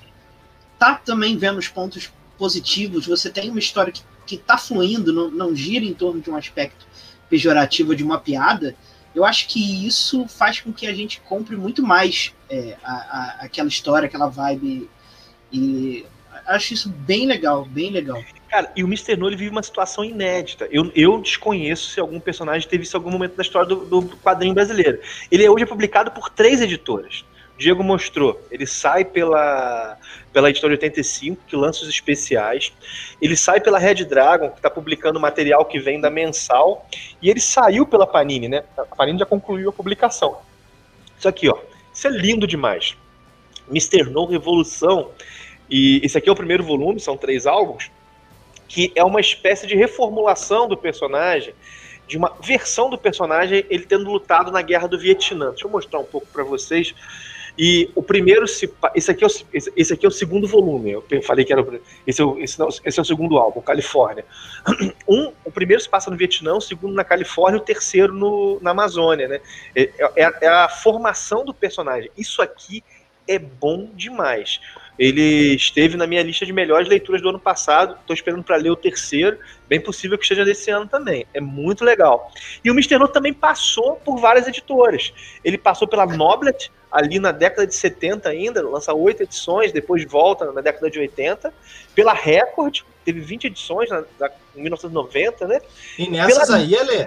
tá 0.78 0.95
também 0.95 1.38
vendo 1.38 1.60
os 1.60 1.68
pontos 1.68 2.12
positivos, 2.38 3.05
você 3.05 3.30
tem 3.30 3.49
uma 3.49 3.60
história 3.60 3.93
que 4.26 4.36
está 4.36 4.57
fluindo, 4.57 5.14
não, 5.14 5.30
não 5.30 5.55
gira 5.55 5.86
em 5.86 5.93
torno 5.93 6.22
de 6.22 6.30
um 6.30 6.36
aspecto 6.36 6.89
pejorativa 7.30 7.95
de 7.95 8.03
uma 8.03 8.19
piada, 8.19 8.75
eu 9.13 9.25
acho 9.25 9.47
que 9.47 9.88
isso 9.88 10.27
faz 10.27 10.61
com 10.61 10.71
que 10.71 10.88
a 10.88 10.93
gente 10.93 11.19
compre 11.21 11.55
muito 11.55 11.82
mais 11.82 12.34
é, 12.49 12.77
a, 12.84 12.93
a, 12.93 13.38
aquela 13.41 13.67
história, 13.67 14.07
aquela 14.07 14.27
vibe. 14.27 14.89
E 15.51 16.05
acho 16.47 16.73
isso 16.73 16.89
bem 16.89 17.25
legal, 17.25 17.65
bem 17.65 17.91
legal. 17.91 18.23
Cara, 18.49 18.71
e 18.75 18.84
o 18.84 18.88
Mr. 18.88 19.15
No 19.15 19.27
ele 19.27 19.36
vive 19.36 19.51
uma 19.51 19.63
situação 19.63 20.03
inédita. 20.03 20.67
Eu, 20.71 20.91
eu 20.95 21.21
desconheço 21.21 21.89
se 21.89 21.99
algum 21.99 22.19
personagem 22.19 22.67
teve 22.67 22.84
isso 22.84 22.95
em 22.95 22.99
algum 22.99 23.11
momento 23.11 23.36
da 23.36 23.43
história 23.43 23.67
do, 23.67 23.86
do 23.86 24.01
quadrinho 24.17 24.53
brasileiro. 24.53 24.99
Ele 25.32 25.47
hoje 25.47 25.63
é 25.63 25.67
publicado 25.67 26.11
por 26.11 26.30
três 26.30 26.61
editoras. 26.61 27.23
Diego 27.57 27.84
mostrou. 27.84 28.41
Ele 28.49 28.65
sai 28.65 29.03
pela, 29.03 29.97
pela 30.32 30.49
editora 30.49 30.73
85, 30.73 31.43
que 31.47 31.55
lança 31.55 31.84
os 31.84 31.89
especiais. 31.89 32.71
Ele 33.21 33.36
sai 33.36 33.59
pela 33.59 33.80
Red 33.80 34.05
Dragon, 34.05 34.49
que 34.49 34.57
está 34.57 34.69
publicando 34.69 35.19
material 35.19 35.65
que 35.65 35.80
vem 35.80 35.99
da 35.99 36.09
mensal. 36.09 36.88
E 37.21 37.30
ele 37.30 37.39
saiu 37.39 37.86
pela 37.86 38.05
Panini, 38.05 38.47
né? 38.47 38.63
A 38.77 38.86
Panini 38.86 39.19
já 39.19 39.25
concluiu 39.25 39.69
a 39.69 39.73
publicação. 39.73 40.38
Isso 41.17 41.27
aqui, 41.27 41.49
ó. 41.49 41.57
Isso 41.93 42.07
é 42.07 42.11
lindo 42.11 42.47
demais. 42.47 42.95
Mr. 43.69 44.09
No 44.09 44.25
Revolução 44.25 45.11
E 45.69 46.01
esse 46.03 46.17
aqui 46.17 46.27
é 46.27 46.32
o 46.32 46.36
primeiro 46.36 46.63
volume, 46.63 46.99
são 46.99 47.15
três 47.15 47.45
álbuns, 47.45 47.91
que 48.67 48.91
é 48.95 49.03
uma 49.03 49.19
espécie 49.19 49.67
de 49.67 49.75
reformulação 49.75 50.67
do 50.67 50.75
personagem, 50.75 51.53
de 52.07 52.17
uma 52.17 52.36
versão 52.41 52.89
do 52.89 52.97
personagem, 52.97 53.63
ele 53.69 53.86
tendo 53.86 54.09
lutado 54.09 54.51
na 54.51 54.63
guerra 54.63 54.88
do 54.88 54.97
Vietnã. 54.97 55.49
Deixa 55.51 55.67
eu 55.67 55.69
mostrar 55.69 55.99
um 55.99 56.05
pouco 56.05 56.25
para 56.34 56.43
vocês. 56.43 56.95
E 57.62 57.91
o 57.93 58.01
primeiro 58.01 58.47
se, 58.47 58.74
esse 58.95 59.12
aqui 59.12 59.22
é 59.22 59.28
o, 59.28 59.30
esse 59.76 59.93
aqui 59.93 60.05
é 60.05 60.07
o 60.07 60.12
segundo 60.12 60.47
volume. 60.47 60.91
Eu 60.91 61.03
falei 61.22 61.43
que 61.43 61.51
era 61.51 61.62
o, 61.62 61.82
esse, 62.07 62.22
é 62.22 62.24
o, 62.24 62.39
esse, 62.39 62.57
não, 62.57 62.70
esse 62.70 62.97
é 62.97 63.01
o 63.01 63.05
segundo 63.05 63.38
álbum, 63.38 63.60
Califórnia. 63.60 64.26
Um, 65.10 65.34
o 65.43 65.51
primeiro 65.51 65.82
se 65.82 65.89
passa 65.89 66.12
no 66.12 66.16
Vietnã, 66.16 66.53
o 66.53 66.62
segundo 66.62 66.93
na 66.93 67.03
Califórnia, 67.03 67.60
o 67.60 67.64
terceiro 67.64 68.14
no, 68.14 68.60
na 68.62 68.72
Amazônia, 68.72 69.28
né? 69.28 69.41
É, 69.76 69.91
é, 70.16 70.34
é 70.41 70.47
a 70.47 70.70
formação 70.70 71.43
do 71.43 71.51
personagem. 71.51 72.12
Isso 72.16 72.43
aqui 72.43 72.84
é 73.28 73.39
bom 73.39 73.89
demais. 73.93 74.62
Ele 75.00 75.56
esteve 75.56 75.95
na 75.95 76.06
minha 76.06 76.22
lista 76.22 76.45
de 76.45 76.52
melhores 76.52 76.89
leituras 76.89 77.22
do 77.22 77.30
ano 77.30 77.39
passado. 77.39 77.97
Estou 78.02 78.14
esperando 78.14 78.43
para 78.43 78.58
ler 78.58 78.70
o 78.70 78.76
terceiro. 78.76 79.38
Bem 79.66 79.80
possível 79.80 80.18
que 80.18 80.26
esteja 80.26 80.43
desse 80.43 80.70
ano 80.70 80.88
também. 80.88 81.26
É 81.34 81.39
muito 81.39 81.86
legal. 81.86 82.30
E 82.62 82.70
o 82.70 82.74
Mr. 82.74 83.00
No 83.00 83.08
também 83.08 83.34
passou 83.34 83.95
por 83.95 84.20
várias 84.20 84.45
editoras. 84.45 85.14
Ele 85.41 85.58
passou 85.58 85.88
pela 85.88 86.06
Noblet, 86.06 86.70
ali 86.91 87.18
na 87.18 87.32
década 87.32 87.66
de 87.66 87.74
70 87.76 88.28
ainda, 88.28 88.62
lança 88.62 88.93
oito 88.93 89.24
edições, 89.24 89.72
depois 89.72 90.04
volta 90.04 90.52
na 90.52 90.60
década 90.60 90.91
de 90.91 91.00
80. 91.00 91.54
Pela 91.95 92.14
Record, 92.14 92.82
teve 93.06 93.22
20 93.22 93.45
edições 93.45 93.89
na, 93.89 94.04
na, 94.20 94.30
em 94.54 94.62
1990, 94.64 95.47
né? 95.47 95.62
E 95.97 96.10
nessas 96.10 96.47
pela... 96.47 96.58
aí, 96.58 96.76
Ale, 96.76 97.04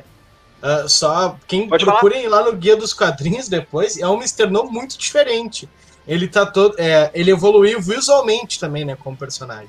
uh, 0.63 0.89
só 0.89 1.37
quem 1.47 1.69
Pode 1.69 1.85
procurem 1.85 2.23
falar? 2.23 2.41
lá 2.41 2.51
no 2.51 2.57
Guia 2.57 2.75
dos 2.75 2.95
Quadrinhos 2.95 3.51
depois, 3.51 3.99
é 3.99 4.09
um 4.09 4.15
Mr. 4.15 4.47
No 4.47 4.65
muito 4.65 4.97
diferente 4.97 5.69
ele 6.07 6.29
tá 6.29 6.45
todo. 6.45 6.75
É, 6.79 7.11
ele 7.15 7.31
evoluiu 7.31 7.81
visualmente 7.81 8.59
também, 8.59 8.85
né, 8.85 8.97
como 8.97 9.17
personagem. 9.17 9.69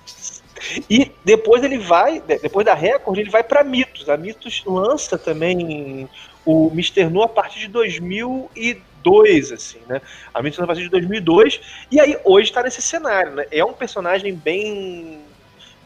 E 0.89 1.11
depois 1.25 1.63
ele 1.63 1.77
vai, 1.77 2.21
depois 2.21 2.65
da 2.65 2.73
Record, 2.73 3.17
ele 3.17 3.29
vai 3.29 3.43
para 3.43 3.63
Mitos. 3.63 4.07
A 4.07 4.15
Mitos 4.15 4.63
lança 4.65 5.17
também 5.17 6.09
o 6.45 6.69
Mr. 6.71 7.09
No 7.09 7.21
a 7.23 7.27
partir 7.27 7.59
de 7.59 7.67
2002, 7.67 9.51
assim, 9.51 9.79
né? 9.88 10.01
A 10.34 10.41
Mitos 10.41 10.59
a 10.59 10.67
partir 10.67 10.84
de 10.84 10.89
2002. 10.89 11.59
E 11.91 11.99
aí 11.99 12.17
hoje 12.23 12.49
está 12.49 12.63
nesse 12.63 12.81
cenário, 12.81 13.34
né? 13.34 13.45
É 13.51 13.63
um 13.63 13.73
personagem 13.73 14.34
bem 14.34 15.21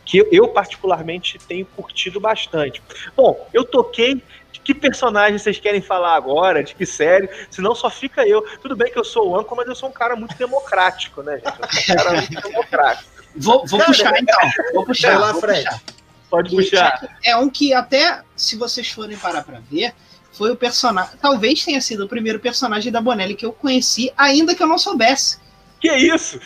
que 0.05 0.25
eu 0.31 0.47
particularmente 0.47 1.37
tenho 1.37 1.65
curtido 1.65 2.19
bastante. 2.19 2.81
Bom, 3.15 3.47
eu 3.53 3.65
toquei 3.65 4.21
que 4.67 4.73
personagem 4.73 5.37
vocês 5.37 5.57
querem 5.57 5.81
falar 5.81 6.13
agora? 6.13 6.61
De 6.61 6.75
que 6.75 6.85
série? 6.85 7.29
Senão 7.49 7.73
só 7.73 7.89
fica 7.89 8.27
eu. 8.27 8.41
Tudo 8.61 8.75
bem 8.75 8.91
que 8.91 8.99
eu 8.99 9.03
sou 9.05 9.29
o 9.29 9.39
Anco, 9.39 9.55
mas 9.55 9.65
eu 9.65 9.73
sou 9.73 9.87
um 9.87 9.93
cara 9.93 10.13
muito 10.13 10.35
democrático, 10.35 11.23
né, 11.23 11.35
gente? 11.35 11.57
Eu 11.57 11.69
sou 11.71 11.95
um 11.95 11.97
cara 11.97 12.11
muito 12.11 12.41
democrático. 12.43 13.09
Vou, 13.33 13.65
vou 13.65 13.79
puxar 13.79 14.19
então. 14.19 14.37
Vou 14.73 14.85
puxar. 14.85 15.11
Vai 15.11 15.19
lá, 15.19 15.31
vou 15.31 15.39
Fred. 15.39 15.63
Puxar. 15.63 15.81
Pode 16.29 16.53
puxar. 16.53 17.17
É 17.23 17.37
um 17.37 17.49
que 17.49 17.73
até, 17.73 18.21
se 18.35 18.57
vocês 18.57 18.89
forem 18.89 19.15
parar 19.15 19.41
pra 19.41 19.61
ver, 19.71 19.93
foi 20.33 20.51
o 20.51 20.55
personagem. 20.57 21.17
Talvez 21.21 21.63
tenha 21.63 21.79
sido 21.79 22.03
o 22.03 22.09
primeiro 22.09 22.37
personagem 22.37 22.91
da 22.91 22.99
Bonelli 22.99 23.35
que 23.35 23.45
eu 23.45 23.53
conheci, 23.53 24.11
ainda 24.17 24.53
que 24.53 24.61
eu 24.61 24.67
não 24.67 24.77
soubesse. 24.77 25.39
Que 25.79 25.93
isso? 25.95 26.41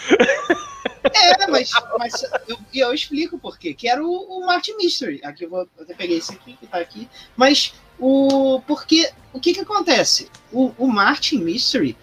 É, 1.03 1.47
mas, 1.47 1.71
mas 1.97 2.23
eu, 2.47 2.59
eu 2.71 2.93
explico 2.93 3.39
por 3.39 3.57
quê. 3.57 3.73
Que 3.73 3.87
era 3.87 4.03
o, 4.03 4.09
o 4.09 4.45
Martin 4.45 4.75
Mystery. 4.77 5.21
Aqui 5.23 5.45
eu 5.45 5.49
vou 5.49 5.67
até 5.79 5.95
peguei 5.95 6.19
esse 6.19 6.31
aqui 6.33 6.55
que 6.55 6.67
tá 6.67 6.77
aqui. 6.77 7.09
Mas 7.35 7.73
o 8.01 8.61
porque 8.67 9.09
o 9.31 9.39
que 9.39 9.53
que 9.53 9.61
acontece? 9.61 10.29
O, 10.51 10.73
o 10.77 10.87
Martin 10.87 11.37
Mystery 11.37 11.95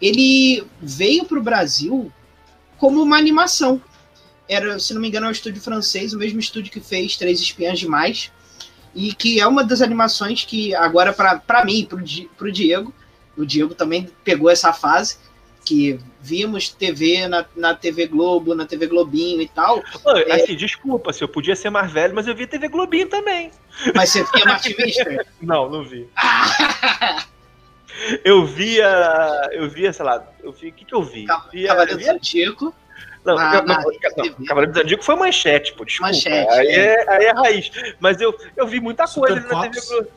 ele 0.00 0.66
veio 0.80 1.24
para 1.24 1.38
o 1.38 1.42
Brasil 1.42 2.10
como 2.78 3.00
uma 3.00 3.16
animação. 3.16 3.80
Era, 4.48 4.80
se 4.80 4.92
não 4.92 5.00
me 5.00 5.06
engano, 5.06 5.26
é 5.26 5.28
um 5.28 5.32
estúdio 5.32 5.62
francês, 5.62 6.12
o 6.12 6.18
mesmo 6.18 6.40
estúdio 6.40 6.72
que 6.72 6.80
fez 6.80 7.16
Três 7.16 7.40
Espiãs 7.40 7.78
Demais, 7.78 8.32
e 8.94 9.14
que 9.14 9.40
é 9.40 9.46
uma 9.46 9.62
das 9.62 9.80
animações 9.80 10.44
que 10.44 10.74
agora 10.74 11.12
para 11.12 11.64
mim, 11.64 11.86
para 11.86 12.48
o 12.48 12.52
Diego, 12.52 12.92
o 13.36 13.46
Diego 13.46 13.74
também 13.74 14.08
pegou 14.24 14.50
essa 14.50 14.72
fase, 14.72 15.18
que 15.64 15.98
vimos 16.20 16.68
TV 16.68 17.26
na, 17.28 17.44
na 17.56 17.74
TV 17.74 18.06
Globo, 18.06 18.54
na 18.54 18.66
TV 18.66 18.86
Globinho 18.86 19.40
e 19.40 19.48
tal. 19.48 19.82
é... 20.26 20.34
Assim, 20.34 20.56
desculpa, 20.56 21.12
se 21.12 21.22
eu 21.22 21.28
podia 21.28 21.56
ser 21.56 21.70
mais 21.70 21.90
velho, 21.90 22.14
mas 22.14 22.26
eu 22.26 22.34
vi 22.34 22.46
TV 22.46 22.68
Globinho 22.68 23.08
também. 23.08 23.50
Mas 23.94 24.10
você 24.10 24.24
via 24.24 24.44
Martin 24.44 24.74
Mister? 24.78 25.26
não, 25.40 25.68
não 25.68 25.84
vi. 25.84 26.08
eu 28.24 28.44
via. 28.44 29.50
Eu 29.52 29.68
via, 29.68 29.92
sei 29.92 30.04
lá, 30.04 30.24
eu 30.42 30.52
vi. 30.52 30.68
O 30.68 30.72
que, 30.72 30.84
que 30.84 30.94
eu 30.94 31.02
vi? 31.02 31.26
Via, 31.52 31.68
Cavaleiro 31.68 31.98
do 31.98 32.04
Zodíaco. 32.04 32.74
Não, 33.24 33.38
ah, 33.38 33.62
não, 33.62 33.76
não 33.76 34.46
Cavaleiro 34.46 34.72
do 34.72 34.78
Zodíaco 34.78 35.04
foi 35.04 35.16
manchete, 35.16 35.72
pô, 35.74 35.84
desculpa. 35.84 36.12
Manchete, 36.12 36.50
aí, 36.50 36.68
é. 36.68 36.94
é, 36.94 37.10
aí 37.10 37.24
é 37.26 37.32
raiz. 37.32 37.70
Mas 38.00 38.20
eu, 38.20 38.36
eu 38.56 38.66
vi 38.66 38.80
muita 38.80 39.06
Super 39.06 39.40
coisa 39.40 39.48
na 39.48 39.68
TV 39.68 39.86
Globo. 39.86 40.08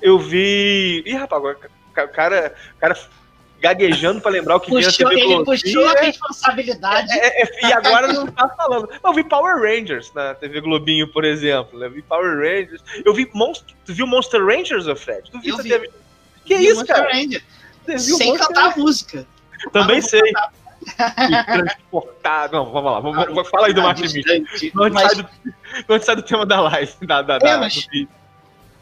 Eu 0.00 0.18
vi. 0.18 1.02
Ih, 1.06 1.14
rapaz, 1.14 1.40
agora 1.40 1.58
o 2.02 2.08
cara, 2.08 2.54
cara 2.78 2.96
gaguejando 3.64 4.20
para 4.20 4.30
lembrar 4.30 4.56
o 4.56 4.60
que 4.60 4.68
puxou, 4.68 5.08
vinha 5.08 5.24
Ele 5.24 5.44
puxou 5.44 5.88
a 5.88 5.94
responsabilidade. 5.94 7.10
É, 7.18 7.42
é, 7.42 7.66
e 7.66 7.72
agora 7.72 8.12
não 8.12 8.26
tá 8.26 8.46
falando. 8.50 8.90
Eu 9.02 9.12
vi 9.14 9.24
Power 9.24 9.56
Rangers 9.56 10.12
na 10.12 10.34
TV 10.34 10.60
Globinho, 10.60 11.08
por 11.08 11.24
exemplo. 11.24 11.82
Eu 11.82 11.90
vi 11.90 12.02
Power 12.02 12.36
Rangers. 12.36 12.82
Eu 13.02 13.14
vi 13.14 13.26
Monster. 13.32 13.74
Tu 13.86 13.94
viu 13.94 14.06
Monster 14.06 14.44
Rangers, 14.44 14.84
Fred? 15.00 15.30
Tu 15.30 15.40
viu? 15.40 15.56
Eu 15.56 15.62
vi. 15.62 15.70
Teve... 15.70 15.90
Que 16.44 16.58
vi 16.58 16.66
isso, 16.66 16.76
Monster 16.76 16.96
cara? 16.96 17.10
Ranger. 17.10 17.42
Sem 17.96 18.28
Monster 18.28 18.48
cantar 18.48 18.72
a 18.72 18.76
música. 18.76 19.26
Também 19.72 20.02
sei. 20.02 20.20
transportado. 21.46 22.56
Não, 22.56 22.70
vamos 22.70 22.92
lá. 22.92 23.00
Vamos, 23.00 23.24
vamos, 23.24 23.48
fala 23.48 23.68
aí 23.68 23.72
do 23.72 23.80
Martin 23.80 24.02
Mitchell. 24.02 24.44
Não, 24.74 24.90
mas... 24.90 25.10
sai 25.10 25.22
do, 25.22 25.28
não 25.88 26.00
sai 26.02 26.16
do 26.16 26.22
tema 26.22 26.44
da 26.44 26.60
live. 26.60 26.92
Da, 27.06 27.22
da, 27.22 27.36
é, 27.36 27.38
da, 27.38 27.58
mas... 27.58 27.86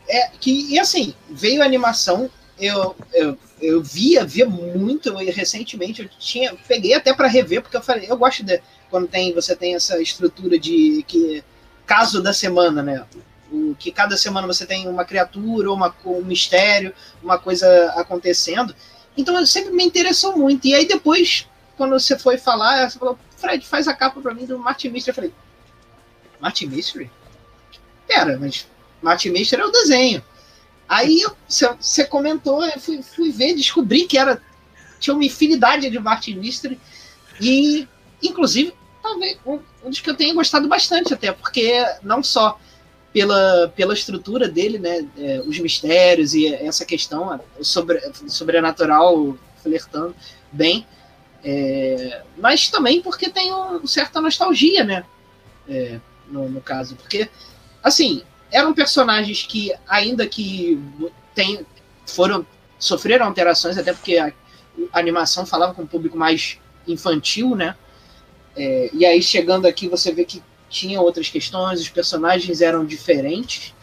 é 0.09 0.28
que, 0.41 0.74
e 0.74 0.80
assim, 0.80 1.14
veio 1.30 1.62
a 1.62 1.64
animação 1.64 2.28
eu, 2.59 2.96
eu, 3.12 3.38
eu 3.61 3.82
via, 3.82 4.24
via 4.24 4.46
muito 4.46 5.14
recentemente, 5.16 6.03
eu 6.03 6.09
tinha, 6.18 6.55
peguei 6.68 6.94
até 6.94 7.12
para 7.12 7.28
rever, 7.28 7.62
porque 7.62 7.76
eu 7.76 7.82
falei, 7.82 8.07
eu 8.09 8.16
gosto 8.16 8.42
de 8.44 8.61
quando 8.90 9.09
tem, 9.09 9.32
você 9.32 9.57
tem 9.57 9.74
essa 9.74 10.00
estrutura 10.00 10.59
de 10.59 11.05
que 11.09 11.42
caso 11.86 12.22
da 12.22 12.32
semana, 12.32 12.82
né? 12.82 13.05
O, 13.50 13.74
que 13.78 13.90
cada 13.90 14.16
semana 14.16 14.46
você 14.46 14.64
tem 14.64 14.88
uma 14.88 15.05
criatura, 15.05 15.72
uma, 15.72 15.94
um 16.05 16.22
mistério, 16.22 16.94
uma 17.22 17.38
coisa 17.38 17.92
acontecendo. 17.96 18.74
Então 19.16 19.44
sempre 19.44 19.72
me 19.72 19.84
interessou 19.84 20.36
muito. 20.36 20.66
E 20.66 20.74
aí 20.74 20.86
depois, 20.86 21.46
quando 21.76 21.92
você 21.92 22.18
foi 22.18 22.38
falar, 22.38 22.88
você 22.88 22.98
falou, 22.98 23.18
Fred, 23.36 23.66
faz 23.66 23.88
a 23.88 23.94
capa 23.94 24.20
para 24.20 24.34
mim 24.34 24.46
do 24.46 24.59
Martin 24.59 24.88
Mystery. 24.88 25.11
Eu 25.11 25.14
falei, 25.14 25.34
Martin 26.40 26.66
Mystery? 26.66 27.11
Pera, 28.07 28.38
mas 28.38 28.66
Martin 29.03 29.30
Mystery 29.30 29.62
é 29.62 29.66
o 29.66 29.70
desenho. 29.70 30.24
Aí 30.93 31.24
você 31.49 32.05
comentou, 32.05 32.62
eu 32.62 32.78
fui, 32.78 33.03
fui, 33.03 33.32
ver, 33.32 33.55
descobri 33.55 34.05
que 34.05 34.18
era 34.18 34.43
tinha 35.01 35.14
uma 35.14 35.24
infinidade 35.24 35.88
de 35.88 35.99
Martin 35.99 36.34
Mystery. 36.34 36.78
E, 37.40 37.88
inclusive, 38.22 38.74
talvez 39.03 39.38
um, 39.47 39.59
um 39.82 39.88
dos 39.88 40.01
que 40.01 40.11
eu 40.11 40.14
tenho 40.14 40.34
gostado 40.34 40.68
bastante 40.68 41.14
até, 41.14 41.32
porque 41.32 41.82
não 42.03 42.22
só 42.22 42.61
pela, 43.11 43.72
pela 43.74 43.95
estrutura 43.95 44.47
dele, 44.51 44.78
né, 44.78 45.09
é, 45.16 45.40
os 45.47 45.59
mistérios 45.59 46.34
e 46.34 46.55
essa 46.55 46.84
questão 46.84 47.40
sobre, 47.62 47.99
sobrenatural 48.28 49.34
flertando 49.62 50.14
bem, 50.53 50.86
é, 51.43 52.22
mas 52.36 52.68
também 52.68 53.01
porque 53.01 53.30
tem 53.30 53.51
uma 53.51 53.86
certa 53.86 54.20
nostalgia, 54.20 54.84
né, 54.84 55.07
é, 55.66 55.99
no, 56.28 56.51
no 56.51 56.61
caso, 56.61 56.97
porque, 56.97 57.30
assim, 57.83 58.22
eram 58.53 58.74
personagens 58.74 59.42
que, 59.45 59.72
ainda 59.88 60.26
que 60.26 60.79
tem, 61.34 61.66
foram 62.07 62.46
sofreram 62.79 63.26
alterações, 63.26 63.79
até 63.79 63.92
porque 63.92 64.18
a, 64.18 64.33
a 64.92 64.99
animação 64.99 65.46
falava 65.46 65.72
com 65.72 65.83
um 65.83 65.87
público 65.87 66.18
mais 66.18 66.58
infantil, 66.87 67.57
né? 67.57 67.74
É, 68.54 68.91
e 68.92 69.07
aí 69.07 69.22
chegando 69.22 69.66
aqui 69.66 69.88
você 69.88 70.12
vê 70.12 70.24
que 70.24 70.42
tinha 70.68 71.00
outras 71.00 71.29
questões, 71.29 71.80
os 71.80 71.88
personagens 71.88 72.61
eram 72.61 72.84
diferentes. 72.84 73.74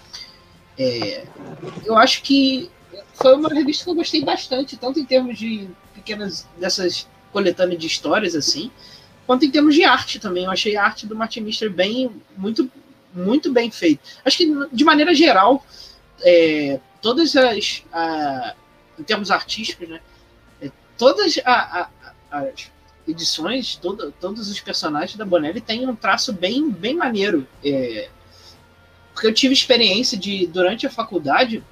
É, 0.77 1.25
eu 1.85 1.97
acho 1.97 2.21
que 2.21 2.69
foi 3.13 3.35
uma 3.35 3.49
revista 3.49 3.83
que 3.83 3.89
eu 3.89 3.95
gostei 3.95 4.23
bastante, 4.23 4.77
tanto 4.77 4.99
em 4.99 5.05
termos 5.05 5.37
de 5.37 5.67
pequenas 5.93 6.47
dessas 6.57 7.07
coletâneas 7.31 7.79
de 7.79 7.87
histórias 7.87 8.35
assim, 8.35 8.69
quanto 9.25 9.45
em 9.45 9.51
termos 9.51 9.75
de 9.75 9.83
arte 9.83 10.19
também. 10.19 10.45
Eu 10.45 10.51
achei 10.51 10.75
a 10.75 10.83
arte 10.83 11.07
do 11.07 11.15
Martin 11.15 11.41
Mister 11.41 11.71
bem 11.71 12.11
muito 12.37 12.69
muito 13.13 13.51
bem 13.51 13.71
feito. 13.71 14.01
Acho 14.23 14.37
que, 14.37 14.67
de 14.71 14.83
maneira 14.83 15.13
geral, 15.13 15.65
é, 16.21 16.79
todas 17.01 17.35
as. 17.35 17.83
A, 17.91 18.55
em 18.97 19.03
termos 19.03 19.31
artísticos, 19.31 19.87
né? 19.87 20.01
É, 20.61 20.71
todas 20.97 21.39
a, 21.45 21.89
a, 22.31 22.39
as 22.39 22.71
edições, 23.07 23.75
todo, 23.75 24.13
todos 24.19 24.49
os 24.49 24.59
personagens 24.59 25.17
da 25.17 25.25
Bonelli 25.25 25.61
têm 25.61 25.87
um 25.87 25.95
traço 25.95 26.33
bem, 26.33 26.69
bem 26.69 26.95
maneiro. 26.95 27.47
É, 27.63 28.09
porque 29.13 29.27
eu 29.27 29.33
tive 29.33 29.53
experiência 29.53 30.17
de, 30.17 30.47
durante 30.47 30.85
a 30.85 30.89
faculdade, 30.89 31.63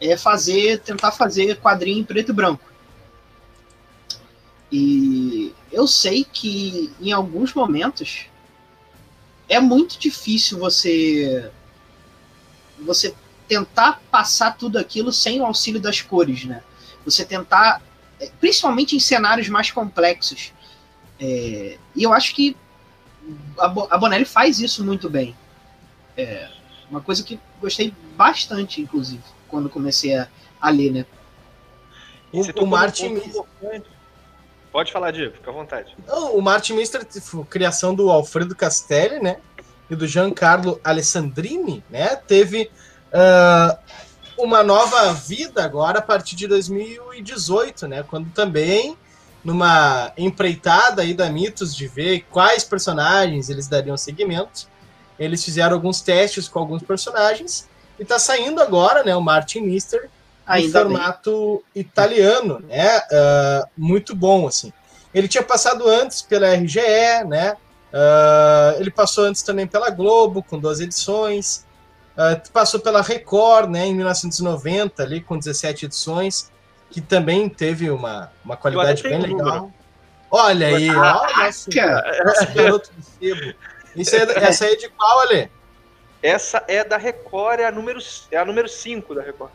é 0.00 0.16
fazer, 0.16 0.80
tentar 0.80 1.12
fazer 1.12 1.58
quadrinho 1.60 1.98
em 1.98 2.04
preto 2.04 2.30
e 2.30 2.34
branco. 2.34 2.68
E 4.70 5.54
eu 5.72 5.86
sei 5.86 6.24
que 6.24 6.92
em 7.00 7.12
alguns 7.12 7.54
momentos 7.54 8.26
é 9.48 9.60
muito 9.60 9.98
difícil 9.98 10.58
você 10.58 11.50
você 12.80 13.14
tentar 13.48 14.00
passar 14.10 14.56
tudo 14.56 14.78
aquilo 14.78 15.12
sem 15.12 15.40
o 15.40 15.46
auxílio 15.46 15.80
das 15.80 16.00
cores, 16.00 16.44
né? 16.44 16.62
Você 17.04 17.24
tentar, 17.24 17.82
é, 18.20 18.30
principalmente 18.38 18.94
em 18.94 19.00
cenários 19.00 19.48
mais 19.48 19.70
complexos. 19.70 20.52
É, 21.18 21.78
e 21.96 22.02
eu 22.02 22.12
acho 22.12 22.34
que 22.34 22.56
a, 23.58 23.98
Bonelli 23.98 24.24
faz 24.24 24.60
isso 24.60 24.84
muito 24.84 25.08
bem. 25.08 25.34
É 26.16 26.48
uma 26.90 27.00
coisa 27.00 27.22
que 27.22 27.40
gostei 27.60 27.92
bastante, 28.16 28.80
inclusive, 28.80 29.22
quando 29.48 29.68
comecei 29.68 30.14
a, 30.14 30.28
a 30.60 30.70
ler, 30.70 30.92
né? 30.92 31.06
O, 32.32 32.62
o 32.62 32.66
Martin. 32.66 33.20
Pode 34.78 34.92
falar, 34.92 35.10
Diego, 35.10 35.34
fica 35.34 35.50
à 35.50 35.52
vontade. 35.52 35.92
Não, 36.06 36.36
o 36.36 36.40
Martin 36.40 36.74
Mister, 36.74 37.04
criação 37.50 37.92
do 37.92 38.10
Alfredo 38.10 38.54
Castelli, 38.54 39.18
né? 39.18 39.38
E 39.90 39.96
do 39.96 40.06
Giancarlo 40.06 40.80
Alessandrini, 40.84 41.82
né? 41.90 42.14
Teve 42.14 42.70
uh, 43.12 43.76
uma 44.40 44.62
nova 44.62 45.12
vida 45.14 45.64
agora 45.64 45.98
a 45.98 46.02
partir 46.02 46.36
de 46.36 46.46
2018, 46.46 47.88
né? 47.88 48.04
Quando 48.04 48.30
também, 48.30 48.96
numa 49.42 50.12
empreitada 50.16 51.02
aí 51.02 51.12
da 51.12 51.28
Mitos 51.28 51.74
de 51.74 51.88
ver 51.88 52.24
quais 52.30 52.62
personagens 52.62 53.50
eles 53.50 53.66
dariam 53.66 53.96
seguimento, 53.96 54.68
eles 55.18 55.44
fizeram 55.44 55.74
alguns 55.74 56.00
testes 56.00 56.46
com 56.46 56.60
alguns 56.60 56.84
personagens 56.84 57.68
e 57.98 58.04
tá 58.04 58.16
saindo 58.16 58.62
agora, 58.62 59.02
né? 59.02 59.16
O 59.16 59.20
Martin 59.20 59.62
Mister 59.62 60.08
em 60.48 60.70
formato 60.70 61.62
bem. 61.74 61.82
italiano, 61.82 62.60
né? 62.60 62.98
Uh, 62.98 63.68
muito 63.76 64.14
bom, 64.14 64.46
assim. 64.46 64.72
Ele 65.12 65.28
tinha 65.28 65.42
passado 65.42 65.88
antes 65.88 66.22
pela 66.22 66.54
RGE, 66.54 67.24
né? 67.26 67.56
Uh, 67.92 68.80
ele 68.80 68.90
passou 68.90 69.24
antes 69.24 69.42
também 69.42 69.66
pela 69.66 69.90
Globo, 69.90 70.42
com 70.42 70.58
duas 70.58 70.80
edições. 70.80 71.66
Uh, 72.16 72.50
passou 72.52 72.80
pela 72.80 73.02
Record, 73.02 73.70
né? 73.70 73.86
Em 73.86 73.94
1990, 73.94 75.02
ali, 75.02 75.20
com 75.20 75.38
17 75.38 75.86
edições, 75.86 76.50
que 76.90 77.00
também 77.00 77.48
teve 77.48 77.90
uma, 77.90 78.30
uma 78.44 78.56
qualidade 78.56 79.02
bem 79.02 79.20
legal. 79.20 79.56
Número. 79.56 79.74
Olha 80.30 80.66
aí, 80.66 80.90
ó, 80.90 81.02
nosso, 81.02 81.70
nosso 82.24 82.54
garoto 82.54 82.90
do 82.92 83.02
sebo. 83.02 83.54
Isso 83.96 84.14
é, 84.14 84.44
essa 84.44 84.66
é 84.66 84.76
de 84.76 84.88
qual, 84.90 85.20
Ale? 85.20 85.50
Essa 86.22 86.62
é 86.68 86.84
da 86.84 86.96
Record, 86.96 87.60
é 87.60 87.66
a 87.66 87.72
número 87.72 88.00
5 88.00 88.28
é 88.30 88.36
a 88.36 88.44
número 88.44 88.68
cinco 88.68 89.14
da 89.14 89.22
Record. 89.22 89.50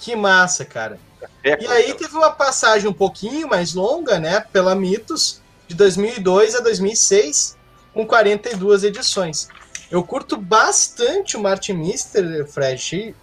Que 0.00 0.16
massa, 0.16 0.64
cara. 0.64 0.98
É, 1.44 1.62
e 1.62 1.66
aí 1.66 1.94
teve 1.94 2.16
uma 2.16 2.30
passagem 2.30 2.88
um 2.88 2.92
pouquinho 2.92 3.48
mais 3.48 3.74
longa, 3.74 4.18
né, 4.18 4.40
pela 4.52 4.74
Mitos, 4.74 5.40
de 5.68 5.74
2002 5.74 6.54
a 6.54 6.60
2006, 6.60 7.56
com 7.92 8.06
42 8.06 8.84
edições. 8.84 9.48
Eu 9.90 10.02
curto 10.02 10.36
bastante 10.36 11.36
o 11.36 11.40
Martin 11.40 11.74
Mister, 11.74 12.46
Fred. 12.46 13.14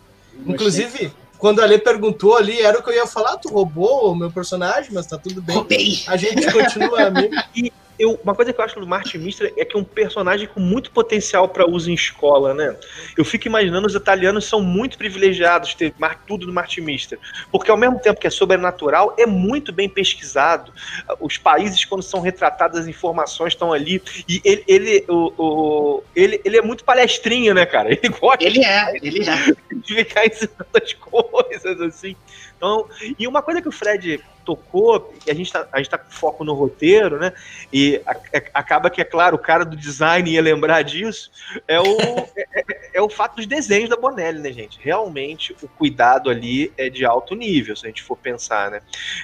Inclusive, 0.46 1.12
quando 1.38 1.62
a 1.62 1.66
Lê 1.66 1.78
perguntou 1.78 2.36
ali, 2.36 2.62
era 2.62 2.80
o 2.80 2.84
que 2.84 2.90
eu 2.90 2.96
ia 2.96 3.08
falar, 3.08 3.38
tu 3.38 3.50
roubou 3.50 4.12
o 4.12 4.16
meu 4.16 4.32
personagem, 4.32 4.92
mas 4.94 5.08
tá 5.08 5.18
tudo 5.18 5.42
bem. 5.42 5.56
Roubei. 5.56 6.04
A 6.08 6.18
gente 6.18 6.52
continua 6.52 7.04
amigo. 7.04 7.34
Eu, 8.00 8.20
uma 8.24 8.36
coisa 8.36 8.54
que 8.54 8.60
eu 8.60 8.66
acho 8.66 8.80
do 8.80 8.88
Martin 8.88 9.18
Mister 9.18 9.54
é 9.58 9.66
que 9.66 9.76
é 9.76 9.80
um 9.80 9.84
personagem 9.84 10.48
com 10.48 10.60
muito 10.60 10.92
potencial 10.92 11.48
para 11.50 11.70
uso 11.70 11.90
em 11.90 11.94
escola, 11.94 12.54
né? 12.54 12.76
Eu 13.18 13.26
fico 13.26 13.48
imaginando 13.48 13.88
os 13.88 13.96
italianos 13.96 14.46
são 14.46 14.62
muito 14.62 14.98
privilegiados 14.98 15.74
ter 15.74 15.94
tudo 16.26 16.46
do 16.46 16.54
Martin 16.54 16.82
Mister, 16.82 17.20
porque 17.52 17.72
ao 17.72 17.78
mesmo 17.78 18.00
tempo 18.00 18.20
que 18.20 18.28
é 18.28 18.30
sobrenatural, 18.30 19.16
é 19.18 19.26
muito 19.26 19.72
bem 19.72 19.90
pesquisado. 19.90 20.72
Os 21.20 21.38
países 21.38 21.84
quando 21.86 22.04
são 22.04 22.20
retratadas 22.22 22.82
as 22.82 22.88
informações 22.88 23.54
estão 23.54 23.74
ali 23.74 24.02
e 24.28 24.42
ele 24.44 24.64
ele, 24.68 25.06
o, 25.08 25.34
o, 25.38 26.04
ele 26.16 26.42
ele 26.44 26.58
é 26.58 26.62
muito 26.62 26.84
palestrinho, 26.84 27.54
né, 27.54 27.66
cara? 27.66 27.90
Ele 27.98 28.10
gosta. 28.10 28.44
Ele 28.44 28.64
é, 28.64 28.94
ele 29.02 29.30
é. 29.30 29.56
De 29.76 29.96
ficar 29.96 30.26
ensinando 30.26 30.68
as 30.74 30.94
coisas 30.94 31.82
assim. 31.82 32.16
Então, 32.58 32.90
e 33.18 33.28
uma 33.28 33.42
coisa 33.42 33.62
que 33.62 33.70
o 33.70 33.72
Fred 33.72 34.20
tocou, 34.44 35.14
e 35.26 35.32
a 35.32 35.34
gente 35.34 35.52
tá, 35.52 35.68
a 35.72 35.78
gente 35.78 35.90
tá 35.90 35.98
com 35.98 36.10
foco 36.10 36.44
no 36.44 36.54
roteiro, 36.54 37.20
né? 37.20 37.32
E 37.72 38.02
a, 38.06 38.12
a, 38.12 38.16
é, 38.34 38.50
acaba 38.54 38.90
que, 38.90 39.00
é 39.00 39.04
claro, 39.04 39.36
o 39.36 39.40
cara 39.40 39.64
do 39.64 39.76
design 39.76 40.30
ia 40.30 40.42
lembrar 40.42 40.82
disso, 40.82 41.30
é 41.68 41.80
o, 41.80 41.98
é, 42.36 42.48
é, 42.56 42.90
é, 42.96 43.02
o 43.02 43.10
fato 43.10 43.36
dos 43.36 43.46
desenhos 43.46 43.90
da 43.90 43.96
Bonelli, 43.96 44.40
né, 44.40 44.52
gente? 44.52 44.80
Realmente, 44.82 45.56
o 45.62 45.68
cuidado 45.68 46.30
ali 46.30 46.74
é 46.78 46.90
de 46.90 47.06
alto 47.06 47.36
nível, 47.36 47.76
se 47.76 47.86
a 47.86 47.90
gente 47.90 48.02
for 48.02 48.18
pensar, 48.18 48.72
né? 48.72 48.82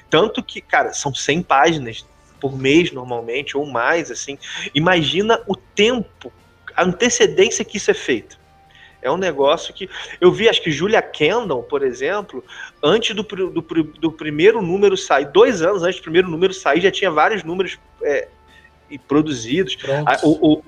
Tanto 0.09 0.43
que, 0.43 0.61
cara, 0.61 0.93
são 0.93 1.13
100 1.13 1.41
páginas 1.43 2.05
por 2.39 2.57
mês, 2.57 2.91
normalmente, 2.91 3.57
ou 3.57 3.65
mais, 3.65 4.11
assim. 4.11 4.37
Imagina 4.75 5.41
o 5.47 5.55
tempo, 5.55 6.31
a 6.75 6.83
antecedência 6.83 7.63
que 7.63 7.77
isso 7.77 7.89
é 7.89 7.93
feito. 7.93 8.42
É 9.03 9.11
um 9.11 9.17
negócio 9.17 9.73
que. 9.73 9.89
Eu 10.19 10.31
vi, 10.31 10.49
acho 10.49 10.61
que 10.61 10.71
Julia 10.71 11.01
Kendall, 11.01 11.63
por 11.63 11.83
exemplo, 11.83 12.43
antes 12.81 13.15
do, 13.15 13.23
do, 13.23 13.61
do 13.61 14.11
primeiro 14.11 14.61
número 14.61 14.95
sair, 14.97 15.25
dois 15.25 15.61
anos 15.61 15.83
antes 15.83 15.99
do 15.99 16.03
primeiro 16.03 16.29
número 16.29 16.53
sair, 16.53 16.81
já 16.81 16.91
tinha 16.91 17.11
vários 17.11 17.43
números 17.43 17.77
é, 18.01 18.27
produzidos. 19.07 19.77
A, 20.05 20.25
o, 20.25 20.53
o, 20.53 20.63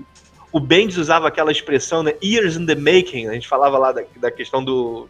o 0.51 0.59
Bendis 0.59 0.97
usava 0.97 1.27
aquela 1.27 1.51
expressão, 1.51 2.03
né? 2.03 2.13
Years 2.23 2.55
in 2.55 2.65
the 2.65 2.75
making. 2.75 3.27
A 3.27 3.33
gente 3.33 3.47
falava 3.47 3.77
lá 3.77 3.91
da, 3.91 4.03
da 4.17 4.31
questão 4.31 4.63
do, 4.63 5.07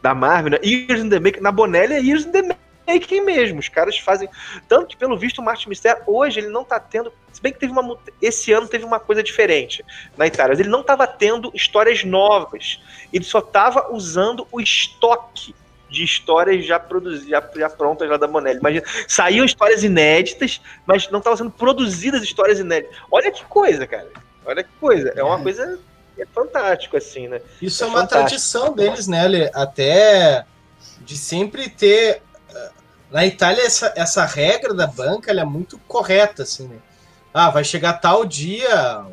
da 0.00 0.14
Marvel, 0.14 0.52
né? 0.52 0.58
Years 0.64 1.02
in 1.02 1.08
the 1.08 1.20
making. 1.20 1.40
Na 1.40 1.52
Bonelli 1.52 1.94
é 1.94 2.00
Years 2.00 2.24
in 2.24 2.32
the 2.32 2.42
making 2.42 2.69
making 2.92 3.22
mesmo. 3.22 3.58
Os 3.58 3.68
caras 3.68 3.98
fazem. 3.98 4.28
Tanto 4.68 4.88
que, 4.88 4.96
pelo 4.96 5.16
visto, 5.16 5.38
o 5.38 5.44
Martin 5.44 5.68
Mistério, 5.68 6.02
hoje, 6.06 6.40
ele 6.40 6.48
não 6.48 6.64
tá 6.64 6.78
tendo. 6.80 7.12
Se 7.32 7.40
bem 7.40 7.52
que 7.52 7.58
teve 7.58 7.72
uma. 7.72 7.98
Esse 8.20 8.52
ano 8.52 8.68
teve 8.68 8.84
uma 8.84 9.00
coisa 9.00 9.22
diferente 9.22 9.84
na 10.16 10.26
Itália. 10.26 10.52
Mas 10.52 10.60
ele 10.60 10.68
não 10.68 10.82
tava 10.82 11.06
tendo 11.06 11.50
histórias 11.54 12.04
novas. 12.04 12.80
Ele 13.12 13.24
só 13.24 13.40
tava 13.40 13.92
usando 13.92 14.46
o 14.50 14.60
estoque 14.60 15.54
de 15.88 16.04
histórias 16.04 16.64
já 16.64 16.78
produzidas, 16.78 17.28
já, 17.28 17.50
já, 17.56 17.68
prontas 17.68 18.08
lá 18.08 18.16
da 18.16 18.26
Bonelli. 18.26 18.60
Imagina, 18.60 18.84
saíam 19.08 19.44
histórias 19.44 19.82
inéditas, 19.82 20.60
mas 20.86 21.10
não 21.10 21.18
estavam 21.18 21.36
sendo 21.36 21.50
produzidas 21.50 22.22
histórias 22.22 22.60
inéditas. 22.60 22.96
Olha 23.10 23.30
que 23.30 23.44
coisa, 23.44 23.86
cara. 23.86 24.08
Olha 24.44 24.62
que 24.62 24.70
coisa. 24.80 25.12
É 25.16 25.22
uma 25.24 25.40
é. 25.40 25.42
coisa 25.42 25.80
é 26.18 26.26
fantástico, 26.26 26.96
assim, 26.96 27.28
né? 27.28 27.40
Isso 27.60 27.82
é, 27.82 27.86
é 27.86 27.90
uma 27.90 28.00
fantástico. 28.00 28.28
tradição 28.28 28.72
deles, 28.72 29.06
né, 29.06 29.50
Até 29.54 30.44
de 31.00 31.16
sempre 31.16 31.68
ter 31.68 32.22
na 33.10 33.26
Itália, 33.26 33.64
essa, 33.64 33.92
essa 33.96 34.24
regra 34.24 34.72
da 34.72 34.86
banca 34.86 35.32
é 35.32 35.44
muito 35.44 35.78
correta, 35.88 36.42
assim, 36.42 36.68
né? 36.68 36.76
Ah, 37.32 37.50
vai 37.50 37.64
chegar 37.64 37.94
tal 37.94 38.24
dia, 38.24 39.04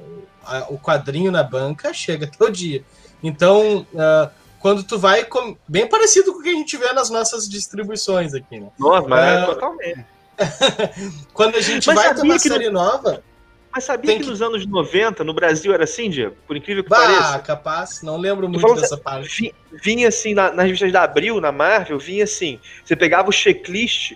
o 0.69 0.78
quadrinho 0.78 1.32
na 1.32 1.44
banca 1.44 1.94
chega 1.94 2.30
tal 2.38 2.49
dia. 2.49 2.84
Então, 3.22 3.86
uh, 3.94 4.30
quando 4.60 4.84
tu 4.84 4.98
vai. 4.98 5.24
Com... 5.26 5.57
Bem 5.68 5.88
parecido 5.88 6.34
com 6.34 6.40
o 6.40 6.44
que 6.44 6.49
a 6.49 6.53
gente 6.53 6.78
vê 6.78 6.91
nas 6.94 7.10
nossas 7.10 7.48
distribuições 7.48 8.34
aqui, 8.34 8.60
né? 8.60 8.69
Nossa, 8.78 9.07
mas 9.07 9.19
uh, 9.19 9.44
é 9.44 9.45
totalmente. 9.45 10.06
quando 11.34 11.56
a 11.56 11.61
gente 11.61 11.88
mas 11.88 11.95
vai 11.95 12.14
ter 12.14 12.22
uma 12.22 12.40
série 12.40 12.69
nova. 12.69 13.24
Mas 13.72 13.84
sabia 13.84 14.15
que, 14.15 14.23
que, 14.23 14.30
nos 14.30 14.41
anos 14.41 14.65
90, 14.65 15.23
no 15.23 15.34
Brasil, 15.34 15.73
era 15.73 15.84
assim, 15.84 16.10
Diego? 16.10 16.35
Por 16.48 16.57
incrível 16.57 16.84
que 16.84 16.89
bah, 16.89 16.98
pareça. 16.98 17.39
capaz. 17.39 18.02
Não 18.02 18.18
lembro 18.18 18.49
muito 18.49 18.73
dessa 18.76 18.95
assim, 18.95 19.03
parte. 19.03 19.56
Vinha 19.72 20.07
assim, 20.07 20.34
na, 20.34 20.52
nas 20.52 20.65
revistas 20.65 20.91
da 20.91 21.03
Abril, 21.03 21.39
na 21.39 21.52
Marvel, 21.52 21.99
vinha 21.99 22.23
assim. 22.23 22.60
Você 22.84 22.95
pegava 22.95 23.30
o 23.30 23.31
checklist, 23.31 24.14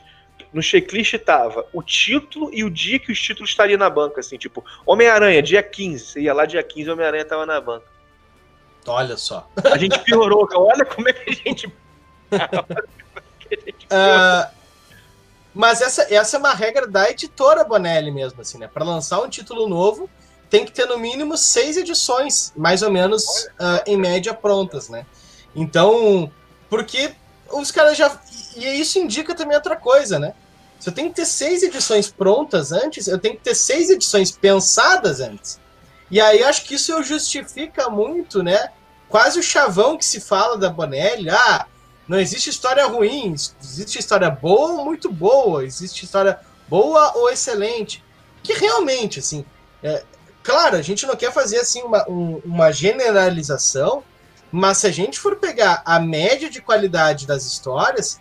no 0.53 0.61
checklist 0.61 1.17
tava 1.19 1.65
o 1.73 1.81
título 1.81 2.49
e 2.53 2.63
o 2.63 2.69
dia 2.69 2.99
que 2.99 3.11
os 3.11 3.21
títulos 3.21 3.51
estariam 3.51 3.77
na 3.77 3.89
banca, 3.89 4.19
assim, 4.19 4.37
tipo, 4.37 4.63
Homem-Aranha, 4.85 5.41
dia 5.41 5.61
15. 5.61 6.05
Você 6.05 6.21
ia 6.21 6.33
lá, 6.33 6.45
dia 6.45 6.63
15, 6.63 6.89
Homem-Aranha 6.89 7.25
tava 7.25 7.45
na 7.45 7.59
banca. 7.61 7.85
Olha 8.87 9.15
só. 9.15 9.49
A 9.63 9.77
gente 9.77 9.99
piorou, 9.99 10.47
olha 10.55 10.85
como 10.85 11.07
é 11.07 11.13
que 11.13 11.29
a 11.29 11.33
gente. 11.33 11.67
uh, 11.67 11.71
mas 15.53 15.81
essa, 15.81 16.13
essa 16.13 16.37
é 16.37 16.39
uma 16.39 16.53
regra 16.53 16.87
da 16.87 17.09
editora 17.09 17.63
Bonelli 17.63 18.11
mesmo, 18.11 18.41
assim, 18.41 18.57
né? 18.57 18.67
Para 18.67 18.85
lançar 18.85 19.21
um 19.21 19.29
título 19.29 19.67
novo, 19.67 20.09
tem 20.49 20.65
que 20.65 20.71
ter 20.71 20.85
no 20.85 20.97
mínimo 20.97 21.37
seis 21.37 21.77
edições, 21.77 22.53
mais 22.55 22.81
ou 22.81 22.91
menos, 22.91 23.23
uh, 23.23 23.81
em 23.85 23.97
média, 23.97 24.33
prontas, 24.33 24.89
né? 24.89 25.05
Então, 25.55 26.31
porque 26.69 27.13
os 27.51 27.71
caras 27.71 27.97
já. 27.97 28.17
E 28.55 28.65
isso 28.65 28.99
indica 28.99 29.35
também 29.35 29.55
outra 29.55 29.75
coisa, 29.75 30.17
né? 30.19 30.33
Se 30.79 30.89
eu 30.89 30.93
tenho 30.93 31.09
que 31.09 31.15
ter 31.15 31.25
seis 31.25 31.61
edições 31.63 32.09
prontas 32.09 32.71
antes, 32.71 33.07
eu 33.07 33.19
tenho 33.19 33.35
que 33.35 33.43
ter 33.43 33.55
seis 33.55 33.89
edições 33.89 34.31
pensadas 34.31 35.19
antes. 35.19 35.59
E 36.09 36.19
aí 36.19 36.43
acho 36.43 36.65
que 36.65 36.75
isso 36.75 37.01
justifica 37.03 37.89
muito, 37.89 38.41
né? 38.41 38.69
Quase 39.07 39.39
o 39.39 39.43
chavão 39.43 39.97
que 39.97 40.05
se 40.05 40.19
fala 40.19 40.57
da 40.57 40.69
Bonelli. 40.69 41.29
Ah, 41.29 41.67
não 42.11 42.19
existe 42.19 42.49
história 42.49 42.85
ruim, 42.85 43.33
existe 43.33 43.97
história 43.97 44.29
boa 44.29 44.73
ou 44.73 44.83
muito 44.83 45.09
boa, 45.09 45.63
existe 45.63 46.03
história 46.03 46.37
boa 46.67 47.13
ou 47.15 47.29
excelente. 47.29 48.03
Que 48.43 48.51
realmente, 48.51 49.19
assim, 49.19 49.45
é, 49.81 50.03
claro, 50.43 50.75
a 50.75 50.81
gente 50.81 51.05
não 51.05 51.15
quer 51.15 51.31
fazer 51.31 51.59
assim 51.59 51.81
uma, 51.83 52.05
um, 52.09 52.41
uma 52.43 52.69
generalização, 52.69 54.03
mas 54.51 54.79
se 54.79 54.87
a 54.87 54.91
gente 54.91 55.17
for 55.17 55.37
pegar 55.37 55.83
a 55.85 56.01
média 56.01 56.49
de 56.49 56.61
qualidade 56.61 57.25
das 57.25 57.45
histórias, 57.45 58.19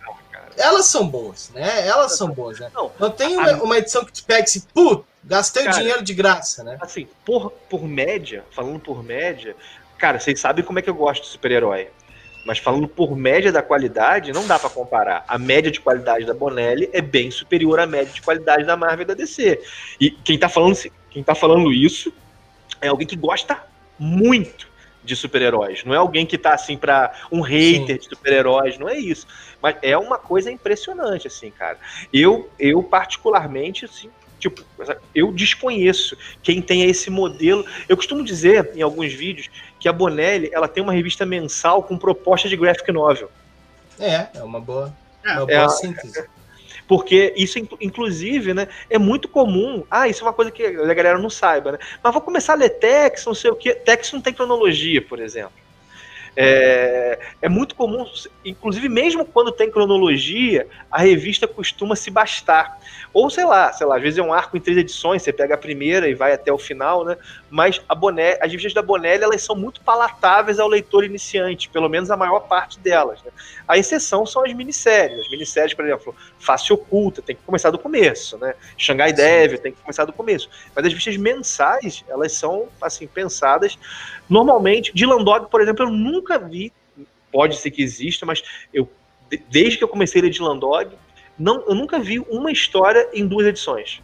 elas 0.55 0.85
são 0.85 1.05
boas, 1.05 1.51
né? 1.53 1.85
Elas 1.85 2.15
são 2.15 2.29
boas, 2.29 2.61
né? 2.61 2.71
Não, 2.73 2.89
não 2.97 3.11
tem 3.11 3.35
uma, 3.35 3.51
uma 3.61 3.77
edição 3.77 4.05
que 4.05 4.13
tu 4.13 4.23
pega 4.23 4.45
e 4.45 4.49
se, 4.49 4.61
puta, 4.73 5.03
Gastei 5.21 5.65
Cara, 5.65 5.77
dinheiro 5.77 6.01
de 6.01 6.13
graça, 6.13 6.63
né? 6.63 6.77
Assim, 6.79 7.09
por, 7.25 7.51
por 7.69 7.83
média, 7.83 8.45
falando 8.51 8.79
por 8.79 9.03
média, 9.03 9.53
cara, 9.97 10.17
vocês 10.17 10.39
sabem 10.39 10.63
como 10.63 10.79
é 10.79 10.81
que 10.81 10.89
eu 10.89 10.95
gosto 10.95 11.23
de 11.23 11.27
super-herói. 11.27 11.89
Mas 12.45 12.57
falando 12.57 12.87
por 12.87 13.15
média 13.15 13.51
da 13.51 13.61
qualidade, 13.61 14.33
não 14.33 14.47
dá 14.47 14.57
pra 14.57 14.69
comparar. 14.69 15.23
A 15.27 15.37
média 15.37 15.71
de 15.71 15.79
qualidade 15.79 16.25
da 16.25 16.33
Bonelli 16.33 16.89
é 16.91 17.01
bem 17.01 17.29
superior 17.29 17.79
à 17.79 17.85
média 17.85 18.11
de 18.13 18.21
qualidade 18.21 18.63
da 18.63 18.75
Marvel 18.75 19.03
e 19.03 19.05
da 19.05 19.13
DC. 19.13 19.61
E 19.99 20.11
quem 20.11 20.37
tá 20.37 20.49
falando, 20.49 20.75
quem 21.09 21.23
tá 21.23 21.35
falando 21.35 21.71
isso 21.71 22.11
é 22.81 22.87
alguém 22.87 23.07
que 23.07 23.15
gosta 23.15 23.63
muito 23.97 24.71
de 25.03 25.15
super-heróis. 25.15 25.83
Não 25.83 25.93
é 25.93 25.97
alguém 25.97 26.25
que 26.25 26.37
tá 26.37 26.53
assim 26.53 26.77
pra 26.77 27.11
um 27.31 27.41
hater 27.41 27.97
de 27.97 28.05
super-heróis, 28.05 28.77
não 28.77 28.89
é 28.89 28.97
isso. 28.97 29.27
Mas 29.61 29.75
é 29.81 29.97
uma 29.97 30.17
coisa 30.17 30.51
impressionante, 30.51 31.27
assim, 31.27 31.51
cara. 31.51 31.77
Eu, 32.13 32.49
eu 32.59 32.81
particularmente, 32.83 33.85
assim, 33.85 34.09
tipo, 34.39 34.63
eu 35.13 35.31
desconheço 35.31 36.17
quem 36.41 36.61
tem 36.61 36.83
esse 36.83 37.09
modelo. 37.09 37.65
Eu 37.87 37.95
costumo 37.95 38.23
dizer 38.23 38.71
em 38.75 38.81
alguns 38.81 39.13
vídeos 39.13 39.49
que 39.81 39.89
a 39.89 39.91
Bonelli, 39.93 40.51
ela 40.53 40.67
tem 40.67 40.81
uma 40.83 40.93
revista 40.93 41.25
mensal 41.25 41.81
com 41.81 41.97
proposta 41.97 42.47
de 42.47 42.55
graphic 42.55 42.91
novel. 42.91 43.31
É, 43.99 44.27
é 44.35 44.43
uma 44.43 44.61
boa, 44.61 44.93
É, 45.25 45.31
uma 45.33 45.41
é 45.51 45.55
boa 45.55 45.65
a- 45.65 45.69
síntese. 45.69 46.23
Porque 46.87 47.33
isso, 47.35 47.57
inclu- 47.57 47.77
inclusive, 47.81 48.53
né, 48.53 48.67
é 48.89 48.97
muito 48.99 49.27
comum. 49.27 49.83
Ah, 49.89 50.07
isso 50.07 50.21
é 50.23 50.27
uma 50.27 50.33
coisa 50.33 50.51
que 50.51 50.63
a 50.63 50.93
galera 50.93 51.17
não 51.17 51.29
saiba, 51.29 51.71
né? 51.73 51.77
Mas 52.03 52.13
vou 52.13 52.21
começar 52.21 52.53
a 52.53 52.57
ler 52.57 52.69
Tex, 52.69 53.25
não 53.25 53.33
sei 53.33 53.49
o 53.49 53.55
quê. 53.55 53.73
Tex 53.73 54.11
não 54.13 54.21
tem 54.21 54.33
cronologia, 54.33 55.01
por 55.01 55.19
exemplo. 55.19 55.53
É, 56.35 57.19
é 57.41 57.49
muito 57.49 57.75
comum, 57.75 58.05
inclusive 58.45 58.87
mesmo 58.87 59.25
quando 59.25 59.51
tem 59.51 59.69
cronologia, 59.69 60.65
a 60.89 61.01
revista 61.01 61.47
costuma 61.47 61.95
se 61.95 62.09
bastar. 62.09 62.79
Ou 63.13 63.29
sei 63.29 63.43
lá, 63.43 63.73
sei 63.73 63.85
lá, 63.85 63.97
às 63.97 64.01
vezes 64.01 64.17
é 64.17 64.23
um 64.23 64.31
arco 64.31 64.55
em 64.55 64.61
três 64.61 64.77
edições, 64.77 65.21
você 65.21 65.33
pega 65.33 65.55
a 65.55 65.57
primeira 65.57 66.07
e 66.07 66.13
vai 66.13 66.31
até 66.31 66.51
o 66.51 66.57
final, 66.57 67.03
né? 67.03 67.17
Mas 67.49 67.81
a 67.89 67.93
Bonelli, 67.93 68.37
as 68.41 68.49
revistas 68.49 68.73
da 68.73 68.81
Bonelli 68.81 69.23
elas 69.23 69.41
são 69.41 69.55
muito 69.55 69.81
palatáveis 69.81 70.57
ao 70.59 70.69
leitor 70.69 71.03
iniciante, 71.03 71.67
pelo 71.67 71.89
menos 71.89 72.09
a 72.09 72.15
maior 72.15 72.39
parte 72.41 72.79
delas. 72.79 73.21
Né? 73.23 73.31
A 73.67 73.77
exceção 73.77 74.25
são 74.25 74.45
as 74.45 74.53
minisséries. 74.53 75.19
As 75.19 75.29
minisséries, 75.29 75.73
por 75.73 75.85
exemplo, 75.85 76.15
Face 76.39 76.71
Oculta, 76.71 77.21
tem 77.21 77.35
que 77.35 77.41
começar 77.43 77.71
do 77.71 77.77
começo, 77.77 78.37
né? 78.37 78.53
Xangai 78.77 79.11
Devil 79.11 79.57
tem 79.57 79.73
que 79.73 79.81
começar 79.81 80.05
do 80.05 80.13
começo. 80.13 80.49
Mas 80.73 80.85
as 80.85 80.91
revistas 80.91 81.17
mensais, 81.17 82.05
elas 82.07 82.31
são, 82.31 82.69
assim, 82.81 83.05
pensadas 83.05 83.77
normalmente. 84.31 84.91
Dylan 84.95 85.23
Dog, 85.23 85.51
por 85.51 85.61
exemplo, 85.61 85.85
eu 85.85 85.89
nunca 85.91 86.39
vi, 86.39 86.71
pode 87.31 87.57
ser 87.57 87.69
que 87.69 87.83
exista, 87.83 88.25
mas 88.25 88.41
eu, 88.73 88.89
de- 89.29 89.43
desde 89.49 89.77
que 89.77 89.83
eu 89.83 89.87
comecei 89.89 90.21
a 90.21 90.23
ler 90.23 90.31
Dylan 90.31 90.57
Dog, 90.57 90.89
não, 91.37 91.63
eu 91.67 91.75
nunca 91.75 91.99
vi 91.99 92.19
uma 92.19 92.51
história 92.51 93.09
em 93.13 93.27
duas 93.27 93.45
edições. 93.45 94.01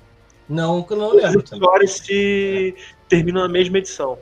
Não, 0.50 0.84
que 0.84 0.94
eu 0.94 0.98
não 0.98 1.12
lembro 1.14 1.40
as 1.40 1.52
histórias 1.52 1.92
se 1.94 2.76
terminam 3.08 3.42
na 3.42 3.48
mesma 3.48 3.78
edição. 3.78 4.20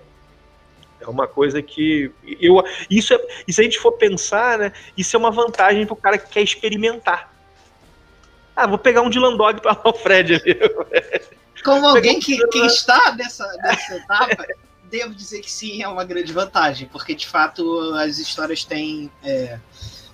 É 0.99 1.07
uma 1.07 1.27
coisa 1.27 1.61
que. 1.61 2.11
Eu, 2.39 2.63
isso 2.89 3.13
é, 3.13 3.19
e 3.47 3.53
se 3.53 3.61
a 3.61 3.63
gente 3.63 3.79
for 3.79 3.91
pensar, 3.91 4.57
né? 4.57 4.73
Isso 4.97 5.15
é 5.15 5.19
uma 5.19 5.29
vantagem 5.29 5.85
para 5.85 5.93
o 5.93 5.97
cara 5.97 6.17
que 6.17 6.29
quer 6.29 6.41
experimentar. 6.41 7.31
Ah, 8.55 8.65
vou 8.65 8.77
pegar 8.77 9.01
um 9.01 9.09
Dylan 9.09 9.35
Dog 9.37 9.61
para 9.61 9.79
o 9.87 9.93
Fred 9.97 10.35
ali. 10.35 10.59
Como 11.63 11.85
alguém 11.87 12.19
que, 12.19 12.37
que 12.47 12.59
está 12.65 13.13
nessa, 13.15 13.45
nessa 13.63 13.95
etapa, 13.97 14.47
devo 14.89 15.13
dizer 15.13 15.41
que 15.41 15.51
sim, 15.51 15.81
é 15.81 15.87
uma 15.87 16.03
grande 16.03 16.31
vantagem, 16.33 16.87
porque 16.87 17.13
de 17.15 17.27
fato 17.27 17.93
as 17.95 18.17
histórias 18.19 18.63
têm. 18.63 19.11
é, 19.23 19.59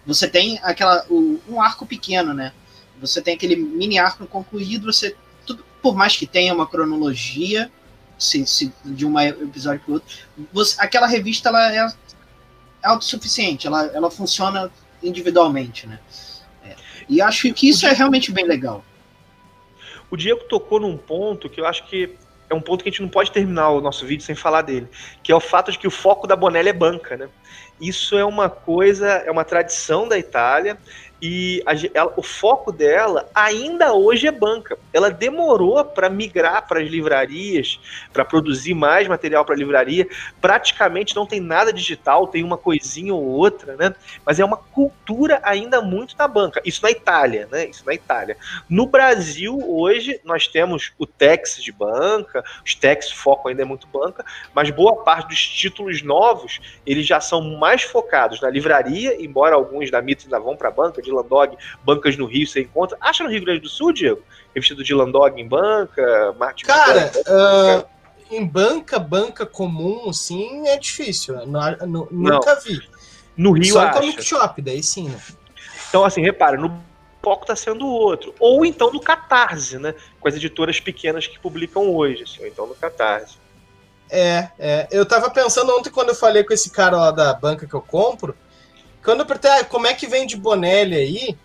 você 0.05 0.27
tem 0.27 0.59
aquela. 0.63 1.05
o- 1.09 1.39
um 1.47 1.61
arco 1.61 1.85
pequeno, 1.85 2.33
né? 2.33 2.53
Você 2.99 3.21
tem 3.21 3.35
aquele 3.35 3.55
mini 3.55 3.97
arco 3.99 4.25
concluído, 4.27 4.91
você. 4.91 5.15
Tudo, 5.45 5.63
por 5.81 5.95
mais 5.95 6.15
que 6.15 6.25
tenha 6.27 6.53
uma 6.53 6.67
cronologia 6.67 7.71
se, 8.17 8.45
se- 8.45 8.71
de 8.85 9.05
um 9.05 9.19
episódio 9.19 9.81
para 9.83 9.93
outro, 9.95 10.15
você, 10.53 10.75
aquela 10.79 11.07
revista 11.07 11.49
ela 11.49 11.73
é 11.73 11.87
autossuficiente, 12.83 13.67
ela, 13.67 13.85
ela 13.87 14.11
funciona 14.11 14.71
individualmente, 15.01 15.87
né? 15.87 15.99
É, 16.63 16.75
e 17.09 17.21
acho 17.21 17.51
que 17.53 17.67
isso 17.69 17.85
é 17.87 17.93
realmente 17.93 18.31
bem 18.31 18.45
legal. 18.45 18.83
O 20.09 20.17
Diego 20.17 20.43
tocou 20.49 20.79
num 20.79 20.97
ponto 20.97 21.49
que 21.49 21.59
eu 21.59 21.65
acho 21.65 21.85
que 21.87 22.15
é 22.51 22.55
um 22.55 22.61
ponto 22.61 22.83
que 22.83 22.89
a 22.89 22.91
gente 22.91 23.01
não 23.01 23.09
pode 23.09 23.31
terminar 23.31 23.69
o 23.69 23.79
nosso 23.79 24.05
vídeo 24.05 24.25
sem 24.25 24.35
falar 24.35 24.61
dele, 24.61 24.87
que 25.23 25.31
é 25.31 25.35
o 25.35 25.39
fato 25.39 25.71
de 25.71 25.79
que 25.79 25.87
o 25.87 25.91
foco 25.91 26.27
da 26.27 26.35
Bonelli 26.35 26.67
é 26.67 26.73
banca, 26.73 27.15
né? 27.15 27.29
Isso 27.79 28.17
é 28.17 28.25
uma 28.25 28.49
coisa, 28.49 29.07
é 29.07 29.31
uma 29.31 29.45
tradição 29.45 30.07
da 30.07 30.17
Itália 30.17 30.77
e 31.21 31.61
a 31.65 31.73
ela- 31.93 32.13
o 32.17 32.23
foco 32.23 32.71
dela 32.71 33.29
ainda 33.33 33.93
hoje 33.93 34.27
é 34.27 34.31
banca. 34.31 34.77
Ela 34.91 35.09
demorou 35.09 35.83
para 35.85 36.09
migrar 36.09 36.67
para 36.67 36.81
as 36.81 36.89
livrarias, 36.89 37.79
para 38.11 38.25
produzir 38.25 38.73
mais 38.73 39.07
material 39.07 39.45
para 39.45 39.55
livraria. 39.55 40.07
Praticamente 40.39 41.15
não 41.15 41.25
tem 41.25 41.39
nada 41.39 41.71
digital, 41.71 42.27
tem 42.27 42.43
uma 42.43 42.57
coisinha 42.57 43.13
ou 43.13 43.23
outra, 43.23 43.75
né? 43.75 43.93
Mas 44.25 44.39
é 44.39 44.45
uma 44.45 44.57
cultura 44.57 45.39
ainda 45.43 45.81
muito 45.81 46.15
na 46.17 46.27
banca. 46.27 46.61
Isso 46.65 46.81
na 46.81 46.89
Itália, 46.89 47.47
né? 47.51 47.65
Isso 47.65 47.85
na 47.85 47.93
Itália. 47.93 48.37
No 48.69 48.87
Brasil, 48.87 49.59
hoje, 49.67 50.19
nós 50.23 50.47
temos 50.47 50.91
o 50.97 51.05
Tex 51.05 51.61
de 51.61 51.71
banca, 51.71 52.43
os 52.65 52.73
Tex 52.73 53.11
foco 53.11 53.49
ainda 53.49 53.61
é 53.61 53.65
muito 53.65 53.87
banca, 53.87 54.25
mas 54.53 54.69
boa 54.71 55.03
parte 55.03 55.27
dos 55.27 55.45
títulos 55.47 56.01
novos, 56.01 56.59
eles 56.85 57.05
já 57.05 57.19
são 57.19 57.41
mais 57.57 57.83
focados 57.83 58.41
na 58.41 58.49
livraria, 58.49 59.23
embora 59.23 59.55
alguns 59.55 59.91
da 59.91 60.01
Mito 60.01 60.25
ainda 60.25 60.39
vão 60.39 60.55
para 60.55 60.71
banca, 60.71 61.01
Dylan 61.11 61.25
Dog, 61.27 61.57
bancas 61.83 62.17
no 62.17 62.25
Rio 62.25 62.47
você 62.47 62.61
encontra. 62.61 62.97
Acha 62.99 63.23
no 63.23 63.29
Rio 63.29 63.43
Grande 63.43 63.61
do 63.61 63.69
Sul, 63.69 63.93
Diego? 63.93 64.21
Revista 64.55 64.75
do 64.75 64.83
Dylan 64.83 65.11
Dog 65.11 65.39
em 65.39 65.47
banca, 65.47 66.35
Martin 66.37 66.65
Cara, 66.65 67.11
ah, 67.27 67.85
em 68.31 68.45
banca, 68.45 68.97
banca 68.97 69.45
comum, 69.45 70.09
assim, 70.09 70.67
é 70.67 70.77
difícil. 70.77 71.35
Nunca 72.09 72.55
vi. 72.61 72.81
no 73.35 73.51
Rio 73.51 73.73
Só 73.73 73.83
em 73.83 73.85
acha. 73.85 73.99
comic 73.99 74.23
shop, 74.23 74.61
daí 74.61 74.81
sim, 74.81 75.09
né? 75.09 75.19
Então, 75.89 76.05
assim, 76.05 76.21
repara, 76.21 76.57
no 76.57 76.81
foco 77.21 77.43
está 77.43 77.55
sendo 77.55 77.85
outro. 77.85 78.33
Ou 78.39 78.65
então 78.65 78.91
no 78.91 78.99
Catarse, 78.99 79.77
né? 79.77 79.93
Com 80.19 80.27
as 80.27 80.35
editoras 80.35 80.79
pequenas 80.79 81.27
que 81.27 81.39
publicam 81.39 81.93
hoje, 81.93 82.23
assim, 82.23 82.41
ou 82.41 82.47
então 82.47 82.65
no 82.65 82.75
Catarse. 82.75 83.37
É, 84.09 84.49
é. 84.59 84.87
Eu 84.91 85.05
tava 85.05 85.29
pensando 85.29 85.73
ontem 85.73 85.89
quando 85.89 86.09
eu 86.09 86.15
falei 86.15 86.43
com 86.43 86.53
esse 86.53 86.69
cara 86.69 86.97
lá 86.97 87.11
da 87.11 87.33
banca 87.33 87.65
que 87.65 87.73
eu 87.73 87.81
compro. 87.81 88.35
Quando 89.03 89.21
eu 89.21 89.25
perguntei, 89.25 89.51
ah, 89.51 89.63
como 89.65 89.87
é 89.87 89.93
que 89.93 90.07
vende 90.07 90.35
Bonelli 90.37 90.95
aí? 90.95 91.37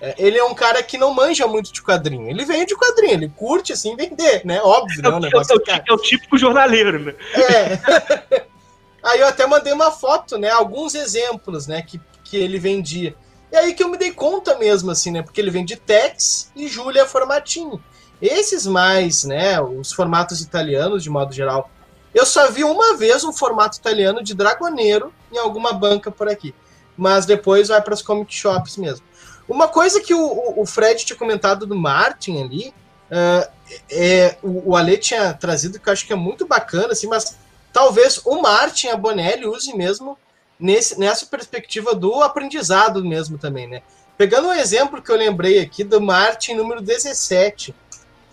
é, 0.00 0.14
Ele 0.18 0.38
é 0.38 0.44
um 0.44 0.54
cara 0.54 0.82
que 0.82 0.96
não 0.98 1.12
manja 1.14 1.46
muito 1.46 1.72
de 1.72 1.82
quadrinho. 1.82 2.28
Ele 2.28 2.44
vende 2.44 2.74
quadrinho, 2.76 3.12
ele 3.14 3.28
curte 3.36 3.72
assim 3.72 3.94
vender, 3.96 4.44
né? 4.44 4.60
Óbvio, 4.62 4.98
É 5.00 5.02
né? 5.02 5.08
o, 5.10 5.18
Um 5.18 5.24
é 5.26 5.28
o- 5.28 5.82
é 5.88 5.92
o 5.92 5.98
típico 5.98 6.38
jornaleiro, 6.38 6.98
né? 6.98 7.14
É. 7.34 8.42
aí 9.02 9.20
eu 9.20 9.26
até 9.26 9.46
mandei 9.46 9.72
uma 9.72 9.90
foto, 9.90 10.38
né? 10.38 10.50
Alguns 10.50 10.94
exemplos, 10.94 11.66
né? 11.66 11.82
Que, 11.82 12.00
que 12.24 12.36
ele 12.36 12.58
vendia. 12.58 13.14
E 13.50 13.56
aí 13.56 13.74
que 13.74 13.82
eu 13.84 13.88
me 13.88 13.98
dei 13.98 14.10
conta 14.12 14.56
mesmo, 14.58 14.90
assim, 14.90 15.10
né? 15.10 15.22
Porque 15.22 15.40
ele 15.40 15.50
vende 15.50 15.76
Tex 15.76 16.50
e 16.56 16.66
Júlia 16.68 17.04
formatinho. 17.06 17.82
Esses 18.20 18.66
mais, 18.66 19.24
né? 19.24 19.60
Os 19.60 19.92
formatos 19.92 20.40
italianos, 20.40 21.02
de 21.02 21.10
modo 21.10 21.34
geral. 21.34 21.70
Eu 22.14 22.24
só 22.24 22.50
vi 22.50 22.62
uma 22.64 22.96
vez 22.96 23.24
um 23.24 23.32
formato 23.32 23.76
italiano 23.78 24.22
de 24.22 24.34
Dragoneiro 24.34 25.12
em 25.32 25.38
alguma 25.38 25.72
banca 25.72 26.10
por 26.10 26.28
aqui. 26.28 26.54
Mas 26.96 27.24
depois 27.26 27.68
vai 27.68 27.80
para 27.80 27.94
as 27.94 28.02
comic 28.02 28.34
shops 28.34 28.76
mesmo. 28.76 29.04
Uma 29.48 29.68
coisa 29.68 30.00
que 30.00 30.14
o, 30.14 30.54
o- 30.60 30.66
Fred 30.66 31.04
tinha 31.04 31.18
comentado 31.18 31.66
do 31.66 31.74
Martin 31.76 32.42
ali, 32.42 32.74
ah, 33.10 33.48
é, 33.90 34.36
o, 34.42 34.70
o 34.70 34.76
Ale 34.76 34.96
tinha 34.98 35.34
trazido, 35.34 35.78
que 35.80 35.88
eu 35.88 35.92
acho 35.92 36.06
que 36.06 36.12
é 36.12 36.16
muito 36.16 36.46
bacana, 36.46 36.92
assim, 36.92 37.06
mas 37.08 37.36
talvez 37.72 38.20
o 38.24 38.40
Martin 38.40 38.88
a 38.88 38.96
Bonelli 38.96 39.46
use 39.46 39.74
mesmo 39.76 40.16
nesse, 40.60 40.98
nessa 40.98 41.26
perspectiva 41.26 41.94
do 41.94 42.22
aprendizado 42.22 43.04
mesmo 43.04 43.36
também, 43.36 43.66
né? 43.66 43.82
Pegando 44.16 44.48
um 44.48 44.52
exemplo 44.52 45.02
que 45.02 45.10
eu 45.10 45.16
lembrei 45.16 45.58
aqui 45.58 45.82
do 45.82 46.00
Martin 46.00 46.54
número 46.54 46.80
17, 46.80 47.74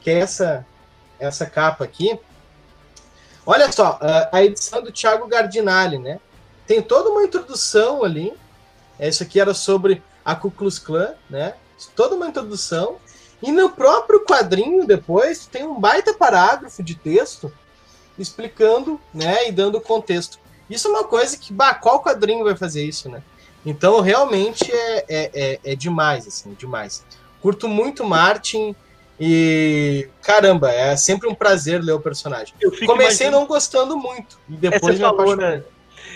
que 0.02 0.10
é 0.12 0.20
essa, 0.20 0.66
essa 1.20 1.46
capa 1.46 1.84
aqui. 1.86 2.20
Olha 3.46 3.72
só, 3.72 3.98
a- 4.02 4.30
a 4.34 4.44
edição 4.44 4.82
do 4.84 4.92
Thiago 4.92 5.28
Gardinali, 5.28 5.98
né? 5.98 6.20
Tem 6.68 6.82
toda 6.82 7.10
uma 7.10 7.24
introdução 7.24 8.04
ali. 8.04 8.32
Isso 9.08 9.24
aqui 9.24 9.40
era 9.40 9.54
sobre 9.54 10.02
a 10.26 10.36
Ku 10.36 10.52
Klux 10.52 10.78
Klan, 10.80 11.14
né? 11.30 11.54
Toda 11.96 12.16
uma 12.16 12.28
introdução. 12.28 12.98
E 13.42 13.52
no 13.52 13.70
próprio 13.70 14.26
quadrinho, 14.26 14.86
depois, 14.86 15.46
tem 15.46 15.64
um 15.66 15.80
baita 15.80 16.14
parágrafo 16.14 16.84
de 16.84 16.94
texto 16.96 17.52
explicando, 18.18 19.00
né, 19.14 19.48
e 19.48 19.52
dando 19.52 19.80
contexto. 19.80 20.38
Isso 20.70 20.88
é 20.88 20.92
uma 20.92 21.06
coisa 21.06 21.38
que, 21.38 21.54
bah, 21.54 21.74
qual 21.74 22.04
quadrinho 22.04 22.44
vai 22.44 22.56
fazer 22.56 22.84
isso, 22.84 23.10
né? 23.10 23.24
Então, 23.66 24.02
realmente 24.02 24.70
é, 24.72 25.06
é, 25.08 25.32
é, 25.34 25.60
é 25.72 25.76
demais, 25.76 26.28
assim, 26.28 26.54
demais. 26.54 27.04
Curto 27.42 27.68
muito 27.70 28.04
Martin 28.04 28.76
e, 29.18 30.10
caramba, 30.22 30.70
é 30.72 30.96
sempre 30.98 31.28
um 31.30 31.36
prazer 31.36 31.82
ler 31.82 31.94
o 31.94 32.00
personagem. 32.00 32.54
Eu 32.60 32.72
Comecei 32.72 33.28
imaginando- 33.28 33.32
não 33.40 33.46
gostando 33.48 33.98
muito 33.98 34.38
e 34.50 34.56
É, 34.56 34.58
depois 34.58 34.82
você 34.82 34.92
me 34.94 35.00
falou, 35.00 35.32
apaixonei. 35.34 35.58
né? 35.58 35.64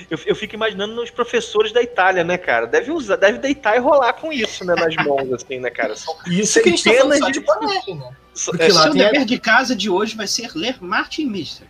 Eu, 0.10 0.20
eu 0.26 0.36
fico 0.36 0.56
imaginando 0.56 1.02
os 1.02 1.10
professores 1.10 1.72
da 1.72 1.82
Itália, 1.82 2.24
né, 2.24 2.38
cara? 2.38 2.65
Deve 2.68 2.91
usar, 2.91 3.15
deve 3.15 3.38
deitar 3.38 3.76
e 3.76 3.80
rolar 3.80 4.14
com 4.14 4.32
isso, 4.32 4.65
né, 4.65 4.76
nas 4.76 4.95
mãos, 4.95 5.32
assim, 5.34 5.60
né, 5.60 5.70
cara? 5.70 5.95
São 5.95 6.15
Isso 6.28 6.61
que 6.61 6.70
a 6.70 6.72
gente 6.72 6.84
tá 6.84 6.91
falando 6.94 7.18
só 7.20 7.26
centenas 7.26 7.86
de 7.86 7.86
de- 7.86 7.94
né? 7.99 8.11
Porque 8.45 8.64
é, 8.64 8.68
lá 8.74 8.82
Seu 8.84 8.91
a- 8.91 8.94
dever 8.95 9.26
de 9.26 9.40
casa 9.40 9.76
de 9.76 9.90
hoje 9.90 10.15
vai 10.15 10.28
ser 10.28 10.49
ler 10.56 10.78
Martin 10.82 11.26
Mister. 11.28 11.68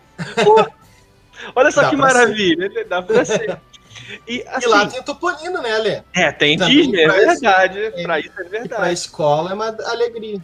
Olha 1.56 1.72
só 1.72 1.82
Dá 1.82 1.90
que 1.90 1.98
pra 1.98 2.10
ser. 2.10 2.14
maravilha, 2.16 2.70
né? 2.70 2.84
dá 2.86 3.02
pra 3.02 3.26
ser. 3.26 3.60
E, 4.28 4.38
E 4.38 4.44
assim, 4.48 4.68
lá 4.70 4.86
tem 4.88 5.00
o 5.00 5.04
Topolino, 5.04 5.62
né, 5.62 5.72
Ale? 5.74 6.04
é, 6.14 6.32
tem 6.32 6.58
também 6.58 6.78
Disney, 6.78 7.04
é 7.04 7.10
verdade. 7.10 7.80
é. 7.80 8.04
Pra 8.04 8.20
isso 8.20 8.30
é 8.30 8.32
E 8.42 8.46
pra 8.46 8.60
verdade. 8.60 8.94
escola 8.94 9.52
é 9.52 9.54
uma 9.54 9.68
alegria. 9.88 10.40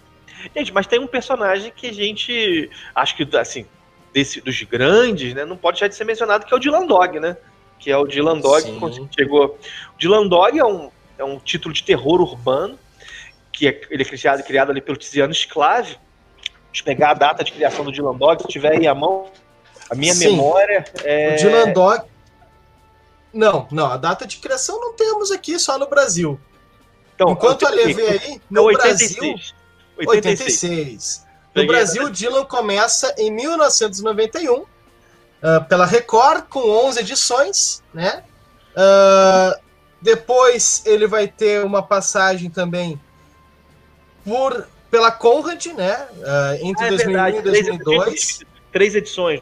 Gente, 0.55 0.73
mas 0.73 0.87
tem 0.87 0.99
um 0.99 1.07
personagem 1.07 1.71
que 1.75 1.87
a 1.87 1.93
gente, 1.93 2.69
acho 2.95 3.15
que, 3.17 3.27
assim, 3.37 3.65
desse, 4.13 4.39
dos 4.41 4.61
grandes, 4.63 5.33
né, 5.33 5.43
não 5.45 5.57
pode 5.57 5.75
deixar 5.75 5.87
de 5.87 5.95
ser 5.95 6.05
mencionado, 6.05 6.45
que 6.45 6.53
é 6.53 6.57
o 6.57 6.59
Dylan 6.59 6.85
Dog, 6.85 7.19
né? 7.19 7.35
Que 7.79 7.91
é 7.91 7.97
o 7.97 8.05
Dylan 8.05 8.39
Dog, 8.39 8.63
Sim. 8.63 9.07
que 9.07 9.15
chegou... 9.15 9.57
O 9.95 9.97
Dylan 9.97 10.27
Dog 10.27 10.59
é 10.59 10.65
um, 10.65 10.91
é 11.17 11.23
um 11.23 11.39
título 11.39 11.73
de 11.73 11.83
terror 11.83 12.21
urbano, 12.21 12.77
que 13.51 13.67
é, 13.67 13.81
ele 13.89 14.03
é 14.03 14.05
criado, 14.05 14.43
criado 14.43 14.71
ali 14.71 14.81
pelo 14.81 14.97
Tiziano 14.97 15.33
Sclave. 15.33 15.97
Deixa 16.71 16.81
eu 16.81 16.85
pegar 16.85 17.11
a 17.11 17.13
data 17.13 17.43
de 17.43 17.51
criação 17.51 17.83
do 17.83 17.91
Dylan 17.91 18.15
Dog, 18.15 18.41
se 18.41 18.47
tiver 18.47 18.73
aí 18.73 18.87
à 18.87 18.93
mão. 18.93 19.27
A 19.89 19.95
minha 19.95 20.13
Sim. 20.13 20.31
memória 20.31 20.85
é... 21.03 21.33
O 21.33 21.37
Dylan 21.37 21.73
Dog. 21.73 22.03
Não, 23.33 23.67
não, 23.71 23.85
a 23.87 23.97
data 23.97 24.25
de 24.25 24.37
criação 24.37 24.79
não 24.79 24.93
temos 24.93 25.31
aqui, 25.31 25.57
só 25.59 25.77
no 25.77 25.87
Brasil. 25.87 26.39
Então, 27.15 27.31
Enquanto 27.31 27.67
a 27.67 27.71
vê 27.71 27.83
aí, 27.83 28.41
no 28.49 28.63
86. 28.63 29.13
Brasil, 29.13 29.43
86. 29.97 30.63
86. 30.63 31.27
No 31.53 31.67
Brasil, 31.67 32.03
o 32.05 32.09
Dylan 32.09 32.45
começa 32.45 33.13
em 33.17 33.29
1991, 33.31 34.65
ah, 35.41 35.61
pela 35.61 35.85
Record, 35.85 36.45
com 36.49 36.59
11 36.87 36.99
edições, 36.99 37.83
né? 37.93 38.23
Ah, 38.75 39.57
depois 40.01 40.81
ele 40.85 41.07
vai 41.07 41.27
ter 41.27 41.63
uma 41.65 41.83
passagem 41.83 42.49
também 42.49 42.99
por, 44.23 44.67
pela 44.89 45.11
Conrad, 45.11 45.65
né? 45.67 46.07
Ah, 46.25 46.55
entre 46.61 46.83
Ah, 46.85 46.87
é 46.87 46.89
2001 46.89 47.05
verdade, 47.13 47.37
e 47.37 47.41
três 47.41 47.65
2002. 47.65 48.07
edições. 48.07 48.39
Três 48.71 48.95
edições. 48.95 49.41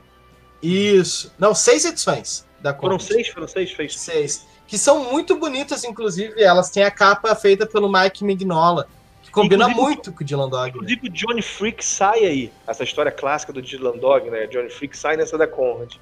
Isso. 0.62 1.34
Não, 1.38 1.54
seis 1.54 1.86
edições 1.86 2.46
da 2.60 2.74
Foram 2.74 2.98
Conrad. 2.98 3.02
seis? 3.14 3.28
Foram 3.28 3.48
seis? 3.48 3.72
Fez. 3.72 4.00
Seis. 4.00 4.48
Que 4.68 4.78
são 4.78 5.12
muito 5.12 5.38
bonitas, 5.38 5.84
inclusive. 5.84 6.42
Elas 6.42 6.70
têm 6.70 6.84
a 6.84 6.92
capa 6.92 7.34
feita 7.36 7.66
pelo 7.66 7.92
Mike 7.92 8.24
Mignola, 8.24 8.88
combina 9.32 9.66
Inclusive- 9.66 9.82
muito 9.82 10.12
com 10.12 10.24
o 10.24 10.26
Dylan 10.26 10.50
Dog. 10.50 10.64
Né? 10.64 10.70
Inclusive 10.70 11.08
o 11.08 11.12
Johnny 11.12 11.42
Freak 11.42 11.84
sai 11.84 12.26
aí. 12.26 12.52
Essa 12.68 12.84
história 12.84 13.12
clássica 13.12 13.54
do 13.54 13.62
Dylan 13.62 13.98
Dog, 13.98 14.30
né? 14.30 14.48
Johnny 14.48 14.70
Freak 14.70 14.98
sai 14.98 15.18
nessa 15.18 15.38
da 15.38 15.48
Conrad. 15.48 15.96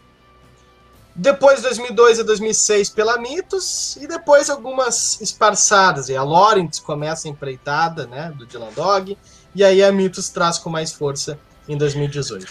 Depois, 1.18 1.62
2002 1.62 2.20
a 2.20 2.24
2006, 2.24 2.90
pela 2.90 3.18
Mitos. 3.18 3.96
E 3.98 4.08
depois 4.08 4.50
algumas 4.50 5.20
esparçadas. 5.22 6.10
E 6.10 6.16
a 6.16 6.24
Lawrence 6.24 6.82
começa 6.82 7.28
a 7.28 7.32
empreitada 7.32 8.06
né, 8.06 8.34
do 8.38 8.46
Dylan 8.46 8.74
Dog. 8.76 9.18
E 9.56 9.64
aí 9.64 9.82
a 9.82 9.92
Mitos 9.92 10.30
traz 10.30 10.60
com 10.60 10.70
mais 10.70 10.92
força 10.92 11.40
em 11.70 11.78
2018. 11.78 12.46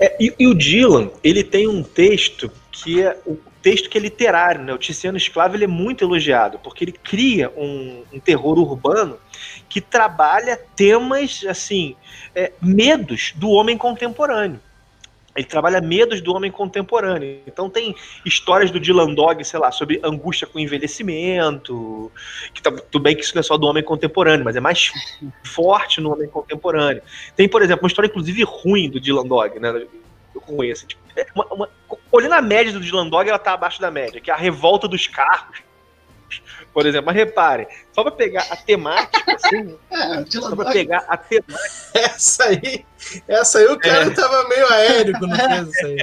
É, 0.00 0.16
e, 0.18 0.34
e 0.38 0.46
o 0.48 0.54
Dylan, 0.54 1.10
ele 1.22 1.44
tem 1.44 1.68
um 1.68 1.82
texto 1.82 2.50
que 2.72 3.02
é 3.02 3.16
o 3.26 3.38
texto 3.62 3.88
que 3.88 3.98
é 3.98 4.00
literário, 4.00 4.64
né? 4.64 4.72
O 4.72 4.78
Tiziano 4.78 5.18
Esclavo 5.18 5.54
ele 5.54 5.64
é 5.64 5.68
muito 5.68 6.02
elogiado, 6.02 6.58
porque 6.58 6.82
ele 6.82 6.92
cria 6.92 7.52
um, 7.56 8.02
um 8.12 8.18
terror 8.18 8.58
urbano 8.58 9.18
que 9.70 9.80
trabalha 9.80 10.60
temas, 10.76 11.42
assim, 11.48 11.96
é, 12.34 12.52
medos 12.60 13.32
do 13.36 13.48
homem 13.50 13.78
contemporâneo. 13.78 14.60
Ele 15.36 15.46
trabalha 15.46 15.80
medos 15.80 16.20
do 16.20 16.34
homem 16.34 16.50
contemporâneo. 16.50 17.38
Então 17.46 17.70
tem 17.70 17.94
histórias 18.26 18.72
do 18.72 18.80
Dylan 18.80 19.14
Dog, 19.14 19.42
sei 19.44 19.60
lá, 19.60 19.70
sobre 19.70 20.00
angústia 20.02 20.44
com 20.44 20.58
envelhecimento, 20.58 22.10
que 22.52 22.60
tá, 22.60 22.72
tudo 22.72 23.00
bem 23.02 23.14
que 23.14 23.22
isso 23.22 23.34
não 23.34 23.40
é 23.40 23.42
só 23.44 23.56
do 23.56 23.66
homem 23.68 23.82
contemporâneo, 23.82 24.44
mas 24.44 24.56
é 24.56 24.60
mais 24.60 24.90
forte 25.46 26.00
no 26.00 26.12
homem 26.12 26.28
contemporâneo. 26.28 27.00
Tem, 27.36 27.48
por 27.48 27.62
exemplo, 27.62 27.84
uma 27.84 27.88
história, 27.88 28.08
inclusive, 28.08 28.42
ruim 28.42 28.90
do 28.90 29.00
Dylan 29.00 29.26
Dog, 29.26 29.58
né? 29.60 29.86
Ruim, 30.34 30.72
assim, 30.72 30.86
tipo, 30.86 31.00
é 31.16 31.26
uma- 31.34 31.46
uma- 31.46 31.68
olhando 32.10 32.32
a 32.34 32.42
média 32.42 32.72
do 32.72 32.80
Dylan 32.80 33.08
Dog, 33.08 33.28
ela 33.28 33.38
tá 33.38 33.52
abaixo 33.52 33.80
da 33.80 33.90
média, 33.90 34.20
que 34.20 34.30
é 34.32 34.34
a 34.34 34.36
revolta 34.36 34.88
dos 34.88 35.06
carros. 35.06 35.58
Por 36.72 36.86
exemplo, 36.86 37.06
mas 37.06 37.16
reparem, 37.16 37.66
só 37.92 38.02
pra 38.02 38.12
pegar 38.12 38.46
a 38.50 38.56
temática, 38.56 39.34
assim, 39.34 39.76
É, 39.90 40.24
só 40.30 40.54
pra 40.54 40.64
Dog 40.64 40.72
pegar 40.72 41.04
a 41.08 41.16
temática. 41.16 41.60
Essa 41.94 42.44
aí, 42.44 42.84
essa 43.26 43.58
aí 43.58 43.66
o 43.66 43.78
cara 43.78 44.04
É. 44.06 44.10
tava 44.10 44.48
meio 44.48 44.66
aéreo 44.72 45.18
quando 45.18 45.36
fez 45.36 45.68
isso 45.68 45.86
aí. 45.86 45.96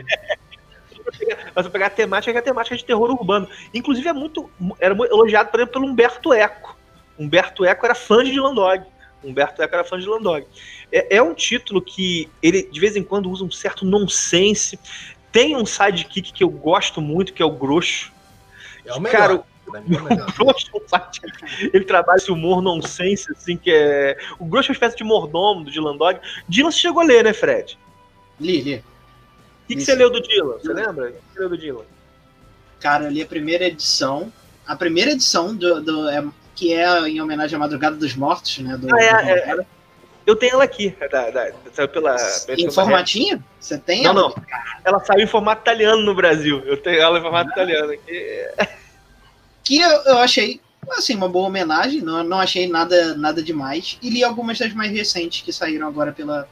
Mas 1.56 1.66
eu 1.66 1.72
pegar 1.72 1.88
a 1.88 1.90
temática 1.90 2.32
que 2.32 2.38
é 2.38 2.42
a 2.42 2.44
temática 2.44 2.76
de 2.76 2.84
terror 2.84 3.10
urbano. 3.10 3.48
Inclusive, 3.74 4.08
é 4.10 4.14
muito. 4.14 4.50
Era 4.80 4.94
muito 4.94 5.12
elogiado, 5.12 5.50
por 5.50 5.60
exemplo, 5.60 5.74
pelo 5.74 5.86
Humberto 5.92 6.34
Eco. 6.34 6.78
Humberto 7.18 7.66
Eco 7.66 7.86
era 7.86 7.96
fã 7.96 8.24
de 8.24 8.32
Dylan 8.32 8.54
Dog. 8.54 8.84
Humberto 9.24 9.62
Eco 9.64 9.74
era 9.74 9.84
fã 9.86 9.98
de 9.98 10.04
Dylan 10.04 10.22
Dog. 10.22 10.46
É, 10.92 11.16
é 11.18 11.22
um 11.22 11.34
título 11.34 11.82
que 11.82 12.30
ele, 12.44 12.64
de 12.64 12.80
vez 12.80 12.96
em 12.96 13.04
quando, 13.04 13.32
usa 13.32 13.44
um 13.44 13.50
certo 13.52 13.86
nonsense. 13.86 14.78
Tem 15.32 15.56
um 15.56 15.66
sidekick 15.66 16.34
que 16.34 16.44
eu 16.44 16.50
gosto 16.50 17.02
muito, 17.02 17.34
que 17.34 17.42
é 17.42 17.46
o 17.46 17.52
Grosso. 17.52 18.12
É 18.86 18.94
o 18.94 19.00
melhor. 19.00 19.18
Cara, 19.18 19.44
pra 19.72 19.82
mim 19.82 19.96
é 19.96 20.02
melhor. 20.02 20.32
Grosso 20.38 20.68
é 20.74 20.78
um. 20.78 21.70
Ele 21.74 21.86
trabalha 21.86 22.18
esse 22.18 22.32
humor 22.32 22.62
nonsense, 22.62 23.32
assim, 23.32 23.58
que 23.58 23.72
é. 23.72 24.18
O 24.40 24.46
Grosso 24.46 24.70
é 24.70 24.72
uma 24.72 24.76
espécie 24.76 24.98
de 24.98 25.04
mordomo 25.04 25.64
do 25.64 25.72
Dylan 25.72 25.98
Dog. 25.98 26.20
Dylan 26.48 26.72
você 26.72 26.80
chegou 26.80 27.02
a 27.02 27.06
ler, 27.06 27.24
né, 27.24 27.34
Fred? 27.34 27.78
Li, 28.40 28.62
li. 28.62 28.76
O 28.76 29.68
que, 29.68 29.76
que 29.76 29.82
você 29.82 29.96
leu 29.96 30.10
do 30.10 30.22
Dylan? 30.22 30.58
Você 30.60 30.74
lembra? 30.74 31.10
O 31.10 31.12
que 31.14 31.20
você 31.34 31.40
leu 31.40 31.50
do 31.50 31.58
Dylan? 31.58 31.86
Cara, 32.80 33.06
eu 33.06 33.12
li 33.12 33.22
a 33.22 33.26
primeira 33.26 33.66
edição. 33.66 34.32
A 34.66 34.76
primeira 34.76 35.12
edição 35.12 35.56
do, 35.56 35.82
do- 35.82 36.10
é- 36.10 36.26
que 36.56 36.74
é 36.74 36.88
em 37.08 37.22
homenagem 37.22 37.56
à 37.56 37.60
Madrugada 37.60 37.96
dos 37.96 38.16
Mortos, 38.16 38.58
né? 38.60 38.76
Do, 38.78 38.94
Ah, 38.94 39.02
é, 39.02 39.12
do 39.12 39.30
é, 39.30 39.40
Romero. 39.42 39.66
Eu 40.26 40.36
tenho 40.36 40.56
ela 40.56 40.64
aqui, 40.66 40.94
da, 41.10 41.30
da, 41.30 41.52
saiu 41.72 41.88
pela. 41.88 42.18
Em 42.50 42.70
formatinho? 42.70 43.42
Você 43.58 43.78
tem? 43.78 44.04
Não, 44.04 44.12
ela? 44.12 44.22
não. 44.24 44.36
Ela 44.84 45.00
saiu 45.00 45.22
em 45.24 45.28
formato 45.28 45.62
italiano 45.62 46.02
no 46.02 46.14
Brasil. 46.14 46.62
Eu 46.66 46.76
tenho 46.76 47.00
ela 47.00 47.18
em 47.18 47.22
formato 47.22 47.50
italiano 47.52 47.94
aqui. 47.94 48.46
Que 49.68 49.82
eu, 49.82 49.90
eu 49.90 50.18
achei, 50.20 50.62
assim, 50.92 51.14
uma 51.16 51.28
boa 51.28 51.48
homenagem. 51.48 52.02
Não, 52.02 52.24
não 52.24 52.40
achei 52.40 52.68
nada, 52.70 53.16
nada 53.18 53.44
demais. 53.44 53.98
E 54.02 54.10
li 54.10 54.24
algumas 54.24 54.58
das 54.58 54.74
mais 54.74 54.92
recentes 54.92 55.42
que 55.42 55.52
saíram 55.52 55.88
agora 55.88 56.14
pela. 56.14 56.48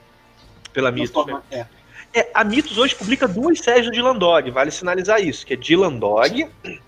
Pela 0.74 0.92
Mitos. 0.92 1.12
Né? 1.12 1.14
forma- 1.32 1.44
é. 1.50 1.66
É, 2.14 2.32
a 2.34 2.44
Mitos 2.44 2.78
hoje 2.78 2.94
publica 2.96 3.28
duas 3.28 3.60
séries 3.60 3.86
do 3.86 3.92
Dylan 3.92 4.16
Dog, 4.18 4.50
vale 4.52 4.72
sinalizar 4.72 5.22
isso, 5.22 5.46
que 5.46 5.54
é 5.54 5.58
Dylan 5.58 5.94
Dog 5.98 6.48
e, 6.64 6.80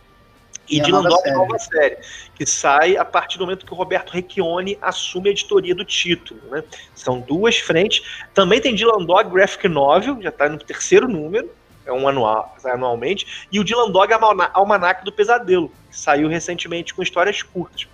E 0.69 0.79
a 0.79 0.83
Dylan 0.83 1.01
nova 1.03 1.09
Dog 1.09 1.21
série. 1.21 1.35
nova 1.35 1.59
série, 1.59 1.97
que 2.35 2.45
sai 2.45 2.95
a 2.97 3.03
partir 3.05 3.37
do 3.37 3.45
momento 3.45 3.65
que 3.65 3.73
o 3.73 3.75
Roberto 3.75 4.11
Recchione 4.11 4.77
assume 4.81 5.27
a 5.29 5.31
editoria 5.31 5.75
do 5.75 5.83
título, 5.83 6.39
né? 6.49 6.63
São 6.95 7.19
duas 7.19 7.57
frentes. 7.57 8.01
Também 8.33 8.61
tem 8.61 8.73
Dylan 8.75 9.05
Dog 9.05 9.29
Graphic 9.29 9.67
Novel, 9.67 10.17
já 10.21 10.29
está 10.29 10.47
no 10.47 10.57
terceiro 10.57 11.07
número, 11.09 11.49
é 11.87 11.93
um 11.93 12.07
anual, 12.07 12.53
sai 12.59 12.73
anualmente, 12.73 13.47
e 13.51 13.59
o 13.59 13.63
Dylan 13.63 13.89
Dog 13.89 14.11
Almana- 14.13 14.51
Almanac 14.53 15.05
do 15.05 15.11
Pesadelo, 15.11 15.71
que 15.89 15.97
saiu 15.97 16.27
recentemente 16.27 16.93
com 16.93 17.01
histórias 17.01 17.41
curtas. 17.41 17.87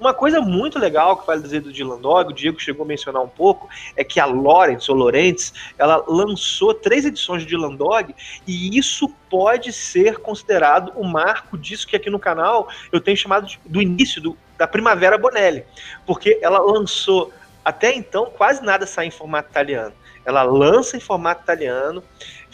Uma 0.00 0.12
coisa 0.12 0.40
muito 0.40 0.78
legal 0.78 1.16
que 1.16 1.26
vale 1.26 1.42
dizer 1.42 1.60
do 1.60 1.72
Dylan 1.72 1.98
Dog, 2.00 2.30
o 2.30 2.34
Diego 2.34 2.60
chegou 2.60 2.84
a 2.84 2.86
mencionar 2.86 3.22
um 3.22 3.28
pouco, 3.28 3.68
é 3.96 4.02
que 4.02 4.18
a 4.18 4.26
Lawrence, 4.26 4.90
ou 4.90 4.96
Lawrence, 4.96 5.52
ela 5.78 6.04
lançou 6.08 6.74
três 6.74 7.04
edições 7.04 7.42
de 7.42 7.48
Dylan 7.48 7.74
Dog, 7.74 8.14
e 8.46 8.76
isso 8.76 9.08
pode 9.30 9.72
ser 9.72 10.18
considerado 10.18 10.92
o 10.96 11.04
marco 11.04 11.56
disso 11.56 11.86
que 11.86 11.96
aqui 11.96 12.10
no 12.10 12.18
canal 12.18 12.68
eu 12.90 13.00
tenho 13.00 13.16
chamado 13.16 13.46
de- 13.46 13.60
do 13.64 13.80
início 13.80 14.20
do- 14.20 14.36
da 14.58 14.66
Primavera 14.66 15.16
Bonelli, 15.16 15.64
porque 16.04 16.38
ela 16.42 16.58
lançou, 16.58 17.32
até 17.64 17.94
então, 17.94 18.26
quase 18.26 18.62
nada 18.64 18.86
sai 18.86 19.06
em 19.06 19.10
formato 19.10 19.50
italiano. 19.50 19.92
Ela 20.24 20.42
lança 20.42 20.96
em 20.96 21.00
formato 21.00 21.42
italiano, 21.42 22.02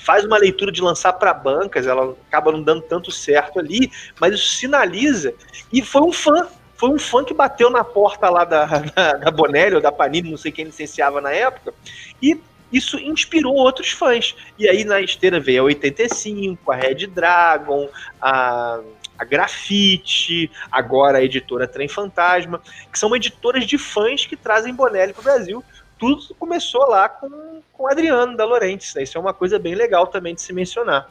faz 0.02 0.24
uma 0.24 0.36
leitura 0.36 0.72
de 0.72 0.82
lançar 0.82 1.12
para 1.12 1.32
bancas, 1.32 1.86
ela 1.86 2.16
acaba 2.28 2.50
não 2.52 2.62
dando 2.62 2.82
tanto 2.82 3.10
certo 3.10 3.60
ali, 3.60 3.90
mas 4.20 4.34
isso 4.34 4.56
sinaliza. 4.56 5.32
E 5.72 5.80
foi 5.80 6.02
um 6.02 6.12
fã, 6.12 6.48
foi 6.74 6.90
um 6.90 6.98
fã 6.98 7.24
que 7.24 7.32
bateu 7.32 7.70
na 7.70 7.84
porta 7.84 8.28
lá 8.28 8.44
da, 8.44 8.66
da, 8.94 9.12
da 9.14 9.30
Bonelli 9.30 9.76
ou 9.76 9.80
da 9.80 9.92
Panini, 9.92 10.30
não 10.30 10.36
sei 10.36 10.50
quem 10.50 10.64
licenciava 10.64 11.20
na 11.20 11.30
época, 11.30 11.72
e 12.20 12.40
isso 12.72 12.98
inspirou 12.98 13.54
outros 13.54 13.92
fãs. 13.92 14.34
E 14.58 14.68
aí 14.68 14.84
na 14.84 15.00
esteira 15.00 15.38
veio 15.38 15.62
a 15.62 15.66
85, 15.66 16.72
a 16.72 16.74
Red 16.74 17.06
Dragon, 17.06 17.88
a, 18.20 18.80
a 19.18 19.24
Grafite, 19.24 20.50
agora 20.70 21.18
a 21.18 21.22
editora 21.22 21.68
Trem 21.68 21.86
Fantasma, 21.86 22.60
que 22.90 22.98
são 22.98 23.14
editoras 23.14 23.66
de 23.66 23.78
fãs 23.78 24.26
que 24.26 24.36
trazem 24.36 24.74
Bonelli 24.74 25.12
para 25.12 25.20
o 25.20 25.24
Brasil. 25.24 25.64
Tudo 26.02 26.34
começou 26.34 26.84
lá 26.88 27.08
com, 27.08 27.62
com 27.72 27.88
Adriano 27.88 28.36
da 28.36 28.44
Lorentes. 28.44 28.92
Né? 28.92 29.04
Isso 29.04 29.16
é 29.16 29.20
uma 29.20 29.32
coisa 29.32 29.56
bem 29.56 29.76
legal 29.76 30.08
também 30.08 30.34
de 30.34 30.42
se 30.42 30.52
mencionar. 30.52 31.08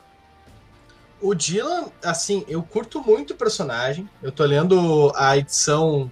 O 1.22 1.34
Dylan, 1.34 1.86
assim, 2.04 2.44
eu 2.46 2.62
curto 2.62 3.00
muito 3.00 3.32
o 3.32 3.38
personagem. 3.38 4.10
Eu 4.22 4.34
tô 4.34 4.44
lendo 4.44 5.10
a 5.16 5.38
edição. 5.38 6.12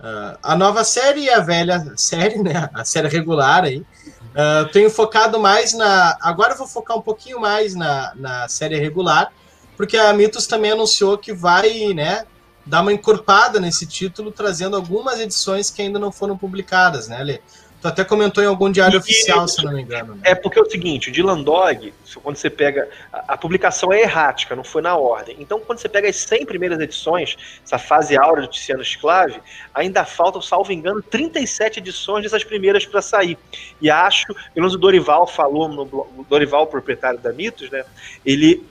ah, 0.00 0.36
a 0.42 0.56
nova 0.56 0.82
série 0.82 1.26
e 1.26 1.30
a 1.30 1.38
velha 1.38 1.94
série, 1.96 2.42
né? 2.42 2.68
A 2.74 2.84
série 2.84 3.06
regular 3.06 3.62
aí. 3.62 3.86
Ah, 4.34 4.68
tenho 4.72 4.90
focado 4.90 5.38
mais 5.38 5.72
na. 5.72 6.18
Agora 6.20 6.54
eu 6.54 6.58
vou 6.58 6.66
focar 6.66 6.96
um 6.96 7.02
pouquinho 7.02 7.38
mais 7.38 7.76
na, 7.76 8.12
na 8.16 8.48
série 8.48 8.74
regular. 8.74 9.32
porque 9.76 9.96
a 9.96 10.12
Mitos 10.12 10.48
também 10.48 10.72
anunciou 10.72 11.16
que 11.16 11.32
vai, 11.32 11.94
né, 11.94 12.24
dar 12.66 12.80
uma 12.80 12.92
encorpada 12.92 13.60
nesse 13.60 13.86
título, 13.86 14.32
trazendo 14.32 14.74
algumas 14.74 15.20
edições 15.20 15.70
que 15.70 15.82
ainda 15.82 15.98
não 15.98 16.10
foram 16.10 16.36
publicadas, 16.36 17.06
né, 17.06 17.22
Lê? 17.22 17.40
Tu 17.84 17.88
até 17.88 18.02
comentou 18.02 18.42
em 18.42 18.46
algum 18.46 18.72
diário 18.72 18.96
e, 18.96 18.98
oficial, 18.98 19.46
se 19.46 19.62
não 19.62 19.74
me 19.74 19.82
engano. 19.82 20.14
Né? 20.14 20.22
É 20.24 20.34
porque 20.34 20.58
é 20.58 20.62
o 20.62 20.64
seguinte, 20.64 21.10
o 21.10 21.12
Dylan 21.12 21.42
Dog, 21.42 21.92
quando 22.22 22.34
você 22.34 22.48
pega. 22.48 22.88
A, 23.12 23.34
a, 23.34 23.36
publicação 23.36 23.92
é 23.92 24.00
errática, 24.00 24.56
não 24.56 24.64
foi 24.64 24.80
na 24.80 24.96
ordem. 24.96 25.36
Então, 25.38 25.60
quando 25.60 25.80
você 25.80 25.88
pega 25.90 26.08
as 26.08 26.16
100 26.16 26.46
primeiras 26.46 26.80
edições, 26.80 27.36
essa 27.62 27.76
fase 27.76 28.16
áurea 28.16 28.46
do 28.46 28.48
Tiziano 28.48 28.80
Esclave, 28.80 29.38
ainda 29.74 30.02
faltam, 30.06 30.40
salvo 30.40 30.72
engano, 30.72 31.02
37 31.02 31.80
edições 31.80 32.22
dessas 32.22 32.42
primeiras 32.42 32.86
para 32.86 33.02
sair. 33.02 33.36
E 33.82 33.90
acho, 33.90 34.28
pelo 34.28 34.40
menos 34.54 34.72
o 34.72 34.78
Dorival 34.78 35.26
falou, 35.26 35.68
no 35.68 35.82
o 35.82 36.24
Dorival, 36.26 36.66
proprietário 36.66 37.18
da 37.18 37.34
Mitos, 37.34 37.68
né? 37.68 37.84
Ele 38.24 38.66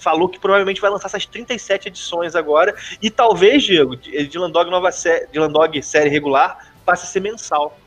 falou 0.00 0.28
que 0.28 0.40
provavelmente 0.40 0.80
vai 0.80 0.90
lançar 0.90 1.06
essas 1.06 1.24
37 1.24 1.86
edições 1.86 2.34
agora. 2.34 2.74
E 3.00 3.10
talvez, 3.10 3.62
Diego, 3.62 3.94
Dylan 3.94 4.50
Dog, 4.50 4.68
nova 4.72 4.90
sé 4.90 5.28
Dylan 5.30 5.52
Dog 5.52 5.80
série 5.84 6.10
regular 6.10 6.66
passe 6.84 7.04
a 7.04 7.06
ser 7.06 7.20
mensal. 7.20 7.78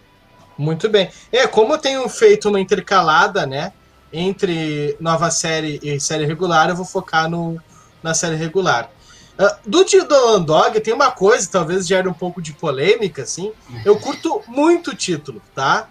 Muito 0.59 0.89
bem. 0.89 1.09
É, 1.31 1.47
como 1.47 1.73
eu 1.73 1.77
tenho 1.77 2.09
feito 2.09 2.49
uma 2.49 2.59
intercalada, 2.59 3.45
né? 3.45 3.71
Entre 4.11 4.97
nova 4.99 5.31
série 5.31 5.79
e 5.81 5.97
série 6.01 6.25
regular, 6.25 6.69
eu 6.69 6.75
vou 6.75 6.83
focar 6.83 7.29
no, 7.29 7.57
na 8.03 8.13
série 8.13 8.35
regular. 8.35 8.91
Uh, 9.39 9.55
do 9.65 9.85
Dylan 9.85 10.41
Dog, 10.41 10.77
tem 10.81 10.93
uma 10.93 11.11
coisa, 11.11 11.47
talvez 11.49 11.87
gere 11.87 12.09
um 12.09 12.13
pouco 12.13 12.41
de 12.41 12.51
polêmica, 12.51 13.21
assim. 13.23 13.53
Eu 13.85 13.97
curto 13.97 14.43
muito 14.47 14.91
o 14.91 14.95
título, 14.95 15.41
tá? 15.55 15.87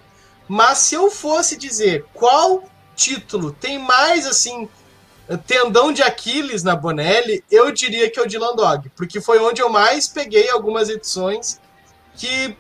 Mas 0.47 0.79
se 0.79 0.97
eu 0.97 1.11
fosse 1.11 1.57
dizer 1.57 2.05
qual 2.13 2.63
título 2.95 3.53
tem 3.53 3.79
mais, 3.79 4.27
assim, 4.27 4.69
tendão 5.47 5.95
de 5.95 6.03
Aquiles 6.03 6.63
na 6.63 6.77
Bonelli, 6.77 7.43
eu 7.51 7.73
diria 7.73 8.11
que 8.11 8.21
é 8.21 8.23
o 8.23 8.27
Dylan 8.27 8.55
Dog, 8.55 8.91
porque 8.95 9.19
foi 9.19 9.39
onde 9.39 9.63
eu 9.63 9.71
mais 9.71 10.07
peguei 10.09 10.51
algumas 10.51 10.91
edições 10.91 11.59
que 12.15 12.55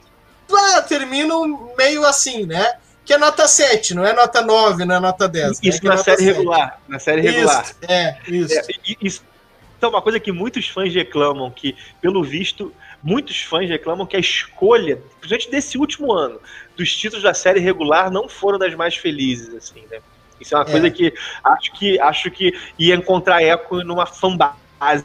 ah, 0.57 0.83
terminam 0.83 1.73
meio 1.77 2.05
assim, 2.05 2.47
né? 2.47 2.75
Que 3.05 3.15
é 3.15 3.19
nota 3.19 3.49
7, 3.49 3.95
não 3.95 4.05
é 4.05 4.13
nota 4.13 4.43
9, 4.43 4.85
não 4.85 4.97
é 4.97 5.01
nota 5.01 5.27
10. 5.27 5.61
Isso 5.63 5.83
né? 5.85 5.91
na, 5.91 5.95
é 5.95 6.05
série 6.05 6.25
regular, 6.25 6.81
na 6.87 6.99
série 6.99 7.21
regular. 7.23 7.63
Isso, 7.63 7.77
é, 7.89 8.19
isso. 8.29 8.59
É, 8.59 8.97
isso 9.01 9.23
é 9.81 9.87
uma 9.87 10.03
coisa 10.03 10.19
que 10.19 10.33
muitos 10.33 10.69
fãs 10.69 10.93
reclamam, 10.93 11.51
que, 11.51 11.77
pelo 12.01 12.23
visto, 12.23 12.73
muitos 13.03 13.43
fãs 13.43 13.69
reclamam 13.69 14.07
que 14.07 14.17
a 14.17 14.21
escolha, 14.21 14.97
principalmente 15.21 15.51
desse 15.51 15.79
último 15.79 16.13
ano, 16.13 16.41
dos 16.77 16.95
títulos 16.95 17.23
da 17.23 17.33
série 17.33 17.61
regular 17.61 18.11
não 18.11 18.29
foram 18.29 18.59
das 18.59 18.75
mais 18.75 18.97
felizes, 18.97 19.55
assim, 19.55 19.85
né? 19.91 20.01
Isso 20.41 20.55
é 20.55 20.59
uma 20.59 20.69
é. 20.69 20.71
coisa 20.71 20.91
que 20.91 21.13
acho 21.43 21.73
que 21.73 22.01
acho 22.01 22.31
que 22.31 22.53
ia 22.79 22.95
encontrar 22.95 23.43
eco 23.43 23.83
numa 23.83 24.07
fanbase 24.07 25.05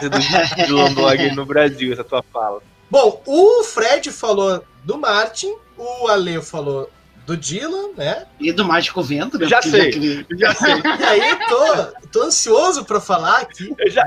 do, 0.00 0.10
do 0.10 1.34
no 1.34 1.46
Brasil, 1.46 1.92
essa 1.92 2.04
tua 2.04 2.22
fala. 2.22 2.62
Bom, 2.90 3.22
o 3.24 3.62
Fred 3.62 4.10
falou 4.10 4.64
do 4.84 4.98
Martin, 4.98 5.54
o 5.76 6.08
Ale 6.08 6.42
falou 6.42 6.90
do 7.24 7.36
Dylan, 7.36 7.90
né? 7.96 8.26
E 8.40 8.50
do 8.50 8.64
Mágico 8.64 9.02
Vento, 9.02 9.38
né? 9.38 9.46
Já 9.46 9.62
sei, 9.62 9.92
já, 9.92 10.24
já 10.36 10.54
sei. 10.54 10.74
E 10.74 11.04
aí, 11.04 11.38
tô, 11.48 12.08
tô 12.08 12.22
ansioso 12.22 12.84
para 12.84 13.00
falar 13.00 13.42
aqui. 13.42 13.72
Já, 13.86 14.02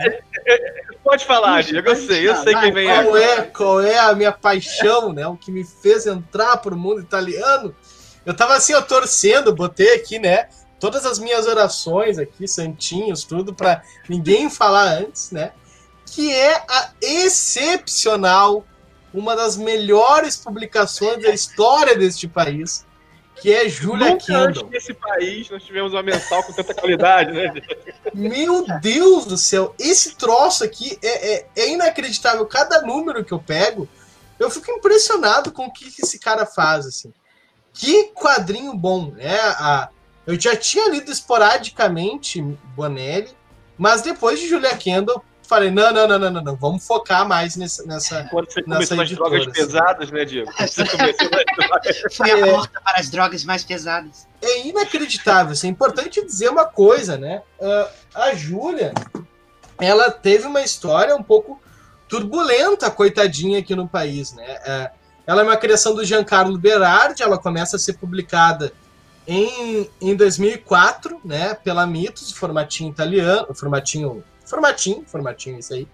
pode 1.01 1.25
falar, 1.25 1.63
Diego, 1.63 1.89
eu 1.89 1.95
sei, 1.95 2.27
eu 2.27 2.35
sei 2.35 2.53
quem 2.53 2.73
vem 2.73 2.87
qual 2.87 3.17
É, 3.17 3.41
qual 3.43 3.81
é 3.81 3.97
a 3.97 4.13
minha 4.13 4.31
paixão, 4.33 5.13
né? 5.13 5.25
O 5.25 5.37
que 5.37 5.51
me 5.51 5.63
fez 5.63 6.05
entrar 6.05 6.57
pro 6.57 6.75
mundo 6.75 6.99
italiano. 6.99 7.73
Eu 8.25 8.33
tava 8.33 8.55
assim, 8.55 8.73
ó, 8.73 8.81
torcendo, 8.81 9.55
botei 9.55 9.95
aqui, 9.95 10.19
né? 10.19 10.49
Todas 10.77 11.05
as 11.05 11.17
minhas 11.17 11.47
orações 11.47 12.17
aqui, 12.17 12.45
santinhos, 12.45 13.23
tudo, 13.23 13.53
para 13.53 13.81
ninguém 14.09 14.49
falar 14.49 14.97
antes, 14.97 15.31
né? 15.31 15.53
Que 16.05 16.33
é 16.33 16.55
a 16.67 16.89
excepcional 17.01 18.65
uma 19.13 19.35
das 19.35 19.55
melhores 19.55 20.35
publicações 20.37 21.21
da 21.21 21.29
história 21.29 21.95
deste 21.95 22.27
país, 22.27 22.85
que 23.35 23.51
é 23.51 23.67
Julia 23.69 24.11
Nunca 24.11 24.25
Kendall. 24.25 24.47
Antes 24.47 24.63
nesse 24.69 24.93
país 24.93 25.49
nós 25.49 25.63
tivemos 25.63 25.93
uma 25.93 26.01
mensal 26.01 26.43
com 26.43 26.53
tanta 26.53 26.73
qualidade, 26.73 27.31
né? 27.31 27.53
Meu 28.13 28.65
Deus 28.79 29.25
do 29.25 29.37
céu, 29.37 29.75
esse 29.77 30.15
troço 30.15 30.63
aqui 30.63 30.97
é, 31.01 31.33
é, 31.33 31.47
é, 31.55 31.69
inacreditável. 31.69 32.45
Cada 32.45 32.81
número 32.81 33.23
que 33.23 33.31
eu 33.31 33.39
pego, 33.39 33.87
eu 34.39 34.49
fico 34.49 34.71
impressionado 34.71 35.51
com 35.51 35.65
o 35.65 35.71
que, 35.71 35.91
que 35.91 36.03
esse 36.03 36.19
cara 36.19 36.45
faz, 36.45 36.85
assim. 36.85 37.13
Que 37.73 38.05
quadrinho 38.13 38.73
bom, 38.73 39.11
né? 39.11 39.37
A, 39.39 39.89
eu 40.25 40.39
já 40.39 40.55
tinha 40.55 40.89
lido 40.89 41.11
esporadicamente 41.11 42.41
Bonelli, 42.75 43.29
mas 43.77 44.01
depois 44.01 44.39
de 44.39 44.47
Julia 44.47 44.75
Kendall, 44.77 45.23
falei, 45.53 45.71
não, 45.71 45.93
não, 45.93 46.07
não, 46.07 46.19
não, 46.19 46.31
não, 46.31 46.41
não, 46.41 46.55
vamos 46.55 46.85
focar 46.85 47.27
mais 47.27 47.55
nessa. 47.55 47.85
nessa 47.85 48.23
Quando 48.29 48.51
você 48.51 48.63
começou 48.63 48.97
nas 48.97 49.11
drogas 49.11 49.45
pesadas, 49.47 50.11
né, 50.11 50.25
Diego? 50.25 50.51
Você 50.57 50.85
começou 50.85 51.29
nas 51.29 52.15
Foi 52.15 52.31
a 52.31 52.45
porta 52.45 52.81
para 52.81 52.99
as 52.99 53.09
drogas 53.09 53.43
mais 53.43 53.63
pesadas. 53.63 54.27
É 54.41 54.67
inacreditável. 54.67 55.53
Assim, 55.53 55.67
é 55.67 55.71
importante 55.71 56.25
dizer 56.25 56.49
uma 56.49 56.65
coisa, 56.65 57.17
né? 57.17 57.43
Uh, 57.59 57.89
a 58.15 58.33
Júlia, 58.33 58.93
ela 59.79 60.09
teve 60.11 60.47
uma 60.47 60.61
história 60.61 61.15
um 61.15 61.23
pouco 61.23 61.61
turbulenta, 62.07 62.89
coitadinha, 62.89 63.59
aqui 63.59 63.75
no 63.75 63.87
país, 63.87 64.33
né? 64.33 64.59
Uh, 64.65 65.03
ela 65.25 65.41
é 65.41 65.43
uma 65.43 65.57
criação 65.57 65.95
do 65.95 66.03
Giancarlo 66.03 66.57
Berardi, 66.57 67.23
ela 67.23 67.37
começa 67.37 67.77
a 67.77 67.79
ser 67.79 67.93
publicada 67.93 68.73
em, 69.25 69.89
em 70.01 70.15
2004, 70.15 71.21
né, 71.23 71.53
pela 71.53 71.87
Mitos, 71.87 72.31
formatinho 72.31 72.89
italiano, 72.89 73.53
formatinho 73.53 74.21
Formatinho, 74.45 75.03
formatinho, 75.05 75.59
isso 75.59 75.73
aí. 75.73 75.87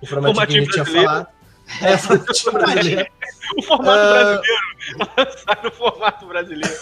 O 0.00 0.06
formatinho, 0.06 0.34
formatinho 0.34 0.68
que 0.68 0.80
a 0.80 0.84
gente 0.84 0.92
tinha 0.92 1.04
falado. 1.04 1.26
É, 1.82 1.96
formatinho 1.98 2.52
brasileiro. 2.52 3.06
o 3.56 3.62
formato 3.62 3.84
uh... 3.84 4.38
brasileiro. 4.38 4.42
Sai 5.44 5.58
no 5.62 5.72
formato 5.72 6.26
brasileiro. 6.26 6.76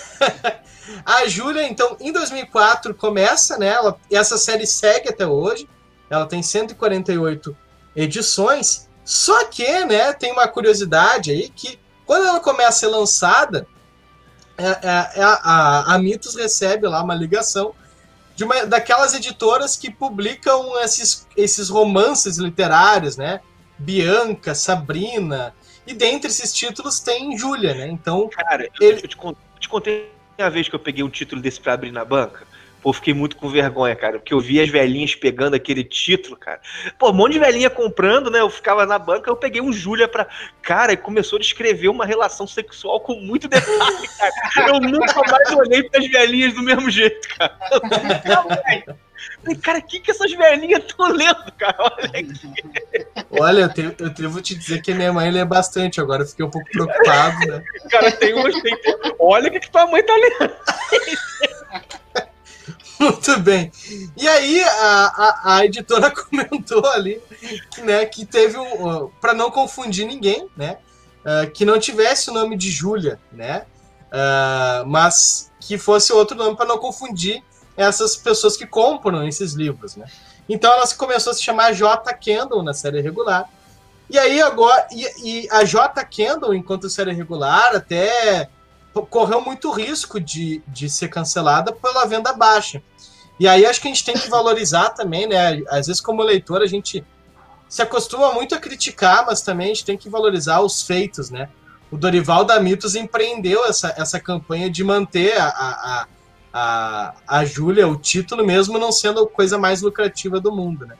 a 1.04 1.26
Júlia, 1.26 1.66
então, 1.68 1.96
em 2.00 2.12
2004 2.12 2.94
começa, 2.94 3.58
né? 3.58 3.68
Ela, 3.68 3.98
essa 4.10 4.36
série 4.36 4.66
segue 4.66 5.08
até 5.08 5.26
hoje. 5.26 5.68
Ela 6.10 6.26
tem 6.26 6.42
148 6.42 7.56
edições. 7.96 8.88
Só 9.04 9.46
que, 9.46 9.84
né, 9.84 10.12
tem 10.12 10.32
uma 10.32 10.48
curiosidade 10.48 11.30
aí 11.30 11.48
que 11.48 11.78
quando 12.06 12.26
ela 12.26 12.40
começa 12.40 12.68
a 12.68 12.72
ser 12.72 12.86
lançada, 12.88 13.66
é, 14.56 14.66
é, 14.66 15.10
é 15.16 15.22
a, 15.22 15.40
a, 15.42 15.94
a 15.94 15.98
Mitos 15.98 16.34
recebe 16.34 16.86
lá 16.86 17.02
uma 17.02 17.14
ligação 17.14 17.74
de 18.34 18.44
uma 18.44 18.66
daquelas 18.66 19.14
editoras 19.14 19.76
que 19.76 19.90
publicam 19.90 20.80
esses, 20.80 21.26
esses 21.36 21.68
romances 21.68 22.36
literários, 22.38 23.16
né? 23.16 23.40
Bianca, 23.78 24.54
Sabrina, 24.54 25.54
e 25.86 25.92
dentre 25.92 26.30
esses 26.30 26.52
títulos 26.52 27.00
tem 27.00 27.36
Júlia, 27.36 27.74
né? 27.74 27.88
Então, 27.88 28.28
cara, 28.28 28.68
ele... 28.80 29.00
eu, 29.02 29.08
te, 29.08 29.16
eu 29.16 29.36
te 29.60 29.68
contei 29.68 30.10
a 30.38 30.48
vez 30.48 30.68
que 30.68 30.74
eu 30.74 30.80
peguei 30.80 31.04
um 31.04 31.10
título 31.10 31.40
desse 31.40 31.60
para 31.60 31.74
abrir 31.74 31.92
na 31.92 32.04
banca. 32.04 32.46
Pô, 32.84 32.92
fiquei 32.92 33.14
muito 33.14 33.36
com 33.36 33.48
vergonha, 33.48 33.96
cara, 33.96 34.18
porque 34.18 34.34
eu 34.34 34.40
vi 34.40 34.60
as 34.60 34.68
velhinhas 34.68 35.14
pegando 35.14 35.56
aquele 35.56 35.82
título, 35.82 36.36
cara. 36.36 36.60
Pô, 36.98 37.08
um 37.08 37.14
monte 37.14 37.32
de 37.32 37.38
velhinha 37.38 37.70
comprando, 37.70 38.30
né? 38.30 38.42
Eu 38.42 38.50
ficava 38.50 38.84
na 38.84 38.98
banca, 38.98 39.30
eu 39.30 39.36
peguei 39.36 39.62
um 39.62 39.72
Júlia 39.72 40.06
pra. 40.06 40.28
Cara, 40.60 40.92
e 40.92 40.96
começou 40.98 41.38
a 41.38 41.40
descrever 41.40 41.88
uma 41.88 42.04
relação 42.04 42.46
sexual 42.46 43.00
com 43.00 43.14
muito 43.14 43.48
detalhe, 43.48 44.06
cara. 44.18 44.68
Eu 44.68 44.80
nunca 44.80 45.18
mais 45.22 45.50
olhei 45.52 45.82
pras 45.88 46.06
velhinhas 46.10 46.52
do 46.52 46.62
mesmo 46.62 46.90
jeito, 46.90 47.26
cara. 47.38 47.58
Falei, 49.42 49.56
cara, 49.62 49.78
o 49.78 49.82
que, 49.82 50.00
que 50.00 50.10
essas 50.10 50.30
velhinhas 50.32 50.84
estão 50.84 51.08
lendo, 51.08 51.52
cara? 51.52 51.76
Olha 51.78 52.04
aqui. 52.04 53.24
Olha, 53.30 53.60
eu, 53.60 53.72
tenho, 53.72 53.96
eu 53.98 54.10
devo 54.10 54.42
te 54.42 54.54
dizer 54.54 54.82
que 54.82 54.92
minha 54.92 55.10
mãe 55.10 55.30
lê 55.30 55.42
bastante, 55.42 56.02
agora 56.02 56.22
eu 56.22 56.26
fiquei 56.26 56.44
um 56.44 56.50
pouco 56.50 56.68
preocupado, 56.70 57.38
né? 57.46 57.64
Cara, 57.90 58.12
tem 58.12 58.34
umas. 58.34 58.60
Tem, 58.60 58.76
olha 59.18 59.48
o 59.48 59.52
que, 59.52 59.60
que 59.60 59.70
tua 59.70 59.86
mãe 59.86 60.02
tá 60.02 60.14
lendo. 60.14 60.52
Muito 63.04 63.40
bem. 63.40 63.70
E 64.16 64.26
aí 64.26 64.62
a, 64.62 65.06
a, 65.06 65.56
a, 65.56 65.64
editora 65.64 66.10
comentou 66.14 66.86
ali, 66.86 67.20
né, 67.82 68.06
que 68.06 68.24
teve 68.24 68.56
um, 68.56 69.08
para 69.20 69.34
não 69.34 69.50
confundir 69.50 70.06
ninguém, 70.06 70.48
né, 70.56 70.78
uh, 71.20 71.50
que 71.50 71.64
não 71.64 71.78
tivesse 71.78 72.30
o 72.30 72.32
nome 72.32 72.56
de 72.56 72.70
Júlia, 72.70 73.20
né, 73.30 73.66
uh, 74.06 74.86
mas 74.86 75.50
que 75.60 75.76
fosse 75.76 76.12
outro 76.12 76.36
nome 76.36 76.56
para 76.56 76.66
não 76.66 76.78
confundir 76.78 77.42
essas 77.76 78.16
pessoas 78.16 78.56
que 78.56 78.66
compram 78.66 79.26
esses 79.26 79.52
livros, 79.52 79.96
né. 79.96 80.06
Então 80.48 80.72
ela 80.72 80.86
começou 80.96 81.30
a 81.30 81.34
se 81.34 81.42
chamar 81.42 81.72
J. 81.72 82.12
Kendall 82.14 82.62
na 82.62 82.74
série 82.74 83.00
regular. 83.00 83.48
E 84.10 84.18
aí 84.18 84.42
agora 84.42 84.86
e, 84.92 85.42
e 85.44 85.48
a 85.50 85.64
J. 85.64 86.04
Kendall, 86.04 86.54
enquanto 86.54 86.90
série 86.90 87.12
regular, 87.12 87.74
até 87.74 88.48
correu 89.02 89.40
muito 89.40 89.70
risco 89.72 90.20
de, 90.20 90.62
de 90.68 90.88
ser 90.88 91.08
cancelada 91.08 91.72
pela 91.72 92.04
venda 92.04 92.32
baixa. 92.32 92.82
E 93.38 93.48
aí 93.48 93.66
acho 93.66 93.80
que 93.80 93.88
a 93.88 93.90
gente 93.90 94.04
tem 94.04 94.14
que 94.14 94.30
valorizar 94.30 94.90
também, 94.90 95.26
né? 95.26 95.62
Às 95.68 95.86
vezes, 95.86 96.00
como 96.00 96.22
leitor, 96.22 96.62
a 96.62 96.66
gente 96.66 97.04
se 97.68 97.82
acostuma 97.82 98.32
muito 98.32 98.54
a 98.54 98.58
criticar, 98.58 99.26
mas 99.26 99.42
também 99.42 99.66
a 99.66 99.74
gente 99.74 99.84
tem 99.84 99.98
que 99.98 100.08
valorizar 100.08 100.60
os 100.60 100.82
feitos, 100.82 101.30
né? 101.30 101.48
O 101.90 101.96
Dorival 101.96 102.44
da 102.44 102.60
Mitos 102.60 102.94
empreendeu 102.94 103.64
essa, 103.64 103.92
essa 103.96 104.20
campanha 104.20 104.70
de 104.70 104.84
manter 104.84 105.36
a, 105.38 105.48
a, 105.48 106.06
a, 106.52 107.14
a 107.26 107.44
Júlia, 107.44 107.88
o 107.88 107.96
título 107.96 108.44
mesmo 108.44 108.78
não 108.78 108.92
sendo 108.92 109.20
a 109.20 109.28
coisa 109.28 109.58
mais 109.58 109.82
lucrativa 109.82 110.40
do 110.40 110.52
mundo, 110.52 110.86
né? 110.86 110.96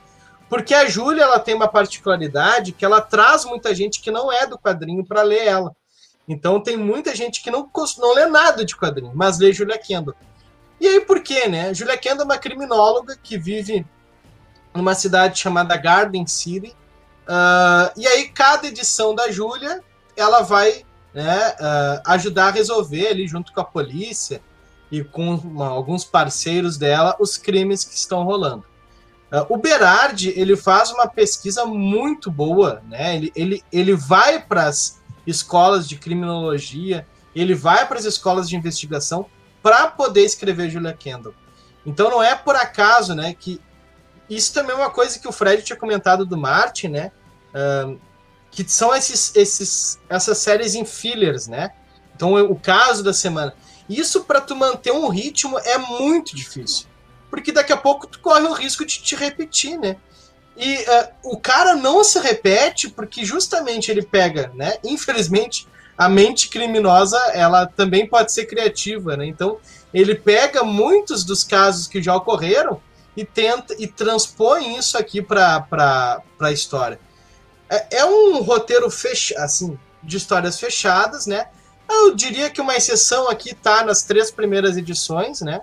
Porque 0.49 0.73
a 0.73 0.87
Júlia 0.87 1.23
ela 1.23 1.39
tem 1.39 1.55
uma 1.55 1.67
particularidade 1.67 2.71
que 2.71 2.85
ela 2.85 3.01
traz 3.01 3.45
muita 3.45 3.73
gente 3.73 4.01
que 4.01 4.11
não 4.11 4.31
é 4.31 4.45
do 4.45 4.57
quadrinho 4.57 5.03
para 5.03 5.21
ler 5.21 5.47
ela. 5.47 5.75
Então 6.27 6.59
tem 6.59 6.75
muita 6.75 7.15
gente 7.15 7.41
que 7.41 7.49
não, 7.49 7.69
não 7.97 8.13
lê 8.13 8.25
nada 8.25 8.65
de 8.65 8.75
quadrinho, 8.75 9.11
mas 9.15 9.39
lê 9.39 9.53
Julia 9.53 9.77
Kendall. 9.77 10.15
E 10.79 10.87
aí 10.87 11.01
por 11.01 11.21
quê, 11.21 11.47
né? 11.47 11.73
Julia 11.73 11.97
Kendall 11.97 12.23
é 12.23 12.25
uma 12.25 12.37
criminóloga 12.37 13.17
que 13.21 13.37
vive 13.37 13.85
numa 14.73 14.93
cidade 14.93 15.39
chamada 15.39 15.77
Garden 15.77 16.27
City. 16.27 16.75
Uh, 17.27 17.89
e 17.97 18.05
aí 18.05 18.29
cada 18.29 18.67
edição 18.67 19.15
da 19.15 19.31
Júlia 19.31 19.81
ela 20.15 20.41
vai 20.41 20.85
né, 21.13 21.55
uh, 21.59 22.01
ajudar 22.07 22.47
a 22.47 22.51
resolver 22.51 23.07
ali 23.07 23.27
junto 23.27 23.51
com 23.51 23.61
a 23.61 23.65
polícia 23.65 24.41
e 24.91 25.03
com 25.03 25.35
uma, 25.35 25.67
alguns 25.67 26.05
parceiros 26.05 26.77
dela 26.77 27.15
os 27.19 27.37
crimes 27.37 27.83
que 27.83 27.95
estão 27.95 28.23
rolando. 28.23 28.63
Uh, 29.31 29.45
o 29.49 29.57
Berardi 29.57 30.33
ele 30.35 30.55
faz 30.55 30.91
uma 30.91 31.07
pesquisa 31.07 31.65
muito 31.65 32.29
boa, 32.29 32.83
né? 32.87 33.15
Ele, 33.15 33.31
ele, 33.35 33.63
ele 33.71 33.95
vai 33.95 34.39
para 34.39 34.67
as 34.67 35.01
escolas 35.25 35.87
de 35.87 35.95
criminologia, 35.95 37.07
ele 37.35 37.55
vai 37.55 37.87
para 37.87 37.97
as 37.97 38.05
escolas 38.05 38.47
de 38.47 38.55
investigação 38.55 39.25
para 39.65 39.87
poder 39.87 40.23
escrever 40.23 40.69
Julia 40.69 40.93
Kendall. 40.93 41.33
Então 41.83 42.07
não 42.11 42.21
é 42.21 42.35
por 42.35 42.55
acaso, 42.55 43.15
né, 43.15 43.33
que 43.33 43.59
isso 44.29 44.53
também 44.53 44.75
é 44.75 44.77
uma 44.77 44.91
coisa 44.91 45.17
que 45.17 45.27
o 45.27 45.31
Fred 45.31 45.63
tinha 45.63 45.75
comentado 45.75 46.23
do 46.23 46.37
Martin, 46.37 46.89
né, 46.89 47.11
que 48.51 48.63
são 48.69 48.93
esses, 48.93 49.35
esses, 49.35 49.99
essas 50.07 50.37
séries 50.37 50.75
em 50.75 50.85
fillers, 50.85 51.47
né. 51.47 51.71
Então 52.15 52.35
o 52.35 52.55
caso 52.55 53.03
da 53.03 53.11
semana. 53.11 53.55
Isso 53.89 54.23
para 54.25 54.39
tu 54.39 54.55
manter 54.55 54.91
um 54.91 55.07
ritmo 55.07 55.57
é 55.57 55.79
muito 55.79 56.35
difícil, 56.35 56.85
porque 57.31 57.51
daqui 57.51 57.73
a 57.73 57.77
pouco 57.77 58.05
tu 58.05 58.19
corre 58.19 58.45
o 58.45 58.53
risco 58.53 58.85
de 58.85 59.01
te 59.01 59.15
repetir, 59.15 59.79
né. 59.79 59.97
E 60.55 60.75
uh, 60.75 61.33
o 61.33 61.39
cara 61.39 61.73
não 61.75 62.03
se 62.03 62.19
repete 62.19 62.87
porque 62.87 63.25
justamente 63.25 63.89
ele 63.89 64.03
pega, 64.03 64.51
né? 64.53 64.77
Infelizmente, 64.83 65.67
a 65.97 66.09
mente 66.09 66.49
criminosa 66.49 67.17
ela 67.33 67.65
também 67.65 68.07
pode 68.07 68.31
ser 68.31 68.45
criativa, 68.45 69.15
né? 69.15 69.25
Então 69.25 69.57
ele 69.93 70.15
pega 70.15 70.63
muitos 70.63 71.23
dos 71.23 71.43
casos 71.43 71.87
que 71.87 72.01
já 72.01 72.15
ocorreram 72.15 72.81
e 73.15 73.23
tenta 73.23 73.73
e 73.79 73.87
transpõe 73.87 74.77
isso 74.77 74.97
aqui 74.97 75.21
para 75.21 76.21
a 76.39 76.51
história. 76.51 76.99
É, 77.69 77.97
é, 77.97 78.05
um 78.05 78.41
roteiro 78.41 78.89
fech, 78.89 79.35
assim 79.37 79.77
de 80.05 80.17
histórias 80.17 80.59
fechadas, 80.59 81.25
né? 81.25 81.47
Eu 81.89 82.15
diria 82.15 82.49
que 82.49 82.61
uma 82.61 82.75
exceção 82.75 83.29
aqui 83.29 83.51
está 83.51 83.83
nas 83.83 84.03
três 84.03 84.29
primeiras 84.29 84.77
edições, 84.77 85.41
né? 85.41 85.61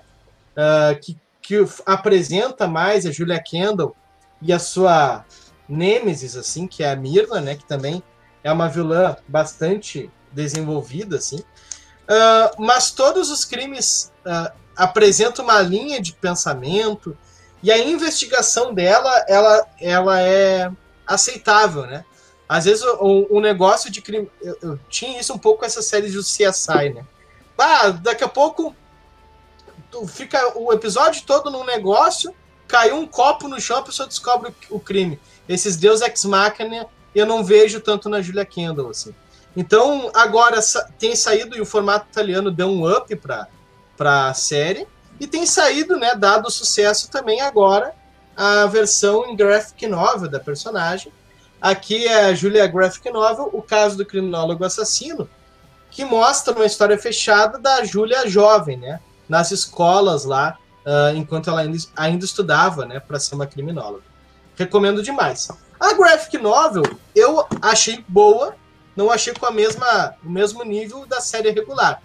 Uh, 0.53 0.99
que, 1.01 1.17
que 1.41 1.65
apresenta 1.87 2.67
mais 2.67 3.07
a 3.07 3.13
Julia 3.13 3.41
Kendall 3.41 3.97
e 4.41 4.53
a 4.53 4.59
sua 4.59 5.25
Nêmesis, 5.69 6.37
assim, 6.37 6.67
que 6.67 6.83
é 6.83 6.91
a 6.91 6.97
Mirna, 6.97 7.41
né? 7.41 7.55
Que 7.55 7.65
também 7.65 8.03
é 8.43 8.53
uma 8.53 8.69
vilã 8.69 9.17
bastante 9.29 10.11
desenvolvida, 10.33 11.17
assim. 11.17 11.39
Uh, 11.39 12.63
mas 12.63 12.91
todos 12.91 13.31
os 13.31 13.45
crimes 13.45 14.13
uh, 14.27 14.53
apresentam 14.77 15.45
uma 15.45 15.61
linha 15.61 16.01
de 16.01 16.13
pensamento 16.13 17.17
e 17.63 17.71
a 17.71 17.79
investigação 17.79 18.75
dela, 18.75 19.25
ela, 19.29 19.67
ela 19.81 20.21
é 20.21 20.71
aceitável, 21.07 21.87
né? 21.87 22.05
Às 22.49 22.65
vezes 22.65 22.83
o, 22.83 23.27
o 23.31 23.41
negócio 23.41 23.91
de 23.91 24.03
crime... 24.03 24.31
Eu, 24.41 24.59
eu, 24.61 24.81
tinha 24.89 25.21
isso 25.21 25.33
um 25.33 25.39
pouco 25.39 25.61
com 25.61 25.65
essa 25.65 25.81
série 25.81 26.11
do 26.11 26.21
CSI, 26.21 26.91
né? 26.95 27.05
Ah, 27.57 27.91
daqui 27.91 28.25
a 28.25 28.29
pouco 28.29 28.75
fica 30.09 30.59
o 30.59 30.73
episódio 30.73 31.23
todo 31.25 31.51
num 31.51 31.65
negócio, 31.65 32.35
caiu 32.67 32.97
um 32.97 33.07
copo 33.07 33.47
no 33.47 33.61
chão, 33.61 33.79
a 33.79 33.83
pessoa 33.83 34.09
descobre 34.09 34.53
o, 34.69 34.77
o 34.77 34.81
crime. 34.81 35.21
Esses 35.49 35.77
Deus 35.77 36.01
Ex 36.01 36.25
Machina 36.25 36.89
eu 37.15 37.27
não 37.27 37.45
vejo 37.45 37.81
tanto 37.81 38.09
na 38.09 38.21
Julia 38.21 38.45
Kendall, 38.45 38.91
assim. 38.91 39.15
Então, 39.57 40.11
agora 40.15 40.59
tem 40.99 41.15
saído, 41.15 41.57
e 41.57 41.61
o 41.61 41.67
formato 41.67 42.07
italiano 42.11 42.51
deu 42.51 42.69
um 42.69 42.91
up 42.91 43.15
para 43.17 44.29
a 44.29 44.35
série, 44.35 44.87
e 45.21 45.27
tem 45.27 45.47
saído, 45.47 45.97
né, 45.97 46.15
dado 46.15 46.51
sucesso 46.51 47.11
também 47.11 47.41
agora, 47.41 47.95
a 48.37 48.67
versão 48.67 49.27
em 49.27 49.37
graphic 49.37 49.87
novel 49.87 50.29
da 50.29 50.41
personagem. 50.41 51.13
Aqui 51.61 52.09
é 52.09 52.25
a 52.25 52.35
Julia 52.35 52.67
Graphic 52.67 53.09
Novel, 53.11 53.49
o 53.53 53.63
caso 53.63 53.97
do 53.97 54.05
criminólogo 54.05 54.65
assassino, 54.65 55.31
que 55.91 56.05
mostra 56.05 56.53
uma 56.55 56.65
história 56.65 56.99
fechada 56.99 57.57
da 57.57 57.85
Júlia 57.85 58.27
jovem, 58.27 58.79
né, 58.79 59.01
nas 59.29 59.53
escolas 59.53 60.25
lá, 60.25 60.59
uh, 60.85 61.15
enquanto 61.15 61.51
ela 61.51 61.61
ainda, 61.61 61.79
ainda 61.95 62.25
estudava, 62.25 62.85
né, 62.85 62.99
para 62.99 63.21
ser 63.21 63.37
uma 63.37 63.47
criminóloga. 63.47 64.03
Recomendo 64.57 65.03
demais. 65.03 65.49
A 65.79 65.93
graphic 65.93 66.37
novel 66.39 66.83
eu 67.15 67.47
achei 67.61 68.05
boa, 68.09 68.57
não 68.97 69.11
achei 69.11 69.33
com 69.33 69.47
a 69.47 69.51
mesma, 69.51 70.15
o 70.25 70.31
mesmo 70.31 70.63
nível 70.65 71.07
da 71.07 71.21
série 71.21 71.51
regular. 71.51 72.03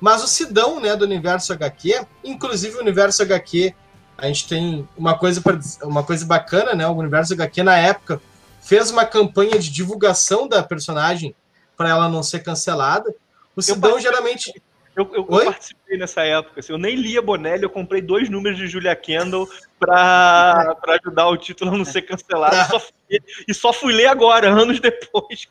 Mas 0.00 0.22
o 0.22 0.26
Sidão, 0.26 0.80
né, 0.80 0.96
do 0.96 1.04
universo 1.04 1.52
HQ, 1.52 2.06
inclusive 2.24 2.76
o 2.76 2.80
universo 2.80 3.22
HQ, 3.22 3.74
a 4.16 4.26
gente 4.26 4.48
tem 4.48 4.88
uma 4.96 5.16
coisa 5.16 5.40
pra, 5.40 5.58
uma 5.82 6.02
coisa 6.02 6.24
bacana, 6.24 6.74
né? 6.74 6.86
O 6.86 6.92
universo 6.92 7.32
HQ 7.32 7.62
na 7.62 7.76
época 7.76 8.20
fez 8.60 8.90
uma 8.90 9.04
campanha 9.04 9.58
de 9.58 9.70
divulgação 9.70 10.46
da 10.46 10.62
personagem 10.62 11.34
para 11.76 11.88
ela 11.88 12.08
não 12.08 12.22
ser 12.22 12.40
cancelada. 12.40 13.14
O 13.56 13.62
Sidão 13.62 13.98
geralmente 13.98 14.52
eu, 14.96 15.08
eu, 15.14 15.26
eu, 15.30 15.44
participei 15.44 15.96
nessa 15.96 16.22
época. 16.22 16.60
Assim, 16.60 16.72
eu 16.72 16.78
nem 16.78 16.96
lia 16.96 17.22
Bonelli, 17.22 17.62
eu 17.62 17.70
comprei 17.70 18.02
dois 18.02 18.28
números 18.28 18.58
de 18.58 18.66
Julia 18.66 18.94
Kendall 18.96 19.48
para 19.78 20.76
ajudar 21.02 21.28
o 21.28 21.36
título 21.36 21.72
a 21.72 21.78
não 21.78 21.84
ser 21.84 22.02
cancelado. 22.02 22.70
Só 22.70 22.80
fui, 22.80 23.20
e 23.48 23.54
só 23.54 23.72
fui 23.72 23.92
ler 23.92 24.06
agora, 24.06 24.50
anos 24.52 24.80
depois. 24.80 25.46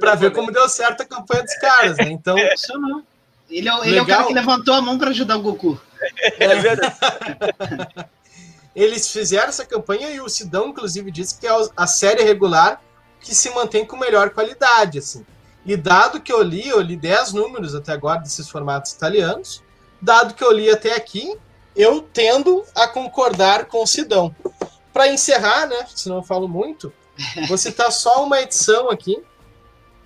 para 0.00 0.14
ver 0.14 0.32
como 0.32 0.50
deu 0.50 0.68
certo 0.68 1.02
a 1.02 1.04
campanha 1.04 1.42
dos 1.42 1.54
caras, 1.58 1.96
né? 1.98 2.08
Então. 2.10 2.36
É. 2.38 2.54
não. 2.74 3.04
Ele, 3.48 3.68
é, 3.68 3.86
ele 3.86 3.98
é 3.98 4.02
o 4.02 4.06
cara 4.06 4.24
que 4.24 4.34
levantou 4.34 4.74
a 4.74 4.82
mão 4.82 4.98
para 4.98 5.10
ajudar 5.10 5.36
o 5.36 5.42
Goku. 5.42 5.80
É, 6.00 6.44
é 6.44 6.54
verdade. 6.56 6.96
Eles 8.74 9.10
fizeram 9.10 9.48
essa 9.48 9.64
campanha 9.64 10.10
e 10.10 10.20
o 10.20 10.28
Sidão, 10.28 10.68
inclusive, 10.68 11.10
disse 11.10 11.38
que 11.38 11.46
é 11.46 11.50
a 11.76 11.86
série 11.86 12.22
regular 12.22 12.82
que 13.20 13.34
se 13.34 13.48
mantém 13.50 13.86
com 13.86 13.96
melhor 13.96 14.30
qualidade, 14.30 14.98
assim. 14.98 15.24
E 15.66 15.76
dado 15.76 16.20
que 16.20 16.32
eu 16.32 16.40
li, 16.42 16.68
eu 16.68 16.80
li 16.80 16.96
10 16.96 17.32
números 17.32 17.74
até 17.74 17.92
agora 17.92 18.20
desses 18.20 18.48
formatos 18.48 18.92
italianos, 18.92 19.62
dado 20.00 20.32
que 20.32 20.44
eu 20.44 20.52
li 20.52 20.70
até 20.70 20.94
aqui, 20.94 21.36
eu 21.74 22.00
tendo 22.00 22.64
a 22.72 22.86
concordar 22.86 23.64
com 23.64 23.82
o 23.82 23.86
Sidão. 23.86 24.34
Para 24.92 25.08
encerrar, 25.08 25.66
né, 25.66 25.84
senão 25.92 26.16
eu 26.16 26.22
falo 26.22 26.46
muito, 26.46 26.92
vou 27.48 27.58
citar 27.58 27.90
só 27.90 28.24
uma 28.24 28.40
edição 28.40 28.88
aqui, 28.90 29.20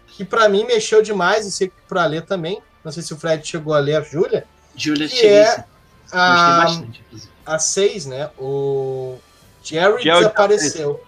que 0.07 0.25
para 0.25 0.49
mim 0.49 0.65
mexeu 0.65 1.03
demais, 1.03 1.47
e 1.47 1.53
sei 1.53 1.69
que 1.69 1.75
para 1.87 2.07
ler 2.07 2.25
também. 2.25 2.63
Não 2.83 2.91
sei 2.91 3.03
se 3.03 3.13
o 3.13 3.17
Fred 3.19 3.47
chegou 3.47 3.75
a 3.75 3.79
ler 3.79 3.97
a 3.97 4.01
Júlia. 4.01 4.47
Júlia 4.75 5.09
que 5.09 5.27
é 5.27 5.65
a, 6.11 6.67
a 7.45 7.59
6, 7.59 8.07
né? 8.07 8.31
O 8.39 9.19
Jerry, 9.63 10.03
Jerry 10.03 10.21
desapareceu. 10.21 11.05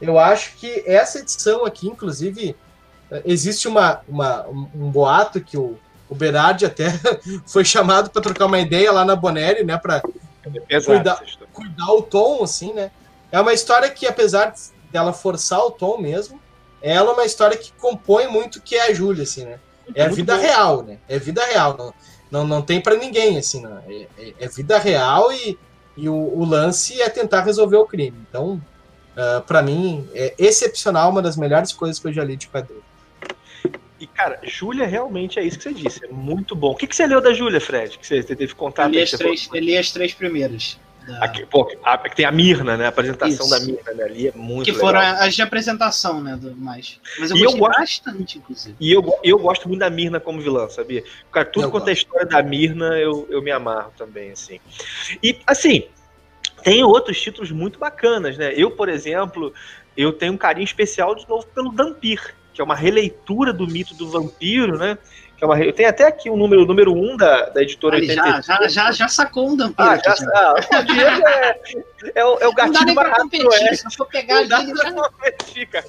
Eu 0.00 0.18
acho 0.18 0.54
que 0.56 0.84
essa 0.86 1.18
edição 1.18 1.64
aqui, 1.64 1.88
inclusive, 1.88 2.56
existe 3.24 3.68
uma, 3.68 4.00
uma, 4.08 4.46
um 4.48 4.90
boato 4.90 5.40
que 5.40 5.56
o, 5.56 5.78
o 6.08 6.14
Berardi 6.14 6.66
até 6.66 6.92
foi 7.46 7.64
chamado 7.64 8.10
para 8.10 8.22
trocar 8.22 8.46
uma 8.46 8.58
ideia 8.58 8.92
lá 8.92 9.04
na 9.04 9.16
Bonelli, 9.16 9.64
né, 9.64 9.76
para 9.76 10.02
cuidar, 10.84 11.22
cuidar 11.52 11.92
o 11.92 12.02
tom, 12.02 12.42
assim, 12.42 12.72
né? 12.72 12.90
É 13.30 13.40
uma 13.40 13.52
história 13.52 13.90
que, 13.90 14.06
apesar 14.06 14.54
dela 14.90 15.12
forçar 15.12 15.60
o 15.60 15.70
tom 15.70 15.98
mesmo, 15.98 16.40
ela 16.80 17.10
é 17.10 17.14
uma 17.14 17.24
história 17.24 17.56
que 17.56 17.72
compõe 17.72 18.28
muito 18.28 18.56
o 18.56 18.62
que 18.62 18.76
é 18.76 18.88
a 18.88 18.94
Júlia, 18.94 19.24
assim, 19.24 19.44
né? 19.44 19.58
É 19.94 20.04
a 20.04 20.08
vida 20.08 20.36
real, 20.36 20.82
né? 20.82 20.98
É 21.08 21.18
vida 21.18 21.44
real, 21.44 21.76
não, 21.76 21.94
não, 22.30 22.46
não 22.46 22.62
tem 22.62 22.80
para 22.80 22.96
ninguém, 22.96 23.38
assim, 23.38 23.62
né? 23.62 23.82
é, 23.88 24.08
é, 24.18 24.34
é, 24.40 24.48
vida 24.48 24.78
real 24.78 25.32
e, 25.32 25.58
e 25.96 26.08
o, 26.08 26.14
o, 26.14 26.44
lance 26.44 27.00
é 27.00 27.08
tentar 27.08 27.42
resolver 27.42 27.76
o 27.76 27.86
crime. 27.86 28.16
Então, 28.28 28.54
uh, 28.54 28.60
ah, 29.16 29.44
para 29.46 29.62
mim, 29.62 30.08
é 30.14 30.34
excepcional, 30.38 31.10
uma 31.10 31.22
das 31.22 31.36
melhores 31.36 31.72
coisas 31.72 31.98
que 31.98 32.08
eu 32.08 32.12
já 32.12 32.24
li 32.24 32.36
de 32.36 32.48
quadrinho. 32.48 32.82
E, 33.98 34.06
cara, 34.06 34.38
Júlia 34.42 34.86
realmente 34.86 35.38
é 35.38 35.44
isso 35.44 35.56
que 35.56 35.64
você 35.64 35.72
disse. 35.72 36.04
É 36.04 36.08
muito 36.08 36.54
bom. 36.54 36.72
O 36.72 36.74
que, 36.74 36.86
que 36.86 36.94
você 36.94 37.06
leu 37.06 37.20
da 37.20 37.32
Júlia, 37.32 37.60
Fred? 37.60 37.98
Que 37.98 38.06
você 38.06 38.22
teve 38.22 38.54
contato? 38.54 38.88
Eu 38.88 38.92
li, 38.92 39.02
as 39.02 39.10
três, 39.10 39.48
eu 39.52 39.60
li 39.60 39.78
as 39.78 39.90
três 39.90 40.12
primeiras. 40.12 40.78
Da... 41.06 41.24
Aqui, 41.24 41.46
pô, 41.46 41.70
a, 41.84 41.96
tem 41.96 42.26
a 42.26 42.32
Mirna, 42.32 42.76
né? 42.76 42.86
A 42.86 42.88
apresentação 42.88 43.46
isso. 43.46 43.50
da 43.50 43.60
Mirna, 43.60 43.92
né? 43.94 44.04
Ali 44.04 44.28
é 44.28 44.32
muito 44.34 44.66
Que 44.66 44.72
foram 44.72 45.00
as 45.00 45.34
de 45.34 45.40
apresentação, 45.40 46.20
né? 46.20 46.36
Do, 46.36 46.54
mais. 46.56 47.00
Mas 47.18 47.30
eu 47.30 47.36
e 47.36 47.40
gostei 47.40 47.56
eu 47.56 47.64
gosto, 47.64 47.78
bastante, 47.78 48.38
inclusive. 48.38 48.76
E 48.78 48.92
eu, 48.92 49.18
eu 49.22 49.38
gosto 49.38 49.68
muito 49.68 49.80
da 49.80 49.88
Mirna 49.88 50.20
como 50.20 50.40
vilã, 50.40 50.68
sabia? 50.68 51.02
Cara, 51.32 51.46
tudo 51.46 51.66
eu 51.66 51.70
quanto 51.70 51.88
é 51.88 51.92
história 51.92 52.26
da 52.26 52.42
Mirna, 52.42 52.98
eu, 52.98 53.26
eu 53.30 53.40
me 53.40 53.50
amarro 53.50 53.92
também, 53.96 54.32
assim. 54.32 54.60
E, 55.22 55.38
assim, 55.46 55.86
tem 56.62 56.82
outros 56.82 57.18
títulos 57.20 57.50
muito 57.50 57.78
bacanas, 57.78 58.36
né? 58.36 58.52
Eu, 58.54 58.72
por 58.72 58.88
exemplo, 58.88 59.54
eu 59.96 60.12
tenho 60.12 60.34
um 60.34 60.36
carinho 60.36 60.64
especial, 60.64 61.14
de 61.14 61.26
novo, 61.28 61.46
pelo 61.46 61.72
Dampir 61.72 62.34
que 62.56 62.62
é 62.62 62.64
uma 62.64 62.74
releitura 62.74 63.52
do 63.52 63.66
mito 63.66 63.94
do 63.94 64.08
vampiro, 64.08 64.78
né? 64.78 64.96
que 65.36 65.44
é 65.44 65.46
uma, 65.46 65.60
eu 65.62 65.72
tenho 65.72 65.90
até 65.90 66.04
aqui 66.04 66.30
o 66.30 66.36
número, 66.36 66.64
número 66.64 66.94
1 66.94 67.12
um 67.12 67.16
da, 67.16 67.50
da 67.50 67.62
editora 67.62 67.96
85. 67.96 68.26
já, 68.26 68.40
já, 68.40 68.68
já, 68.68 68.92
já 68.92 69.08
sacou 69.08 69.50
um 69.50 69.56
Dampira. 69.56 69.90
Ah, 69.90 69.96
já, 70.02 70.14
já. 70.14 70.30
ah, 70.34 70.80
o 70.80 70.84
Diego 70.84 71.28
é, 71.28 71.60
é, 72.14 72.24
o, 72.24 72.38
é 72.38 72.48
o 72.48 72.50
Não 72.50 72.54
dá 72.54 72.64
gatinho 72.64 72.86
nem 72.86 72.94
pra 72.94 73.14
competir, 73.16 73.68
é. 73.68 73.74
se 73.74 73.96
for 73.96 74.06
pegar 74.06 74.40
Não 74.40 74.48
dá 74.48 74.56
ali, 74.56 74.70
ele 74.70 74.80
pra 74.80 74.92
competir, 74.92 75.68
cara. 75.68 75.86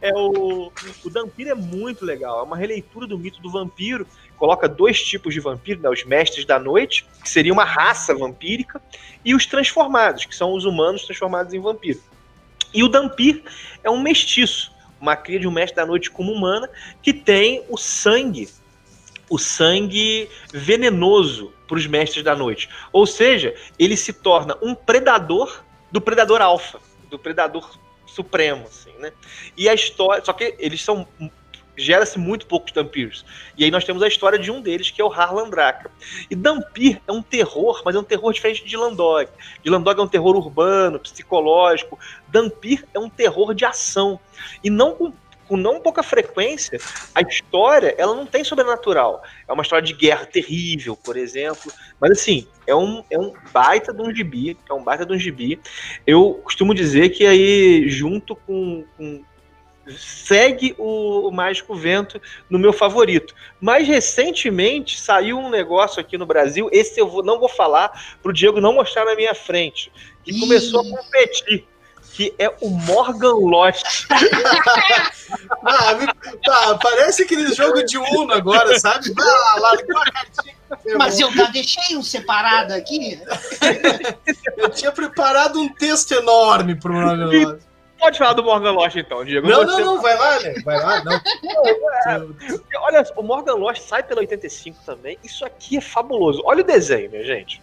É 0.00 0.12
o, 0.14 0.72
o 1.04 1.10
Dampiro 1.10 1.50
é 1.50 1.54
muito 1.54 2.04
legal. 2.04 2.38
É 2.38 2.42
uma 2.44 2.56
releitura 2.56 3.08
do 3.08 3.18
mito 3.18 3.42
do 3.42 3.50
vampiro. 3.50 4.06
Coloca 4.36 4.68
dois 4.68 5.02
tipos 5.02 5.34
de 5.34 5.40
vampiro, 5.40 5.80
né? 5.80 5.88
Os 5.90 6.04
mestres 6.04 6.46
da 6.46 6.58
noite, 6.58 7.04
que 7.22 7.28
seria 7.28 7.52
uma 7.52 7.64
raça 7.64 8.14
vampírica, 8.14 8.80
e 9.24 9.34
os 9.34 9.46
transformados, 9.46 10.24
que 10.24 10.34
são 10.34 10.54
os 10.54 10.64
humanos 10.64 11.04
transformados 11.04 11.52
em 11.52 11.60
vampiro. 11.60 12.00
E 12.72 12.82
o 12.82 12.88
Dampir 12.88 13.42
é 13.82 13.90
um 13.90 14.00
mestiço, 14.00 14.72
uma 15.04 15.16
cria 15.16 15.38
de 15.38 15.46
um 15.46 15.50
mestre 15.50 15.76
da 15.76 15.84
noite 15.84 16.10
como 16.10 16.32
humana, 16.32 16.68
que 17.02 17.12
tem 17.12 17.62
o 17.68 17.76
sangue, 17.76 18.48
o 19.28 19.38
sangue 19.38 20.30
venenoso 20.50 21.52
para 21.68 21.76
os 21.76 21.86
mestres 21.86 22.24
da 22.24 22.34
noite. 22.34 22.70
Ou 22.90 23.06
seja, 23.06 23.54
ele 23.78 23.98
se 23.98 24.14
torna 24.14 24.56
um 24.62 24.74
predador 24.74 25.62
do 25.92 26.00
predador 26.00 26.40
alfa, 26.40 26.80
do 27.10 27.18
predador 27.18 27.78
supremo, 28.06 28.64
assim, 28.66 28.92
né? 28.98 29.12
E 29.56 29.68
a 29.68 29.74
história, 29.74 30.24
só 30.24 30.32
que 30.32 30.54
eles 30.58 30.82
são 30.82 31.06
gera-se 31.76 32.18
muito 32.18 32.46
poucos 32.46 32.72
Dampirs. 32.72 33.24
E 33.56 33.64
aí 33.64 33.70
nós 33.70 33.84
temos 33.84 34.02
a 34.02 34.08
história 34.08 34.38
de 34.38 34.50
um 34.50 34.60
deles, 34.60 34.90
que 34.90 35.00
é 35.00 35.04
o 35.04 35.12
Harlan 35.12 35.48
Draka. 35.48 35.90
E 36.30 36.34
Dampir 36.34 37.00
é 37.06 37.12
um 37.12 37.22
terror, 37.22 37.82
mas 37.84 37.94
é 37.94 37.98
um 37.98 38.04
terror 38.04 38.32
diferente 38.32 38.64
de 38.64 38.76
Landog. 38.76 39.28
De 39.62 39.70
Landog 39.70 40.00
é 40.00 40.02
um 40.02 40.08
terror 40.08 40.36
urbano, 40.36 40.98
psicológico. 40.98 41.98
Dampir 42.28 42.86
é 42.94 42.98
um 42.98 43.08
terror 43.08 43.54
de 43.54 43.64
ação. 43.64 44.18
E 44.62 44.70
não 44.70 44.94
com, 44.94 45.12
com 45.46 45.56
não 45.56 45.80
pouca 45.80 46.02
frequência, 46.02 46.78
a 47.14 47.20
história 47.20 47.94
ela 47.98 48.14
não 48.14 48.26
tem 48.26 48.44
sobrenatural. 48.44 49.22
É 49.46 49.52
uma 49.52 49.62
história 49.62 49.84
de 49.84 49.92
guerra 49.92 50.26
terrível, 50.26 50.96
por 50.96 51.16
exemplo. 51.16 51.72
Mas 52.00 52.12
assim, 52.12 52.46
é 52.66 52.74
um, 52.74 53.04
é 53.10 53.18
um 53.18 53.32
baita 53.52 53.92
de 53.92 54.02
um 54.02 54.14
gibi. 54.14 54.56
É 54.68 54.72
um 54.72 54.82
baita 54.82 55.04
de 55.04 55.12
um 55.12 55.18
gibi. 55.18 55.60
Eu 56.06 56.40
costumo 56.44 56.74
dizer 56.74 57.10
que 57.10 57.26
aí, 57.26 57.88
junto 57.88 58.34
com, 58.36 58.84
com 58.96 59.22
segue 59.98 60.74
o, 60.78 61.28
o 61.28 61.30
Mágico 61.32 61.74
Vento 61.74 62.20
no 62.48 62.58
meu 62.58 62.72
favorito. 62.72 63.34
Mas 63.60 63.86
recentemente 63.86 65.00
saiu 65.00 65.38
um 65.38 65.50
negócio 65.50 66.00
aqui 66.00 66.16
no 66.18 66.26
Brasil, 66.26 66.68
esse 66.72 67.00
eu 67.00 67.08
vou, 67.08 67.22
não 67.22 67.38
vou 67.38 67.48
falar 67.48 68.16
para 68.22 68.30
o 68.30 68.32
Diego 68.32 68.60
não 68.60 68.72
mostrar 68.74 69.04
na 69.04 69.14
minha 69.14 69.34
frente, 69.34 69.90
que 70.22 70.32
Ih. 70.32 70.40
começou 70.40 70.80
a 70.80 70.84
competir. 70.84 71.66
Que 72.16 72.32
é 72.38 72.48
o 72.60 72.70
Morgan 72.70 73.34
Lost. 73.34 74.06
Ah, 75.66 75.94
me- 75.94 76.06
tá, 76.44 76.78
parece 76.80 77.22
aquele 77.22 77.52
jogo 77.54 77.82
de 77.82 77.96
Uno 77.98 78.32
agora, 78.32 78.78
sabe? 78.78 79.12
Vai 79.12 79.60
lá, 79.60 79.76
cartinha. 80.12 80.54
Mas 80.96 81.18
eu 81.18 81.32
já 81.32 81.46
deixei 81.46 81.96
um 81.96 82.02
separado 82.02 82.74
aqui. 82.74 83.20
Eu 84.56 84.68
tinha 84.70 84.92
preparado 84.92 85.58
um 85.58 85.68
texto 85.68 86.12
enorme 86.12 86.74
pro 86.78 86.92
Morgan 86.92 87.26
Lost. 87.26 87.62
Pode 88.04 88.18
falar 88.18 88.34
do 88.34 88.44
Morgan 88.44 88.72
Lost 88.72 88.96
então, 88.96 89.24
Diego. 89.24 89.48
Não, 89.48 89.64
Você- 89.64 89.80
não, 89.80 89.94
não, 89.94 90.02
vai 90.02 90.14
lá, 90.14 90.38
né? 90.40 90.54
Vai 90.62 90.78
lá, 90.78 91.02
não. 91.04 91.20
Olha, 92.82 93.02
o 93.16 93.22
Morgan 93.22 93.54
Lost 93.54 93.80
sai 93.80 94.02
pela 94.02 94.20
85 94.20 94.78
também. 94.84 95.18
Isso 95.24 95.42
aqui 95.42 95.78
é 95.78 95.80
fabuloso. 95.80 96.42
Olha 96.44 96.60
o 96.60 96.66
desenho, 96.66 97.10
minha 97.10 97.24
gente. 97.24 97.62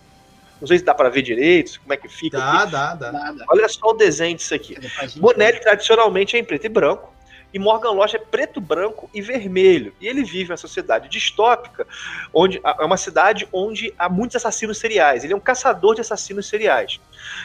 Não 0.59 0.68
sei 0.68 0.80
se 0.80 0.84
dá 0.84 0.95
para 0.95 1.09
ver 1.09 1.22
direito, 1.22 1.80
como 1.81 1.93
é 1.93 1.97
que 1.97 2.07
fica. 2.07 2.39
Dá, 2.39 2.63
aqui. 2.63 2.72
dá, 2.72 2.95
dá. 2.95 3.45
Olha 3.49 3.69
só 3.69 3.89
o 3.89 3.93
desenho 3.93 4.35
disso 4.35 4.55
aqui. 4.55 4.76
Bonelli 5.18 5.59
tradicionalmente 5.59 6.35
é 6.35 6.39
em 6.39 6.43
preto 6.43 6.65
e 6.65 6.69
branco. 6.69 7.10
E 7.53 7.60
Morgan 7.60 7.91
Lost 7.91 8.14
é 8.14 8.18
preto, 8.19 8.61
branco 8.61 9.10
e 9.14 9.22
vermelho. 9.22 9.94
E 9.99 10.07
ele 10.07 10.23
vive 10.23 10.52
uma 10.52 10.57
sociedade 10.57 11.10
distópica, 11.10 11.86
onde 12.34 12.61
é 12.64 12.86
uma 12.86 12.98
cidade 12.98 13.48
onde 13.52 13.94
há 13.98 14.07
muitos 14.07 14.36
assassinos 14.38 14.78
seriais. 14.78 15.23
Ele 15.23 15.34
é 15.34 15.36
um 15.36 15.41
caçador 15.41 15.95
de 15.95 16.02
assassinos 16.02 16.48
seriais. 16.48 16.99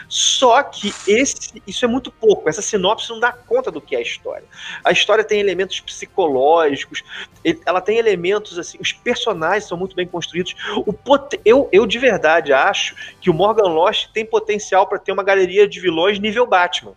Só 0.07 0.63
que 0.63 0.93
esse, 1.07 1.61
isso 1.67 1.85
é 1.85 1.87
muito 1.87 2.11
pouco. 2.11 2.49
Essa 2.49 2.61
sinopse 2.61 3.09
não 3.09 3.19
dá 3.19 3.31
conta 3.31 3.69
do 3.69 3.81
que 3.81 3.95
é 3.95 3.99
a 3.99 4.01
história. 4.01 4.45
A 4.83 4.91
história 4.91 5.23
tem 5.23 5.39
elementos 5.39 5.79
psicológicos, 5.79 7.03
ela 7.65 7.81
tem 7.81 7.97
elementos 7.97 8.57
assim. 8.57 8.77
Os 8.79 8.91
personagens 8.91 9.65
são 9.65 9.77
muito 9.77 9.95
bem 9.95 10.07
construídos. 10.07 10.55
O 10.85 10.93
eu, 11.43 11.69
eu 11.71 11.85
de 11.85 11.99
verdade 11.99 12.53
acho 12.53 12.95
que 13.19 13.29
o 13.29 13.33
Morgan 13.33 13.69
Lost 13.69 14.09
tem 14.13 14.25
potencial 14.25 14.87
para 14.87 14.99
ter 14.99 15.11
uma 15.11 15.23
galeria 15.23 15.67
de 15.67 15.79
vilões 15.79 16.19
nível 16.19 16.45
Batman. 16.45 16.93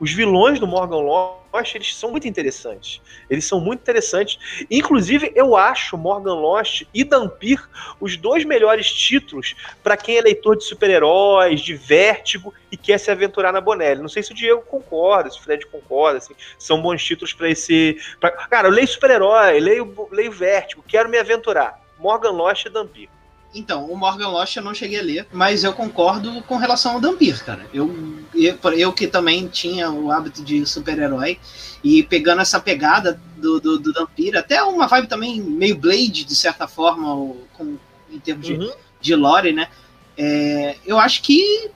Os 0.00 0.12
vilões 0.12 0.60
do 0.60 0.66
Morgan 0.66 0.98
Lost, 0.98 1.74
eles 1.74 1.94
são 1.96 2.10
muito 2.12 2.28
interessantes. 2.28 3.00
Eles 3.28 3.44
são 3.44 3.60
muito 3.60 3.80
interessantes. 3.80 4.38
Inclusive, 4.70 5.32
eu 5.34 5.56
acho 5.56 5.96
Morgan 5.98 6.34
Lost 6.34 6.82
e 6.94 7.02
Dampir 7.02 7.60
os 8.00 8.16
dois 8.16 8.44
melhores 8.44 8.92
títulos 8.92 9.56
para 9.82 9.96
quem 9.96 10.16
é 10.16 10.20
leitor 10.20 10.56
de 10.56 10.64
super-heróis, 10.64 11.60
de 11.60 11.74
vértigo 11.74 12.54
e 12.70 12.76
quer 12.76 12.98
se 12.98 13.10
aventurar 13.10 13.52
na 13.52 13.60
Bonelli. 13.60 14.00
Não 14.00 14.08
sei 14.08 14.22
se 14.22 14.30
o 14.30 14.34
Diego 14.34 14.62
concorda, 14.62 15.30
se 15.30 15.38
o 15.38 15.42
Fred 15.42 15.66
concorda. 15.66 16.18
Assim, 16.18 16.34
são 16.58 16.80
bons 16.80 17.02
títulos 17.02 17.32
para 17.32 17.50
esse. 17.50 17.96
pra- 18.20 18.30
Cara, 18.30 18.68
eu 18.68 18.72
leio 18.72 18.86
super-herói, 18.86 19.58
leio, 19.58 20.08
leio 20.12 20.30
vértigo, 20.30 20.84
quero 20.86 21.08
me 21.08 21.18
aventurar. 21.18 21.80
Morgan 21.98 22.30
Lost 22.30 22.66
e 22.66 22.68
Dampir. 22.70 23.08
Então, 23.54 23.86
o 23.86 23.96
Morgan 23.96 24.28
Lost 24.28 24.56
eu 24.56 24.62
não 24.62 24.74
cheguei 24.74 25.00
a 25.00 25.02
ler, 25.02 25.26
mas 25.32 25.64
eu 25.64 25.72
concordo 25.72 26.42
com 26.42 26.56
relação 26.56 26.92
ao 26.92 27.00
Dampir, 27.00 27.42
cara. 27.44 27.66
Eu, 27.72 27.92
eu, 28.34 28.58
eu 28.72 28.92
que 28.92 29.06
também 29.06 29.48
tinha 29.48 29.90
o 29.90 30.10
hábito 30.12 30.44
de 30.44 30.66
super-herói, 30.66 31.38
e 31.82 32.02
pegando 32.02 32.42
essa 32.42 32.60
pegada 32.60 33.20
do, 33.36 33.60
do, 33.60 33.78
do 33.78 33.92
Dampir, 33.92 34.36
até 34.36 34.62
uma 34.62 34.86
vibe 34.86 35.08
também 35.08 35.40
meio 35.40 35.76
Blade, 35.76 36.24
de 36.24 36.34
certa 36.34 36.68
forma, 36.68 37.34
com, 37.54 37.76
em 38.10 38.18
termos 38.18 38.46
de, 38.46 38.54
Uhum. 38.54 38.70
de 39.00 39.14
lore, 39.14 39.52
né? 39.52 39.68
É, 40.16 40.76
eu 40.84 40.98
acho 40.98 41.22
que 41.22 41.70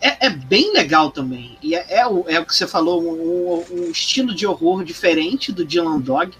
é, 0.00 0.26
é 0.26 0.30
bem 0.30 0.72
legal 0.72 1.10
também. 1.10 1.58
E 1.62 1.74
é, 1.74 1.84
é 1.88 2.06
o, 2.06 2.24
é 2.28 2.38
o 2.40 2.46
que 2.46 2.54
você 2.54 2.66
falou, 2.66 3.02
um, 3.02 3.64
um 3.70 3.90
estilo 3.90 4.34
de 4.34 4.46
horror 4.46 4.84
diferente 4.84 5.52
do 5.52 5.64
Dylan 5.64 5.98
Dog, 6.00 6.32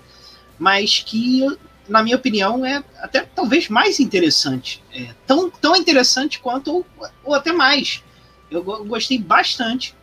mas 0.59 1.03
que, 1.05 1.45
na 1.89 2.03
minha 2.03 2.17
opinião, 2.17 2.65
é 2.65 2.83
até 2.99 3.23
talvez 3.23 3.69
mais 3.69 3.99
interessante. 4.01 4.83
É, 4.93 5.09
tão, 5.27 5.51
tão 5.51 5.75
interessante 5.75 6.39
quanto, 6.39 6.73
ou, 6.73 6.87
ou 7.25 7.35
até 7.35 7.53
mais. 7.53 8.03
Eu 8.51 8.63
go- 8.63 8.85
gostei 8.85 9.19
bastante, 9.19 9.95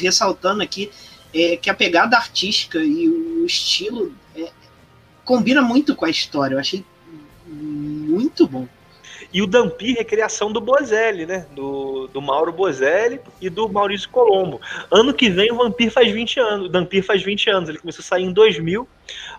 ressaltando 0.00 0.62
aqui 0.62 0.90
é, 1.32 1.56
que 1.56 1.70
a 1.70 1.74
pegada 1.74 2.16
artística 2.16 2.78
e 2.78 3.08
o 3.08 3.44
estilo 3.46 4.14
é, 4.36 4.50
combina 5.24 5.62
muito 5.62 5.94
com 5.94 6.04
a 6.04 6.10
história. 6.10 6.54
Eu 6.54 6.60
achei 6.60 6.84
muito 7.46 8.46
bom. 8.46 8.66
E 9.34 9.42
o 9.42 9.48
Dampir 9.48 9.98
é 9.98 10.04
criação 10.04 10.52
do 10.52 10.60
Bozelli, 10.60 11.26
né? 11.26 11.44
Do, 11.50 12.06
do 12.06 12.22
Mauro 12.22 12.52
Bozelli 12.52 13.20
e 13.40 13.50
do 13.50 13.68
Maurício 13.68 14.08
Colombo. 14.08 14.60
Ano 14.92 15.12
que 15.12 15.28
vem 15.28 15.50
o 15.50 15.56
Vampir 15.56 15.90
faz 15.90 16.08
20 16.08 16.38
anos. 16.38 16.66
O 16.66 16.68
Dampir 16.68 17.02
faz 17.02 17.20
20 17.20 17.50
anos. 17.50 17.68
Ele 17.68 17.78
começou 17.78 18.00
a 18.00 18.06
sair 18.06 18.22
em 18.22 18.32
2000. 18.32 18.86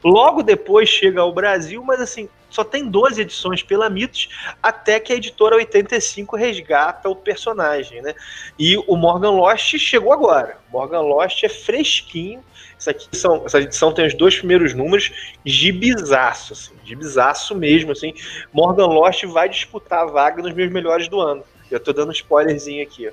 Logo 0.03 0.43
depois 0.43 0.89
chega 0.89 1.21
ao 1.21 1.33
Brasil, 1.33 1.81
mas 1.81 2.01
assim, 2.01 2.27
só 2.49 2.61
tem 2.61 2.89
12 2.89 3.21
edições 3.21 3.63
pela 3.63 3.89
Mitos, 3.89 4.27
até 4.61 4.99
que 4.99 5.13
a 5.13 5.15
editora 5.15 5.55
85 5.55 6.35
resgata 6.35 7.09
o 7.09 7.15
personagem, 7.15 8.01
né? 8.01 8.13
E 8.59 8.77
o 8.87 8.97
Morgan 8.97 9.31
Lost 9.31 9.77
chegou 9.77 10.11
agora. 10.11 10.57
Morgan 10.71 11.01
Lost 11.01 11.41
é 11.41 11.49
fresquinho. 11.49 12.43
Isso 12.85 12.89
aqui 12.91 13.17
são, 13.17 13.43
essa 13.45 13.59
edição 13.59 13.91
tem 13.91 14.05
os 14.05 14.13
dois 14.13 14.37
primeiros 14.37 14.75
números, 14.75 15.11
gibizaço, 15.43 16.53
assim, 16.53 16.71
gibizaço 16.83 17.55
mesmo, 17.55 17.91
assim. 17.91 18.13
Morgan 18.53 18.85
Lost 18.85 19.23
vai 19.25 19.49
disputar 19.49 20.03
a 20.03 20.05
vaga 20.05 20.43
nos 20.43 20.53
meus 20.53 20.71
melhores 20.71 21.07
do 21.07 21.19
ano. 21.19 21.43
Eu 21.71 21.79
tô 21.79 21.91
dando 21.91 22.09
um 22.09 22.11
spoilerzinho 22.11 22.83
aqui. 22.83 23.09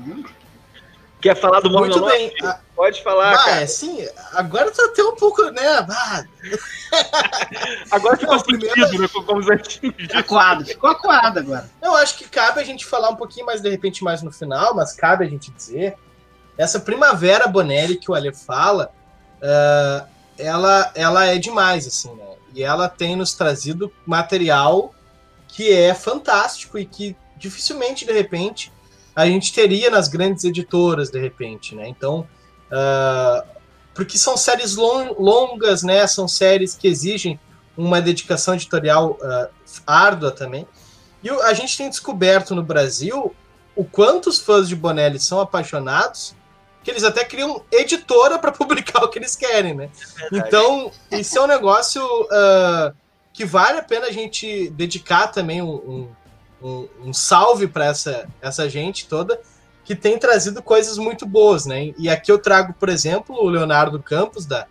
Hum. 0.00 0.24
Quer 1.20 1.36
falar 1.36 1.60
do 1.60 1.70
Morgan 1.70 1.90
Muito 1.90 2.00
Lost? 2.00 2.16
bem. 2.16 2.32
Ah, 2.42 2.58
Pode 2.74 3.02
falar, 3.04 3.34
ah, 3.34 3.44
cara. 3.44 3.60
é, 3.60 3.66
sim, 3.66 4.04
agora 4.32 4.70
tá 4.70 4.86
até 4.86 5.04
um 5.04 5.14
pouco, 5.14 5.42
né? 5.50 5.62
Ah, 5.88 6.24
Agora 7.92 8.16
ficou 8.16 8.34
Não, 8.36 8.42
primeiro- 8.42 8.74
sentido, 8.74 9.02
né? 9.02 9.08
Como 9.26 9.52
antigos. 9.52 10.14
Acuado, 10.14 10.64
ficou 10.64 10.90
acuado 10.90 11.38
agora. 11.38 11.70
eu 11.82 11.94
acho 11.96 12.16
que 12.18 12.24
cabe 12.28 12.58
a 12.60 12.64
gente 12.64 12.84
falar 12.86 13.10
um 13.10 13.16
pouquinho 13.16 13.46
mais, 13.46 13.60
de 13.60 13.68
repente, 13.68 14.02
mais 14.02 14.22
no 14.22 14.32
final, 14.32 14.74
mas 14.74 14.92
cabe 14.94 15.24
a 15.24 15.28
gente 15.28 15.50
dizer. 15.52 15.94
Essa 16.60 16.78
primavera 16.78 17.46
Bonelli 17.46 17.96
que 17.96 18.10
o 18.10 18.14
Ale 18.14 18.34
fala, 18.34 18.92
ah, 19.42 20.04
ela, 20.38 20.92
ela 20.94 21.24
é 21.24 21.38
demais, 21.38 21.86
assim, 21.86 22.14
né? 22.14 22.24
E 22.54 22.62
ela 22.62 22.86
tem 22.86 23.16
nos 23.16 23.32
trazido 23.32 23.90
material 24.04 24.94
que 25.48 25.72
é 25.72 25.94
fantástico 25.94 26.78
e 26.78 26.84
que 26.84 27.16
dificilmente, 27.38 28.04
de 28.04 28.12
repente, 28.12 28.70
a 29.16 29.24
gente 29.24 29.54
teria 29.54 29.88
nas 29.88 30.06
grandes 30.06 30.44
editoras, 30.44 31.10
de 31.10 31.18
repente, 31.18 31.74
né? 31.74 31.88
Então, 31.88 32.28
ah, 32.70 33.42
porque 33.94 34.18
são 34.18 34.36
séries 34.36 34.76
lon- 34.76 35.14
longas, 35.18 35.82
né? 35.82 36.06
São 36.06 36.28
séries 36.28 36.74
que 36.74 36.86
exigem 36.86 37.40
uma 37.74 38.02
dedicação 38.02 38.54
editorial 38.54 39.16
ah, 39.22 39.48
árdua 39.86 40.30
também. 40.30 40.68
E 41.22 41.30
a 41.30 41.54
gente 41.54 41.74
tem 41.76 41.88
descoberto 41.88 42.54
no 42.54 42.62
Brasil 42.62 43.34
o 43.74 43.82
quanto 43.82 44.28
os 44.28 44.38
fãs 44.40 44.68
de 44.68 44.76
Bonelli 44.76 45.18
são 45.18 45.40
apaixonados 45.40 46.34
que 46.82 46.90
eles 46.90 47.04
até 47.04 47.24
criam 47.24 47.62
editora 47.70 48.38
para 48.38 48.52
publicar 48.52 49.04
o 49.04 49.08
que 49.08 49.18
eles 49.18 49.36
querem, 49.36 49.74
né? 49.74 49.90
É 50.32 50.38
então, 50.38 50.90
isso 51.10 51.38
é 51.38 51.42
um 51.42 51.46
negócio 51.46 52.02
uh, 52.04 52.94
que 53.32 53.44
vale 53.44 53.78
a 53.78 53.82
pena 53.82 54.06
a 54.06 54.12
gente 54.12 54.68
dedicar 54.70 55.28
também 55.28 55.62
um, 55.62 56.08
um, 56.62 56.88
um 57.04 57.12
salve 57.12 57.66
para 57.66 57.86
essa, 57.86 58.28
essa 58.40 58.68
gente 58.68 59.06
toda 59.06 59.40
que 59.84 59.96
tem 59.96 60.18
trazido 60.18 60.62
coisas 60.62 60.98
muito 60.98 61.26
boas, 61.26 61.66
né? 61.66 61.92
E 61.98 62.08
aqui 62.08 62.30
eu 62.30 62.38
trago, 62.38 62.72
por 62.74 62.88
exemplo, 62.88 63.34
o 63.34 63.48
Leonardo 63.48 64.00
Campos, 64.00 64.46
da, 64.46 64.66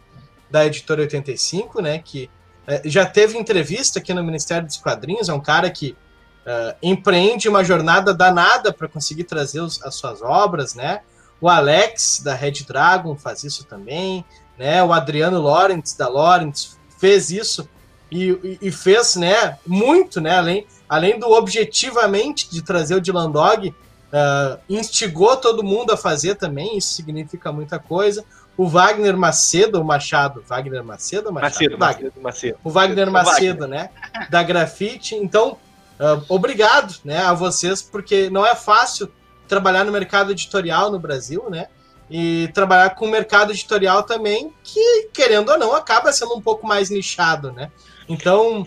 da 0.49 0.65
Editora 0.65 1.01
85, 1.01 1.81
né? 1.81 1.99
Que 1.99 2.29
uh, 2.67 2.87
já 2.89 3.05
teve 3.05 3.37
entrevista 3.37 3.99
aqui 3.99 4.13
no 4.13 4.23
Ministério 4.23 4.65
dos 4.65 4.77
Quadrinhos, 4.77 5.27
é 5.27 5.33
um 5.33 5.41
cara 5.41 5.69
que 5.69 5.97
uh, 6.45 6.75
empreende 6.81 7.49
uma 7.49 7.63
jornada 7.63 8.13
danada 8.13 8.71
para 8.71 8.87
conseguir 8.87 9.25
trazer 9.25 9.59
os, 9.59 9.83
as 9.83 9.95
suas 9.95 10.21
obras, 10.21 10.73
né? 10.73 11.01
O 11.41 11.47
Alex, 11.47 12.21
da 12.23 12.33
Red 12.33 12.63
Dragon, 12.67 13.15
faz 13.15 13.43
isso 13.43 13.63
também. 13.65 14.25
Né? 14.57 14.83
O 14.83 14.91
Adriano 14.91 15.41
Lawrence, 15.41 15.97
da 15.97 16.09
Lawrence, 16.09 16.71
fez 16.99 17.29
isso 17.29 17.67
e, 18.11 18.57
e, 18.61 18.71
fez 18.71 19.15
né, 19.15 19.57
muito, 19.65 20.19
né? 20.19 20.37
Além, 20.37 20.67
além 20.87 21.19
do 21.19 21.29
objetivamente 21.31 22.49
de 22.49 22.61
trazer 22.61 22.95
o 22.95 23.01
Dylan 23.01 23.29
Dog, 23.29 23.69
uh, 23.69 24.59
instigou 24.67 25.37
todo 25.37 25.63
mundo 25.63 25.93
a 25.93 25.97
fazer 25.97 26.35
também, 26.35 26.77
isso 26.77 26.93
significa 26.93 27.51
muita 27.51 27.77
coisa. 27.77 28.25
O 28.57 28.67
Wagner 28.67 29.15
Macedo, 29.15 29.79
o 29.79 29.85
Machado, 29.85 30.43
Wagner 30.45 30.83
Macedo, 30.83 31.31
Machado? 31.31 31.53
Macedo, 31.53 31.77
Wagner. 31.77 32.11
Macedo. 32.19 32.57
O 32.63 32.69
Wagner 32.69 33.11
Macedo, 33.11 33.67
né? 33.67 33.89
Da 34.29 34.43
Grafite. 34.43 35.15
Então, 35.15 35.57
uh, 35.99 36.25
obrigado 36.27 36.95
né, 37.05 37.19
a 37.19 37.33
vocês, 37.33 37.81
porque 37.81 38.29
não 38.29 38.45
é 38.45 38.55
fácil 38.55 39.09
trabalhar 39.49 39.83
no 39.83 39.91
mercado 39.91 40.31
editorial 40.31 40.91
no 40.91 40.99
Brasil, 40.99 41.49
né? 41.49 41.67
E 42.09 42.49
trabalhar 42.53 42.91
com 42.91 43.05
o 43.05 43.11
mercado 43.11 43.51
editorial 43.51 44.03
também, 44.03 44.53
que, 44.63 45.09
querendo 45.13 45.49
ou 45.49 45.57
não, 45.57 45.75
acaba 45.75 46.13
sendo 46.13 46.35
um 46.35 46.41
pouco 46.41 46.65
mais 46.65 46.89
nichado, 46.89 47.51
né? 47.51 47.71
Então. 48.07 48.65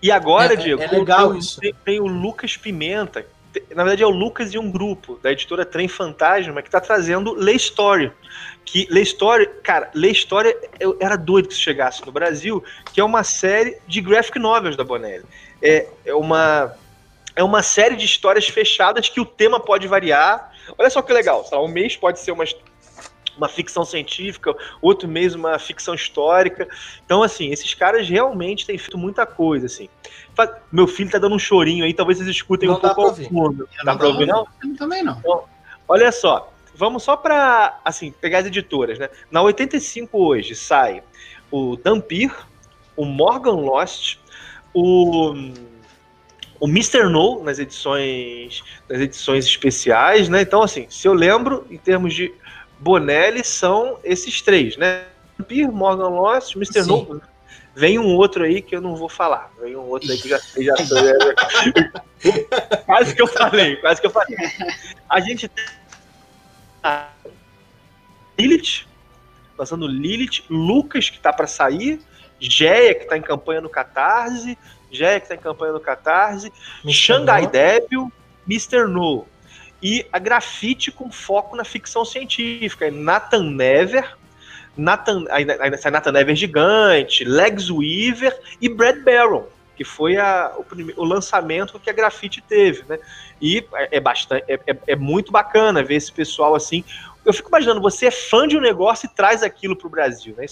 E 0.00 0.10
agora, 0.10 0.54
é, 0.54 0.56
Diego, 0.56 0.82
é 0.82 0.86
legal 0.86 1.30
tem, 1.30 1.38
isso. 1.38 1.60
Tem, 1.60 1.74
tem 1.84 2.00
o 2.00 2.06
Lucas 2.06 2.56
Pimenta, 2.56 3.26
na 3.74 3.84
verdade 3.84 4.02
é 4.02 4.06
o 4.06 4.10
Lucas 4.10 4.52
e 4.52 4.58
um 4.58 4.70
grupo 4.70 5.18
da 5.22 5.30
editora 5.30 5.64
Trem 5.64 5.88
Fantasma 5.88 6.60
que 6.60 6.68
está 6.68 6.80
trazendo 6.80 7.32
Lê 7.32 7.52
Story. 7.52 8.12
Que 8.64 8.86
Lê 8.90 9.02
Story, 9.02 9.48
cara, 9.62 9.90
Lê 9.94 10.10
Story 10.10 10.54
eu 10.80 10.96
era 11.00 11.16
doido 11.16 11.48
que 11.48 11.54
isso 11.54 11.62
chegasse 11.62 12.04
no 12.04 12.12
Brasil, 12.12 12.62
que 12.92 13.00
é 13.00 13.04
uma 13.04 13.22
série 13.22 13.78
de 13.86 14.00
graphic 14.00 14.38
novels 14.38 14.76
da 14.76 14.84
Bonelli. 14.84 15.24
É, 15.62 15.86
é 16.04 16.14
uma 16.14 16.74
é 17.36 17.42
uma 17.42 17.62
série 17.62 17.96
de 17.96 18.04
histórias 18.04 18.46
fechadas 18.46 19.08
que 19.08 19.20
o 19.20 19.24
tema 19.24 19.58
pode 19.58 19.88
variar. 19.88 20.52
Olha 20.78 20.88
só 20.88 21.02
que 21.02 21.12
legal, 21.12 21.44
um 21.52 21.68
mês 21.68 21.96
pode 21.96 22.20
ser 22.20 22.32
uma, 22.32 22.44
uma 23.36 23.48
ficção 23.48 23.84
científica, 23.84 24.54
outro 24.80 25.08
mês 25.08 25.34
uma 25.34 25.58
ficção 25.58 25.94
histórica. 25.94 26.68
Então, 27.04 27.22
assim, 27.22 27.50
esses 27.50 27.74
caras 27.74 28.08
realmente 28.08 28.66
têm 28.66 28.78
feito 28.78 28.96
muita 28.96 29.26
coisa, 29.26 29.66
assim. 29.66 29.88
Meu 30.70 30.86
filho 30.86 31.10
tá 31.10 31.18
dando 31.18 31.34
um 31.34 31.38
chorinho 31.38 31.84
aí, 31.84 31.92
talvez 31.92 32.18
vocês 32.18 32.30
escutem 32.30 32.68
não 32.68 32.76
um 32.76 32.80
pouco 32.80 33.00
ao 33.00 33.14
fundo. 33.14 33.68
Dá 33.84 33.92
não 33.92 33.98
pra 33.98 34.08
ouvir, 34.08 34.26
não? 34.26 34.46
Também 34.78 35.02
não. 35.02 35.18
Então, 35.18 35.44
olha 35.88 36.12
só, 36.12 36.52
vamos 36.74 37.02
só 37.02 37.16
para 37.16 37.80
assim, 37.84 38.12
pegar 38.12 38.38
as 38.38 38.46
editoras, 38.46 38.98
né? 38.98 39.08
Na 39.30 39.42
85 39.42 40.16
hoje 40.16 40.54
sai 40.54 41.02
o 41.50 41.76
Dampir, 41.76 42.32
o 42.96 43.04
Morgan 43.04 43.56
Lost, 43.56 44.18
o 44.72 45.34
o 46.60 46.68
Mr. 46.68 47.08
No 47.08 47.42
nas 47.42 47.58
edições 47.58 48.62
nas 48.88 49.00
edições 49.00 49.44
especiais, 49.44 50.28
né? 50.28 50.42
Então, 50.42 50.62
assim, 50.62 50.86
se 50.88 51.06
eu 51.06 51.12
lembro, 51.12 51.66
em 51.70 51.78
termos 51.78 52.14
de 52.14 52.32
Bonelli, 52.78 53.44
são 53.44 53.98
esses 54.04 54.42
três, 54.42 54.76
né? 54.76 55.04
Vampir, 55.38 55.70
Morgan 55.70 56.08
Lost, 56.08 56.56
Mr. 56.56 56.84
Sim. 56.84 56.88
No. 56.88 57.22
Vem 57.76 57.98
um 57.98 58.14
outro 58.14 58.44
aí 58.44 58.62
que 58.62 58.76
eu 58.76 58.80
não 58.80 58.94
vou 58.94 59.08
falar. 59.08 59.52
Vem 59.60 59.74
um 59.74 59.80
outro 59.80 60.10
aí 60.10 60.16
que 60.16 60.28
já, 60.28 60.38
já 60.38 60.74
quase 62.86 63.16
que 63.16 63.22
eu 63.22 63.26
falei, 63.26 63.76
quase 63.76 64.00
que 64.00 64.06
eu 64.06 64.10
falei. 64.10 64.36
A 65.10 65.18
gente 65.18 65.48
tem 65.48 65.64
a 66.82 67.08
Lilith, 68.38 68.86
lançando 69.58 69.88
Lilith, 69.88 70.44
Lucas 70.48 71.10
que 71.10 71.18
tá 71.18 71.32
para 71.32 71.48
sair, 71.48 72.00
Geia 72.38 72.94
que 72.94 73.06
tá 73.06 73.16
em 73.16 73.22
campanha 73.22 73.60
no 73.60 73.68
Catarse, 73.68 74.56
Jack 74.94 75.24
está 75.24 75.34
em 75.34 75.38
campanha 75.38 75.72
no 75.72 75.80
Catarse, 75.80 76.52
Shanghai 76.88 77.46
Devil, 77.46 78.10
Mr. 78.48 78.86
No. 78.88 79.26
E 79.82 80.06
a 80.12 80.18
grafite 80.18 80.90
com 80.90 81.10
foco 81.10 81.56
na 81.56 81.64
ficção 81.64 82.04
científica. 82.04 82.90
Nathan 82.90 83.50
Never, 83.50 84.16
Nathan, 84.76 85.24
sai 85.78 85.90
Nathan 85.90 86.12
Never 86.12 86.34
gigante, 86.34 87.24
Legs 87.24 87.70
Weaver 87.70 88.38
e 88.60 88.68
Brad 88.68 88.98
Barron, 89.04 89.46
que 89.76 89.84
foi 89.84 90.16
a, 90.16 90.54
o, 90.56 90.64
primeiro, 90.64 91.00
o 91.00 91.04
lançamento 91.04 91.78
que 91.78 91.90
a 91.90 91.92
grafite 91.92 92.40
teve, 92.40 92.84
né? 92.88 92.98
E 93.40 93.66
é, 93.74 93.96
é 93.96 94.00
bastante, 94.00 94.44
é, 94.48 94.58
é, 94.66 94.78
é, 94.86 94.96
muito 94.96 95.30
bacana 95.30 95.82
ver 95.82 95.96
esse 95.96 96.12
pessoal 96.12 96.54
assim. 96.54 96.84
Eu 97.24 97.32
fico 97.32 97.48
imaginando, 97.48 97.80
você 97.80 98.06
é 98.06 98.10
fã 98.10 98.46
de 98.46 98.56
um 98.56 98.60
negócio 98.60 99.06
e 99.06 99.14
traz 99.14 99.42
aquilo 99.42 99.76
para 99.76 99.86
o 99.86 99.90
Brasil, 99.90 100.34
né? 100.36 100.46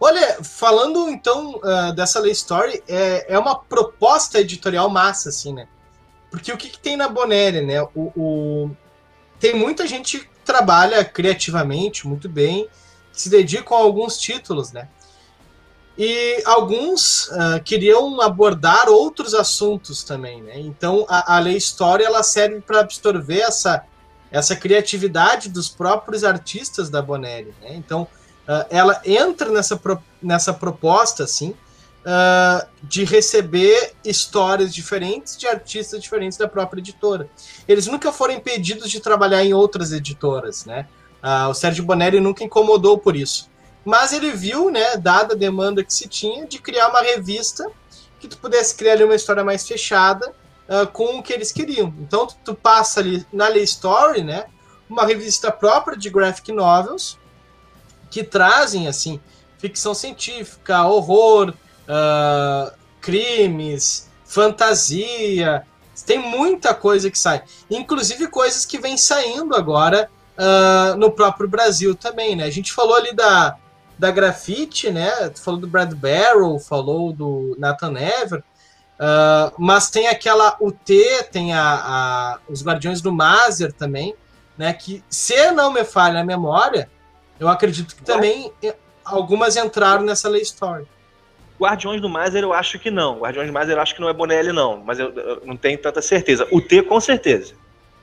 Olha, 0.00 0.42
falando 0.44 1.08
então 1.08 1.56
uh, 1.56 1.92
dessa 1.92 2.20
Lay 2.20 2.30
Story, 2.30 2.82
é, 2.86 3.34
é 3.34 3.38
uma 3.38 3.58
proposta 3.58 4.38
editorial 4.38 4.88
massa, 4.88 5.30
assim, 5.30 5.52
né? 5.52 5.66
Porque 6.30 6.52
o 6.52 6.56
que, 6.56 6.68
que 6.68 6.78
tem 6.78 6.96
na 6.96 7.08
Bonelli, 7.08 7.62
né? 7.62 7.82
O, 7.94 8.12
o, 8.16 8.70
Tem 9.40 9.54
muita 9.54 9.86
gente 9.86 10.20
que 10.20 10.28
trabalha 10.44 11.04
criativamente 11.04 12.06
muito 12.06 12.28
bem, 12.28 12.68
se 13.12 13.28
dedicam 13.28 13.76
a 13.76 13.80
alguns 13.80 14.18
títulos, 14.18 14.72
né? 14.72 14.88
E 15.96 16.40
alguns 16.46 17.26
uh, 17.28 17.60
queriam 17.64 18.20
abordar 18.20 18.88
outros 18.88 19.34
assuntos 19.34 20.04
também, 20.04 20.40
né? 20.42 20.60
Então 20.60 21.04
a, 21.08 21.34
a 21.36 21.38
Lei 21.40 21.56
Story 21.56 22.04
ela 22.04 22.22
serve 22.22 22.60
para 22.60 22.80
absorver 22.80 23.40
essa, 23.40 23.84
essa 24.30 24.54
criatividade 24.54 25.48
dos 25.48 25.68
próprios 25.68 26.22
artistas 26.22 26.88
da 26.88 27.02
Bonelli, 27.02 27.52
né? 27.60 27.74
Então 27.74 28.06
uh, 28.48 28.66
ela 28.70 29.00
entra 29.04 29.50
nessa, 29.50 29.76
pro, 29.76 30.02
nessa 30.22 30.54
proposta, 30.54 31.24
assim, 31.24 31.50
uh, 31.50 32.66
de 32.82 33.04
receber 33.04 33.92
histórias 34.04 34.74
diferentes 34.74 35.36
de 35.36 35.46
artistas 35.46 36.00
diferentes 36.00 36.38
da 36.38 36.48
própria 36.48 36.80
editora. 36.80 37.28
Eles 37.68 37.86
nunca 37.86 38.10
foram 38.10 38.34
impedidos 38.34 38.90
de 38.90 39.00
trabalhar 39.00 39.44
em 39.44 39.52
outras 39.52 39.92
editoras, 39.92 40.64
né? 40.64 40.88
Uh, 41.22 41.50
o 41.50 41.54
Sérgio 41.54 41.84
Bonelli 41.84 42.20
nunca 42.20 42.42
incomodou 42.42 42.96
por 42.96 43.14
isso. 43.14 43.50
Mas 43.84 44.12
ele 44.12 44.32
viu, 44.32 44.70
né, 44.70 44.96
dada 44.96 45.34
a 45.34 45.36
demanda 45.36 45.84
que 45.84 45.92
se 45.92 46.08
tinha, 46.08 46.46
de 46.46 46.58
criar 46.58 46.88
uma 46.88 47.00
revista 47.00 47.70
que 48.20 48.28
tu 48.28 48.36
pudesse 48.38 48.74
criar 48.74 48.94
ali 48.94 49.04
uma 49.04 49.14
história 49.14 49.44
mais 49.44 49.66
fechada 49.66 50.34
com 50.92 51.18
o 51.18 51.22
que 51.22 51.32
eles 51.32 51.52
queriam. 51.52 51.94
Então 52.00 52.26
tu, 52.26 52.36
tu 52.44 52.54
passa 52.54 53.00
ali 53.00 53.24
na 53.32 53.48
Lay 53.48 53.62
Story, 53.62 54.22
né, 54.22 54.44
uma 54.90 55.06
revista 55.06 55.50
própria 55.50 55.96
de 55.96 56.10
graphic 56.10 56.52
novels, 56.52 57.16
que 58.10 58.22
trazem 58.24 58.88
assim 58.88 59.20
ficção 59.58 59.92
científica, 59.92 60.84
horror, 60.84 61.52
uh, 61.88 62.72
crimes, 63.00 64.08
fantasia. 64.24 65.66
Tem 66.06 66.18
muita 66.18 66.72
coisa 66.74 67.10
que 67.10 67.18
sai, 67.18 67.42
inclusive 67.68 68.28
coisas 68.28 68.64
que 68.64 68.78
vem 68.78 68.96
saindo 68.96 69.54
agora 69.54 70.08
uh, 70.38 70.96
no 70.96 71.10
próprio 71.10 71.48
Brasil 71.48 71.94
também, 71.94 72.36
né? 72.36 72.44
A 72.44 72.50
gente 72.50 72.72
falou 72.72 72.94
ali 72.94 73.12
da, 73.12 73.56
da 73.98 74.10
Grafite, 74.10 74.90
né? 74.90 75.10
Falou 75.34 75.60
do 75.60 75.66
Brad 75.66 75.92
Barrow, 75.94 76.58
falou 76.60 77.12
do 77.12 77.56
Nathan 77.58 77.94
Ever, 77.98 78.38
uh, 78.38 79.52
mas 79.58 79.90
tem 79.90 80.06
aquela 80.06 80.56
UT, 80.60 80.84
tem 81.32 81.52
a, 81.52 81.62
a, 81.62 82.38
os 82.48 82.62
Guardiões 82.62 83.02
do 83.02 83.12
Mazer 83.12 83.72
também, 83.72 84.14
né? 84.56 84.72
Que 84.72 85.02
se 85.10 85.50
não 85.50 85.72
me 85.72 85.84
falha 85.84 86.20
a 86.20 86.24
memória, 86.24 86.88
eu 87.38 87.48
acredito 87.48 87.94
que 87.94 88.02
também 88.02 88.52
algumas 89.04 89.56
entraram 89.56 90.02
nessa 90.02 90.28
Lay 90.28 90.42
Story. 90.42 90.86
Guardiões 91.60 92.00
do 92.00 92.08
Mazer 92.08 92.42
eu 92.42 92.52
acho 92.52 92.78
que 92.78 92.90
não. 92.90 93.18
Guardiões 93.18 93.48
do 93.48 93.52
Mazer 93.52 93.76
eu 93.76 93.80
acho 93.80 93.94
que 93.94 94.00
não 94.00 94.08
é 94.08 94.12
Bonelli, 94.12 94.52
não. 94.52 94.78
Mas 94.78 94.98
eu, 94.98 95.10
eu 95.10 95.42
não 95.44 95.56
tenho 95.56 95.76
tanta 95.78 96.00
certeza. 96.00 96.46
O 96.52 96.60
T, 96.60 96.82
com 96.82 97.00
certeza. 97.00 97.54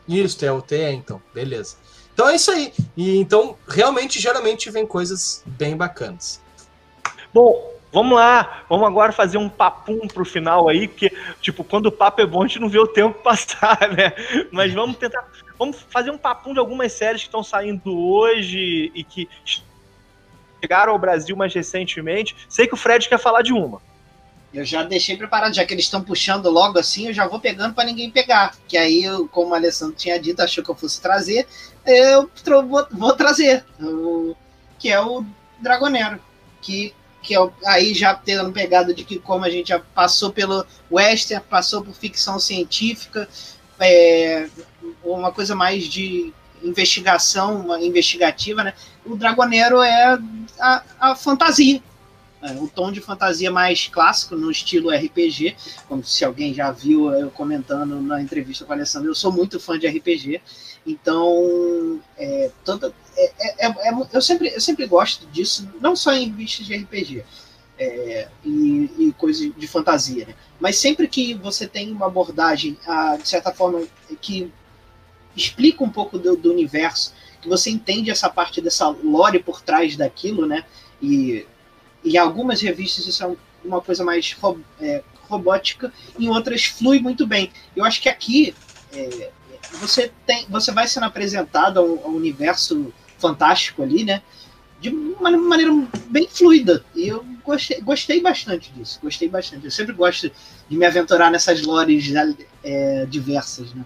Isso, 0.07 0.44
é 0.45 0.52
o 0.52 0.62
T, 0.62 0.76
é, 0.76 0.91
então. 0.91 1.22
Beleza. 1.34 1.78
Então 2.14 2.30
é 2.30 2.36
isso 2.36 2.52
aí. 2.52 2.74
E 2.95 3.18
então, 3.18 3.57
realmente, 3.68 4.20
geralmente 4.20 4.70
vem 4.70 4.86
coisas 4.86 5.41
bem 5.45 5.76
bacanas. 5.76 6.41
Bom, 7.34 7.74
vamos 7.91 8.16
lá. 8.16 8.64
Vamos 8.70 8.88
agora 8.88 9.12
fazer 9.12 9.38
um 9.38 9.49
papum 9.49 10.07
pro 10.07 10.26
final 10.26 10.68
aí, 10.68 10.88
porque, 10.88 11.12
tipo, 11.41 11.64
quando 11.64 11.88
o 11.88 11.91
papo 11.91 12.22
é 12.22 12.26
bom, 12.26 12.44
a 12.44 12.48
gente 12.48 12.60
não 12.60 12.70
vê 12.70 12.80
o 12.80 12.88
tempo 12.88 13.20
passar, 13.24 13.90
né? 13.90 14.14
Mas 14.52 14.74
vamos 14.74 14.98
tentar 14.98 15.26
Vamos 15.57 15.77
fazer 15.90 16.11
um 16.11 16.18
papum 16.18 16.53
de 16.53 16.60
algumas 16.60 16.91
séries 16.91 17.22
que 17.22 17.27
estão 17.27 17.44
saindo 17.44 17.98
hoje 17.98 18.91
e 18.94 19.03
que 19.03 19.30
chegaram 20.61 20.94
ao 20.94 20.99
Brasil 20.99 21.36
mais 21.36 21.53
recentemente. 21.53 22.36
Sei 22.49 22.68
que 22.68 22.73
o 22.73 22.77
Fred 22.77 23.07
quer 23.07 23.19
falar 23.19 23.41
de 23.41 23.53
uma. 23.53 23.82
Eu 24.53 24.64
já 24.64 24.84
deixei 24.84 25.18
preparado, 25.18 25.53
já 25.53 25.65
que 25.65 25.73
eles 25.73 25.84
estão 25.84 26.02
puxando 26.02 26.49
logo 26.49 26.80
assim, 26.80 27.07
eu 27.07 27.14
já 27.14 27.27
vou 27.27 27.40
pegando 27.40 27.73
para 27.73 27.84
ninguém 27.84 28.10
pegar. 28.10 28.56
Que 28.68 28.77
aí, 28.77 29.03
como 29.32 29.52
o 29.52 29.53
Alessandro 29.53 29.95
tinha 29.95 30.18
dito, 30.18 30.41
achou 30.41 30.64
que 30.64 30.72
eu 30.72 30.76
fosse 30.76 31.02
trazer, 31.02 31.45
eu 31.86 32.30
vou, 32.65 32.88
vou 32.91 33.14
trazer. 33.14 33.65
O, 33.82 34.34
que 34.80 34.90
é 34.90 35.02
o 35.02 35.26
Dragonero. 35.60 36.19
Que, 36.61 36.94
que 37.22 37.36
é, 37.36 37.40
aí 37.65 37.94
já 37.94 38.14
tendo 38.15 38.52
pegado 38.53 38.94
de 38.94 39.03
que 39.03 39.19
como 39.19 39.44
a 39.44 39.49
gente 39.49 39.69
já 39.69 39.80
passou 39.80 40.32
pelo 40.32 40.65
western, 40.90 41.44
passou 41.49 41.84
por 41.84 41.94
ficção 41.94 42.40
científica, 42.40 43.27
é, 43.77 44.48
uma 45.14 45.32
coisa 45.32 45.56
mais 45.56 45.86
de 45.86 46.34
investigação, 46.64 47.61
uma 47.61 47.82
investigativa, 47.82 48.64
né? 48.64 48.73
O 49.06 49.15
Dragonero 49.15 49.82
é 49.82 50.18
a, 50.60 50.84
a 50.99 51.15
fantasia 51.15 51.82
é, 52.45 52.52
o 52.61 52.68
tom 52.68 52.91
de 52.91 53.02
fantasia 53.02 53.49
mais 53.49 53.88
clássico 53.88 54.36
no 54.36 54.52
estilo 54.52 54.91
RPG, 54.91 55.56
como 55.88 56.03
se 56.03 56.23
alguém 56.23 56.53
já 56.53 56.72
viu 56.72 57.11
eu 57.11 57.32
comentando 57.32 57.99
na 57.99 58.22
entrevista 58.22 58.64
com 58.64 58.72
a 58.72 58.76
Alessandra, 58.76 59.10
eu 59.10 59.15
sou 59.15 59.32
muito 59.32 59.60
fã 59.60 59.80
de 59.80 59.88
RPG, 59.88 60.40
então 60.86 61.99
é, 62.15 62.52
é, 63.18 63.32
é, 63.40 63.68
é, 63.68 63.90
é 63.90 64.07
eu, 64.14 64.22
sempre, 64.22 64.49
eu 64.49 64.61
sempre 64.61 64.86
gosto 64.86 65.26
disso, 65.27 65.68
não 65.82 65.95
só 65.95 66.14
em 66.14 66.27
revistas 66.27 66.68
de 66.68 66.76
RPG 66.76 67.26
é, 67.80 68.27
e, 68.44 68.91
e 68.99 69.15
coisas 69.18 69.52
de 69.56 69.68
fantasia, 69.68 70.27
né? 70.27 70.36
mas 70.60 70.77
sempre 70.77 71.07
que 71.07 71.34
você 71.34 71.65
tem 71.65 71.91
uma 71.91 72.06
abordagem, 72.06 72.77
ah, 72.86 73.18
de 73.19 73.27
certa 73.27 73.52
forma, 73.52 73.82
que 74.22 74.52
explica 75.36 75.84
um 75.84 75.90
pouco 75.90 76.18
do, 76.18 76.36
do 76.36 76.52
universo, 76.52 77.14
que 77.41 77.49
você 77.49 77.70
entende 77.70 78.10
essa 78.10 78.30
parte 78.30 78.62
dessa 78.62 78.88
lore 78.88 79.40
por 79.40 79.62
trás 79.62 79.95
daquilo, 79.95 80.45
né? 80.45 80.64
E 81.02 81.45
em 82.03 82.18
algumas 82.18 82.62
revistas 82.62 83.06
isso 83.06 83.24
é 83.24 83.36
uma 83.64 83.82
coisa 83.82 84.03
mais 84.03 84.34
ro 84.34 84.60
é, 84.80 85.03
robótica, 85.28 85.91
em 86.20 86.30
outras 86.30 86.66
flui 86.66 86.99
muito 86.99 87.26
bem. 87.26 87.52
Eu 87.76 87.84
acho 87.84 88.02
que 88.02 88.10
aqui 88.10 88.56
é, 88.94 89.32
você 89.74 90.12
tem, 90.26 90.45
você 90.49 90.72
vai 90.72 90.88
sendo 90.88 91.06
apresentado 91.06 91.80
ao, 91.80 92.06
ao, 92.06 92.12
universo 92.12 92.94
fantástico 93.18 93.84
ali, 93.84 94.03
né? 94.03 94.22
De 94.80 94.90
uma 94.90 95.32
maneira 95.32 95.72
bem 96.07 96.28
fluida. 96.30 96.86
E 96.94 97.07
eu 97.07 97.26
gostei, 97.44 97.82
gostei 97.82 98.22
bastante 98.22 98.72
disso. 98.72 98.99
Gostei 99.02 99.28
bastante. 99.28 99.66
Eu 99.66 99.72
sempre 99.72 99.94
gosto 99.94 100.32
de 100.70 100.78
me 100.78 100.86
aventurar 100.86 101.32
nessas 101.32 101.62
lores 101.64 102.06
é, 102.64 103.06
diversas, 103.06 103.74
né? 103.74 103.86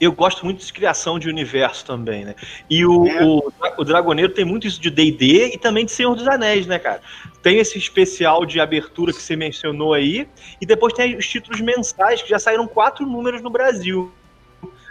Eu 0.00 0.12
gosto 0.12 0.44
muito 0.44 0.64
de 0.64 0.72
criação 0.72 1.18
de 1.18 1.28
universo 1.28 1.84
também, 1.84 2.24
né? 2.24 2.34
E 2.70 2.86
o, 2.86 3.06
é. 3.06 3.24
o, 3.24 3.52
o, 3.78 3.84
Dragoneiro 3.84 4.32
tem 4.32 4.44
muito 4.44 4.66
isso 4.66 4.80
de 4.80 4.90
D&D 4.90 5.54
e 5.54 5.58
também 5.58 5.84
de 5.84 5.90
Senhor 5.90 6.14
dos 6.14 6.28
Anéis, 6.28 6.66
né, 6.66 6.78
cara? 6.78 7.00
Tem 7.42 7.58
esse 7.58 7.76
especial 7.76 8.46
de 8.46 8.60
abertura 8.60 9.12
que 9.12 9.20
você 9.20 9.34
mencionou 9.34 9.92
aí, 9.92 10.28
e 10.60 10.66
depois 10.66 10.92
tem 10.92 11.16
os 11.16 11.26
títulos 11.26 11.60
mensais, 11.60 12.22
que 12.22 12.28
já 12.28 12.38
saíram 12.38 12.68
quatro 12.68 13.04
números 13.04 13.42
no 13.42 13.50
Brasil. 13.50 14.12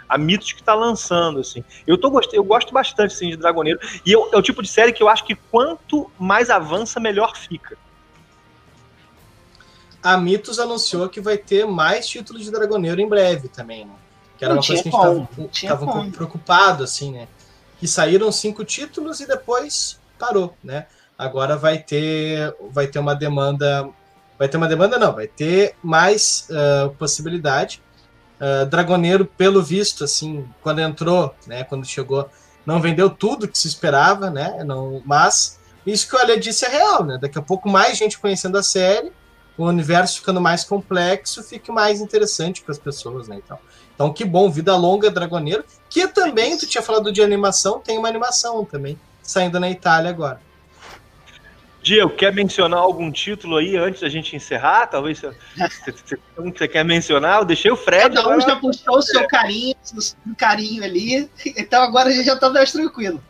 A 0.06 0.16
Mitos 0.16 0.52
que 0.52 0.60
está 0.60 0.74
lançando, 0.74 1.40
assim. 1.40 1.62
Eu, 1.86 1.98
tô, 1.98 2.10
eu 2.32 2.44
gosto 2.44 2.72
bastante, 2.72 3.14
assim, 3.14 3.28
de 3.28 3.36
Dragoneiro. 3.36 3.78
E 4.06 4.12
eu, 4.12 4.30
é 4.32 4.36
o 4.38 4.42
tipo 4.42 4.62
de 4.62 4.68
série 4.68 4.92
que 4.92 5.02
eu 5.02 5.08
acho 5.08 5.24
que 5.24 5.34
quanto 5.34 6.10
mais 6.18 6.48
avança, 6.48 6.98
melhor 6.98 7.36
fica. 7.36 7.76
A 10.02 10.16
Mitos 10.16 10.58
anunciou 10.58 11.08
que 11.10 11.20
vai 11.20 11.36
ter 11.36 11.66
mais 11.66 12.08
títulos 12.08 12.44
de 12.44 12.50
Dragoneiro 12.50 13.00
em 13.00 13.08
breve 13.08 13.48
também, 13.48 13.84
né? 13.84 13.92
Que 14.38 14.44
era 14.44 14.54
uma 14.54 14.62
coisa 14.62 14.82
que 14.82 14.88
a 14.88 14.92
gente 14.92 15.64
estava 15.64 15.84
um 15.84 15.92
pouco 15.92 16.10
preocupado, 16.12 16.84
assim, 16.84 17.10
né? 17.10 17.26
Que 17.80 17.88
saíram 17.88 18.30
cinco 18.30 18.64
títulos 18.64 19.20
e 19.20 19.26
depois 19.26 19.98
parou, 20.18 20.54
né? 20.62 20.86
Agora 21.18 21.56
vai 21.56 21.78
ter, 21.78 22.54
vai 22.70 22.86
ter 22.86 23.00
uma 23.00 23.14
demanda. 23.14 23.90
Vai 24.38 24.48
ter 24.48 24.56
uma 24.56 24.68
demanda, 24.68 24.96
não, 24.96 25.12
vai 25.12 25.26
ter 25.26 25.74
mais 25.82 26.46
uh, 26.50 26.90
possibilidade. 26.90 27.82
Uh, 28.40 28.64
Dragoneiro, 28.66 29.24
pelo 29.26 29.60
visto, 29.60 30.04
assim, 30.04 30.48
quando 30.62 30.80
entrou, 30.80 31.34
né? 31.44 31.64
Quando 31.64 31.84
chegou, 31.84 32.30
não 32.64 32.80
vendeu 32.80 33.10
tudo 33.10 33.48
que 33.48 33.58
se 33.58 33.66
esperava, 33.66 34.30
né? 34.30 34.62
Não, 34.64 35.02
mas 35.04 35.58
isso 35.84 36.08
que 36.08 36.14
o 36.14 36.18
Ale 36.20 36.38
disse 36.38 36.64
é 36.64 36.68
real, 36.68 37.02
né? 37.02 37.18
Daqui 37.20 37.36
a 37.36 37.42
pouco 37.42 37.68
mais 37.68 37.98
gente 37.98 38.16
conhecendo 38.16 38.56
a 38.56 38.62
série, 38.62 39.10
o 39.56 39.66
universo 39.66 40.20
ficando 40.20 40.40
mais 40.40 40.62
complexo, 40.62 41.42
fica 41.42 41.72
mais 41.72 42.00
interessante 42.00 42.62
para 42.62 42.70
as 42.70 42.78
pessoas, 42.78 43.26
né? 43.26 43.40
Então, 43.44 43.58
então, 43.98 44.12
que 44.12 44.24
bom, 44.24 44.48
Vida 44.48 44.76
Longa 44.76 45.10
Dragoneiro, 45.10 45.64
que 45.90 46.06
também, 46.06 46.56
tu 46.56 46.68
tinha 46.68 46.80
falado 46.80 47.10
de 47.10 47.20
animação, 47.20 47.80
tem 47.80 47.98
uma 47.98 48.06
animação 48.06 48.64
também, 48.64 48.96
saindo 49.20 49.58
na 49.58 49.68
Itália 49.68 50.08
agora. 50.08 50.40
Diego, 51.82 52.10
quer 52.10 52.32
mencionar 52.32 52.78
algum 52.78 53.10
título 53.10 53.56
aí 53.56 53.76
antes 53.76 54.00
da 54.00 54.08
gente 54.08 54.36
encerrar? 54.36 54.86
Talvez 54.86 55.20
você, 55.20 56.68
quer 56.68 56.84
mencionar? 56.84 57.40
Eu 57.40 57.44
deixei 57.44 57.72
o 57.72 57.76
Fred. 57.76 58.14
Cada 58.14 58.36
um 58.36 58.40
já 58.40 58.54
puxou 58.54 58.98
o 58.98 59.02
seu 59.02 59.26
carinho, 59.26 59.74
carinho 60.36 60.84
ali, 60.84 61.28
então 61.56 61.82
agora 61.82 62.08
a 62.08 62.12
gente 62.12 62.26
já 62.26 62.34
está 62.34 62.48
mais 62.50 62.70
tranquilo. 62.70 63.20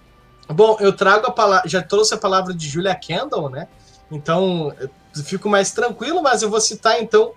Bom, 0.48 0.76
eu 0.80 0.92
trago 0.92 1.28
a 1.28 1.30
palavra, 1.30 1.66
já 1.66 1.80
trouxe 1.80 2.12
a 2.12 2.18
palavra 2.18 2.52
de 2.52 2.68
Julia 2.68 2.94
Kendall, 2.94 3.48
né? 3.48 3.68
Então, 4.12 4.74
eu 4.78 4.90
fico 5.24 5.48
mais 5.48 5.72
tranquilo, 5.72 6.22
mas 6.22 6.42
eu 6.42 6.50
vou 6.50 6.60
citar 6.60 7.00
então 7.00 7.32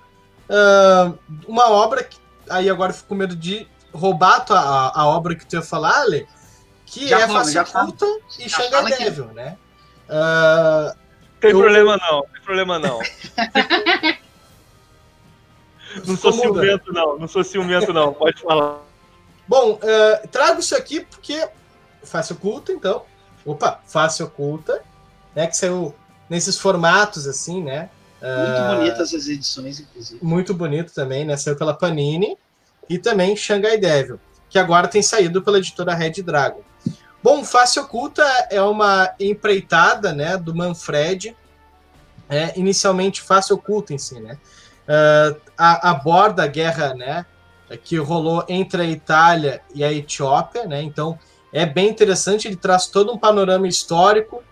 uh, 0.49 1.17
uma 1.47 1.69
obra 1.69 2.03
que 2.03 2.19
aí 2.51 2.69
agora 2.69 2.93
fico 2.93 3.09
com 3.09 3.15
medo 3.15 3.35
de 3.35 3.67
roubar 3.93 4.37
a, 4.37 4.39
tua, 4.39 4.59
a, 4.59 5.01
a, 5.01 5.07
obra 5.07 5.35
que 5.35 5.45
tu 5.45 5.55
ia 5.55 5.61
falar, 5.61 6.01
Ale, 6.01 6.27
que 6.85 7.07
já 7.07 7.21
é 7.21 7.27
Face 7.27 7.57
Oculta 7.57 8.05
e 8.39 8.49
Shanghai 8.49 8.85
Devil, 8.97 9.27
que... 9.29 9.33
né? 9.33 9.57
Uh, 10.09 10.95
tem 11.39 11.51
eu... 11.51 11.59
problema 11.59 11.97
não, 11.97 12.21
tem 12.23 12.41
problema 12.41 12.79
não. 12.79 12.99
não 16.05 16.17
sou 16.17 16.31
ciumento 16.33 16.93
não, 16.93 17.17
não 17.17 17.27
sou 17.27 17.43
ciumento 17.43 17.93
não, 17.93 18.13
pode 18.13 18.41
falar. 18.41 18.79
Bom, 19.47 19.73
uh, 19.73 20.27
trago 20.29 20.59
isso 20.59 20.75
aqui 20.75 21.01
porque 21.01 21.47
Face 22.03 22.33
Oculta, 22.33 22.71
então. 22.71 23.03
Opa, 23.45 23.81
Face 23.85 24.21
Oculta, 24.21 24.83
né? 25.35 25.47
Que 25.47 25.57
saiu 25.57 25.95
nesses 26.29 26.57
formatos 26.57 27.27
assim, 27.27 27.63
né? 27.63 27.89
Muito 28.21 28.61
uh, 28.61 28.75
bonitas 28.77 29.13
as 29.13 29.27
edições, 29.27 29.79
inclusive. 29.79 30.19
Muito 30.23 30.53
bonito 30.53 30.93
também, 30.93 31.25
né? 31.25 31.35
Saiu 31.35 31.55
pela 31.55 31.73
Panini. 31.73 32.37
E 32.89 32.97
também 32.97 33.35
Shanghai 33.35 33.77
Devil, 33.77 34.19
que 34.49 34.59
agora 34.59 34.87
tem 34.87 35.01
saído 35.01 35.41
pela 35.41 35.59
editora 35.59 35.93
Red 35.93 36.21
Dragon. 36.23 36.61
Bom, 37.23 37.43
Face 37.43 37.79
Oculta 37.79 38.23
é 38.49 38.61
uma 38.61 39.13
empreitada 39.19 40.11
né, 40.11 40.35
do 40.35 40.53
Manfred. 40.53 41.35
É, 42.27 42.57
inicialmente, 42.59 43.21
Face 43.21 43.53
Oculta 43.53 43.93
em 43.93 43.97
si, 43.97 44.19
né? 44.19 44.37
Uh, 44.87 45.39
aborda 45.57 46.43
a 46.43 46.47
guerra 46.47 46.93
né, 46.93 47.25
que 47.83 47.95
rolou 47.97 48.43
entre 48.49 48.81
a 48.81 48.85
Itália 48.85 49.61
e 49.73 49.83
a 49.83 49.93
Etiópia, 49.93 50.65
né? 50.65 50.81
Então, 50.81 51.17
é 51.53 51.65
bem 51.65 51.89
interessante, 51.89 52.47
ele 52.47 52.55
traz 52.55 52.87
todo 52.87 53.13
um 53.13 53.17
panorama 53.17 53.67
histórico 53.67 54.43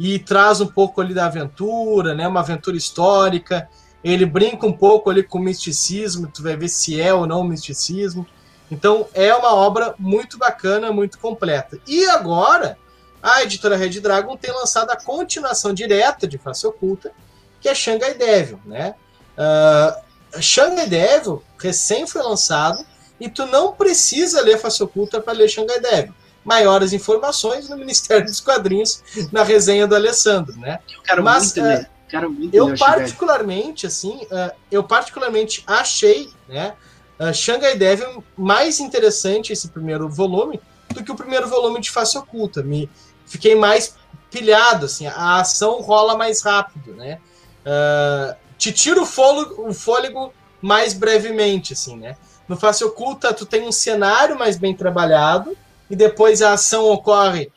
e 0.00 0.18
traz 0.18 0.62
um 0.62 0.66
pouco 0.66 1.02
ali 1.02 1.12
da 1.12 1.26
aventura, 1.26 2.14
né, 2.14 2.26
uma 2.26 2.40
aventura 2.40 2.74
histórica. 2.74 3.68
Ele 4.02 4.24
brinca 4.24 4.66
um 4.66 4.72
pouco 4.72 5.10
ali 5.10 5.22
com 5.22 5.36
o 5.36 5.42
misticismo, 5.42 6.26
tu 6.26 6.42
vai 6.42 6.56
ver 6.56 6.70
se 6.70 6.98
é 6.98 7.12
ou 7.12 7.26
não 7.26 7.44
misticismo. 7.44 8.26
Então 8.70 9.06
é 9.12 9.34
uma 9.34 9.54
obra 9.54 9.94
muito 9.98 10.38
bacana, 10.38 10.90
muito 10.90 11.18
completa. 11.18 11.78
E 11.86 12.06
agora 12.06 12.78
a 13.22 13.42
editora 13.42 13.76
Red 13.76 14.00
Dragon 14.00 14.38
tem 14.38 14.50
lançado 14.50 14.90
a 14.90 14.96
continuação 14.96 15.74
direta 15.74 16.26
de 16.26 16.38
Face 16.38 16.66
Oculta, 16.66 17.12
que 17.60 17.68
é 17.68 17.74
Shanghai 17.74 18.14
Devil, 18.14 18.58
né? 18.64 18.94
Uh, 19.36 20.40
Shanghai 20.40 20.86
Devil 20.86 21.42
recém 21.58 22.06
foi 22.06 22.22
lançado 22.22 22.86
e 23.20 23.28
tu 23.28 23.44
não 23.44 23.74
precisa 23.74 24.40
ler 24.40 24.56
Face 24.56 24.82
Oculta 24.82 25.20
para 25.20 25.34
ler 25.34 25.48
Shanghai 25.50 25.78
Devil 25.78 26.14
maiores 26.44 26.92
informações 26.92 27.68
no 27.68 27.76
Ministério 27.78 28.24
dos 28.24 28.40
Quadrinhos, 28.40 29.02
na 29.32 29.42
resenha 29.42 29.86
do 29.86 29.94
Alessandro, 29.94 30.56
né? 30.56 30.78
Eu 30.94 31.02
quero 31.02 31.22
Mas, 31.22 31.54
muito, 31.54 31.82
uh, 31.82 31.86
quero 32.08 32.30
muito 32.30 32.54
eu 32.54 32.74
particularmente, 32.76 33.86
assim, 33.86 34.16
uh, 34.24 34.52
eu 34.70 34.82
particularmente 34.84 35.62
achei, 35.66 36.30
né, 36.48 36.74
uh, 37.18 37.32
Shanghai 37.32 37.76
Devil 37.76 38.24
mais 38.36 38.80
interessante 38.80 39.52
esse 39.52 39.68
primeiro 39.68 40.08
volume 40.08 40.60
do 40.94 41.04
que 41.04 41.12
o 41.12 41.16
primeiro 41.16 41.48
volume 41.48 41.80
de 41.80 41.90
Face 41.90 42.16
Oculta. 42.18 42.62
Me 42.62 42.90
fiquei 43.26 43.54
mais 43.54 43.94
pilhado, 44.30 44.86
assim, 44.86 45.06
a 45.06 45.40
ação 45.40 45.80
rola 45.80 46.16
mais 46.16 46.42
rápido, 46.42 46.94
né? 46.94 47.18
Uh, 47.60 48.34
te 48.56 48.72
tira 48.72 49.00
o 49.00 49.06
fôlego, 49.06 49.68
o 49.68 49.74
fôlego 49.74 50.32
mais 50.60 50.92
brevemente, 50.92 51.72
assim, 51.72 51.96
né? 51.96 52.16
No 52.48 52.56
Face 52.56 52.84
Oculta, 52.84 53.32
tu 53.32 53.46
tem 53.46 53.66
um 53.66 53.72
cenário 53.72 54.38
mais 54.38 54.56
bem 54.56 54.74
trabalhado, 54.74 55.56
e 55.90 55.96
depois 55.96 56.40
a 56.40 56.52
ação 56.52 56.86
ocorre 56.88 57.50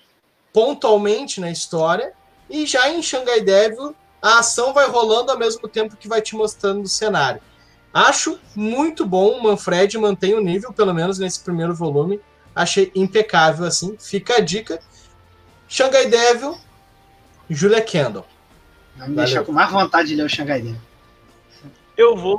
pontualmente 0.51 1.39
na 1.39 1.51
história. 1.51 2.13
E 2.49 2.65
já 2.65 2.89
em 2.89 3.01
Shanghai 3.01 3.41
Devil, 3.41 3.95
a 4.21 4.39
ação 4.39 4.73
vai 4.73 4.87
rolando 4.87 5.31
ao 5.31 5.37
mesmo 5.37 5.67
tempo 5.67 5.95
que 5.95 6.07
vai 6.07 6.21
te 6.21 6.35
mostrando 6.35 6.83
o 6.83 6.87
cenário. 6.87 7.41
Acho 7.93 8.39
muito 8.55 9.05
bom, 9.05 9.37
o 9.37 9.43
Manfred 9.43 9.97
mantém 9.97 10.33
o 10.33 10.41
nível, 10.41 10.73
pelo 10.73 10.93
menos 10.93 11.19
nesse 11.19 11.39
primeiro 11.41 11.73
volume. 11.75 12.19
Achei 12.55 12.91
impecável 12.95 13.65
assim. 13.65 13.95
Fica 13.99 14.37
a 14.37 14.39
dica. 14.39 14.79
Shanghai 15.67 16.07
Devil, 16.07 16.57
Julia 17.49 17.81
Kendall. 17.81 18.25
Me 18.95 19.15
deixar 19.15 19.43
com 19.43 19.51
mais 19.51 19.71
vontade 19.71 20.09
de 20.09 20.15
ler 20.15 20.25
o 20.25 20.29
Shanghai 20.29 20.61
Devil. 20.61 20.79
Eu 21.95 22.15
vou, 22.15 22.37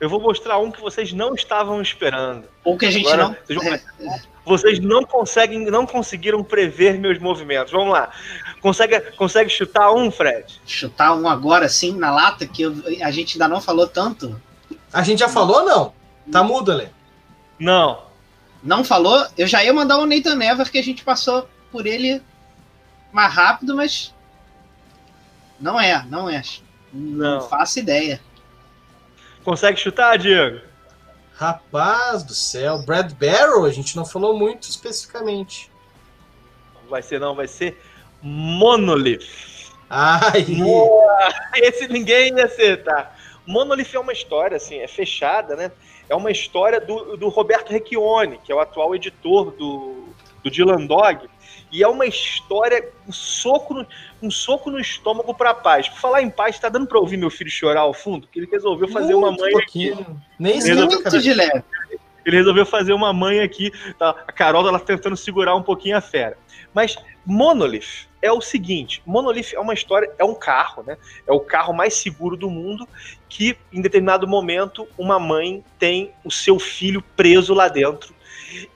eu 0.00 0.08
vou 0.08 0.20
mostrar 0.20 0.58
um 0.58 0.70
que 0.70 0.80
vocês 0.80 1.12
não 1.12 1.34
estavam 1.34 1.80
esperando. 1.82 2.46
Ou 2.62 2.76
que 2.78 2.86
a 2.86 2.90
gente 2.90 3.06
Agora, 3.06 3.28
não. 3.28 3.36
vocês 3.44 3.62
vão- 3.62 3.74
É, 3.74 4.22
Vocês 4.44 4.78
não 4.78 5.02
conseguem, 5.04 5.64
não 5.70 5.86
conseguiram 5.86 6.44
prever 6.44 6.98
meus 6.98 7.18
movimentos. 7.18 7.72
Vamos 7.72 7.92
lá. 7.92 8.10
Consegue, 8.60 9.00
consegue 9.12 9.48
chutar 9.50 9.92
um, 9.92 10.10
Fred? 10.10 10.60
chutar 10.66 11.14
um 11.14 11.28
agora 11.28 11.66
assim 11.66 11.96
na 11.96 12.10
lata, 12.10 12.46
que 12.46 12.62
eu- 12.62 12.74
a 13.02 13.10
gente 13.10 13.34
ainda 13.34 13.48
não 13.48 13.60
falou 13.60 13.86
tanto. 13.86 14.40
A 14.92 15.02
gente 15.02 15.20
já 15.20 15.28
falou 15.28 15.60
ou 15.60 15.64
não? 15.64 15.94
Tá 16.30 16.42
mudo, 16.42 16.72
Ale. 16.72 16.88
Não. 17.58 18.02
Não 18.62 18.82
falou, 18.84 19.26
eu 19.36 19.46
já 19.46 19.62
ia 19.64 19.72
mandar 19.72 19.98
o 19.98 20.06
Nathan 20.06 20.34
Never, 20.36 20.70
que 20.70 20.78
a 20.78 20.82
gente 20.82 21.04
passou 21.04 21.48
por 21.72 21.86
ele 21.86 22.22
mais 23.12 23.32
rápido, 23.32 23.74
mas. 23.76 24.14
Não 25.60 25.80
é, 25.80 26.04
não 26.10 26.28
é. 26.28 26.42
Não, 26.92 27.40
Não. 27.40 27.48
faço 27.48 27.78
ideia. 27.78 28.20
Consegue 29.44 29.78
chutar, 29.78 30.16
Diego? 30.18 30.60
Rapaz 31.34 32.22
do 32.22 32.32
céu, 32.32 32.78
Brad 32.78 33.12
Barrow, 33.14 33.64
a 33.64 33.72
gente 33.72 33.96
não 33.96 34.04
falou 34.04 34.38
muito 34.38 34.70
especificamente. 34.70 35.68
Vai 36.88 37.02
ser 37.02 37.18
não, 37.18 37.34
vai 37.34 37.48
ser 37.48 37.76
Monolith. 38.22 39.26
Ai, 39.90 40.46
Esse 41.56 41.88
ninguém 41.88 42.36
ia 42.36 42.44
acertar. 42.44 43.18
Monolith 43.44 43.94
é 43.94 43.98
uma 43.98 44.12
história, 44.12 44.56
assim, 44.56 44.78
é 44.78 44.86
fechada, 44.86 45.56
né? 45.56 45.72
É 46.08 46.14
uma 46.14 46.30
história 46.30 46.80
do, 46.80 47.16
do 47.16 47.28
Roberto 47.28 47.70
Recchione, 47.70 48.38
que 48.44 48.52
é 48.52 48.54
o 48.54 48.60
atual 48.60 48.94
editor 48.94 49.50
do, 49.50 50.06
do 50.42 50.50
Dylan 50.50 50.86
Dog. 50.86 51.28
E 51.74 51.82
é 51.82 51.88
uma 51.88 52.06
história, 52.06 52.88
um 53.04 53.10
soco 53.10 53.74
no, 53.74 53.84
um 54.22 54.30
soco 54.30 54.70
no 54.70 54.78
estômago 54.78 55.34
pra 55.34 55.52
paz. 55.52 55.88
Por 55.88 55.98
falar 55.98 56.22
em 56.22 56.30
paz, 56.30 56.56
tá 56.56 56.68
dando 56.68 56.86
pra 56.86 57.00
ouvir 57.00 57.16
meu 57.16 57.28
filho 57.28 57.50
chorar 57.50 57.80
ao 57.80 57.92
fundo? 57.92 58.28
Que 58.28 58.38
ele 58.38 58.48
resolveu 58.48 58.86
fazer 58.86 59.12
uma 59.12 59.32
muito 59.32 59.40
mãe 59.40 59.56
aqui. 59.60 59.92
Nem 60.38 60.58
esquenta, 60.58 60.86
Muito 60.86 61.20
de 61.20 61.34
leve. 61.34 61.64
Ele 62.24 62.36
resolveu 62.36 62.64
fazer 62.64 62.92
uma 62.92 63.12
mãe 63.12 63.40
aqui. 63.40 63.72
Tá? 63.98 64.10
A 64.10 64.30
Carol 64.30 64.68
ela 64.68 64.78
tentando 64.78 65.16
segurar 65.16 65.56
um 65.56 65.64
pouquinho 65.64 65.96
a 65.96 66.00
fera. 66.00 66.38
Mas 66.72 66.96
Monolith 67.26 68.06
é 68.22 68.30
o 68.30 68.40
seguinte: 68.40 69.02
Monolith 69.04 69.52
é 69.52 69.58
uma 69.58 69.74
história, 69.74 70.08
é 70.16 70.24
um 70.24 70.34
carro, 70.34 70.84
né? 70.86 70.96
É 71.26 71.32
o 71.32 71.40
carro 71.40 71.74
mais 71.74 71.94
seguro 71.94 72.36
do 72.36 72.48
mundo 72.48 72.88
que, 73.28 73.56
em 73.72 73.82
determinado 73.82 74.28
momento, 74.28 74.86
uma 74.96 75.18
mãe 75.18 75.64
tem 75.76 76.12
o 76.24 76.30
seu 76.30 76.60
filho 76.60 77.02
preso 77.16 77.52
lá 77.52 77.66
dentro 77.66 78.14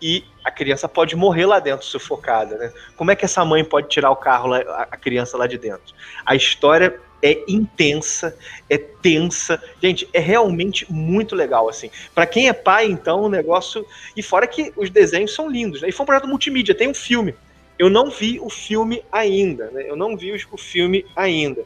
e 0.02 0.24
a 0.48 0.50
criança 0.50 0.88
pode 0.88 1.14
morrer 1.14 1.46
lá 1.46 1.60
dentro 1.60 1.86
sufocada, 1.86 2.56
né? 2.56 2.72
Como 2.96 3.10
é 3.10 3.16
que 3.16 3.24
essa 3.24 3.44
mãe 3.44 3.62
pode 3.62 3.88
tirar 3.88 4.10
o 4.10 4.16
carro, 4.16 4.48
lá, 4.48 4.58
a- 4.90 4.96
criança 4.96 5.36
lá 5.36 5.46
de 5.46 5.58
dentro? 5.58 5.94
A 6.24 6.34
história 6.34 6.98
é 7.22 7.44
intensa, 7.46 8.36
é 8.70 8.78
tensa. 8.78 9.62
Gente, 9.82 10.08
é 10.12 10.18
realmente 10.18 10.90
muito 10.90 11.34
legal, 11.36 11.68
assim. 11.68 11.90
Pra 12.14 12.26
quem 12.26 12.48
é 12.48 12.52
pai, 12.52 12.86
então, 12.86 13.22
o 13.22 13.28
negócio... 13.28 13.84
E 14.16 14.22
fora 14.22 14.46
que 14.46 14.72
os 14.76 14.88
desenhos 14.88 15.34
são 15.34 15.50
lindos, 15.50 15.82
né? 15.82 15.88
E 15.88 15.92
foi 15.92 16.04
um 16.04 16.06
projeto 16.06 16.28
multimídia, 16.28 16.74
tem 16.74 16.88
um 16.88 16.94
filme. 16.94 17.34
Eu 17.78 17.90
não 17.90 18.10
vi 18.10 18.40
o 18.40 18.48
filme 18.48 19.04
ainda, 19.12 19.70
né? 19.70 19.84
Eu 19.86 19.96
não 19.96 20.16
vi 20.16 20.32
o 20.50 20.56
filme 20.56 21.04
ainda. 21.14 21.64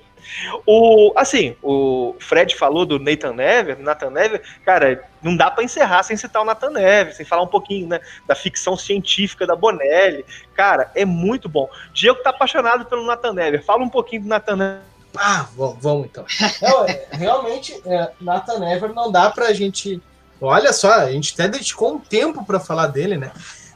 O, 0.66 1.12
assim, 1.16 1.56
o 1.62 2.14
Fred 2.18 2.56
falou 2.56 2.84
do 2.84 2.98
Nathan 2.98 3.32
Never, 3.32 3.78
Nathan 3.78 4.10
Never, 4.10 4.42
cara, 4.64 5.04
não 5.22 5.36
dá 5.36 5.50
pra 5.50 5.64
encerrar 5.64 6.02
sem 6.02 6.16
citar 6.16 6.42
o 6.42 6.44
Nathan 6.44 6.70
Never, 6.70 7.14
sem 7.14 7.24
falar 7.24 7.42
um 7.42 7.48
pouquinho, 7.48 7.88
né, 7.88 8.00
da 8.26 8.34
ficção 8.34 8.76
científica 8.76 9.46
da 9.46 9.56
Bonelli. 9.56 10.24
Cara, 10.54 10.90
é 10.94 11.04
muito 11.04 11.48
bom. 11.48 11.68
Diego 11.92 12.22
tá 12.22 12.30
apaixonado 12.30 12.84
pelo 12.84 13.06
Nathan 13.06 13.32
Never. 13.32 13.64
Fala 13.64 13.82
um 13.82 13.88
pouquinho 13.88 14.22
do 14.22 14.28
Nathan 14.28 14.56
Never. 14.56 14.92
Ah, 15.16 15.46
vamos, 15.56 16.06
então. 16.06 16.24
Não, 16.62 16.86
é, 16.86 17.06
realmente, 17.12 17.80
é, 17.84 18.10
Nathan 18.20 18.66
Ever 18.66 18.92
não 18.94 19.12
dá 19.12 19.30
pra 19.30 19.52
gente. 19.52 20.00
Olha 20.40 20.72
só, 20.72 20.92
a 20.92 21.12
gente 21.12 21.34
até 21.34 21.48
dedicou 21.48 21.94
um 21.94 21.98
tempo 21.98 22.44
pra 22.44 22.58
falar 22.58 22.86
dele, 22.86 23.16
né? 23.16 23.30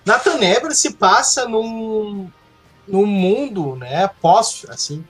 Nathan 0.05 0.43
Ever 0.43 0.75
se 0.75 0.95
passa 0.95 1.47
num, 1.47 2.31
num 2.89 3.07
mundo, 3.07 3.77
né, 3.77 4.09
pós, 4.21 4.65
assim, 4.69 5.05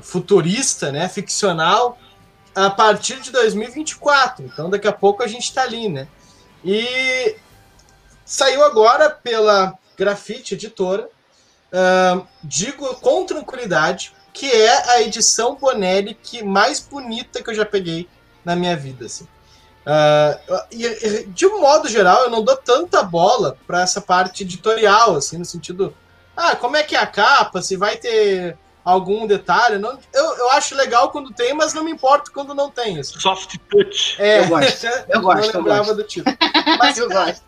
futurista, 0.00 0.90
né, 0.90 1.08
ficcional, 1.08 1.98
a 2.54 2.70
partir 2.70 3.20
de 3.20 3.30
2024. 3.30 4.44
Então, 4.44 4.70
daqui 4.70 4.88
a 4.88 4.92
pouco 4.92 5.22
a 5.22 5.26
gente 5.26 5.52
tá 5.52 5.62
ali, 5.62 5.88
né? 5.88 6.08
E 6.64 7.36
saiu 8.24 8.64
agora 8.64 9.10
pela 9.10 9.74
Grafite 9.96 10.54
Editora. 10.54 11.08
ah, 11.72 12.22
digo 12.42 12.94
com 12.96 13.24
tranquilidade 13.24 14.14
que 14.32 14.50
é 14.50 14.90
a 14.92 15.02
edição 15.02 15.56
Bonelli 15.56 16.14
que 16.14 16.42
mais 16.42 16.80
bonita 16.80 17.42
que 17.42 17.50
eu 17.50 17.54
já 17.54 17.66
peguei 17.66 18.08
na 18.44 18.56
minha 18.56 18.76
vida, 18.76 19.06
assim. 19.06 19.28
E, 20.70 20.86
e, 20.86 21.26
de 21.26 21.46
um 21.46 21.60
modo 21.60 21.88
geral, 21.88 22.24
eu 22.24 22.30
não 22.30 22.42
dou 22.42 22.56
tanta 22.56 23.02
bola 23.02 23.58
para 23.66 23.82
essa 23.82 24.00
parte 24.00 24.42
editorial, 24.42 25.16
assim, 25.16 25.38
no 25.38 25.44
sentido, 25.44 25.94
ah, 26.36 26.56
como 26.56 26.76
é 26.76 26.82
que 26.82 26.96
é 26.96 26.98
a 26.98 27.06
capa, 27.06 27.60
se 27.60 27.76
vai 27.76 27.96
ter 27.96 28.56
algum 28.84 29.26
detalhe. 29.26 29.78
Não, 29.78 29.98
eu, 30.12 30.24
eu 30.36 30.50
acho 30.50 30.74
legal 30.74 31.10
quando 31.10 31.32
tem, 31.32 31.54
mas 31.54 31.72
não 31.74 31.84
me 31.84 31.90
importa 31.90 32.30
quando 32.32 32.54
não 32.54 32.70
tem. 32.70 32.98
Assim. 32.98 33.18
Soft 33.18 33.56
Touch. 33.70 34.16
É, 34.20 34.40
Eu 34.40 34.48
gosto, 34.48 34.86
eu 35.08 35.20
gosto, 35.20 35.46
eu 35.46 35.52
não 35.52 35.60
lembrava 35.60 35.84
gosto. 35.84 35.96
do 35.96 36.04
tipo. 36.04 36.30
Mas, 36.78 36.98
eu 36.98 37.08
gosto. 37.08 37.42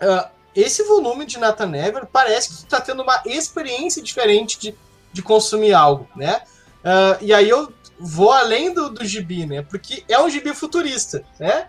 ah, 0.00 0.30
esse 0.54 0.82
volume 0.84 1.26
de 1.26 1.38
Nathan 1.38 1.66
Never 1.66 2.06
parece 2.06 2.48
que 2.48 2.56
tu 2.56 2.66
tá 2.66 2.80
tendo 2.80 3.02
uma 3.02 3.20
experiência 3.26 4.02
diferente 4.02 4.58
de, 4.58 4.74
de 5.12 5.22
consumir 5.22 5.74
algo, 5.74 6.08
né? 6.16 6.42
Ah, 6.84 7.18
e 7.20 7.32
aí 7.34 7.48
eu 7.48 7.72
vou 7.98 8.32
além 8.32 8.72
do, 8.72 8.90
do 8.90 9.04
gibi, 9.04 9.46
né? 9.46 9.62
Porque 9.62 10.04
é 10.08 10.20
um 10.20 10.28
gibi 10.28 10.54
futurista, 10.54 11.24
né? 11.38 11.68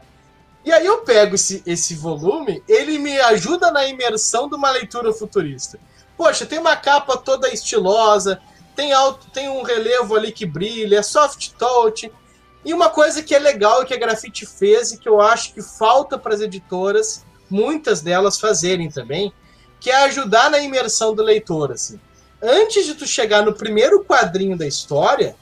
E 0.63 0.71
aí 0.71 0.85
eu 0.85 0.97
pego 0.99 1.35
esse, 1.35 1.63
esse 1.65 1.95
volume, 1.95 2.61
ele 2.67 2.99
me 2.99 3.17
ajuda 3.21 3.71
na 3.71 3.87
imersão 3.87 4.49
de 4.49 4.55
uma 4.55 4.69
leitura 4.69 5.13
futurista. 5.13 5.79
Poxa, 6.17 6.45
tem 6.45 6.59
uma 6.59 6.75
capa 6.75 7.15
toda 7.15 7.47
estilosa, 7.49 8.41
tem, 8.77 8.93
alto, 8.93 9.27
tem 9.31 9.49
um 9.49 9.63
relevo 9.63 10.15
ali 10.15 10.31
que 10.31 10.45
brilha, 10.45 11.01
soft 11.01 11.49
touch. 11.57 12.11
E 12.63 12.71
uma 12.71 12.89
coisa 12.89 13.23
que 13.23 13.33
é 13.33 13.39
legal 13.39 13.83
que 13.83 13.93
a 13.93 13.97
Grafite 13.97 14.45
fez 14.45 14.91
e 14.91 14.99
que 14.99 15.09
eu 15.09 15.19
acho 15.19 15.53
que 15.55 15.63
falta 15.63 16.15
para 16.17 16.35
as 16.35 16.41
editoras, 16.41 17.25
muitas 17.49 18.01
delas 18.01 18.39
fazerem 18.39 18.87
também, 18.87 19.33
que 19.79 19.89
é 19.89 20.03
ajudar 20.03 20.51
na 20.51 20.59
imersão 20.59 21.15
do 21.15 21.23
leitor. 21.23 21.71
Assim. 21.71 21.99
Antes 22.41 22.85
de 22.85 22.93
tu 22.93 23.07
chegar 23.07 23.41
no 23.41 23.53
primeiro 23.53 24.03
quadrinho 24.03 24.55
da 24.55 24.67
história, 24.67 25.35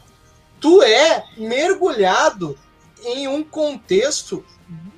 tu 0.62 0.82
é 0.82 1.26
mergulhado 1.36 2.57
em 3.03 3.28
um 3.28 3.44
contexto 3.44 4.45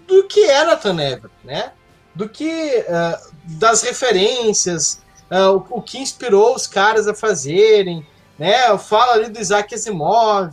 do 0.06 0.28
que 0.28 0.44
é 0.44 0.64
Nathan 0.64 1.02
Ever, 1.02 1.32
né? 1.44 1.72
Do 2.14 2.30
que 2.30 2.86
uh, 2.88 3.32
das 3.44 3.82
referências, 3.82 5.02
uh, 5.32 5.58
o, 5.72 5.80
o, 5.80 5.82
que 5.82 5.98
inspirou 5.98 6.56
os 6.56 6.68
caras 6.68 7.08
a 7.08 7.14
fazerem, 7.14 8.06
né? 8.38 8.78
Fala 8.78 9.14
ali 9.14 9.30
do 9.30 9.40
Isaac 9.40 9.74
Asimov, 9.74 10.52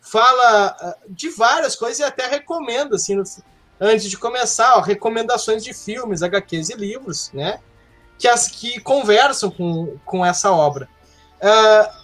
fala 0.00 0.76
uh, 0.80 1.12
de 1.12 1.30
várias 1.30 1.76
coisas 1.76 1.98
e 1.98 2.04
até 2.04 2.26
recomenda 2.26 2.96
assim, 2.96 3.20
antes 3.80 4.08
de 4.08 4.16
começar, 4.16 4.76
ó, 4.76 4.80
recomendações 4.80 5.64
de 5.64 5.72
filmes, 5.72 6.22
HQs 6.22 6.70
e 6.70 6.74
livros, 6.74 7.30
né? 7.32 7.60
Que 8.18 8.28
as 8.28 8.48
que 8.48 8.80
conversam 8.80 9.50
com, 9.50 9.98
com 10.04 10.24
essa 10.24 10.50
obra. 10.50 10.88
Uh, 11.40 12.02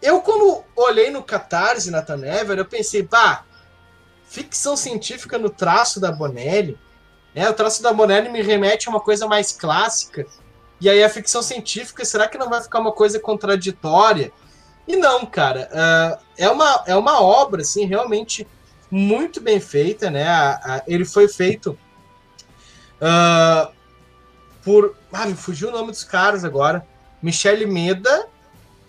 eu, 0.00 0.20
quando 0.20 0.64
olhei 0.76 1.10
no 1.10 1.22
Catarse, 1.22 1.90
Nathan 1.90 2.24
Ever, 2.24 2.58
eu 2.58 2.64
pensei, 2.64 3.02
pá, 3.02 3.44
ficção 4.24 4.76
científica 4.76 5.38
no 5.38 5.50
traço 5.50 5.98
da 5.98 6.12
Bonelli. 6.12 6.78
Né? 7.34 7.48
O 7.48 7.54
traço 7.54 7.82
da 7.82 7.92
Bonelli 7.92 8.28
me 8.28 8.42
remete 8.42 8.88
a 8.88 8.90
uma 8.90 9.00
coisa 9.00 9.26
mais 9.26 9.52
clássica. 9.52 10.26
E 10.80 10.88
aí 10.88 11.02
a 11.02 11.08
ficção 11.08 11.42
científica, 11.42 12.04
será 12.04 12.28
que 12.28 12.38
não 12.38 12.48
vai 12.48 12.62
ficar 12.62 12.78
uma 12.78 12.92
coisa 12.92 13.18
contraditória? 13.18 14.32
E 14.86 14.96
não, 14.96 15.26
cara. 15.26 15.68
Uh, 15.72 16.24
é, 16.36 16.48
uma, 16.48 16.84
é 16.86 16.96
uma 16.96 17.20
obra, 17.20 17.62
assim, 17.62 17.84
realmente 17.84 18.46
muito 18.90 19.40
bem 19.40 19.60
feita, 19.60 20.10
né? 20.10 20.26
A, 20.26 20.50
a, 20.64 20.82
ele 20.86 21.04
foi 21.04 21.28
feito 21.28 21.78
uh, 23.02 23.72
por... 24.62 24.96
Ah, 25.12 25.26
me 25.26 25.34
fugiu 25.34 25.68
o 25.68 25.72
nome 25.72 25.90
dos 25.90 26.04
caras 26.04 26.44
agora. 26.44 26.86
Michele 27.20 27.66
Meda, 27.66 28.28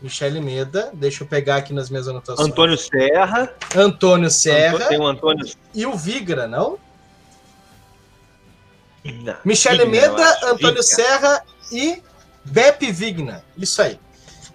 Michele 0.01 0.39
Meda, 0.39 0.91
deixa 0.93 1.23
eu 1.23 1.27
pegar 1.27 1.57
aqui 1.57 1.73
nas 1.73 1.89
minhas 1.89 2.07
anotações. 2.07 2.47
Antônio 2.47 2.77
Serra. 2.77 3.53
Antônio 3.75 4.29
Serra. 4.29 4.85
Tem 4.87 4.99
o 4.99 5.05
Antônio. 5.05 5.45
E 5.73 5.85
o 5.85 5.95
Vigra, 5.97 6.47
não? 6.47 6.77
Não, 9.03 9.35
Michele 9.43 9.85
Meda, 9.85 10.37
Antônio 10.43 10.57
Vigna. 10.57 10.83
Serra 10.83 11.43
e 11.71 12.01
Beppe 12.43 12.91
Vigna. 12.91 13.43
Isso 13.57 13.81
aí. 13.81 13.99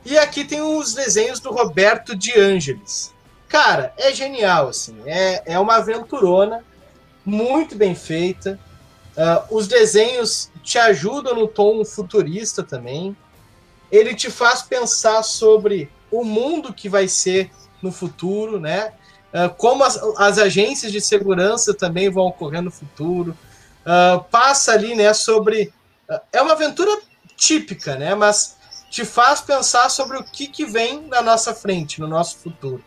E 0.05 0.19
aqui 0.19 0.45
tem 0.45 0.61
os 0.61 0.95
desenhos 0.95 1.41
do 1.41 1.51
Roberto 1.51 2.15
de 2.15 2.39
Ângeles. 2.39 3.13
Cara, 3.49 3.95
é 3.97 4.13
genial, 4.13 4.69
assim. 4.69 4.97
É, 5.07 5.43
é 5.55 5.59
uma 5.59 5.77
aventurona, 5.77 6.65
muito 7.25 7.77
bem 7.77 7.95
feita. 7.95 8.59
Uh, 9.17 9.57
os 9.57 9.69
desenhos 9.69 10.51
te 10.63 10.77
ajudam 10.77 11.35
no 11.35 11.47
tom 11.47 11.85
futurista 11.85 12.63
também 12.63 13.17
ele 13.93 14.13
te 14.13 14.29
faz 14.29 14.61
pensar 14.61 15.23
sobre 15.23 15.89
o 16.11 16.25
mundo 16.25 16.75
que 16.75 16.89
vai 16.89 17.07
ser 17.07 17.51
no 17.81 17.93
futuro, 17.93 18.59
né? 18.59 18.93
uh, 19.35 19.53
como 19.57 19.85
as, 19.85 19.97
as, 20.17 20.39
agências 20.39 20.93
de 20.93 21.01
segurança 21.01 21.75
também 21.75 22.11
vão 22.11 22.27
ocorrer 22.27 22.63
no 22.63 22.71
futuro. 22.71 23.37
Uh, 23.85 24.23
passa 24.31 24.73
ali, 24.73 24.95
né, 24.95 25.13
sobre. 25.13 25.73
É 26.33 26.43
uma 26.43 26.53
aventura 26.53 27.01
típica, 27.37 27.97
né, 27.97 28.15
mas 28.15 28.57
te 28.91 29.05
faz 29.05 29.41
pensar 29.41 29.89
sobre 29.89 30.17
o 30.17 30.25
que, 30.25 30.47
que 30.47 30.65
vem 30.65 31.03
na 31.09 31.21
nossa 31.21 31.55
frente, 31.55 32.01
no 32.01 32.07
nosso 32.07 32.39
futuro. 32.39 32.83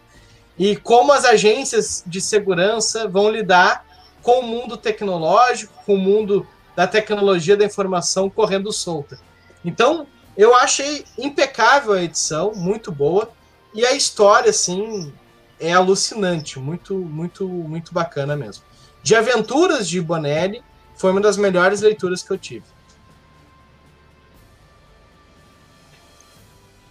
E 0.57 0.75
como 0.75 1.11
as 1.11 1.25
agências 1.25 2.03
de 2.05 2.21
segurança 2.21 3.07
vão 3.07 3.29
lidar 3.29 3.85
com 4.21 4.39
o 4.39 4.43
mundo 4.43 4.77
tecnológico, 4.77 5.73
com 5.85 5.95
o 5.95 5.99
mundo 5.99 6.47
da 6.75 6.87
tecnologia 6.87 7.57
da 7.57 7.65
informação 7.65 8.29
correndo 8.29 8.71
solta. 8.71 9.19
Então, 9.63 10.07
eu 10.37 10.55
achei 10.55 11.03
impecável 11.17 11.93
a 11.93 12.03
edição, 12.03 12.53
muito 12.55 12.91
boa. 12.91 13.31
E 13.73 13.85
a 13.85 13.93
história, 13.93 14.49
assim, 14.49 15.11
é 15.59 15.73
alucinante, 15.73 16.59
muito, 16.59 16.95
muito, 16.95 17.47
muito 17.47 17.93
bacana 17.93 18.35
mesmo. 18.35 18.63
De 19.01 19.15
Aventuras 19.15 19.87
de 19.87 19.99
Bonelli, 19.99 20.63
foi 20.95 21.11
uma 21.11 21.21
das 21.21 21.37
melhores 21.37 21.81
leituras 21.81 22.21
que 22.21 22.31
eu 22.31 22.37
tive. 22.37 22.65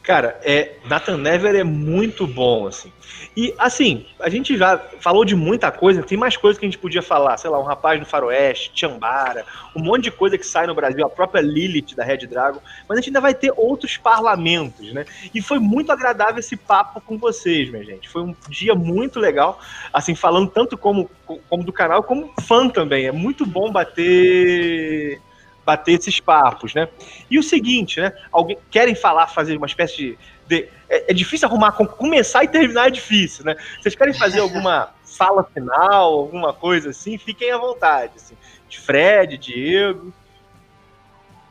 Cara, 0.06 0.38
é, 0.44 0.74
Nathan 0.84 1.16
Never 1.16 1.52
é 1.56 1.64
muito 1.64 2.28
bom, 2.28 2.68
assim. 2.68 2.92
E, 3.36 3.52
assim, 3.58 4.06
a 4.20 4.28
gente 4.28 4.56
já 4.56 4.78
falou 5.00 5.24
de 5.24 5.34
muita 5.34 5.72
coisa, 5.72 6.00
tem 6.00 6.16
mais 6.16 6.36
coisa 6.36 6.56
que 6.56 6.64
a 6.64 6.68
gente 6.68 6.78
podia 6.78 7.02
falar, 7.02 7.36
sei 7.38 7.50
lá, 7.50 7.58
um 7.58 7.64
rapaz 7.64 7.98
do 7.98 8.06
faroeste, 8.06 8.70
Chambara, 8.72 9.44
um 9.74 9.82
monte 9.82 10.04
de 10.04 10.12
coisa 10.12 10.38
que 10.38 10.46
sai 10.46 10.68
no 10.68 10.76
Brasil, 10.76 11.04
a 11.04 11.10
própria 11.10 11.40
Lilith 11.40 11.96
da 11.96 12.04
Red 12.04 12.18
Dragon, 12.18 12.60
mas 12.88 12.96
a 12.96 13.00
gente 13.00 13.08
ainda 13.08 13.20
vai 13.20 13.34
ter 13.34 13.52
outros 13.56 13.96
parlamentos, 13.96 14.92
né? 14.92 15.04
E 15.34 15.42
foi 15.42 15.58
muito 15.58 15.90
agradável 15.90 16.38
esse 16.38 16.56
papo 16.56 17.00
com 17.00 17.18
vocês, 17.18 17.68
minha 17.68 17.84
gente. 17.84 18.08
Foi 18.08 18.22
um 18.22 18.34
dia 18.48 18.76
muito 18.76 19.18
legal, 19.18 19.58
assim, 19.92 20.14
falando 20.14 20.48
tanto 20.48 20.78
como, 20.78 21.10
como 21.50 21.64
do 21.64 21.72
canal, 21.72 22.04
como 22.04 22.32
fã 22.42 22.68
também. 22.68 23.06
É 23.06 23.12
muito 23.12 23.44
bom 23.44 23.72
bater 23.72 25.20
bater 25.66 25.98
esses 25.98 26.20
papos, 26.20 26.72
né? 26.72 26.88
E 27.28 27.40
o 27.40 27.42
seguinte, 27.42 28.00
né? 28.00 28.12
Alguém 28.30 28.56
querem 28.70 28.94
falar, 28.94 29.26
fazer 29.26 29.56
uma 29.56 29.66
espécie 29.66 29.96
de, 29.96 30.18
de 30.46 30.68
é, 30.88 31.10
é, 31.10 31.12
difícil 31.12 31.48
arrumar, 31.48 31.72
começar 31.72 32.44
e 32.44 32.48
terminar 32.48 32.86
é 32.86 32.90
difícil, 32.90 33.44
né? 33.44 33.56
Vocês 33.82 33.96
querem 33.96 34.14
fazer 34.14 34.38
alguma 34.38 34.94
fala 35.04 35.42
final, 35.42 36.14
alguma 36.14 36.52
coisa 36.52 36.90
assim? 36.90 37.18
Fiquem 37.18 37.50
à 37.50 37.58
vontade, 37.58 38.12
assim. 38.14 38.36
De 38.68 38.78
Fred, 38.78 39.36
Diego. 39.36 40.14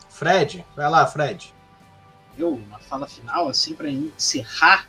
Fred, 0.09 0.65
vai 0.73 0.89
lá, 0.89 1.05
Fred. 1.05 1.53
Eu, 2.37 2.51
uma 2.51 2.79
fala 2.79 3.07
final, 3.07 3.49
assim, 3.49 3.75
para 3.75 3.89
encerrar. 3.89 4.87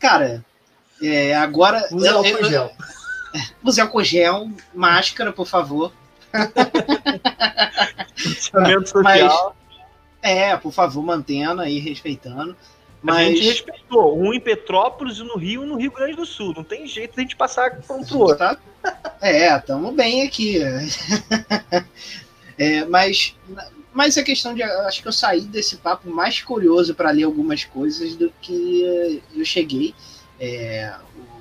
Cara, 0.00 0.44
é, 1.00 1.32
agora. 1.36 1.88
Use 1.92 2.08
álcool 2.08 2.44
gel. 2.44 2.72
Use 3.62 3.80
álcool 3.80 4.02
gel, 4.02 4.50
máscara, 4.74 5.32
por 5.32 5.46
favor. 5.46 5.92
Distanciamento 8.16 8.88
social. 8.88 9.56
Mas, 9.56 9.56
é, 10.22 10.56
por 10.56 10.72
favor, 10.72 11.02
mantendo 11.02 11.60
aí, 11.60 11.78
respeitando. 11.78 12.56
Mas... 13.02 13.18
A 13.18 13.30
gente 13.30 13.44
respeitou, 13.44 14.18
um 14.18 14.34
em 14.34 14.40
Petrópolis, 14.40 15.20
um 15.20 15.26
no 15.26 15.36
Rio 15.36 15.62
e 15.62 15.64
um 15.64 15.68
no 15.68 15.76
Rio 15.76 15.92
Grande 15.92 16.16
do 16.16 16.26
Sul. 16.26 16.52
Não 16.56 16.64
tem 16.64 16.86
jeito 16.86 17.14
de 17.14 17.20
a 17.20 17.22
gente 17.22 17.36
passar 17.36 17.70
para 17.70 17.96
um 17.96 18.04
pro 18.04 18.18
outro. 18.18 18.38
Tá? 18.38 18.58
É, 19.20 19.56
estamos 19.56 19.94
bem 19.94 20.22
aqui. 20.22 20.58
é, 22.58 22.84
mas, 22.86 23.36
mas 23.92 24.18
a 24.18 24.24
questão 24.24 24.54
de. 24.54 24.62
Acho 24.62 25.02
que 25.02 25.08
eu 25.08 25.12
saí 25.12 25.42
desse 25.42 25.76
papo 25.76 26.10
mais 26.10 26.42
curioso 26.42 26.94
para 26.94 27.10
ler 27.10 27.24
algumas 27.24 27.64
coisas 27.64 28.16
do 28.16 28.32
que 28.40 29.22
eu 29.36 29.44
cheguei. 29.44 29.94
É, 30.40 30.92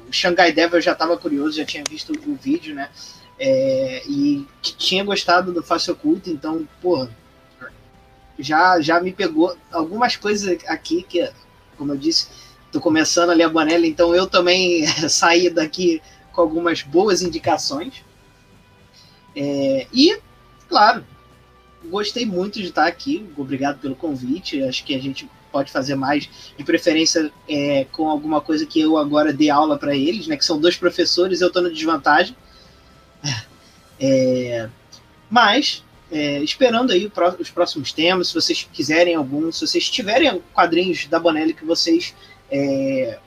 o 0.07 0.13
Shanghai 0.13 0.51
Devil 0.51 0.77
eu 0.77 0.81
já 0.81 0.91
estava 0.91 1.17
curioso, 1.17 1.57
já 1.57 1.65
tinha 1.65 1.83
visto 1.89 2.13
o 2.13 2.35
vídeo, 2.35 2.75
né? 2.75 2.89
É, 3.37 4.03
e 4.07 4.47
tinha 4.61 5.03
gostado 5.03 5.51
do 5.51 5.61
Face 5.61 5.91
Oculto, 5.91 6.29
então, 6.29 6.67
pô, 6.81 7.07
já, 8.39 8.79
já 8.79 8.99
me 8.99 9.11
pegou 9.11 9.55
algumas 9.71 10.15
coisas 10.15 10.57
aqui 10.67 11.03
que, 11.03 11.29
como 11.77 11.93
eu 11.93 11.97
disse, 11.97 12.27
tô 12.71 12.79
começando 12.79 13.29
a 13.29 13.33
ler 13.33 13.43
a 13.43 13.49
Bonelli, 13.49 13.87
então 13.87 14.15
eu 14.15 14.27
também 14.27 14.85
saí 15.09 15.49
daqui 15.49 16.01
com 16.31 16.41
algumas 16.41 16.81
boas 16.81 17.21
indicações. 17.21 18.03
É, 19.35 19.87
e, 19.93 20.17
claro, 20.67 21.05
gostei 21.85 22.25
muito 22.25 22.59
de 22.59 22.67
estar 22.67 22.87
aqui, 22.87 23.25
obrigado 23.37 23.79
pelo 23.79 23.95
convite, 23.95 24.63
acho 24.63 24.83
que 24.83 24.95
a 24.95 24.99
gente 24.99 25.29
pode 25.51 25.71
fazer 25.71 25.95
mais, 25.95 26.29
de 26.57 26.63
preferência 26.63 27.31
é, 27.47 27.85
com 27.91 28.09
alguma 28.09 28.41
coisa 28.41 28.65
que 28.65 28.79
eu 28.79 28.97
agora 28.97 29.31
dei 29.31 29.49
aula 29.49 29.77
para 29.77 29.95
eles, 29.95 30.27
né, 30.27 30.35
que 30.35 30.43
são 30.43 30.59
dois 30.59 30.75
professores, 30.75 31.39
eu 31.39 31.47
estou 31.47 31.61
na 31.61 31.69
desvantagem, 31.69 32.35
é, 33.99 34.69
mas, 35.29 35.83
é, 36.11 36.39
esperando 36.39 36.91
aí 36.91 37.11
os 37.39 37.49
próximos 37.49 37.91
temas, 37.91 38.29
se 38.29 38.33
vocês 38.33 38.67
quiserem 38.71 39.15
algum, 39.15 39.51
se 39.51 39.65
vocês 39.65 39.89
tiverem 39.89 40.41
quadrinhos 40.53 41.07
da 41.07 41.19
Bonelli 41.19 41.53
que 41.53 41.65
vocês 41.65 42.13
é, 42.51 43.19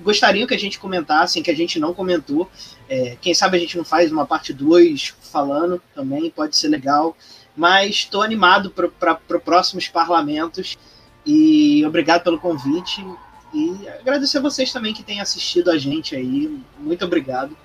gostariam 0.00 0.46
que 0.46 0.54
a 0.54 0.58
gente 0.58 0.78
comentasse, 0.78 1.40
que 1.42 1.50
a 1.50 1.56
gente 1.56 1.78
não 1.78 1.94
comentou, 1.94 2.50
é, 2.88 3.16
quem 3.20 3.34
sabe 3.34 3.56
a 3.56 3.60
gente 3.60 3.76
não 3.76 3.84
faz 3.84 4.12
uma 4.12 4.26
parte 4.26 4.52
2 4.52 5.14
falando 5.20 5.82
também, 5.94 6.30
pode 6.30 6.56
ser 6.56 6.68
legal. 6.68 7.16
Mas 7.56 7.90
estou 7.96 8.22
animado 8.22 8.70
para 8.70 9.38
próximos 9.38 9.88
parlamentos 9.88 10.76
e 11.24 11.84
obrigado 11.86 12.24
pelo 12.24 12.38
convite. 12.38 13.04
E 13.52 13.88
agradecer 14.00 14.38
a 14.38 14.40
vocês 14.40 14.72
também 14.72 14.92
que 14.92 15.04
têm 15.04 15.20
assistido 15.20 15.70
a 15.70 15.78
gente 15.78 16.16
aí. 16.16 16.60
Muito 16.78 17.04
obrigado. 17.04 17.56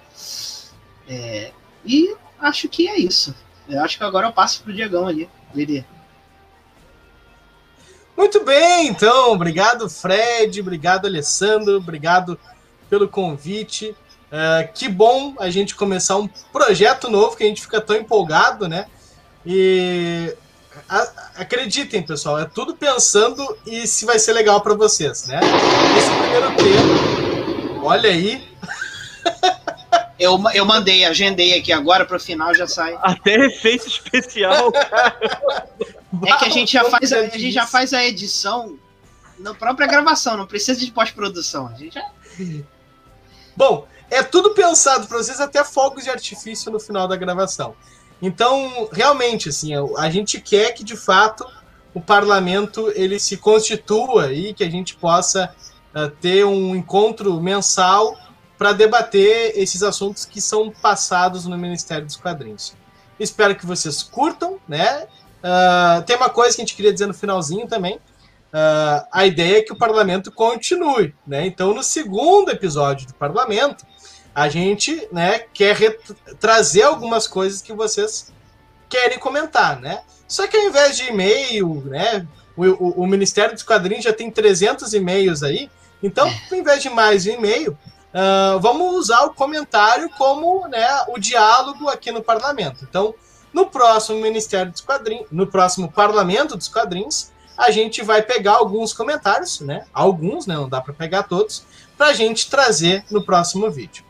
É, 1.10 1.52
e 1.84 2.15
acho 2.40 2.69
que 2.69 2.88
é 2.88 2.98
isso. 2.98 3.34
Eu 3.68 3.84
acho 3.84 3.98
que 3.98 4.03
agora 4.03 4.27
eu 4.27 4.31
passo 4.31 4.61
pro 4.61 4.72
Diegão 4.72 5.07
ali, 5.07 5.27
Lili. 5.53 5.86
Muito 8.15 8.44
bem, 8.44 8.88
então. 8.88 9.31
Obrigado, 9.31 9.90
Fred. 9.90 10.61
Obrigado, 10.61 11.07
Alessandro. 11.07 11.77
Obrigado 11.77 12.40
pelo 12.90 13.07
convite. 13.07 13.95
Uh, 14.30 14.72
que 14.73 14.88
bom 14.88 15.34
a 15.40 15.49
gente 15.49 15.73
começar 15.73 16.18
um 16.18 16.27
projeto 16.27 17.10
novo 17.10 17.36
que 17.36 17.44
a 17.44 17.48
gente 17.48 17.61
fica 17.61 17.81
tão 17.81 17.95
empolgado, 17.95 18.68
né? 18.68 18.86
E 19.45 20.36
a, 20.88 21.10
acreditem, 21.38 22.03
pessoal, 22.03 22.38
é 22.40 22.45
tudo 22.45 22.76
pensando 22.76 23.57
e 23.65 23.88
se 23.88 24.06
vai 24.06 24.19
ser 24.19 24.34
legal 24.34 24.61
para 24.61 24.76
vocês, 24.76 25.26
né? 25.27 25.40
Esse 25.98 26.10
primeiro 26.11 26.56
tema, 26.56 27.84
olha 27.84 28.10
aí, 28.10 28.48
Eu, 30.20 30.38
eu 30.54 30.66
mandei, 30.66 31.06
agendei 31.06 31.58
aqui 31.58 31.72
agora 31.72 32.06
para 32.06 32.18
o 32.18 32.20
final 32.20 32.54
já 32.54 32.68
sai. 32.68 32.98
Até 33.02 33.36
efeito 33.46 33.88
especial, 33.88 34.70
cara. 34.74 35.18
É 36.26 36.34
que 36.34 36.46
a 36.46 36.50
gente 36.50 36.74
já 36.74 36.84
faz 36.84 37.14
a, 37.14 37.20
a 37.20 37.38
gente 37.38 37.52
já 37.52 37.66
faz 37.66 37.94
a 37.94 38.04
edição 38.04 38.78
na 39.40 39.54
própria 39.54 39.88
gravação, 39.88 40.36
não 40.36 40.46
precisa 40.46 40.80
de 40.80 40.91
pós-produção. 40.91 41.68
A 41.68 41.74
gente 41.74 41.94
já... 41.94 42.06
Bom, 43.56 43.88
é 44.12 44.22
tudo 44.22 44.54
pensado 44.54 45.08
para 45.08 45.18
vocês 45.18 45.40
até 45.40 45.64
fogos 45.64 46.04
de 46.04 46.10
artifício 46.10 46.70
no 46.70 46.80
final 46.80 47.08
da 47.08 47.16
gravação. 47.16 47.76
Então, 48.22 48.90
realmente, 48.91 49.48
assim, 49.48 49.72
a 49.98 50.10
gente 50.10 50.41
quer 50.41 50.74
que 50.74 50.84
de 50.84 50.98
fato 50.98 51.46
o 51.94 52.02
parlamento 52.02 52.91
ele 52.96 53.20
se 53.20 53.38
constitua 53.38 54.34
e 54.34 54.54
que 54.54 54.64
a 54.64 54.70
gente 54.70 54.96
possa 54.96 55.56
uh, 55.96 56.10
ter 56.22 56.46
um 56.46 56.76
encontro 56.76 57.40
mensal 57.40 58.18
para 58.60 58.73
debater 58.73 59.53
esses 59.56 59.81
assuntos 59.81 60.26
que 60.26 60.41
são 60.41 60.69
passados 60.69 61.45
no 61.45 61.57
Ministério 61.57 62.06
dos 62.06 62.18
Quadrinhos. 62.18 62.73
Espero 63.18 63.56
que 63.56 63.65
vocês 63.65 64.03
curtam, 64.03 64.60
né? 64.68 65.07
Uh, 65.41 66.03
tem 66.03 66.18
uma 66.18 66.30
coisa 66.30 66.53
que 66.53 66.61
a 66.61 66.65
gente 66.65 66.76
queria 66.76 66.91
dizer 66.91 67.06
no 67.06 67.14
finalzinho 67.14 67.65
também. 67.68 67.95
Uh, 67.95 69.07
a 69.14 69.26
ideia 69.26 69.60
é 69.60 69.61
que 69.61 69.72
o 69.72 69.77
parlamento 69.77 70.30
continue, 70.30 71.15
né? 71.26 71.45
Então, 71.48 71.73
no 71.73 71.81
segundo 71.81 72.52
episódio 72.52 73.07
do 73.07 73.14
parlamento, 73.14 73.86
a 74.36 74.49
gente, 74.49 75.07
né, 75.10 75.40
quer 75.53 75.98
trazer 76.38 76.84
algumas 76.84 77.27
coisas 77.27 77.61
que 77.61 77.72
vocês 77.72 78.34
querem 78.90 79.18
comentar, 79.18 79.80
né? 79.80 80.02
Só 80.27 80.48
que 80.48 80.57
ao 80.57 80.64
invés 80.64 80.98
de 80.98 81.06
e-mail, 81.06 81.81
né, 81.86 82.27
o, 82.57 82.65
o, 82.65 83.03
o 83.03 83.07
Ministério 83.07 83.53
dos 83.53 83.64
Quadrinhos 83.64 84.03
já 84.03 84.11
tem 84.11 84.30
300 84.30 84.94
e-mails 84.94 85.44
aí, 85.44 85.72
então, 86.03 86.30
ao 86.52 86.57
invés 86.57 86.81
de 86.81 86.90
mais 86.90 87.26
um 87.26 87.31
e-mail, 87.31 87.77
Uh, 88.14 88.60
vamos 88.60 88.95
usar 88.95 89.23
o 89.26 89.34
comentário 89.34 90.10
como 90.18 90.68
né, 90.68 90.88
o 91.10 91.19
diálogo 91.19 91.88
aqui 91.90 92.11
no 92.11 92.23
parlamento. 92.23 92.86
Então, 92.90 93.14
no 93.53 93.68
próximo 93.68 94.19
Ministério 94.19 94.72
dos 94.72 94.81
Quadrinhos, 94.81 95.27
no 95.31 95.48
próximo 95.48 95.91
Parlamento 95.91 96.56
dos 96.56 96.68
Quadrinhos, 96.68 97.31
a 97.57 97.72
gente 97.72 98.02
vai 98.02 98.22
pegar 98.22 98.53
alguns 98.53 98.94
comentários, 98.94 99.60
né? 99.60 99.86
Alguns, 99.94 100.48
né? 100.48 100.56
Não 100.56 100.69
dá 100.69 100.80
para 100.80 100.94
pegar 100.94 101.23
todos, 101.23 101.65
para 101.98 102.07
a 102.07 102.14
gente 102.14 102.49
trazer 102.49 103.03
no 103.11 103.22
próximo 103.22 103.69
vídeo. 103.69 104.03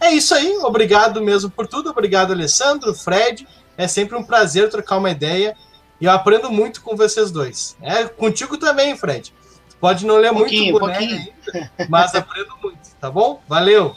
É 0.00 0.10
isso 0.10 0.34
aí, 0.34 0.56
obrigado 0.58 1.22
mesmo 1.22 1.48
por 1.48 1.66
tudo, 1.66 1.88
obrigado 1.88 2.32
Alessandro, 2.32 2.92
Fred. 2.94 3.46
É 3.76 3.86
sempre 3.86 4.16
um 4.16 4.24
prazer 4.24 4.68
trocar 4.68 4.98
uma 4.98 5.10
ideia 5.10 5.56
e 6.00 6.04
eu 6.04 6.12
aprendo 6.12 6.50
muito 6.50 6.82
com 6.82 6.96
vocês 6.96 7.30
dois. 7.30 7.76
É 7.80 8.04
contigo 8.04 8.58
também, 8.58 8.96
Fred. 8.96 9.32
Pode 9.80 10.04
não 10.04 10.16
ler 10.16 10.32
muito 10.32 10.78
boneco, 10.78 11.32
mas 11.88 12.14
aprendo 12.14 12.56
muito, 12.62 12.75
tá 13.06 13.10
bom? 13.10 13.40
Valeu! 13.46 13.94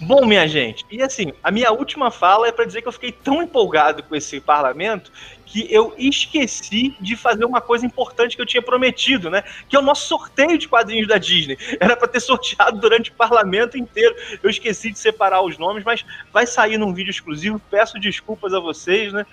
Bom, 0.00 0.24
minha 0.24 0.46
gente, 0.48 0.86
e 0.90 1.02
assim, 1.02 1.32
a 1.42 1.50
minha 1.50 1.70
última 1.70 2.10
fala 2.10 2.48
é 2.48 2.52
para 2.52 2.64
dizer 2.64 2.80
que 2.80 2.88
eu 2.88 2.92
fiquei 2.92 3.12
tão 3.12 3.42
empolgado 3.42 4.02
com 4.02 4.14
esse 4.16 4.40
parlamento 4.40 5.12
que 5.44 5.66
eu 5.70 5.92
esqueci 5.98 6.96
de 7.00 7.16
fazer 7.16 7.44
uma 7.44 7.60
coisa 7.60 7.84
importante 7.84 8.34
que 8.34 8.40
eu 8.40 8.46
tinha 8.46 8.62
prometido, 8.62 9.28
né? 9.28 9.44
Que 9.68 9.76
é 9.76 9.78
o 9.78 9.82
nosso 9.82 10.06
sorteio 10.06 10.56
de 10.56 10.66
quadrinhos 10.66 11.06
da 11.06 11.18
Disney. 11.18 11.58
Era 11.78 11.96
para 11.96 12.08
ter 12.08 12.20
sorteado 12.20 12.80
durante 12.80 13.10
o 13.10 13.14
parlamento 13.14 13.76
inteiro. 13.76 14.14
Eu 14.42 14.48
esqueci 14.48 14.90
de 14.90 14.98
separar 14.98 15.42
os 15.42 15.58
nomes, 15.58 15.84
mas 15.84 16.04
vai 16.32 16.46
sair 16.46 16.78
num 16.78 16.94
vídeo 16.94 17.10
exclusivo. 17.10 17.60
Peço 17.70 18.00
desculpas 18.00 18.54
a 18.54 18.60
vocês, 18.60 19.12
né? 19.12 19.26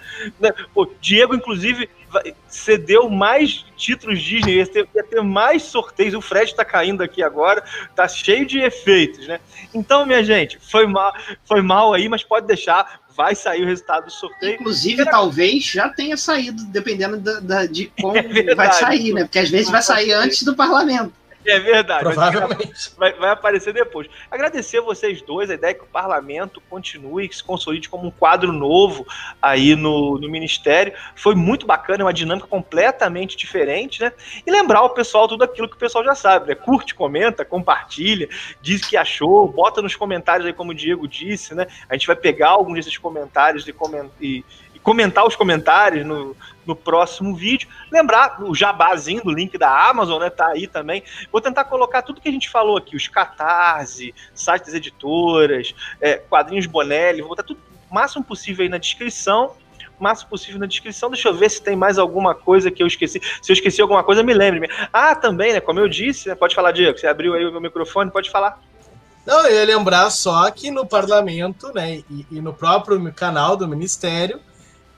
O 0.76 0.86
né? 0.86 0.92
Diego, 1.00 1.34
inclusive, 1.34 1.90
cedeu 2.48 3.10
mais 3.10 3.66
títulos 3.76 4.22
Disney, 4.22 4.56
ia 4.56 4.68
ter, 4.68 4.88
ia 4.94 5.04
ter, 5.04 5.22
mais 5.22 5.64
sorteios. 5.64 6.14
O 6.14 6.22
Fred 6.22 6.54
tá 6.56 6.66
caindo 6.66 7.02
aqui 7.02 7.24
agora, 7.24 7.64
tá 7.96 8.08
cheio 8.08 8.46
de 8.46 8.60
efeitos, 8.60 9.28
né? 9.28 9.40
Então, 9.74 10.06
minha 10.06 10.24
gente, 10.24 10.60
foi 10.60 10.86
mal, 10.88 11.14
foi 11.46 11.62
mal 11.62 11.94
aí, 11.94 12.10
mas 12.10 12.24
pode 12.24 12.48
deixar 12.48 13.02
vai 13.16 13.36
sair 13.36 13.64
o 13.64 13.66
resultado 13.66 14.06
do 14.06 14.12
sorteio. 14.12 14.56
Inclusive, 14.56 15.02
Era... 15.02 15.12
talvez 15.12 15.64
já 15.66 15.90
tenha 15.90 16.16
saído, 16.16 16.64
dependendo 16.66 17.18
da, 17.18 17.40
da 17.40 17.66
de 17.66 17.92
como 18.02 18.18
é 18.18 18.56
vai 18.56 18.72
sair, 18.72 19.14
né? 19.14 19.24
Porque 19.24 19.40
às 19.40 19.50
vezes 19.50 19.70
vai 19.70 19.82
sair 19.82 20.14
antes 20.14 20.44
do 20.44 20.56
parlamento. 20.56 21.14
É 21.46 21.60
verdade. 21.60 22.04
Provavelmente. 22.04 22.92
Vai, 22.98 23.14
vai, 23.14 23.32
aparecer 23.32 23.74
depois. 23.74 24.08
Agradecer 24.30 24.78
a 24.78 24.82
vocês 24.82 25.22
dois, 25.22 25.50
a 25.50 25.56
ideia 25.56 25.72
é 25.72 25.74
que 25.74 25.84
o 25.84 25.88
parlamento 25.88 26.62
continue, 26.70 27.28
que 27.28 27.36
se 27.36 27.44
consolide 27.44 27.90
como 27.90 28.08
um 28.08 28.12
quadro 28.12 28.52
novo 28.52 29.06
aí 29.42 29.76
no, 29.76 30.18
no 30.18 30.30
Ministério. 30.30 30.94
Foi 31.16 31.36
muito 31.36 31.66
bacana, 31.66 32.04
é 32.04 32.06
uma 32.06 32.14
dinâmica 32.14 32.48
completamente 32.48 33.36
diferente, 33.36 34.02
né? 34.02 34.12
E 34.46 34.52
lembrar 34.52 34.84
o 34.84 34.90
pessoal 34.90 35.28
tudo 35.28 35.44
aquilo 35.44 35.68
que 35.68 35.76
o 35.76 35.80
pessoal 35.80 36.04
já 36.04 36.16
sabe, 36.16 36.48
né? 36.48 36.56
Curte, 36.56 36.94
comenta, 36.94 37.44
compartilha, 37.44 38.30
diz 38.62 38.86
que 38.86 38.96
achou, 38.96 39.48
bota 39.48 39.82
nos 39.82 39.96
comentários 39.96 40.46
aí, 40.46 40.54
como 40.54 40.72
o 40.72 40.76
Diego 40.76 41.08
disse, 41.08 41.56
né? 41.56 41.68
A 41.90 41.94
gente 41.94 42.08
vai 42.08 42.16
pegar 42.16 42.50
alguns 42.50 42.76
desses 42.76 42.98
comentários 42.98 43.68
e, 43.68 43.74
e, 44.22 44.71
comentar 44.84 45.26
os 45.26 45.36
comentários 45.36 46.06
no, 46.06 46.36
no 46.66 46.76
próximo 46.76 47.36
vídeo. 47.36 47.68
Lembrar 47.92 48.42
o 48.44 48.56
jabazinho 48.56 49.24
do 49.24 49.32
link 49.32 49.58
da 49.58 49.90
Amazon, 49.90 50.22
né? 50.22 50.30
Tá 50.30 50.48
aí 50.48 50.68
também. 50.68 51.04
Vou 51.32 51.42
tentar 51.42 51.66
colocar 51.66 52.02
tudo 52.02 52.22
que 52.22 52.30
a 52.30 52.32
gente 52.32 52.50
falou 52.50 52.78
aqui, 52.78 52.96
os 52.96 53.08
catarse, 53.08 54.14
sites 54.34 54.68
das 54.68 54.76
editoras, 54.76 55.74
é, 56.00 56.16
quadrinhos 56.16 56.66
Bonelli, 56.66 57.22
vou 57.22 57.30
botar 57.30 57.44
tudo 57.44 57.60
o 57.90 57.94
máximo 57.94 58.24
possível 58.24 58.64
aí 58.64 58.70
na 58.70 58.78
descrição. 58.78 59.56
O 60.00 60.04
máximo 60.04 60.30
possível 60.30 60.60
na 60.60 60.66
descrição. 60.66 61.12
Deixa 61.12 61.30
eu 61.30 61.34
ver 61.34 61.50
se 61.52 61.62
tem 61.62 61.76
mais 61.76 62.00
alguma 62.00 62.34
coisa 62.34 62.72
que 62.72 62.82
eu 62.82 62.88
esqueci. 62.88 63.22
Se 63.42 63.52
eu 63.52 63.54
esqueci 63.54 63.82
alguma 63.82 64.04
coisa, 64.04 64.24
me 64.24 64.34
lembre. 64.34 64.70
Ah, 64.92 65.14
também, 65.14 65.54
né? 65.54 65.60
Como 65.60 65.80
eu 65.80 65.88
disse, 65.88 66.30
né, 66.30 66.34
pode 66.34 66.56
falar, 66.56 66.72
Diego. 66.72 66.98
Você 66.98 67.06
abriu 67.06 67.36
aí 67.36 67.46
o 67.46 67.52
meu 67.52 67.62
microfone, 67.62 68.10
pode 68.10 68.32
falar. 68.32 68.60
Não, 69.26 69.46
eu 69.46 69.54
ia 69.54 69.66
lembrar 69.66 70.10
só 70.10 70.50
que 70.50 70.72
no 70.72 70.88
parlamento, 70.88 71.72
né, 71.74 72.02
e, 72.10 72.26
e 72.32 72.42
no 72.42 72.54
próprio 72.54 73.14
canal 73.14 73.56
do 73.56 73.68
Ministério, 73.68 74.40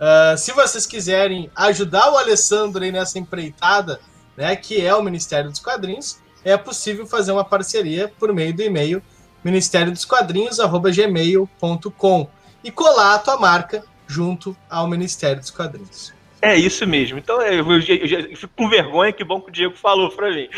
Uh, 0.04 0.38
se 0.38 0.52
vocês 0.52 0.86
quiserem 0.86 1.50
ajudar 1.56 2.12
o 2.12 2.18
Alessandro 2.18 2.84
aí 2.84 2.92
nessa 2.92 3.18
empreitada, 3.18 4.02
né, 4.36 4.54
que 4.54 4.86
é 4.86 4.94
o 4.94 5.02
Ministério 5.02 5.50
dos 5.50 5.62
Quadrinhos, 5.62 6.20
é 6.44 6.58
possível 6.58 7.08
fazer 7.08 7.32
uma 7.32 7.46
parceria 7.46 8.12
por 8.20 8.34
meio 8.34 8.54
do 8.54 8.62
e-mail 8.62 9.02
ministério 9.42 9.94
dos 9.94 10.04
quadrinhos@gmail.com 10.06 12.30
e 12.64 12.72
colar 12.72 13.16
a 13.16 13.20
tua 13.20 13.38
marca 13.38 13.84
junto 14.08 14.56
ao 14.70 14.88
Ministério 14.88 15.40
dos 15.40 15.50
Quadrinhos. 15.52 16.14
É 16.42 16.58
isso 16.58 16.86
mesmo. 16.86 17.18
Então 17.18 17.42
eu, 17.42 17.66
eu, 17.72 17.80
eu, 17.80 18.20
eu, 18.30 18.36
fico 18.36 18.52
com 18.58 18.68
vergonha, 18.68 19.14
que 19.14 19.24
bom 19.24 19.40
que 19.40 19.48
o 19.50 19.54
Diego 19.54 19.76
falou 19.76 20.12
pra 20.12 20.30
mim. 20.30 20.50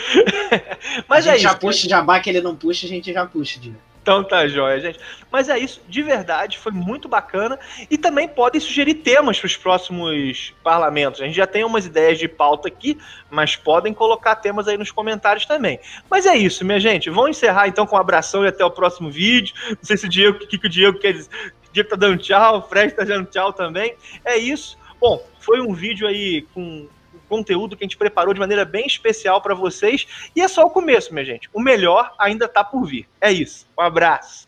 Mas 1.07 1.27
a 1.27 1.31
gente 1.31 1.41
é 1.41 1.43
já 1.43 1.49
isso. 1.49 1.59
puxa 1.59 1.87
jabá 1.87 2.19
que 2.19 2.31
ele 2.31 2.41
não 2.41 2.55
puxa, 2.55 2.87
a 2.87 2.89
gente 2.89 3.13
já 3.13 3.23
puxa, 3.25 3.59
Diego. 3.59 3.77
Então 4.05 4.23
tá 4.23 4.47
jóia, 4.47 4.79
gente. 4.79 4.99
Mas 5.31 5.49
é 5.49 5.57
isso, 5.57 5.81
de 5.89 6.03
verdade, 6.03 6.59
foi 6.59 6.71
muito 6.71 7.09
bacana. 7.09 7.57
E 7.89 7.97
também 7.97 8.27
podem 8.27 8.61
sugerir 8.61 8.93
temas 8.93 9.39
para 9.39 9.47
os 9.47 9.57
próximos 9.57 10.53
parlamentos. 10.63 11.19
A 11.19 11.25
gente 11.25 11.35
já 11.35 11.47
tem 11.47 11.63
umas 11.63 11.87
ideias 11.87 12.19
de 12.19 12.27
pauta 12.27 12.67
aqui, 12.67 12.99
mas 13.31 13.55
podem 13.55 13.95
colocar 13.95 14.35
temas 14.35 14.67
aí 14.67 14.77
nos 14.77 14.91
comentários 14.91 15.47
também. 15.47 15.79
Mas 16.07 16.27
é 16.27 16.37
isso, 16.37 16.63
minha 16.63 16.79
gente. 16.79 17.09
Vamos 17.09 17.31
encerrar 17.31 17.67
então 17.67 17.87
com 17.87 17.95
um 17.95 17.99
abração 17.99 18.45
e 18.45 18.47
até 18.47 18.63
o 18.63 18.69
próximo 18.69 19.09
vídeo. 19.09 19.55
Não 19.69 19.77
sei 19.81 19.97
se 19.97 20.05
o 20.05 20.09
Diego, 20.09 20.37
o 20.37 20.47
que, 20.47 20.59
que 20.59 20.67
o 20.67 20.69
Diego 20.69 20.99
quer 20.99 21.13
dizer. 21.13 21.31
O 21.67 21.73
Diego 21.73 21.89
tá 21.89 21.95
dando 21.95 22.21
tchau, 22.21 22.59
o 22.59 22.61
Fred 22.61 22.93
tá 22.93 23.03
dando 23.03 23.25
tchau 23.25 23.51
também. 23.53 23.95
É 24.23 24.37
isso. 24.37 24.77
Bom, 25.01 25.25
foi 25.39 25.61
um 25.61 25.73
vídeo 25.73 26.07
aí 26.07 26.43
com 26.53 26.87
conteúdo 27.25 27.75
que 27.75 27.83
a 27.83 27.85
gente 27.85 27.97
preparou 27.97 28.33
de 28.33 28.39
maneira 28.39 28.63
bem 28.63 28.85
especial 28.85 29.41
para 29.41 29.53
vocês. 29.53 30.07
E 30.35 30.41
é 30.41 30.47
só 30.47 30.63
o 30.63 30.69
começo, 30.69 31.13
minha 31.13 31.25
gente. 31.25 31.49
O 31.53 31.59
melhor 31.59 32.13
ainda 32.17 32.45
está 32.45 32.63
por 32.63 32.85
vir. 32.85 33.07
É 33.19 33.31
isso. 33.31 33.67
Um 33.77 33.81
abraço. 33.81 34.47